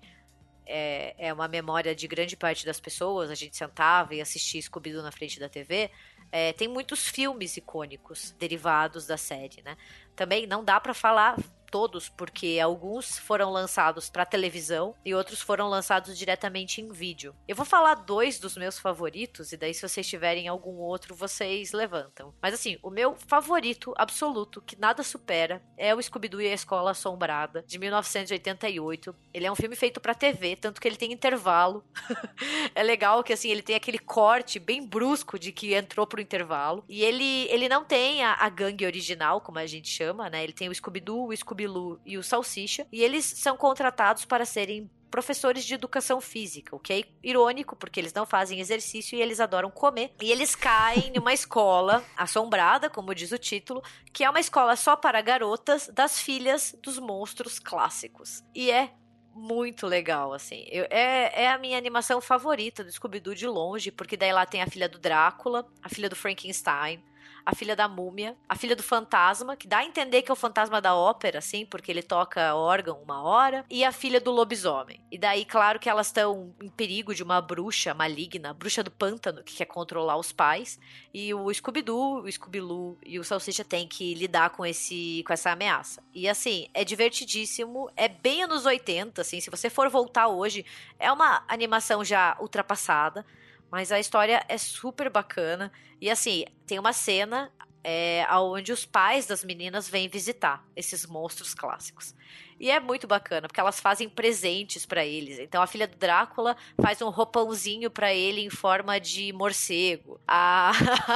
é, 0.64 1.16
é 1.18 1.34
uma 1.34 1.48
memória 1.48 1.96
de 1.96 2.08
grande 2.08 2.38
parte 2.38 2.68
das 2.68 2.80
pessoas, 2.80 3.32
a 3.32 3.36
gente 3.36 3.58
sentava 3.58 4.14
e 4.14 4.22
assistia 4.22 4.62
scooby 4.62 4.92
na 4.92 5.12
frente 5.12 5.40
da 5.40 5.50
TV, 5.50 5.90
é, 6.32 6.54
tem 6.54 6.68
muitos 6.68 7.08
filmes 7.08 7.58
icônicos 7.58 8.30
derivados 8.38 9.08
da 9.08 9.18
série, 9.18 9.64
né? 9.64 9.76
Também 10.16 10.46
não 10.46 10.64
dá 10.64 10.80
para 10.80 10.94
falar 10.94 11.36
todos, 11.74 12.08
porque 12.08 12.60
alguns 12.64 13.18
foram 13.18 13.50
lançados 13.50 14.08
para 14.08 14.28
televisão 14.28 14.94
e 15.04 15.16
outros 15.16 15.42
foram 15.42 15.68
lançados 15.68 16.16
diretamente 16.16 16.80
em 16.80 16.92
vídeo. 16.92 17.36
Eu 17.48 17.56
vou 17.56 17.66
falar 17.66 17.96
dois 17.96 18.38
dos 18.38 18.56
meus 18.56 18.78
favoritos 18.78 19.52
e 19.52 19.58
daí 19.58 19.74
se 19.74 19.82
vocês 19.82 20.08
tiverem 20.08 20.48
algum 20.48 20.76
outro, 20.76 21.16
vocês 21.16 21.72
levantam. 21.72 22.32
Mas 22.40 22.54
assim, 22.54 22.78
o 22.84 22.92
meu 22.92 23.16
favorito 23.16 23.92
absoluto, 23.98 24.62
que 24.62 24.80
nada 24.80 25.02
supera, 25.02 25.64
é 25.76 25.96
o 25.96 26.00
Scooby-Doo 26.00 26.42
e 26.42 26.48
a 26.48 26.54
Escola 26.54 26.92
Assombrada, 26.92 27.64
de 27.66 27.80
1988. 27.80 29.16
Ele 29.34 29.48
é 29.48 29.52
um 29.52 29.56
filme 29.56 29.76
feito 29.76 30.00
para 30.00 30.14
TV, 30.14 30.56
tanto 30.56 30.80
que 30.80 30.88
ele 30.88 30.96
tem 30.96 31.12
intervalo. 31.12 31.84
é 32.76 32.84
legal 32.84 33.24
que 33.24 33.34
assim, 33.34 33.50
ele 33.50 33.64
tem 33.64 33.76
aquele 33.76 33.98
corte 33.98 34.60
bem 34.60 34.86
brusco 34.86 35.40
de 35.40 35.52
que 35.52 35.74
entrou 35.74 36.06
pro 36.06 36.22
intervalo. 36.22 36.86
E 36.88 37.04
ele, 37.04 37.48
ele 37.50 37.68
não 37.68 37.84
tem 37.84 38.24
a, 38.24 38.36
a 38.36 38.48
gangue 38.48 38.86
original, 38.86 39.42
como 39.42 39.58
a 39.58 39.66
gente 39.66 39.90
chama, 39.90 40.30
né? 40.30 40.44
Ele 40.44 40.54
tem 40.54 40.70
o 40.70 40.76
Scooby-Doo, 40.76 41.30
o 41.30 41.36
Scooby 41.36 41.63
Bilu 41.64 42.00
e 42.06 42.18
o 42.18 42.24
Salsicha, 42.24 42.86
e 42.92 43.02
eles 43.02 43.26
são 43.26 43.56
contratados 43.56 44.26
para 44.26 44.46
serem 44.46 44.90
professores 45.10 45.64
de 45.64 45.76
educação 45.76 46.20
física, 46.20 46.76
o 46.76 46.80
que 46.80 46.92
é 46.92 47.04
irônico, 47.22 47.76
porque 47.76 48.00
eles 48.00 48.14
não 48.14 48.26
fazem 48.26 48.60
exercício 48.60 49.16
e 49.16 49.22
eles 49.22 49.40
adoram 49.40 49.70
comer. 49.70 50.12
E 50.20 50.32
eles 50.32 50.56
caem 50.56 51.12
numa 51.16 51.32
escola 51.34 52.04
assombrada, 52.18 52.90
como 52.90 53.14
diz 53.14 53.32
o 53.32 53.38
título, 53.38 53.84
que 54.12 54.24
é 54.24 54.30
uma 54.30 54.40
escola 54.40 54.76
só 54.76 54.96
para 54.96 55.22
garotas 55.22 55.88
das 55.94 56.20
filhas 56.20 56.76
dos 56.82 56.98
monstros 56.98 57.60
clássicos. 57.60 58.44
E 58.56 58.72
é 58.72 58.92
muito 59.36 59.86
legal, 59.86 60.34
assim. 60.34 60.66
Eu, 60.68 60.88
é, 60.90 61.44
é 61.44 61.50
a 61.52 61.60
minha 61.60 61.78
animação 61.78 62.20
favorita 62.20 62.84
do 62.84 62.92
Scooby-Doo 62.92 63.36
de 63.36 63.48
longe, 63.48 63.92
porque 63.92 64.18
daí 64.18 64.34
lá 64.34 64.48
tem 64.48 64.64
a 64.64 64.68
filha 64.68 64.90
do 64.90 64.98
Drácula, 64.98 65.68
a 65.82 65.90
filha 65.90 66.10
do 66.10 66.16
Frankenstein, 66.16 67.04
a 67.46 67.56
filha 67.56 67.76
da 67.76 67.88
múmia, 67.88 68.36
a 68.48 68.56
filha 68.56 68.76
do 68.76 68.84
fantasma, 68.84 69.56
que 69.56 69.68
dá 69.68 69.80
a 69.80 69.86
entender 69.86 70.22
que 70.22 70.32
é 70.32 70.34
o 70.34 70.36
fantasma 70.36 70.82
da 70.82 70.96
ópera, 70.96 71.40
assim, 71.40 71.66
porque 71.66 71.92
ele 71.92 72.02
toca 72.02 72.56
órgão 72.56 73.02
uma 73.02 73.22
hora, 73.22 73.66
e 73.70 73.84
a 73.84 73.92
filha 73.92 74.20
do 74.20 74.32
lobisomem. 74.32 75.02
E 75.12 75.18
daí, 75.18 75.46
claro 75.46 75.80
que 75.80 75.90
elas 75.90 76.08
estão 76.08 76.54
em 76.62 76.70
perigo 76.70 77.14
de 77.14 77.24
uma 77.24 77.42
bruxa 77.42 77.94
maligna, 77.94 78.54
bruxa 78.54 78.84
do 78.84 78.92
pântano, 78.92 79.44
que 79.44 79.56
quer 79.56 79.66
controlar 79.66 80.18
os 80.18 80.32
pais, 80.32 80.80
e 81.14 81.34
o 81.34 81.54
Scooby-Doo, 81.54 82.24
o 82.24 82.32
Scooby-Loo 82.32 82.98
e 83.06 83.20
o 83.20 83.24
Salsicha 83.24 83.64
têm 83.64 83.88
que 83.88 84.14
lidar 84.14 84.52
com, 84.52 84.66
esse, 84.66 85.24
com 85.26 85.34
essa 85.34 85.52
ameaça. 85.52 86.02
E 86.14 86.30
assim, 86.30 86.68
é 86.74 86.84
divertidíssimo, 86.84 87.90
é 87.96 88.08
bem 88.08 88.44
anos 88.44 88.66
80, 88.66 89.22
assim, 89.22 89.40
se 89.40 89.50
você 89.50 89.70
for 89.70 89.90
voltar 89.90 90.28
hoje, 90.28 90.66
é 90.98 91.12
uma 91.12 91.44
animação 91.48 92.04
já 92.04 92.38
ultrapassada, 92.40 93.26
mas 93.74 93.92
a 93.92 94.00
história 94.00 94.46
é 94.48 94.56
super 94.56 95.10
bacana. 95.10 95.72
E 96.00 96.08
assim, 96.08 96.46
tem 96.68 96.78
uma 96.78 96.94
cena 96.94 97.52
é, 97.84 98.24
onde 98.32 98.72
os 98.72 98.86
pais 98.86 99.26
das 99.26 99.44
meninas 99.44 99.90
vêm 99.90 100.08
visitar 100.08 100.64
esses 100.76 101.08
monstros 101.08 101.56
clássicos. 101.56 102.14
E 102.60 102.70
é 102.70 102.80
muito 102.80 103.08
bacana, 103.08 103.48
porque 103.48 103.60
elas 103.60 103.80
fazem 103.80 104.08
presentes 104.08 104.86
para 104.86 105.04
eles. 105.04 105.40
Então 105.40 105.60
a 105.60 105.66
filha 105.66 105.88
do 105.88 105.98
Drácula 105.98 106.56
faz 106.80 107.02
um 107.02 107.10
roupãozinho 107.10 107.90
para 107.90 108.14
ele 108.14 108.42
em 108.42 108.50
forma 108.52 109.00
de 109.00 109.34
morcego. 109.34 110.22
A, 110.28 110.72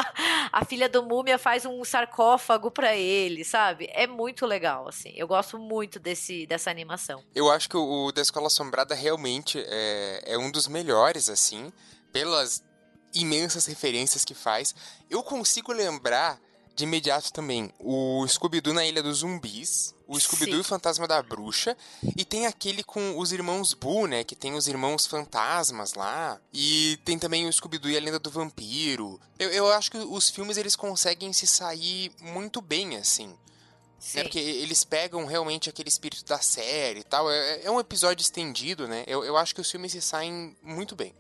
a 0.52 0.66
filha 0.66 0.90
do 0.90 1.04
Múmia 1.04 1.38
faz 1.38 1.64
um 1.64 1.84
sarcófago 1.86 2.72
para 2.72 2.96
ele, 2.96 3.46
sabe? 3.46 3.88
É 3.94 4.08
muito 4.08 4.48
legal, 4.48 4.88
assim. 4.88 5.14
Eu 5.16 5.28
gosto 5.28 5.60
muito 5.60 6.00
desse, 6.00 6.48
dessa 6.48 6.72
animação. 6.72 7.24
Eu 7.36 7.52
acho 7.52 7.70
que 7.70 7.78
o, 7.78 8.12
da 8.12 8.24
Escola 8.24 8.48
Assombrada 8.48 8.96
realmente 8.96 9.64
é, 9.64 10.34
é 10.34 10.38
um 10.40 10.50
dos 10.50 10.68
melhores, 10.68 11.30
assim 11.30 11.72
pelas 12.12 12.64
imensas 13.14 13.66
referências 13.66 14.24
que 14.24 14.34
faz. 14.34 14.74
Eu 15.10 15.24
consigo 15.24 15.72
lembrar 15.72 16.40
de 16.78 16.84
imediato 16.84 17.34
também 17.34 17.74
o 17.80 18.24
Scooby-Doo 18.28 18.72
na 18.72 18.86
Ilha 18.86 19.02
dos 19.02 19.20
Zumbis, 19.20 19.96
o 20.08 20.18
Scooby-Doo 20.20 20.58
e 20.58 20.62
o 20.62 20.64
Fantasma 20.64 21.08
da 21.08 21.24
Bruxa, 21.24 21.76
e 22.16 22.24
tem 22.24 22.46
aquele 22.46 22.84
com 22.84 23.18
os 23.18 23.32
irmãos 23.32 23.74
Boo, 23.74 24.06
né, 24.06 24.24
que 24.24 24.36
tem 24.36 24.54
os 24.54 24.68
irmãos 24.68 25.08
fantasmas 25.08 25.96
lá, 25.96 26.40
e 26.54 27.00
tem 27.04 27.18
também 27.18 27.48
o 27.48 27.52
Scooby-Doo 27.52 27.90
e 27.90 27.98
a 27.98 28.00
Lenda 28.00 28.20
do 28.20 28.30
Vampiro. 28.30 29.20
Eu, 29.40 29.50
eu 29.50 29.74
acho 29.74 29.90
que 29.90 29.98
os 29.98 30.30
filmes 30.30 30.56
eles 30.56 30.76
conseguem 30.76 31.34
se 31.34 31.48
sair 31.48 32.12
muito 32.22 32.62
bem, 32.62 32.96
assim. 32.96 33.36
Né, 34.14 34.22
porque 34.22 34.38
eles 34.38 34.84
pegam 34.84 35.26
realmente 35.26 35.72
aquele 35.72 35.90
espírito 35.90 36.24
da 36.26 36.38
série 36.38 37.00
e 37.00 37.04
tal. 37.04 37.32
É, 37.32 37.64
é 37.64 37.72
um 37.72 37.80
episódio 37.80 38.22
estendido, 38.22 38.88
né? 38.88 39.04
Eu, 39.08 39.26
eu 39.26 39.36
acho 39.36 39.56
que 39.56 39.60
os 39.60 39.72
filmes 39.72 39.92
se 39.92 40.02
saem 40.02 40.56
muito 40.62 40.96
bem. 40.96 41.16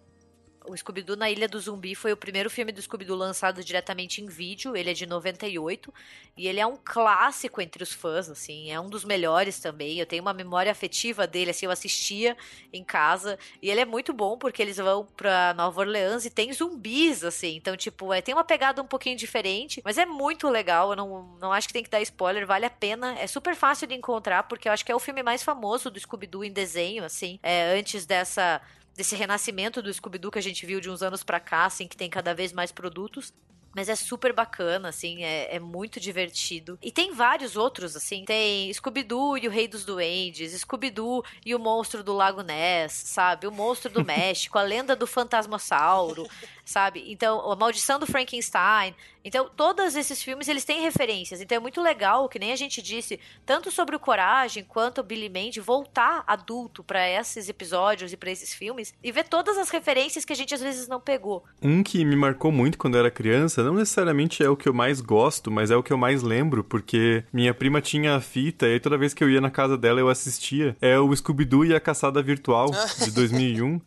O 0.67 0.75
Scooby-Doo 0.75 1.15
na 1.15 1.29
Ilha 1.29 1.47
do 1.47 1.59
Zumbi 1.59 1.95
foi 1.95 2.11
o 2.11 2.17
primeiro 2.17 2.49
filme 2.49 2.71
do 2.71 2.81
Scooby-Doo 2.81 3.15
lançado 3.15 3.63
diretamente 3.63 4.21
em 4.21 4.27
vídeo. 4.27 4.75
Ele 4.75 4.91
é 4.91 4.93
de 4.93 5.05
98 5.05 5.93
e 6.35 6.47
ele 6.47 6.59
é 6.59 6.65
um 6.67 6.75
clássico 6.75 7.61
entre 7.61 7.81
os 7.81 7.93
fãs, 7.93 8.29
assim, 8.29 8.69
é 8.69 8.79
um 8.79 8.89
dos 8.89 9.05
melhores 9.05 9.59
também. 9.59 9.97
Eu 9.97 10.05
tenho 10.05 10.21
uma 10.21 10.33
memória 10.33 10.71
afetiva 10.71 11.25
dele, 11.25 11.51
assim, 11.51 11.65
eu 11.65 11.71
assistia 11.71 12.35
em 12.73 12.83
casa 12.83 13.39
e 13.61 13.69
ele 13.69 13.79
é 13.79 13.85
muito 13.85 14.11
bom 14.11 14.37
porque 14.37 14.61
eles 14.61 14.77
vão 14.77 15.05
pra 15.15 15.53
Nova 15.53 15.79
Orleans 15.79 16.25
e 16.25 16.29
tem 16.29 16.51
zumbis, 16.51 17.23
assim. 17.23 17.55
Então, 17.55 17.77
tipo, 17.77 18.13
é, 18.13 18.21
tem 18.21 18.33
uma 18.33 18.43
pegada 18.43 18.81
um 18.81 18.87
pouquinho 18.87 19.15
diferente, 19.15 19.81
mas 19.85 19.97
é 19.97 20.05
muito 20.05 20.49
legal. 20.49 20.91
Eu 20.91 20.95
não, 20.97 21.37
não 21.39 21.53
acho 21.53 21.67
que 21.67 21.73
tem 21.73 21.83
que 21.83 21.89
dar 21.89 22.01
spoiler, 22.01 22.45
vale 22.45 22.65
a 22.65 22.69
pena. 22.69 23.17
É 23.17 23.25
super 23.25 23.55
fácil 23.55 23.87
de 23.87 23.95
encontrar 23.95 24.43
porque 24.43 24.67
eu 24.67 24.73
acho 24.73 24.85
que 24.85 24.91
é 24.91 24.95
o 24.95 24.99
filme 24.99 25.23
mais 25.23 25.43
famoso 25.43 25.89
do 25.89 25.99
Scooby-Doo 25.99 26.43
em 26.43 26.51
desenho, 26.51 27.05
assim, 27.05 27.39
é, 27.41 27.73
antes 27.77 28.05
dessa 28.05 28.61
desse 28.97 29.15
renascimento 29.15 29.79
do 29.79 29.93
Scooby-Doo 29.93 30.31
que 30.31 30.39
a 30.39 30.43
gente 30.43 30.65
viu 30.65 30.81
de 30.81 30.89
uns 30.89 31.03
anos 31.03 31.23
pra 31.23 31.39
cá, 31.39 31.65
assim, 31.65 31.87
que 31.87 31.95
tem 31.95 32.09
cada 32.09 32.33
vez 32.33 32.51
mais 32.51 32.71
produtos. 32.71 33.31
Mas 33.75 33.89
é 33.89 33.95
super 33.95 34.33
bacana, 34.33 34.89
assim, 34.89 35.23
é, 35.23 35.55
é, 35.55 35.59
muito 35.59 35.99
divertido. 35.99 36.79
E 36.81 36.91
tem 36.91 37.13
vários 37.13 37.55
outros, 37.55 37.95
assim. 37.95 38.25
Tem 38.25 38.73
Scooby-Doo 38.73 39.37
e 39.37 39.47
o 39.47 39.51
Rei 39.51 39.67
dos 39.67 39.85
Duendes, 39.85 40.59
Scooby-Doo 40.59 41.23
e 41.45 41.53
o 41.53 41.59
Monstro 41.59 42.03
do 42.03 42.11
Lago 42.11 42.41
Ness, 42.41 42.93
sabe? 42.93 43.45
O 43.45 43.51
Monstro 43.51 43.91
do 43.91 44.01
México, 44.03 44.57
a 44.57 44.63
Lenda 44.63 44.95
do 44.95 45.05
Fantasmossauro 45.05 46.27
sabe? 46.67 47.03
Então, 47.07 47.49
A 47.49 47.55
Maldição 47.55 47.97
do 47.97 48.05
Frankenstein. 48.05 48.93
Então, 49.27 49.49
todos 49.53 49.93
esses 49.97 50.23
filmes, 50.23 50.47
eles 50.47 50.63
têm 50.63 50.81
referências. 50.81 51.41
Então, 51.41 51.57
é 51.57 51.59
muito 51.59 51.81
legal, 51.81 52.29
que 52.29 52.39
nem 52.39 52.53
a 52.53 52.55
gente 52.55 52.81
disse, 52.81 53.19
tanto 53.45 53.69
sobre 53.69 53.93
o 53.93 53.99
Coragem 53.99 54.63
quanto 54.63 55.01
o 55.01 55.03
Billy 55.03 55.27
Mandy, 55.27 55.59
voltar 55.59 56.23
adulto 56.25 56.81
para 56.81 57.09
esses 57.09 57.49
episódios 57.49 58.13
e 58.13 58.15
para 58.15 58.31
esses 58.31 58.53
filmes 58.53 58.93
e 59.03 59.11
ver 59.11 59.25
todas 59.25 59.57
as 59.57 59.69
referências 59.69 60.23
que 60.23 60.31
a 60.31 60.35
gente 60.35 60.55
às 60.55 60.61
vezes 60.61 60.87
não 60.87 61.01
pegou. 61.01 61.43
Um 61.61 61.83
que 61.83 62.05
me 62.05 62.15
marcou 62.15 62.53
muito 62.53 62.77
quando 62.77 62.95
eu 62.95 63.01
era 63.01 63.11
criança, 63.11 63.61
não 63.61 63.73
necessariamente 63.73 64.41
é 64.41 64.49
o 64.49 64.55
que 64.55 64.69
eu 64.69 64.73
mais 64.73 65.01
gosto, 65.01 65.51
mas 65.51 65.71
é 65.71 65.75
o 65.75 65.83
que 65.83 65.91
eu 65.91 65.97
mais 65.97 66.23
lembro, 66.23 66.63
porque 66.63 67.25
minha 67.33 67.53
prima 67.53 67.81
tinha 67.81 68.15
a 68.15 68.21
fita 68.21 68.65
e 68.65 68.75
aí 68.75 68.79
toda 68.79 68.97
vez 68.97 69.13
que 69.13 69.21
eu 69.21 69.29
ia 69.29 69.41
na 69.41 69.51
casa 69.51 69.77
dela 69.77 69.99
eu 69.99 70.07
assistia. 70.07 70.77
É 70.79 70.97
o 70.97 71.13
Scooby-Doo 71.13 71.65
e 71.65 71.75
a 71.75 71.81
Caçada 71.81 72.23
Virtual, 72.23 72.71
de 73.03 73.11
2001. 73.11 73.81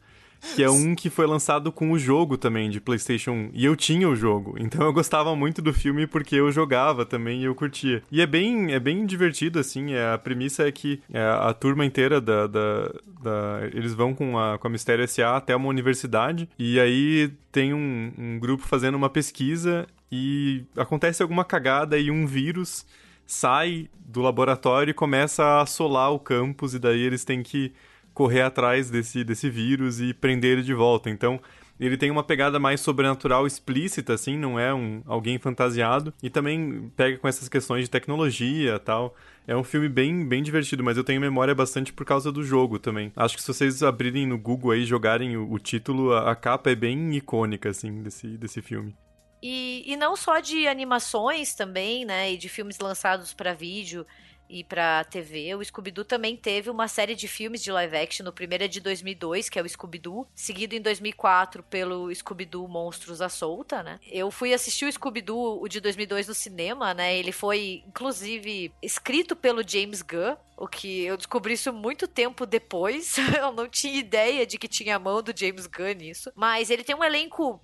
Que 0.55 0.63
é 0.63 0.71
um 0.71 0.95
que 0.95 1.11
foi 1.11 1.27
lançado 1.27 1.71
com 1.71 1.93
o 1.93 1.99
jogo 1.99 2.37
também 2.37 2.71
de 2.71 2.81
PlayStation. 2.81 3.51
E 3.53 3.65
eu 3.65 3.77
tinha 3.77 4.09
o 4.09 4.17
jogo, 4.17 4.57
então 4.59 4.85
eu 4.85 4.93
gostava 4.93 5.35
muito 5.37 5.61
do 5.61 5.73
filme 5.73 6.07
porque 6.07 6.37
eu 6.37 6.51
jogava 6.51 7.05
também 7.05 7.43
e 7.43 7.45
eu 7.45 7.55
curtia. 7.55 8.03
E 8.11 8.21
é 8.21 8.27
bem, 8.27 8.73
é 8.73 8.81
bem 8.81 9.05
divertido, 9.07 9.59
assim. 9.59 9.93
É, 9.93 10.13
a 10.13 10.19
premissa 10.19 10.67
é 10.67 10.73
que 10.73 11.01
é, 11.13 11.23
a 11.23 11.53
turma 11.53 11.85
inteira 11.85 12.21
da, 12.21 12.47
da, 12.47 12.93
da, 13.23 13.61
Eles 13.73 13.95
vão 13.95 14.15
com 14.15 14.39
a, 14.39 14.59
com 14.59 14.67
a 14.67 14.71
Mistério 14.71 15.05
S.A. 15.05 15.37
até 15.37 15.55
uma 15.55 15.69
universidade 15.69 16.49
e 16.59 16.79
aí 16.81 17.33
tem 17.53 17.75
um, 17.75 18.13
um 18.17 18.39
grupo 18.39 18.67
fazendo 18.67 18.95
uma 18.95 19.11
pesquisa 19.11 19.87
e 20.11 20.65
acontece 20.77 21.23
alguma 21.23 21.45
cagada 21.45 21.99
e 21.99 22.11
um 22.11 22.27
vírus 22.27 22.85
sai 23.27 23.89
do 23.95 24.21
laboratório 24.21 24.91
e 24.91 24.95
começa 24.95 25.45
a 25.45 25.63
assolar 25.63 26.13
o 26.13 26.19
campus 26.19 26.75
e 26.75 26.79
daí 26.79 27.01
eles 27.01 27.25
têm 27.25 27.43
que 27.43 27.73
correr 28.21 28.43
atrás 28.43 28.91
desse, 28.91 29.25
desse 29.25 29.49
vírus 29.49 29.99
e 29.99 30.13
prender 30.13 30.59
ele 30.59 30.63
de 30.63 30.75
volta. 30.75 31.09
Então, 31.09 31.41
ele 31.81 31.97
tem 31.97 32.11
uma 32.11 32.23
pegada 32.23 32.59
mais 32.59 32.83
sobrenatural 32.83 33.47
explícita, 33.47 34.13
assim, 34.13 34.37
não 34.37 34.61
é 34.61 34.75
um 34.75 35.03
alguém 35.07 35.39
fantasiado. 35.39 36.13
E 36.23 36.29
também 36.29 36.93
pega 36.95 37.17
com 37.17 37.27
essas 37.27 37.49
questões 37.49 37.85
de 37.85 37.91
tecnologia 37.91 38.79
tal. 38.79 39.17
É 39.47 39.57
um 39.57 39.65
filme 39.65 39.89
bem, 39.89 40.23
bem 40.29 40.43
divertido, 40.43 40.85
mas 40.85 40.99
eu 40.99 41.03
tenho 41.03 41.19
memória 41.19 41.55
bastante 41.55 41.95
por 41.95 42.05
causa 42.05 42.31
do 42.31 42.45
jogo 42.45 42.79
também. 42.79 43.11
Acho 43.17 43.37
que 43.37 43.43
se 43.43 43.49
vocês 43.49 43.83
abrirem 43.83 44.27
no 44.27 44.37
Google 44.37 44.73
aí 44.73 44.85
jogarem 44.85 45.39
o, 45.39 45.51
o 45.51 45.59
título, 45.59 46.13
a, 46.13 46.31
a, 46.31 46.37
capa 46.37 46.71
é 46.71 46.75
bem 46.75 47.17
icônica, 47.17 47.71
assim, 47.71 48.03
desse, 48.03 48.37
desse 48.37 48.61
filme. 48.61 48.95
E, 49.43 49.83
e 49.91 49.97
não 49.97 50.15
só 50.15 50.41
de 50.41 50.69
animações 50.69 51.55
também, 51.55 52.05
né, 52.05 52.35
e 52.35 52.37
de 52.37 52.51
filmes 52.51 52.79
lançados 52.79 53.33
para 53.33 53.55
vídeo 53.55 54.05
e 54.51 54.65
pra 54.65 55.05
TV. 55.05 55.55
O 55.55 55.65
Scooby-Doo 55.65 56.05
também 56.05 56.37
teve 56.37 56.69
uma 56.69 56.89
série 56.89 57.15
de 57.15 57.29
filmes 57.29 57.63
de 57.63 57.71
live 57.71 57.97
action. 57.97 58.27
O 58.27 58.33
primeiro 58.33 58.65
é 58.65 58.69
de 58.69 58.81
2002, 58.81 59.49
que 59.49 59.59
é 59.59 59.63
o 59.63 59.69
Scooby-Doo, 59.69 60.27
seguido 60.35 60.75
em 60.75 60.81
2004 60.81 61.63
pelo 61.63 62.13
Scooby-Doo 62.15 62.67
Monstros 62.67 63.23
à 63.23 63.29
Solta, 63.29 63.83
né? 63.83 64.01
Eu 64.11 64.31
fui 64.31 64.53
assistir 64.53 64.87
o 64.87 64.93
Scooby-Doo, 64.93 65.63
o 65.63 65.69
de 65.69 65.81
2002, 65.81 66.29
no 66.29 66.35
cinema, 66.35 66.93
né? 66.93 67.17
Ele 67.17 67.33
foi, 67.33 67.85
inclusive, 67.87 68.73
escrito 68.83 69.37
pelo 69.37 69.67
James 69.67 70.03
Gunn, 70.03 70.37
o 70.57 70.67
que 70.67 71.05
eu 71.05 71.17
descobri 71.17 71.55
isso 71.55 71.73
muito 71.73 72.09
tempo 72.09 72.45
depois. 72.45 73.17
eu 73.39 73.53
não 73.53 73.69
tinha 73.69 73.99
ideia 73.99 74.47
de 74.47 74.59
que 74.59 74.69
tinha 74.69 74.97
a 74.97 74.99
mão 74.99 75.23
do 75.23 75.37
James 75.37 75.67
Gunn 75.67 75.95
nisso. 75.95 76.33
Mas 76.35 76.71
ele 76.71 76.85
tem 76.85 76.95
um 76.97 77.05
elenco 77.05 77.61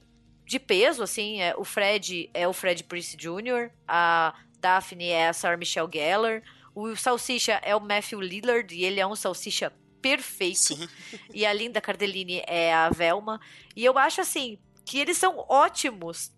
de 0.46 0.60
peso, 0.60 1.02
assim. 1.02 1.42
É, 1.42 1.54
o 1.56 1.64
Fred 1.64 2.30
é 2.32 2.46
o 2.46 2.52
Fred 2.52 2.84
Prince 2.84 3.16
Jr., 3.16 3.70
a 3.86 4.34
Daphne 4.60 5.08
é 5.08 5.28
a 5.28 5.32
Sarah 5.32 5.56
Michelle 5.56 5.90
Gellar, 5.92 6.42
o 6.77 6.94
Salsicha 6.94 7.59
é 7.65 7.74
o 7.74 7.81
Matthew 7.81 8.20
Lillard 8.20 8.74
e 8.74 8.85
ele 8.85 9.01
é 9.01 9.07
um 9.07 9.16
salsicha 9.16 9.73
perfeito. 10.03 10.77
Sim. 10.77 10.89
E 11.32 11.47
a 11.47 11.53
Linda 11.53 11.81
Cardellini 11.81 12.43
é 12.47 12.73
a 12.74 12.90
Velma. 12.90 13.40
E 13.74 13.82
eu 13.82 13.97
acho 13.97 14.20
assim 14.20 14.59
que 14.85 14.98
eles 14.98 15.16
são 15.16 15.43
ótimos 15.48 16.36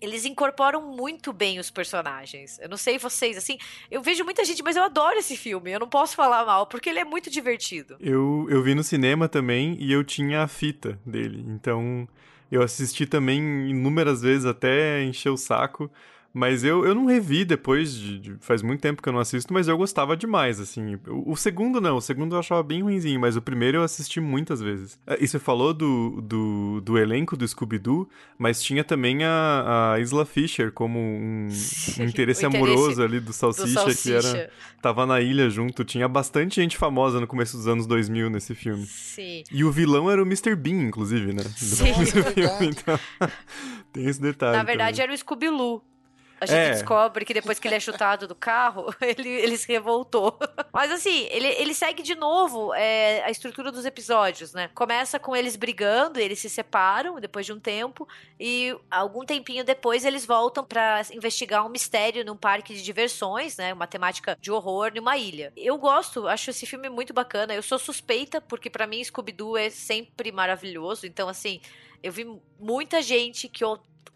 eles 0.00 0.26
incorporam 0.26 0.94
muito 0.94 1.32
bem 1.32 1.58
os 1.58 1.70
personagens. 1.70 2.58
Eu 2.58 2.68
não 2.68 2.76
sei 2.76 2.98
vocês, 2.98 3.34
assim, 3.36 3.56
eu 3.90 4.02
vejo 4.02 4.24
muita 4.24 4.44
gente, 4.44 4.62
mas 4.62 4.76
eu 4.76 4.82
adoro 4.82 5.18
esse 5.18 5.36
filme. 5.38 5.70
Eu 5.70 5.80
não 5.80 5.88
posso 5.88 6.14
falar 6.14 6.44
mal, 6.44 6.66
porque 6.66 6.90
ele 6.90 6.98
é 6.98 7.04
muito 7.04 7.30
divertido. 7.30 7.96
Eu, 7.98 8.46
eu 8.50 8.62
vi 8.62 8.74
no 8.74 8.84
cinema 8.84 9.26
também 9.26 9.74
e 9.80 9.90
eu 9.90 10.04
tinha 10.04 10.42
a 10.42 10.48
fita 10.48 11.00
dele. 11.06 11.42
Então, 11.48 12.06
eu 12.52 12.62
assisti 12.62 13.06
também 13.06 13.70
inúmeras 13.70 14.20
vezes 14.20 14.44
até 14.44 15.02
encher 15.02 15.30
o 15.30 15.36
saco. 15.36 15.90
Mas 16.36 16.62
eu, 16.62 16.84
eu 16.84 16.94
não 16.94 17.06
revi 17.06 17.46
depois 17.46 17.94
de, 17.94 18.18
de, 18.18 18.36
Faz 18.40 18.60
muito 18.60 18.82
tempo 18.82 19.00
que 19.00 19.08
eu 19.08 19.12
não 19.14 19.20
assisto, 19.20 19.54
mas 19.54 19.68
eu 19.68 19.78
gostava 19.78 20.14
demais, 20.14 20.60
assim. 20.60 20.96
O, 21.08 21.32
o, 21.32 21.34
segundo 21.36 21.80
não, 21.80 21.96
o 21.96 22.00
segundo 22.02 22.34
eu 22.34 22.38
achava 22.38 22.62
bem 22.62 22.82
ruimzinho, 22.82 23.18
mas 23.18 23.38
o 23.38 23.40
primeiro 23.40 23.78
eu 23.78 23.82
assisti 23.82 24.20
muitas 24.20 24.60
vezes. 24.60 25.00
É, 25.06 25.16
e 25.18 25.26
você 25.26 25.38
falou 25.38 25.72
do, 25.72 26.20
do, 26.20 26.82
do 26.82 26.98
elenco 26.98 27.38
do 27.38 27.48
Scooby-Doo, 27.48 28.06
mas 28.36 28.62
tinha 28.62 28.84
também 28.84 29.24
a, 29.24 29.94
a 29.94 29.98
Isla 29.98 30.26
Fisher 30.26 30.70
como 30.72 30.98
um, 30.98 31.48
um 32.00 32.04
interesse, 32.04 32.44
amoroso 32.44 33.02
ali 33.02 33.18
do 33.18 33.32
Salsicha, 33.32 33.66
do 33.66 33.72
Salsicha, 33.72 34.20
que 34.20 34.26
era. 34.28 34.50
Tava 34.82 35.06
na 35.06 35.22
ilha 35.22 35.48
junto. 35.48 35.86
Tinha 35.86 36.06
bastante 36.06 36.56
gente 36.56 36.76
famosa 36.76 37.18
no 37.18 37.26
começo 37.26 37.56
dos 37.56 37.66
anos 37.66 37.86
2000 37.86 38.28
nesse 38.28 38.54
filme. 38.54 38.84
Sim. 38.84 39.42
E 39.50 39.64
o 39.64 39.70
vilão 39.70 40.10
era 40.10 40.22
o 40.22 40.26
Mr. 40.26 40.54
Bean, 40.54 40.82
inclusive, 40.82 41.32
né? 41.32 41.44
Sim. 41.56 41.94
Filme, 42.04 42.66
então. 42.66 43.00
tem 43.90 44.04
esse 44.04 44.20
detalhe. 44.20 44.58
Na 44.58 44.64
verdade, 44.64 44.98
também. 44.98 45.04
era 45.04 45.14
o 45.14 45.16
Scooby-Loo. 45.16 45.95
A 46.40 46.44
gente 46.46 46.58
É. 46.58 46.70
descobre 46.72 47.24
que 47.24 47.32
depois 47.32 47.58
que 47.58 47.66
ele 47.66 47.76
é 47.76 47.80
chutado 47.80 48.26
do 48.28 48.34
carro, 48.34 48.86
ele, 49.00 49.28
ele 49.28 49.56
se 49.56 49.66
revoltou. 49.68 50.38
Mas 50.72 50.90
assim, 50.92 51.26
ele, 51.30 51.46
ele 51.48 51.72
segue 51.74 52.02
de 52.02 52.14
novo 52.14 52.74
é, 52.74 53.22
a 53.24 53.30
estrutura 53.30 53.72
dos 53.72 53.84
episódios, 53.86 54.52
né? 54.52 54.68
Começa 54.74 55.18
com 55.18 55.34
eles 55.34 55.56
brigando, 55.56 56.20
eles 56.20 56.38
se 56.38 56.50
separam 56.50 57.18
depois 57.18 57.46
de 57.46 57.52
um 57.52 57.58
tempo, 57.60 58.06
e 58.38 58.76
algum 58.90 59.24
tempinho 59.24 59.64
depois 59.64 60.04
eles 60.04 60.26
voltam 60.26 60.64
pra 60.64 61.00
investigar 61.12 61.64
um 61.64 61.70
mistério 61.70 62.24
num 62.24 62.36
parque 62.36 62.74
de 62.74 62.82
diversões, 62.82 63.56
né? 63.56 63.72
Uma 63.72 63.86
temática 63.86 64.36
de 64.40 64.50
horror 64.52 64.92
numa 64.94 65.16
ilha. 65.16 65.52
Eu 65.56 65.78
gosto, 65.78 66.28
acho 66.28 66.50
esse 66.50 66.66
filme 66.66 66.88
muito 66.90 67.14
bacana. 67.14 67.54
Eu 67.54 67.62
sou 67.62 67.78
suspeita, 67.78 68.40
porque 68.40 68.68
pra 68.68 68.86
mim 68.86 69.02
Scooby-Doo 69.02 69.56
é 69.56 69.70
sempre 69.70 70.30
maravilhoso. 70.30 71.06
Então, 71.06 71.28
assim, 71.28 71.60
eu 72.02 72.12
vi 72.12 72.26
muita 72.58 73.02
gente 73.02 73.48
que 73.48 73.64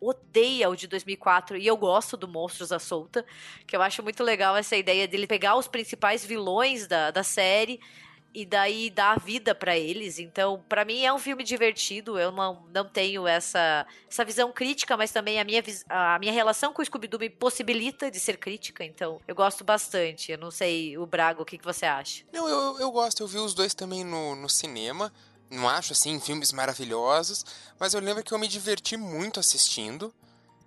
odeia 0.01 0.69
o 0.69 0.77
de 0.77 0.87
2004 0.87 1.57
e 1.59 1.67
eu 1.67 1.77
gosto 1.77 2.17
do 2.17 2.27
Monstros 2.27 2.73
à 2.73 2.79
Solta, 2.79 3.25
que 3.67 3.77
eu 3.77 3.83
acho 3.83 4.03
muito 4.03 4.25
legal 4.25 4.57
essa 4.57 4.77
ideia 4.77 5.07
dele 5.07 5.27
pegar 5.27 5.57
os 5.57 5.69
principais 5.69 6.25
vilões 6.25 6.87
da, 6.87 7.11
da 7.11 7.23
série 7.23 7.81
e 8.33 8.47
daí 8.47 8.91
dar 8.91 9.19
vida 9.19 9.55
pra 9.55 9.77
eles. 9.77 10.19
Então, 10.19 10.63
pra 10.69 10.85
mim 10.85 11.05
é 11.05 11.13
um 11.13 11.19
filme 11.19 11.43
divertido. 11.43 12.19
Eu 12.19 12.31
não, 12.31 12.65
não 12.73 12.85
tenho 12.85 13.27
essa, 13.27 13.87
essa 14.09 14.25
visão 14.25 14.53
crítica, 14.53 14.97
mas 14.97 15.11
também 15.11 15.41
a 15.41 15.45
minha, 15.45 15.63
a 15.89 16.19
minha 16.19 16.33
relação 16.33 16.73
com 16.73 16.81
o 16.81 16.85
Scooby-Doo 16.85 17.21
me 17.21 17.29
possibilita 17.29 18.11
de 18.11 18.21
ser 18.21 18.37
crítica. 18.37 18.85
Então, 18.85 19.21
eu 19.27 19.35
gosto 19.35 19.65
bastante. 19.65 20.33
Eu 20.33 20.39
não 20.39 20.51
sei, 20.51 20.97
o 20.97 21.07
Braga, 21.07 21.43
o 21.43 21.45
que, 21.45 21.59
que 21.59 21.65
você 21.65 21.87
acha? 21.87 22.25
Não, 22.33 22.49
eu, 22.49 22.79
eu 22.79 22.91
gosto, 22.91 23.23
eu 23.23 23.27
vi 23.27 23.39
os 23.39 23.53
dois 23.53 23.75
também 23.75 24.05
no, 24.05 24.37
no 24.37 24.49
cinema. 24.49 25.13
Não 25.51 25.69
acho, 25.69 25.93
assim, 25.93 26.21
filmes 26.21 26.53
maravilhosos, 26.53 27.45
mas 27.79 27.93
eu 27.93 28.01
lembro 28.01 28.23
que 28.23 28.33
eu 28.33 28.39
me 28.39 28.47
diverti 28.49 28.97
muito 28.97 29.41
assistindo. 29.41 30.15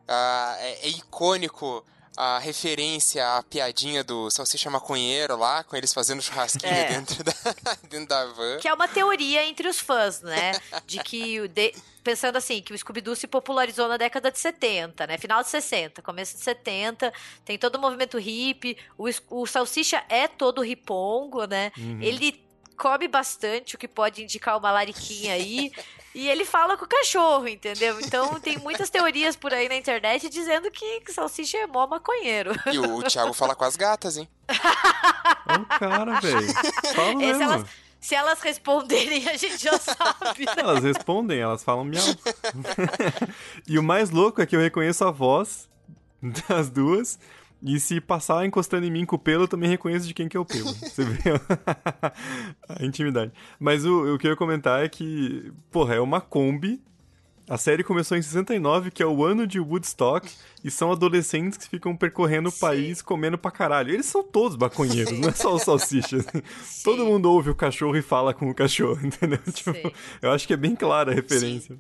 Ah, 0.07 0.55
é, 0.60 0.88
é 0.88 0.89
icônico 0.89 1.85
a 2.15 2.38
referência 2.38 3.38
à 3.38 3.41
piadinha 3.41 4.03
do 4.03 4.30
Salsicha 4.30 4.69
Maconheiro 4.69 5.35
lá, 5.35 5.64
com 5.64 5.76
eles 5.76 5.91
fazendo 5.93 6.22
churrasquinho 6.22 6.72
É. 6.72 6.89
dentro, 6.89 7.23
da, 7.23 7.34
dentro 7.89 8.07
da 8.07 8.26
van. 8.26 8.57
Que 8.57 8.68
é 8.68 8.73
uma 8.73 8.88
teoria 8.88 9.43
entre 9.47 9.68
os 9.68 9.80
fãs, 9.80 10.22
né? 10.22 10.51
De 10.85 10.99
que 11.01 11.39
o 11.41 11.47
de- 11.47 11.73
pensando 12.03 12.35
assim, 12.35 12.61
que 12.61 12.72
o 12.73 12.77
Scooby-Doo 12.77 13.15
se 13.15 13.26
popularizou 13.26 13.88
na 13.88 13.97
década 13.97 14.30
de 14.30 14.38
70, 14.38 15.07
né? 15.07 15.18
Final 15.18 15.41
de 15.41 15.49
60, 15.49 16.01
começo 16.03 16.38
de 16.38 16.43
70, 16.43 17.11
tem 17.45 17.57
todo 17.57 17.76
o 17.77 17.80
movimento 17.81 18.19
hippie, 18.19 18.77
o, 18.95 19.07
o 19.31 19.47
Salsicha 19.47 20.03
é 20.10 20.27
todo 20.27 20.61
ripongo, 20.61 21.45
né? 21.45 21.72
Ele 21.99 22.43
come 22.74 23.08
bastante, 23.08 23.76
o 23.76 23.78
que 23.78 23.88
pode 23.88 24.24
indicar 24.24 24.58
uma 24.58 24.72
lariquinha 24.72 25.34
aí. 25.34 25.72
E 26.14 26.28
ele 26.30 26.45
fala 26.45 26.78
com 26.78 26.86
o 26.86 26.88
cachorro, 26.88 27.48
entendeu? 27.48 28.00
Então 28.00 28.40
tem 28.40 28.58
muitas 28.58 28.90
teorias 28.90 29.36
por 29.36 29.54
aí 29.54 29.68
na 29.68 29.76
internet 29.76 30.30
dizendo 30.30 30.70
que, 30.70 31.02
que 31.02 31.12
Salsicha 31.12 31.58
é 31.58 31.68
mó 31.68 31.88
maconheiro. 31.88 32.52
E 32.72 32.78
o, 32.78 32.98
o 32.98 33.04
Thiago 33.04 33.34
fala 33.34 33.56
com 33.56 33.64
as 33.64 33.76
gatas, 33.76 34.18
hein? 34.18 34.28
É 34.48 35.54
um 35.58 35.66
cara, 35.66 36.20
velho. 36.20 36.54
Fala 36.94 37.10
se, 37.10 37.16
mesmo. 37.16 37.44
elas, 37.44 37.70
se 38.00 38.16
elas 38.16 38.41
responderem, 38.41 39.28
a 39.28 39.38
gente 39.38 39.58
já 39.58 39.78
sabe. 39.80 40.45
né? 40.45 40.54
Elas 40.58 40.84
respondem, 40.84 41.40
elas 41.40 41.64
falam 41.64 41.84
miau. 41.84 42.04
e 43.68 43.80
o 43.80 43.84
mais 43.84 44.10
louco 44.12 44.41
é 44.41 44.45
que 44.45 44.56
eu 44.56 44.60
reconheço 44.60 45.04
a 45.04 45.12
voz 45.12 45.68
das 46.48 46.70
duas. 46.70 47.18
E 47.65 47.80
se 47.80 48.02
passar 48.02 48.45
encostando 48.45 48.85
em 48.85 48.91
mim 48.91 49.06
com 49.06 49.15
o 49.15 49.19
pelo, 49.19 49.44
eu 49.44 49.48
também 49.48 49.69
reconheço 49.69 50.06
de 50.06 50.14
quem 50.14 50.27
que 50.27 50.35
é 50.35 50.40
o 50.40 50.45
pelo. 50.45 50.73
Você 50.76 51.06
vê 51.06 51.31
a 52.68 52.84
intimidade. 52.85 53.31
Mas 53.57 53.85
o, 53.85 54.15
o 54.15 54.18
que 54.19 54.27
eu 54.27 54.31
ia 54.31 54.38
comentar 54.38 54.84
é 54.84 54.90
que, 54.90 55.52
porra, 55.72 55.95
é 55.95 55.99
uma 56.02 56.19
Kombi. 56.19 56.81
A 57.48 57.57
série 57.57 57.84
começou 57.84 58.18
em 58.18 58.22
69, 58.22 58.90
que 58.90 59.03
é 59.03 59.06
o 59.06 59.23
ano 59.23 59.45
de 59.45 59.60
Woodstock, 59.60 60.30
e 60.64 60.72
são 60.72 60.94
adolescentes 60.94 61.57
que 61.57 61.68
ficam 61.68 61.95
percorrendo 61.95 62.48
o 62.48 62.52
Sim. 62.52 62.60
país 62.60 63.02
comendo 63.02 63.38
pra 63.38 63.52
caralho. 63.52 63.94
Eles 63.94 64.06
são 64.06 64.23
todos 64.23 64.56
maconheiros, 64.56 65.19
não 65.19 65.27
é 65.27 65.34
só 65.34 65.53
os 65.53 65.61
salsichas. 65.64 66.26
Todo 66.85 67.06
mundo 67.06 67.30
ouve 67.30 67.49
o 67.49 67.56
cachorro 67.56 67.98
e 67.98 68.02
fala 68.02 68.34
com 68.34 68.49
o 68.49 68.56
cachorro, 68.56 69.06
entendeu? 69.06 69.40
Tipo, 69.52 69.73
Sim. 69.73 69.91
eu 70.22 70.31
acho 70.31 70.48
que 70.48 70.53
é 70.53 70.57
bem 70.57 70.73
clara 70.73 71.11
a 71.11 71.15
referência. 71.15 71.77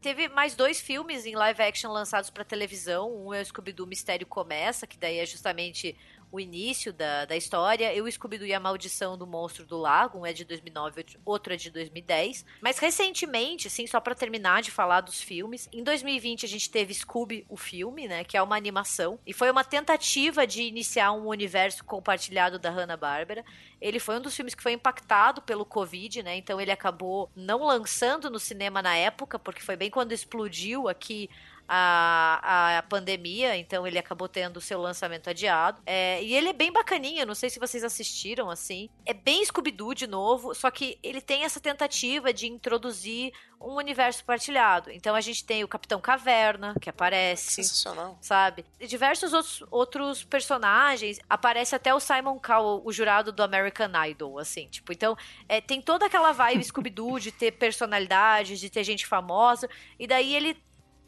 Teve 0.00 0.28
mais 0.28 0.54
dois 0.54 0.80
filmes 0.80 1.26
em 1.26 1.34
live 1.34 1.62
action 1.62 1.90
lançados 1.90 2.30
pra 2.30 2.44
televisão. 2.44 3.26
Um 3.26 3.34
é 3.34 3.40
o 3.40 3.44
Scooby-Doo 3.44 3.86
Mistério 3.86 4.26
Começa, 4.26 4.86
que 4.86 4.98
daí 4.98 5.18
é 5.18 5.26
justamente 5.26 5.96
o 6.30 6.40
início 6.40 6.92
da, 6.92 7.24
da 7.24 7.36
história. 7.36 7.94
E 7.94 8.00
o 8.00 8.10
Scooby-Doo 8.10 8.46
e 8.46 8.54
a 8.54 8.60
Maldição 8.60 9.16
do 9.16 9.26
Monstro 9.26 9.64
do 9.64 9.76
Lago. 9.76 10.20
Um 10.20 10.26
é 10.26 10.32
de 10.32 10.44
2009, 10.44 11.04
outro 11.24 11.52
é 11.52 11.56
de 11.56 11.70
2010. 11.70 12.44
Mas 12.60 12.78
recentemente, 12.78 13.68
assim, 13.68 13.86
só 13.86 14.00
pra 14.00 14.14
terminar 14.14 14.62
de 14.62 14.70
falar 14.70 15.00
dos 15.00 15.20
filmes, 15.20 15.68
em 15.72 15.82
2020 15.82 16.44
a 16.44 16.48
gente 16.48 16.70
teve 16.70 16.92
Scooby, 16.94 17.46
o 17.48 17.56
filme, 17.56 18.08
né? 18.08 18.24
Que 18.24 18.36
é 18.36 18.42
uma 18.42 18.56
animação. 18.56 19.18
E 19.26 19.32
foi 19.32 19.50
uma 19.50 19.64
tentativa 19.64 20.46
de 20.46 20.62
iniciar 20.62 21.12
um 21.12 21.26
universo 21.26 21.84
compartilhado 21.84 22.58
da 22.58 22.70
Hanna-Barbera. 22.70 23.44
Ele 23.80 23.98
foi 23.98 24.16
um 24.16 24.20
dos 24.20 24.34
filmes 24.34 24.54
que 24.54 24.62
foi 24.62 24.72
impactado 24.72 25.42
pelo 25.42 25.64
Covid, 25.64 26.22
né? 26.22 26.36
Então 26.36 26.60
ele 26.60 26.70
acabou 26.70 27.30
não 27.36 27.64
lançando 27.64 28.30
no 28.30 28.38
cinema 28.38 28.82
na 28.82 28.96
época, 28.96 29.38
porque 29.38 29.60
foi 29.60 29.76
bem 29.76 29.90
quando 29.90 30.12
explodiu 30.12 30.88
aqui 30.88 31.28
a, 31.68 32.78
a 32.78 32.82
pandemia, 32.82 33.56
então 33.56 33.86
ele 33.86 33.98
acabou 33.98 34.28
tendo 34.28 34.60
seu 34.60 34.80
lançamento 34.80 35.30
adiado. 35.30 35.82
É, 35.86 36.22
e 36.22 36.34
ele 36.34 36.48
é 36.48 36.52
bem 36.52 36.72
bacaninha, 36.72 37.26
não 37.26 37.34
sei 37.34 37.50
se 37.50 37.58
vocês 37.58 37.82
assistiram, 37.82 38.50
assim. 38.50 38.88
É 39.04 39.14
bem 39.14 39.44
Scooby-Doo 39.44 39.94
de 39.94 40.06
novo, 40.06 40.54
só 40.54 40.70
que 40.70 40.98
ele 41.02 41.20
tem 41.20 41.44
essa 41.44 41.60
tentativa 41.60 42.32
de 42.32 42.46
introduzir 42.46 43.32
um 43.60 43.74
universo 43.74 44.24
partilhado. 44.24 44.90
Então 44.90 45.14
a 45.14 45.20
gente 45.20 45.44
tem 45.44 45.64
o 45.64 45.68
Capitão 45.68 46.00
Caverna, 46.00 46.74
que 46.80 46.90
aparece 46.90 47.54
Sensacional. 47.54 48.18
sabe? 48.20 48.64
E 48.78 48.86
diversos 48.86 49.32
outros, 49.32 49.64
outros 49.70 50.24
personagens. 50.24 51.18
Aparece 51.28 51.74
até 51.74 51.94
o 51.94 52.00
Simon 52.00 52.38
Cowell, 52.38 52.82
o 52.84 52.92
jurado 52.92 53.32
do 53.32 53.42
American 53.42 53.90
Idol, 54.06 54.38
assim. 54.38 54.66
Tipo, 54.68 54.92
então, 54.92 55.16
é, 55.48 55.60
tem 55.60 55.80
toda 55.80 56.06
aquela 56.06 56.32
vibe 56.32 56.64
Scooby-Doo 56.64 57.18
de 57.18 57.32
ter 57.32 57.52
personalidade, 57.52 58.58
de 58.58 58.70
ter 58.70 58.84
gente 58.84 59.06
famosa. 59.06 59.68
E 59.98 60.06
daí 60.06 60.34
ele 60.34 60.56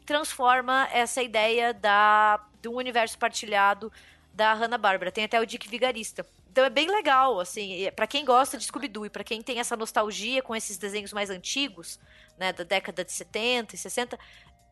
transforma 0.09 0.89
essa 0.91 1.21
ideia 1.21 1.71
da, 1.71 2.43
um 2.65 2.77
universo 2.77 3.15
partilhado 3.15 3.93
da 4.33 4.55
Hanna-Barbera. 4.55 5.11
Tem 5.11 5.23
até 5.23 5.39
o 5.39 5.45
Dick 5.45 5.69
Vigarista. 5.69 6.25
Então 6.51 6.65
é 6.65 6.69
bem 6.69 6.89
legal, 6.89 7.39
assim, 7.39 7.87
para 7.95 8.07
quem 8.07 8.25
gosta 8.25 8.57
de 8.57 8.63
Scooby-Doo 8.63 9.05
e 9.05 9.09
pra 9.11 9.23
quem 9.23 9.39
tem 9.39 9.59
essa 9.59 9.77
nostalgia 9.77 10.41
com 10.41 10.55
esses 10.55 10.79
desenhos 10.79 11.13
mais 11.13 11.29
antigos, 11.29 11.99
né, 12.39 12.51
da 12.51 12.63
década 12.63 13.05
de 13.05 13.11
70 13.11 13.75
e 13.75 13.77
60, 13.77 14.17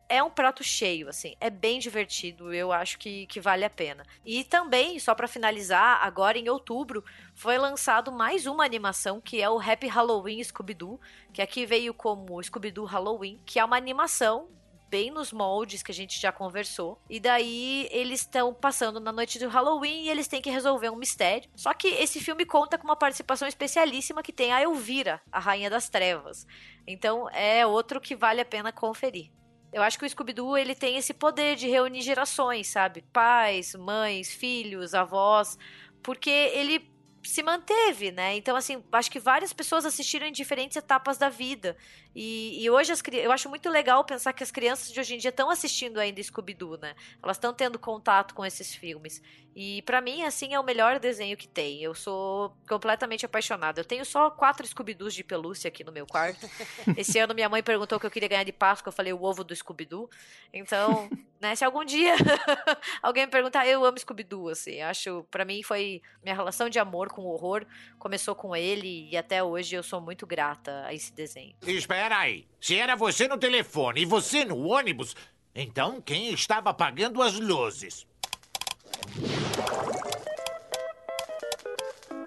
é 0.08 0.20
um 0.20 0.28
prato 0.28 0.64
cheio, 0.64 1.08
assim, 1.08 1.36
é 1.40 1.48
bem 1.50 1.78
divertido, 1.78 2.52
eu 2.52 2.72
acho 2.72 2.98
que, 2.98 3.24
que 3.26 3.40
vale 3.40 3.64
a 3.64 3.70
pena. 3.70 4.04
E 4.26 4.42
também, 4.42 4.98
só 4.98 5.14
pra 5.14 5.28
finalizar, 5.28 6.00
agora 6.02 6.36
em 6.36 6.48
outubro, 6.48 7.04
foi 7.32 7.56
lançado 7.58 8.10
mais 8.10 8.44
uma 8.44 8.64
animação, 8.64 9.20
que 9.20 9.40
é 9.40 9.48
o 9.48 9.60
Happy 9.60 9.86
Halloween 9.86 10.42
Scooby-Doo, 10.42 11.00
que 11.32 11.40
aqui 11.40 11.64
veio 11.64 11.94
como 11.94 12.42
Scooby-Doo 12.42 12.86
Halloween, 12.86 13.40
que 13.46 13.60
é 13.60 13.64
uma 13.64 13.76
animação 13.76 14.48
bem 14.88 15.10
nos 15.10 15.32
moldes 15.32 15.82
que 15.82 15.90
a 15.90 15.94
gente 15.94 16.20
já 16.20 16.32
conversou. 16.32 17.00
E 17.08 17.20
daí 17.20 17.88
eles 17.90 18.20
estão 18.20 18.52
passando 18.52 18.98
na 19.00 19.12
noite 19.12 19.38
do 19.38 19.48
Halloween 19.48 20.04
e 20.04 20.10
eles 20.10 20.28
têm 20.28 20.42
que 20.42 20.50
resolver 20.50 20.90
um 20.90 20.96
mistério. 20.96 21.50
Só 21.54 21.72
que 21.74 21.88
esse 21.88 22.20
filme 22.20 22.44
conta 22.44 22.78
com 22.78 22.84
uma 22.84 22.96
participação 22.96 23.46
especialíssima 23.46 24.22
que 24.22 24.32
tem 24.32 24.52
a 24.52 24.62
Elvira, 24.62 25.20
a 25.30 25.38
Rainha 25.38 25.70
das 25.70 25.88
Trevas. 25.88 26.46
Então 26.86 27.28
é 27.30 27.66
outro 27.66 28.00
que 28.00 28.16
vale 28.16 28.40
a 28.40 28.44
pena 28.44 28.72
conferir. 28.72 29.30
Eu 29.72 29.82
acho 29.82 29.98
que 29.98 30.06
o 30.06 30.08
Scooby-Doo 30.08 30.56
ele 30.56 30.74
tem 30.74 30.96
esse 30.96 31.12
poder 31.12 31.54
de 31.54 31.68
reunir 31.68 32.00
gerações, 32.00 32.68
sabe? 32.68 33.02
Pais, 33.12 33.74
mães, 33.74 34.32
filhos, 34.32 34.94
avós, 34.94 35.58
porque 36.02 36.30
ele 36.30 36.90
se 37.28 37.42
manteve, 37.42 38.10
né? 38.10 38.36
Então, 38.36 38.56
assim, 38.56 38.82
acho 38.90 39.10
que 39.10 39.20
várias 39.20 39.52
pessoas 39.52 39.84
assistiram 39.84 40.26
em 40.26 40.32
diferentes 40.32 40.76
etapas 40.78 41.18
da 41.18 41.28
vida. 41.28 41.76
E, 42.14 42.64
e 42.64 42.70
hoje 42.70 42.90
as, 42.90 43.02
eu 43.12 43.30
acho 43.30 43.50
muito 43.50 43.68
legal 43.68 44.02
pensar 44.02 44.32
que 44.32 44.42
as 44.42 44.50
crianças 44.50 44.90
de 44.90 44.98
hoje 44.98 45.14
em 45.14 45.18
dia 45.18 45.28
estão 45.28 45.50
assistindo 45.50 45.98
ainda 45.98 46.22
Scooby-Doo, 46.22 46.78
né? 46.78 46.94
Elas 47.22 47.36
estão 47.36 47.52
tendo 47.52 47.78
contato 47.78 48.34
com 48.34 48.46
esses 48.46 48.74
filmes. 48.74 49.20
E 49.60 49.82
pra 49.82 50.00
mim, 50.00 50.22
assim, 50.22 50.54
é 50.54 50.60
o 50.60 50.62
melhor 50.62 51.00
desenho 51.00 51.36
que 51.36 51.48
tem. 51.48 51.82
Eu 51.82 51.92
sou 51.92 52.56
completamente 52.68 53.26
apaixonada. 53.26 53.80
Eu 53.80 53.84
tenho 53.84 54.04
só 54.04 54.30
quatro 54.30 54.64
Scooby-Doos 54.64 55.12
de 55.12 55.24
pelúcia 55.24 55.66
aqui 55.66 55.82
no 55.82 55.90
meu 55.90 56.06
quarto. 56.06 56.48
Esse 56.96 57.18
ano 57.18 57.34
minha 57.34 57.48
mãe 57.48 57.60
perguntou 57.60 57.98
o 57.98 58.00
que 58.00 58.06
eu 58.06 58.10
queria 58.12 58.28
ganhar 58.28 58.44
de 58.44 58.52
Páscoa. 58.52 58.90
Eu 58.90 58.94
falei 58.94 59.12
o 59.12 59.20
ovo 59.20 59.42
do 59.42 59.56
Scooby-Doo. 59.56 60.08
Então, 60.52 61.10
né, 61.42 61.56
se 61.56 61.64
algum 61.64 61.84
dia 61.84 62.14
alguém 63.02 63.26
me 63.26 63.32
perguntar, 63.32 63.66
eu 63.66 63.84
amo 63.84 63.98
Scooby-Doo, 63.98 64.48
assim. 64.48 64.80
Acho, 64.80 65.26
pra 65.28 65.44
mim 65.44 65.60
foi 65.64 66.02
minha 66.22 66.36
relação 66.36 66.68
de 66.68 66.78
amor 66.78 67.08
com 67.08 67.22
o 67.22 67.32
horror. 67.32 67.66
Começou 67.98 68.36
com 68.36 68.54
ele 68.54 69.10
e 69.10 69.16
até 69.16 69.42
hoje 69.42 69.74
eu 69.74 69.82
sou 69.82 70.00
muito 70.00 70.24
grata 70.24 70.84
a 70.86 70.94
esse 70.94 71.12
desenho. 71.12 71.56
Espera 71.66 72.16
aí. 72.16 72.46
Se 72.60 72.78
era 72.78 72.94
você 72.94 73.26
no 73.26 73.36
telefone 73.36 74.02
e 74.02 74.06
você 74.06 74.44
no 74.44 74.68
ônibus, 74.68 75.16
então 75.52 76.00
quem 76.00 76.32
estava 76.32 76.70
apagando 76.70 77.20
as 77.20 77.34
luzes? 77.40 78.06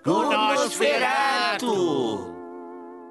O 0.05 0.23
Nosferatu! 0.23 1.71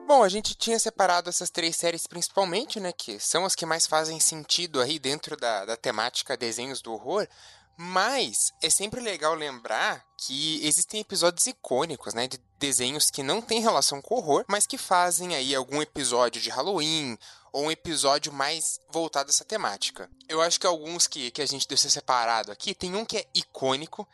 Bom, 0.07 0.25
a 0.25 0.29
gente 0.29 0.57
tinha 0.57 0.79
separado 0.79 1.29
essas 1.29 1.51
três 1.51 1.77
séries 1.77 2.07
principalmente, 2.07 2.81
né? 2.81 2.93
Que 2.93 3.21
são 3.21 3.45
as 3.45 3.55
que 3.55 3.65
mais 3.65 3.87
fazem 3.87 4.19
sentido 4.19 4.81
aí 4.81 4.99
dentro 4.99 5.37
da, 5.37 5.65
da 5.65 5.77
temática 5.77 6.37
desenhos 6.37 6.83
do 6.83 6.93
horror. 6.93 7.29
Mas 7.77 8.53
é 8.61 8.69
sempre 8.69 9.01
legal 9.01 9.35
lembrar 9.35 10.05
que 10.19 10.61
existem 10.67 11.01
episódios 11.01 11.47
icônicos, 11.47 12.13
né, 12.13 12.29
de 12.29 12.39
desenhos 12.59 13.11
que 13.11 13.23
não 13.23 13.41
têm 13.41 13.63
relação 13.63 14.03
com 14.03 14.17
horror, 14.17 14.45
mas 14.47 14.67
que 14.67 14.77
fazem 14.77 15.35
aí 15.35 15.55
algum 15.55 15.81
episódio 15.81 16.43
de 16.43 16.51
Halloween 16.51 17.17
ou 17.53 17.65
um 17.65 17.71
episódio 17.71 18.33
mais 18.33 18.81
voltado 18.91 19.29
a 19.29 19.31
essa 19.31 19.45
temática. 19.45 20.11
Eu 20.29 20.41
acho 20.41 20.59
que 20.59 20.67
alguns 20.67 21.07
que, 21.07 21.31
que 21.31 21.43
a 21.43 21.47
gente 21.47 21.67
deixou 21.67 21.91
separado 21.91 22.53
aqui, 22.53 22.75
tem 22.75 22.95
um 22.95 23.05
que 23.05 23.19
é 23.19 23.27
icônico, 23.35 24.09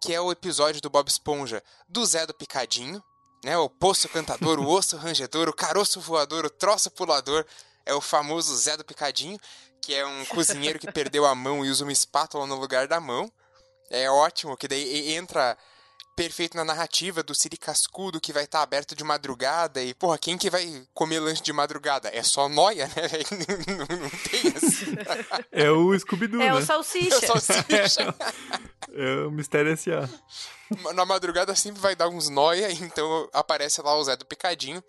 que 0.00 0.12
é 0.12 0.20
o 0.20 0.32
episódio 0.32 0.80
do 0.80 0.90
Bob 0.90 1.08
Esponja 1.08 1.62
do 1.88 2.04
Zé 2.04 2.26
do 2.26 2.34
Picadinho, 2.34 3.02
né, 3.44 3.56
o 3.56 3.68
Poço 3.68 4.08
Cantador, 4.08 4.58
o 4.60 4.68
Osso 4.68 4.96
Rangedor, 4.96 5.48
o 5.48 5.52
Caroço 5.52 6.00
Voador, 6.00 6.44
o 6.44 6.50
Troço 6.50 6.90
Pulador, 6.90 7.44
é 7.84 7.94
o 7.94 8.00
famoso 8.00 8.56
Zé 8.56 8.76
do 8.76 8.84
Picadinho, 8.84 9.38
que 9.80 9.94
é 9.94 10.06
um 10.06 10.24
cozinheiro 10.26 10.78
que 10.78 10.90
perdeu 10.90 11.26
a 11.26 11.34
mão 11.34 11.64
e 11.64 11.70
usa 11.70 11.84
uma 11.84 11.92
espátula 11.92 12.46
no 12.46 12.54
lugar 12.54 12.86
da 12.86 13.00
mão. 13.00 13.30
É 13.90 14.08
ótimo, 14.08 14.56
que 14.56 14.68
daí 14.68 15.12
entra 15.14 15.58
perfeito 16.14 16.56
na 16.56 16.64
narrativa 16.64 17.22
do 17.22 17.34
Siri 17.34 17.56
Cascudo 17.56 18.20
que 18.20 18.32
vai 18.32 18.44
estar 18.44 18.58
tá 18.58 18.64
aberto 18.64 18.94
de 18.94 19.02
madrugada 19.02 19.82
e, 19.82 19.94
porra, 19.94 20.18
quem 20.18 20.36
que 20.36 20.50
vai 20.50 20.86
comer 20.92 21.20
lanche 21.20 21.42
de 21.42 21.52
madrugada? 21.52 22.10
É 22.12 22.22
só 22.22 22.48
noia, 22.48 22.86
né, 22.88 23.08
não, 23.68 23.96
não, 23.98 24.10
tem 24.10 24.52
assim. 24.56 24.94
É 25.50 25.70
o 25.70 25.98
Scooby-Doo, 25.98 26.40
É 26.40 26.46
né? 26.46 26.54
o 26.54 26.64
salsicha. 26.64 27.14
É 27.14 27.32
o 27.32 27.40
salsicha. 27.40 28.14
É 28.94 29.24
o 29.24 29.30
Mistério 29.30 29.72
S.A. 29.72 30.06
Na 30.92 31.06
madrugada 31.06 31.54
sempre 31.56 31.80
vai 31.80 31.96
dar 31.96 32.08
uns 32.08 32.28
noia, 32.28 32.70
então 32.70 33.26
aparece 33.32 33.80
lá 33.80 33.96
o 33.96 34.04
Zé 34.04 34.16
do 34.16 34.26
Picadinho. 34.26 34.84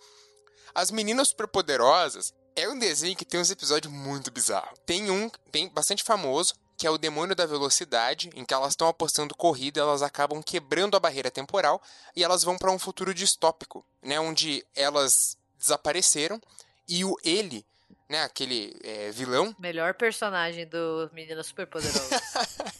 As 0.76 0.92
Meninas 0.92 1.30
Superpoderosas 1.30 2.34
é 2.56 2.68
um 2.68 2.78
desenho 2.78 3.16
que 3.16 3.24
tem 3.24 3.40
uns 3.40 3.50
episódios 3.50 3.94
muito 3.94 4.32
bizarros. 4.32 4.78
Tem 4.86 5.10
um 5.10 5.30
bem, 5.52 5.70
bastante 5.70 6.04
famoso, 6.04 6.54
que 6.78 6.88
é 6.88 6.90
o 6.90 6.98
Demônio 6.98 7.36
da 7.36 7.46
Velocidade, 7.46 8.30
em 8.36 8.44
que 8.44 8.54
elas 8.54 8.74
estão 8.74 8.88
apostando 8.88 9.36
corrida, 9.36 9.82
elas 9.82 10.02
acabam 10.02 10.42
quebrando 10.42 10.96
a 10.96 11.00
barreira 11.00 11.32
temporal 11.32 11.82
e 12.16 12.24
elas 12.24 12.44
vão 12.44 12.58
para 12.58 12.72
um 12.72 12.80
futuro 12.80 13.14
distópico, 13.14 13.86
né, 14.02 14.20
onde 14.20 14.66
elas 14.76 15.38
desapareceram 15.58 16.42
e 16.88 17.06
o 17.06 17.16
ele, 17.24 17.66
né, 18.10 18.24
aquele 18.24 18.76
é, 18.84 19.12
vilão, 19.12 19.56
Melhor 19.60 19.94
personagem 19.94 20.68
do 20.68 21.10
Meninas 21.14 21.48
Superpoderosas. 21.48 22.22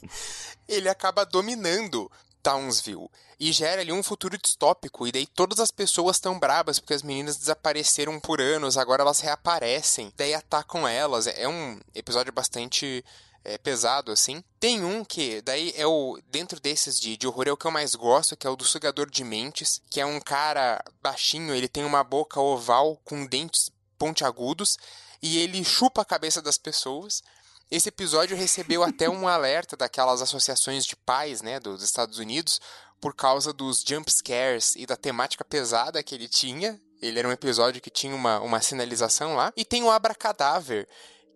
ele 0.68 0.90
acaba 0.90 1.26
dominando 1.26 2.12
Townsville 2.44 3.10
e 3.40 3.52
gera 3.52 3.82
ali 3.82 3.92
um 3.92 4.04
futuro 4.04 4.38
distópico. 4.38 5.08
E 5.08 5.12
daí 5.12 5.26
todas 5.26 5.60
as 5.60 5.72
pessoas 5.72 6.18
estão 6.18 6.38
brabas 6.38 6.78
porque 6.78 6.94
as 6.94 7.02
meninas 7.02 7.38
desapareceram 7.38 8.20
por 8.20 8.42
anos, 8.42 8.78
agora 8.78 9.02
elas 9.02 9.22
reaparecem, 9.22 10.14
daí 10.16 10.34
atacam 10.34 10.88
elas. 10.88 11.26
É 11.26 11.48
um 11.48 11.80
episódio 11.96 12.34
bastante 12.34 13.04
é, 13.44 13.58
pesado 13.58 14.12
assim. 14.12 14.44
Tem 14.60 14.84
um 14.84 15.04
que 15.04 15.42
daí 15.42 15.74
é 15.76 15.86
o 15.86 16.20
dentro 16.30 16.60
desses 16.60 17.00
de, 17.00 17.18
de 17.18 17.28
horror 17.28 17.48
é 17.48 17.52
o 17.52 17.58
que 17.58 17.66
eu 17.66 17.72
mais 17.72 17.96
gosto, 17.96 18.38
que 18.38 18.48
é 18.48 18.50
o 18.50 18.56
do 18.56 18.64
sugador 18.64 19.10
de 19.10 19.24
mentes, 19.24 19.82
que 19.90 20.00
é 20.00 20.06
um 20.06 20.20
cara 20.20 20.84
baixinho, 21.02 21.54
ele 21.54 21.68
tem 21.68 21.84
uma 21.84 22.04
boca 22.04 22.40
oval 22.40 23.00
com 23.04 23.26
dentes 23.26 23.70
pontiagudos 23.98 24.78
e 25.22 25.38
ele 25.40 25.64
chupa 25.64 26.02
a 26.02 26.06
cabeça 26.06 26.42
das 26.42 26.58
pessoas. 26.58 27.24
Esse 27.72 27.90
episódio 27.90 28.36
recebeu 28.36 28.84
até 28.84 29.10
um 29.10 29.26
alerta 29.30 29.76
daquelas 29.76 30.22
associações 30.22 30.86
de 30.86 30.96
pais, 30.96 31.42
né, 31.42 31.60
dos 31.60 31.82
Estados 31.82 32.20
Unidos, 32.20 32.60
por 33.00 33.16
causa 33.16 33.52
dos 33.52 33.84
jump 33.86 34.12
scares 34.12 34.76
e 34.76 34.86
da 34.86 34.96
temática 34.96 35.44
pesada 35.44 36.04
que 36.04 36.14
ele 36.14 36.28
tinha. 36.28 36.80
Ele 37.02 37.20
era 37.20 37.28
um 37.28 37.32
episódio 37.32 37.82
que 37.82 37.90
tinha 37.90 38.16
uma, 38.16 38.40
uma 38.40 38.62
sinalização 38.62 39.36
lá. 39.36 39.52
E 39.58 39.66
tem 39.66 39.84
o 39.84 39.92
Abracadáver, 39.92 40.88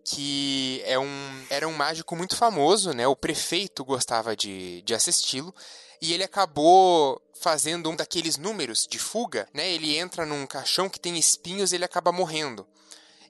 que 0.04 0.82
é 0.84 0.98
um, 0.98 1.44
era 1.50 1.68
um 1.68 1.74
mágico 1.74 2.16
muito 2.16 2.36
famoso, 2.36 2.92
né? 2.92 3.06
O 3.06 3.16
prefeito 3.16 3.84
gostava 3.84 4.36
de, 4.36 4.82
de 4.82 4.94
assisti-lo. 4.94 5.54
E 6.00 6.12
ele 6.12 6.22
acabou 6.22 7.20
fazendo 7.40 7.90
um 7.90 7.96
daqueles 7.96 8.36
números 8.36 8.86
de 8.88 8.98
fuga, 8.98 9.48
né? 9.52 9.68
Ele 9.70 9.96
entra 9.96 10.24
num 10.24 10.46
caixão 10.46 10.88
que 10.88 11.00
tem 11.00 11.18
espinhos 11.18 11.72
e 11.72 11.76
ele 11.76 11.84
acaba 11.84 12.12
morrendo. 12.12 12.66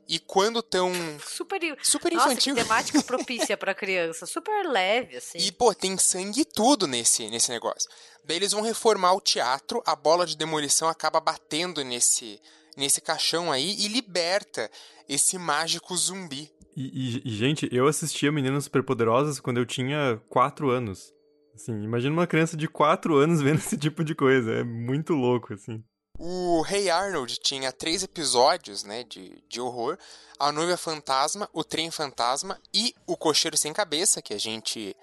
E 0.08 0.18
quando 0.18 0.62
tão 0.62 0.90
Super, 1.20 1.60
super 1.82 2.12
Nossa, 2.14 2.28
infantil. 2.28 2.54
que 2.54 2.62
temática 2.62 3.02
propícia 3.04 3.56
pra 3.58 3.74
criança. 3.74 4.24
Super 4.24 4.66
leve, 4.66 5.18
assim. 5.18 5.38
E, 5.38 5.52
pô, 5.52 5.74
tem 5.74 5.98
sangue 5.98 6.40
e 6.40 6.44
tudo 6.46 6.86
nesse, 6.86 7.28
nesse 7.28 7.50
negócio. 7.50 7.90
Daí 8.24 8.36
eles 8.36 8.52
vão 8.52 8.62
reformar 8.62 9.12
o 9.12 9.20
teatro, 9.20 9.82
a 9.84 9.94
bola 9.94 10.26
de 10.26 10.36
demolição 10.36 10.88
acaba 10.88 11.20
batendo 11.20 11.84
nesse, 11.84 12.40
nesse 12.76 13.00
caixão 13.00 13.52
aí 13.52 13.74
e 13.78 13.88
liberta 13.88 14.70
esse 15.06 15.36
mágico 15.36 15.94
zumbi. 15.96 16.50
E, 16.80 17.22
e, 17.24 17.30
gente, 17.34 17.68
eu 17.72 17.88
assistia 17.88 18.30
Meninas 18.30 18.64
Superpoderosas 18.64 19.40
quando 19.40 19.58
eu 19.58 19.66
tinha 19.66 20.22
4 20.28 20.70
anos. 20.70 21.12
Assim, 21.52 21.72
imagina 21.82 22.12
uma 22.12 22.26
criança 22.26 22.56
de 22.56 22.68
4 22.68 23.16
anos 23.16 23.42
vendo 23.42 23.58
esse 23.58 23.76
tipo 23.76 24.04
de 24.04 24.14
coisa. 24.14 24.52
É 24.52 24.62
muito 24.62 25.12
louco, 25.12 25.52
assim. 25.52 25.82
O 26.16 26.62
Rei 26.62 26.88
Arnold 26.88 27.36
tinha 27.40 27.72
três 27.72 28.04
episódios, 28.04 28.84
né, 28.84 29.02
de, 29.02 29.42
de 29.48 29.60
horror. 29.60 29.98
A 30.38 30.52
Noiva 30.52 30.76
Fantasma, 30.76 31.48
o 31.52 31.64
Trem 31.64 31.90
Fantasma 31.90 32.56
e 32.72 32.94
o 33.06 33.16
Cocheiro 33.16 33.56
Sem 33.56 33.72
Cabeça, 33.72 34.22
que 34.22 34.32
a 34.32 34.38
gente 34.38 34.96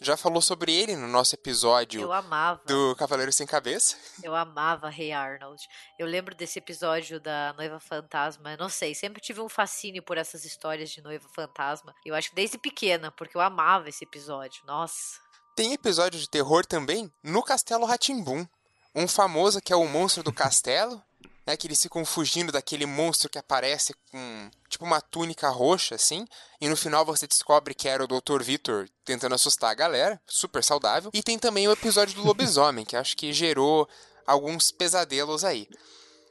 já 0.00 0.16
falou 0.16 0.40
sobre 0.42 0.74
ele 0.74 0.96
no 0.96 1.06
nosso 1.06 1.34
episódio 1.34 2.00
Eu 2.00 2.12
amava. 2.12 2.60
do 2.66 2.94
Cavaleiro 2.96 3.32
Sem 3.32 3.46
Cabeça. 3.46 3.96
Eu 4.22 4.34
amava 4.34 4.88
Rei 4.88 5.12
Arnold. 5.12 5.62
Eu 5.98 6.06
lembro 6.06 6.34
desse 6.34 6.58
episódio 6.58 7.20
da 7.20 7.52
Noiva 7.56 7.78
Fantasma. 7.78 8.52
Eu 8.52 8.58
não 8.58 8.68
sei, 8.68 8.94
sempre 8.94 9.20
tive 9.20 9.40
um 9.40 9.48
fascínio 9.48 10.02
por 10.02 10.18
essas 10.18 10.44
histórias 10.44 10.90
de 10.90 11.02
Noiva 11.02 11.28
Fantasma. 11.34 11.94
Eu 12.04 12.14
acho 12.14 12.30
que 12.30 12.34
desde 12.36 12.58
pequena, 12.58 13.10
porque 13.10 13.36
eu 13.36 13.40
amava 13.40 13.88
esse 13.88 14.04
episódio. 14.04 14.62
Nossa. 14.66 15.20
Tem 15.54 15.72
episódio 15.72 16.18
de 16.18 16.28
terror 16.28 16.64
também 16.64 17.12
no 17.22 17.42
Castelo 17.42 17.84
Ratimbum. 17.84 18.46
Um 18.94 19.06
famoso 19.08 19.60
que 19.60 19.72
é 19.72 19.76
o 19.76 19.86
monstro 19.86 20.22
do 20.22 20.32
castelo, 20.34 21.02
né, 21.46 21.56
que 21.56 21.66
eles 21.66 21.82
ficam 21.82 22.04
fugindo 22.04 22.52
daquele 22.52 22.86
monstro 22.86 23.28
que 23.28 23.38
aparece 23.38 23.94
com 24.10 24.50
tipo 24.68 24.84
uma 24.84 25.00
túnica 25.00 25.48
roxa, 25.48 25.94
assim, 25.94 26.26
e 26.60 26.68
no 26.68 26.76
final 26.76 27.04
você 27.04 27.26
descobre 27.26 27.74
que 27.74 27.88
era 27.88 28.04
o 28.04 28.06
Dr. 28.06 28.42
Victor 28.42 28.88
tentando 29.04 29.34
assustar 29.34 29.70
a 29.70 29.74
galera, 29.74 30.20
super 30.26 30.62
saudável. 30.62 31.10
E 31.12 31.22
tem 31.22 31.38
também 31.38 31.66
o 31.68 31.72
episódio 31.72 32.14
do 32.14 32.24
lobisomem, 32.26 32.84
que 32.84 32.96
acho 32.96 33.16
que 33.16 33.32
gerou 33.32 33.88
alguns 34.26 34.70
pesadelos 34.70 35.44
aí. 35.44 35.68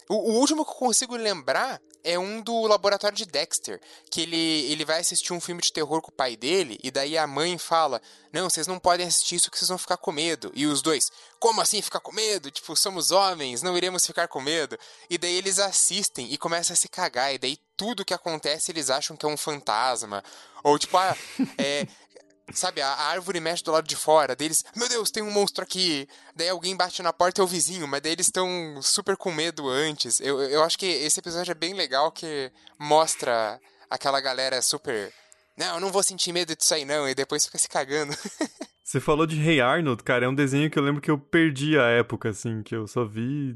O, 0.09 0.31
o 0.31 0.39
último 0.39 0.65
que 0.65 0.71
eu 0.71 0.75
consigo 0.75 1.15
lembrar 1.15 1.81
é 2.03 2.17
um 2.17 2.41
do 2.41 2.67
laboratório 2.67 3.17
de 3.17 3.25
Dexter, 3.25 3.79
que 4.09 4.21
ele, 4.21 4.71
ele 4.71 4.85
vai 4.85 4.99
assistir 4.99 5.33
um 5.33 5.41
filme 5.41 5.61
de 5.61 5.71
terror 5.71 6.01
com 6.01 6.09
o 6.09 6.13
pai 6.13 6.35
dele, 6.35 6.79
e 6.83 6.91
daí 6.91 7.17
a 7.17 7.27
mãe 7.27 7.57
fala: 7.57 8.01
Não, 8.31 8.49
vocês 8.49 8.67
não 8.67 8.79
podem 8.79 9.07
assistir 9.07 9.35
isso 9.35 9.51
que 9.51 9.57
vocês 9.57 9.69
vão 9.69 9.77
ficar 9.77 9.97
com 9.97 10.11
medo. 10.11 10.51
E 10.55 10.65
os 10.65 10.81
dois, 10.81 11.11
como 11.39 11.61
assim 11.61 11.81
ficar 11.81 11.99
com 11.99 12.11
medo? 12.11 12.51
Tipo, 12.51 12.75
somos 12.75 13.11
homens, 13.11 13.61
não 13.61 13.77
iremos 13.77 14.05
ficar 14.05 14.27
com 14.27 14.41
medo. 14.41 14.77
E 15.09 15.17
daí 15.17 15.35
eles 15.35 15.59
assistem 15.59 16.31
e 16.31 16.37
começam 16.37 16.73
a 16.73 16.77
se 16.77 16.87
cagar, 16.87 17.33
e 17.33 17.37
daí 17.37 17.57
tudo 17.77 18.05
que 18.05 18.13
acontece 18.13 18.71
eles 18.71 18.89
acham 18.89 19.15
que 19.15 19.25
é 19.25 19.29
um 19.29 19.37
fantasma. 19.37 20.23
Ou 20.63 20.77
tipo, 20.77 20.97
ah, 20.97 21.15
é, 21.57 21.87
Sabe, 22.53 22.81
a 22.81 22.89
árvore 22.89 23.39
mexe 23.39 23.63
do 23.63 23.71
lado 23.71 23.87
de 23.87 23.95
fora, 23.95 24.35
deles, 24.35 24.63
meu 24.75 24.87
Deus, 24.89 25.11
tem 25.11 25.23
um 25.23 25.31
monstro 25.31 25.63
aqui. 25.63 26.07
Daí 26.35 26.49
alguém 26.49 26.75
bate 26.75 27.01
na 27.01 27.13
porta, 27.13 27.41
é 27.41 27.43
o 27.43 27.47
vizinho, 27.47 27.87
mas 27.87 28.01
daí 28.01 28.13
eles 28.13 28.27
estão 28.27 28.79
super 28.81 29.15
com 29.17 29.31
medo 29.31 29.69
antes. 29.69 30.19
Eu, 30.19 30.41
eu 30.41 30.63
acho 30.63 30.77
que 30.77 30.85
esse 30.85 31.19
episódio 31.19 31.51
é 31.51 31.55
bem 31.55 31.73
legal, 31.73 32.11
que 32.11 32.51
mostra 32.79 33.59
aquela 33.89 34.21
galera 34.21 34.61
super. 34.61 35.11
Não, 35.57 35.79
não 35.79 35.91
vou 35.91 36.01
sentir 36.01 36.31
medo 36.31 36.55
disso 36.55 36.73
aí 36.73 36.85
não, 36.85 37.07
e 37.07 37.13
depois 37.13 37.45
fica 37.45 37.57
se 37.57 37.69
cagando. 37.69 38.15
Você 38.83 38.99
falou 38.99 39.25
de 39.25 39.37
Rei 39.37 39.55
hey 39.55 39.61
Arnold, 39.61 40.03
cara, 40.03 40.25
é 40.25 40.27
um 40.27 40.35
desenho 40.35 40.69
que 40.69 40.77
eu 40.77 40.83
lembro 40.83 41.01
que 41.01 41.09
eu 41.09 41.17
perdi 41.17 41.79
a 41.79 41.83
época, 41.83 42.29
assim, 42.29 42.61
que 42.61 42.75
eu 42.75 42.87
só 42.87 43.05
vi 43.05 43.55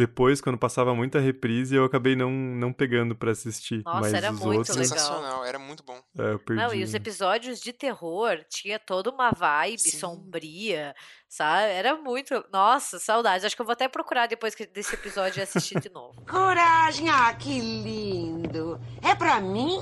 depois, 0.00 0.40
quando 0.40 0.56
passava 0.56 0.94
muita 0.94 1.20
reprise, 1.20 1.74
eu 1.76 1.84
acabei 1.84 2.16
não, 2.16 2.30
não 2.30 2.72
pegando 2.72 3.14
para 3.14 3.32
assistir. 3.32 3.82
Nossa, 3.84 4.00
mas 4.00 4.14
era 4.14 4.32
os 4.32 4.40
muito 4.40 4.58
outros... 4.58 4.74
legal. 4.76 4.96
Sensacional, 4.98 5.44
era 5.44 5.58
muito 5.58 5.82
bom. 5.84 6.00
É, 6.18 6.32
eu 6.32 6.38
perdi. 6.38 6.62
Não, 6.62 6.72
e 6.74 6.82
os 6.82 6.94
episódios 6.94 7.60
de 7.60 7.70
terror 7.70 8.38
tinha 8.48 8.78
toda 8.78 9.10
uma 9.10 9.30
vibe 9.30 9.78
Sim. 9.78 9.98
sombria, 9.98 10.94
sabe? 11.28 11.70
Era 11.72 11.96
muito. 11.96 12.42
Nossa, 12.50 12.98
saudades. 12.98 13.44
Acho 13.44 13.54
que 13.54 13.60
eu 13.60 13.66
vou 13.66 13.74
até 13.74 13.88
procurar 13.88 14.26
depois 14.26 14.54
que- 14.54 14.66
desse 14.66 14.94
episódio 14.94 15.38
e 15.38 15.42
assistir 15.42 15.78
de 15.78 15.90
novo. 15.90 16.18
Coragem, 16.26 17.10
ah, 17.10 17.34
que 17.34 17.60
lindo. 17.60 18.80
É 19.02 19.14
pra 19.14 19.38
mim? 19.38 19.80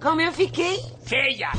Como 0.00 0.20
eu 0.20 0.32
fiquei? 0.32 0.78
Feia! 1.04 1.50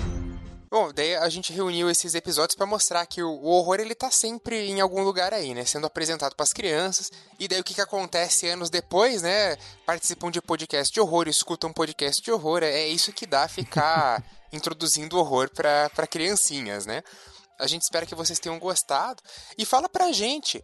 Bom, 0.74 0.92
daí 0.92 1.16
a 1.16 1.30
gente 1.30 1.54
reuniu 1.54 1.88
esses 1.88 2.16
episódios 2.16 2.56
pra 2.56 2.66
mostrar 2.66 3.06
que 3.06 3.22
o, 3.22 3.44
horror 3.44 3.80
ele 3.80 3.94
tá 3.94 4.10
sempre 4.10 4.72
em 4.72 4.82
algum 4.82 5.04
lugar 5.04 5.32
aí, 5.32 5.54
né? 5.54 5.64
Sendo 5.66 5.86
apresentado 5.86 6.36
pras 6.36 6.52
crianças. 6.52 7.12
E 7.38 7.48
daí 7.48 7.60
o 7.60 7.64
que, 7.64 7.76
que 7.76 7.82
acontece 7.82 8.48
anos 8.48 8.72
depois, 8.72 9.22
né? 9.22 9.56
Participam 9.86 10.32
de 10.32 10.42
podcast 10.42 10.92
de 10.92 11.00
horror, 11.00 11.28
escutam 11.28 11.72
podcast 11.72 12.24
de 12.24 12.32
horror. 12.32 12.64
É, 12.64 12.72
é 12.72 12.88
isso 12.88 13.14
que 13.14 13.28
dá 13.28 13.48
ficar 13.48 14.24
introduzindo 14.52 15.20
horror 15.20 15.48
pra 15.52 16.08
criancinhas, 16.10 16.88
né? 16.88 17.04
A 17.60 17.68
gente 17.68 17.84
espera 17.84 18.08
que 18.08 18.16
vocês 18.16 18.40
tenham 18.40 18.58
gostado. 18.58 19.22
E 19.56 19.66
fala 19.66 19.88
pra 19.88 20.12
gente 20.12 20.60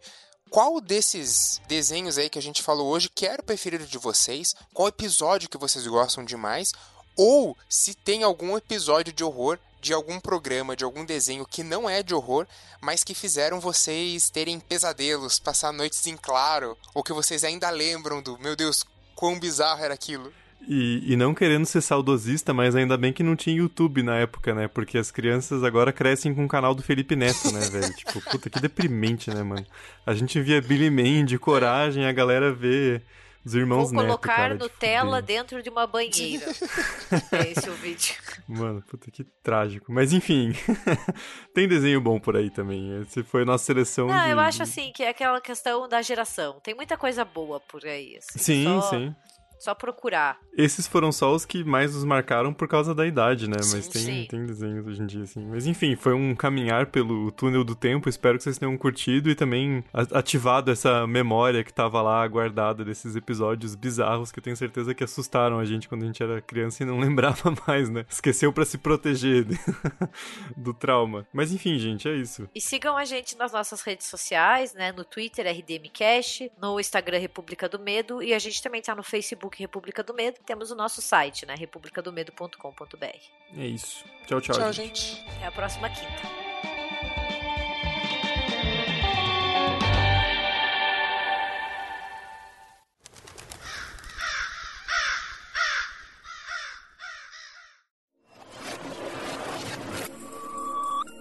qual 0.50 0.80
desses 0.80 1.60
desenhos 1.68 2.18
aí 2.18 2.28
que 2.28 2.38
a 2.40 2.42
gente 2.42 2.64
falou 2.64 2.88
hoje 2.88 3.08
que 3.08 3.28
era 3.28 3.40
o 3.40 3.44
preferido 3.44 3.86
de 3.86 3.96
vocês, 3.96 4.54
qual 4.74 4.88
episódio 4.88 5.48
que 5.48 5.56
vocês 5.56 5.86
gostam 5.86 6.24
demais, 6.24 6.72
ou 7.16 7.56
se 7.68 7.94
tem 7.94 8.24
algum 8.24 8.56
episódio 8.56 9.12
de 9.12 9.22
horror 9.22 9.56
de 9.80 9.92
algum 9.92 10.20
programa, 10.20 10.76
de 10.76 10.84
algum 10.84 11.04
desenho 11.04 11.46
que 11.46 11.62
não 11.62 11.88
é 11.88 12.02
de 12.02 12.14
horror, 12.14 12.46
mas 12.80 13.02
que 13.02 13.14
fizeram 13.14 13.60
vocês 13.60 14.30
terem 14.30 14.60
pesadelos, 14.60 15.38
passar 15.38 15.72
noites 15.72 16.06
em 16.06 16.16
claro, 16.16 16.76
ou 16.94 17.02
que 17.02 17.12
vocês 17.12 17.44
ainda 17.44 17.70
lembram 17.70 18.22
do, 18.22 18.38
meu 18.38 18.54
Deus, 18.54 18.84
quão 19.14 19.38
bizarro 19.38 19.82
era 19.82 19.94
aquilo. 19.94 20.32
E, 20.68 21.12
e 21.12 21.16
não 21.16 21.34
querendo 21.34 21.64
ser 21.64 21.80
saudosista, 21.80 22.52
mas 22.52 22.76
ainda 22.76 22.96
bem 22.96 23.12
que 23.12 23.22
não 23.22 23.34
tinha 23.34 23.56
YouTube 23.56 24.02
na 24.02 24.16
época, 24.18 24.54
né? 24.54 24.68
Porque 24.68 24.98
as 24.98 25.10
crianças 25.10 25.64
agora 25.64 25.92
crescem 25.92 26.34
com 26.34 26.44
o 26.44 26.48
canal 26.48 26.74
do 26.74 26.82
Felipe 26.82 27.16
Neto, 27.16 27.50
né, 27.50 27.60
velho? 27.70 27.92
tipo, 27.96 28.20
puta, 28.20 28.50
que 28.50 28.60
deprimente, 28.60 29.30
né, 29.30 29.42
mano? 29.42 29.64
A 30.04 30.14
gente 30.14 30.40
via 30.40 30.60
Billy 30.60 30.90
Mandy, 30.90 31.38
Coragem, 31.38 32.04
a 32.04 32.12
galera 32.12 32.52
vê 32.52 33.00
os 33.44 33.54
irmãos 33.54 33.90
Vou 33.90 34.02
Neto, 34.02 34.06
colocar 34.06 34.36
cara, 34.36 34.54
Nutella 34.54 35.20
de 35.22 35.28
dentro 35.28 35.62
de 35.62 35.70
uma 35.70 35.86
banheira. 35.86 36.46
é 37.32 37.50
esse 37.50 37.68
o 37.70 37.74
vídeo. 37.74 38.14
Mano, 38.46 38.82
puta 38.82 39.10
que 39.10 39.24
trágico. 39.42 39.92
Mas 39.92 40.12
enfim, 40.12 40.52
tem 41.54 41.66
desenho 41.66 42.00
bom 42.00 42.20
por 42.20 42.36
aí 42.36 42.50
também. 42.50 43.00
Esse 43.00 43.22
foi 43.22 43.42
a 43.42 43.46
nossa 43.46 43.64
seleção 43.64 44.08
Não, 44.08 44.24
de... 44.24 44.30
eu 44.30 44.40
acho 44.40 44.62
assim 44.62 44.92
que 44.92 45.02
é 45.02 45.08
aquela 45.08 45.40
questão 45.40 45.88
da 45.88 46.02
geração. 46.02 46.60
Tem 46.60 46.74
muita 46.74 46.96
coisa 46.96 47.24
boa 47.24 47.60
por 47.60 47.84
aí. 47.84 48.16
Assim. 48.18 48.38
Sim, 48.38 48.64
só, 48.64 48.80
sim. 48.90 49.14
Só 49.60 49.74
procurar. 49.74 50.40
Esses 50.56 50.86
foram 50.86 51.12
só 51.12 51.34
os 51.34 51.44
que 51.44 51.62
mais 51.62 51.94
nos 51.94 52.02
marcaram 52.02 52.52
por 52.52 52.66
causa 52.66 52.94
da 52.94 53.06
idade, 53.06 53.46
né? 53.46 53.56
Mas 53.58 53.84
Sim, 53.84 53.90
tem, 53.90 54.02
sim. 54.02 54.26
tem 54.30 54.46
desenhos 54.46 54.86
hoje 54.86 55.02
em 55.02 55.06
dia, 55.06 55.22
assim. 55.22 55.46
Mas 55.46 55.66
enfim, 55.66 55.94
foi 55.96 56.14
um 56.14 56.34
caminhar 56.34 56.86
pelo 56.86 57.30
túnel 57.30 57.62
do 57.62 57.74
tempo. 57.74 58.08
Espero 58.08 58.38
que 58.38 58.44
vocês 58.44 58.56
tenham 58.56 58.76
curtido 58.78 59.28
e 59.28 59.34
também 59.34 59.84
ativado 59.92 60.70
essa 60.70 61.06
memória 61.06 61.62
que 61.62 61.72
tava 61.72 62.00
lá 62.00 62.26
guardada 62.26 62.82
desses 62.82 63.14
episódios 63.14 63.74
bizarros 63.74 64.32
que 64.32 64.38
eu 64.38 64.42
tenho 64.42 64.56
certeza 64.56 64.94
que 64.94 65.04
assustaram 65.04 65.58
a 65.58 65.64
gente 65.66 65.90
quando 65.90 66.04
a 66.04 66.06
gente 66.06 66.22
era 66.22 66.40
criança 66.40 66.82
e 66.82 66.86
não 66.86 66.98
lembrava 66.98 67.54
mais, 67.66 67.90
né? 67.90 68.06
Esqueceu 68.08 68.54
pra 68.54 68.64
se 68.64 68.78
proteger 68.78 69.44
do 70.56 70.72
trauma. 70.72 71.26
Mas 71.34 71.52
enfim, 71.52 71.78
gente, 71.78 72.08
é 72.08 72.14
isso. 72.14 72.48
E 72.54 72.62
sigam 72.62 72.96
a 72.96 73.04
gente 73.04 73.36
nas 73.36 73.52
nossas 73.52 73.82
redes 73.82 74.06
sociais, 74.06 74.72
né? 74.72 74.90
No 74.90 75.04
Twitter, 75.04 75.46
RDMcast, 75.46 76.50
no 76.58 76.80
Instagram, 76.80 77.18
República 77.18 77.68
do 77.68 77.78
Medo, 77.78 78.22
e 78.22 78.32
a 78.32 78.38
gente 78.38 78.62
também 78.62 78.80
tá 78.80 78.94
no 78.94 79.02
Facebook, 79.50 79.58
República 79.58 80.02
do 80.02 80.14
Medo. 80.14 80.38
Temos 80.46 80.70
o 80.70 80.74
nosso 80.74 81.02
site, 81.02 81.44
né? 81.44 81.54
republicadomedo.com.br. 81.56 83.04
É 83.56 83.66
isso. 83.66 84.04
Tchau, 84.26 84.40
tchau, 84.40 84.56
Tchau, 84.56 84.72
gente. 84.72 85.16
gente. 85.16 85.28
Até 85.36 85.46
a 85.46 85.52
próxima 85.52 85.90
quinta. 85.90 86.40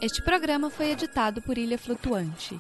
Este 0.01 0.23
programa 0.23 0.69
foi 0.69 0.91
editado 0.91 1.41
por 1.41 1.57
Ilha 1.57 1.77
Flutuante. 1.77 2.57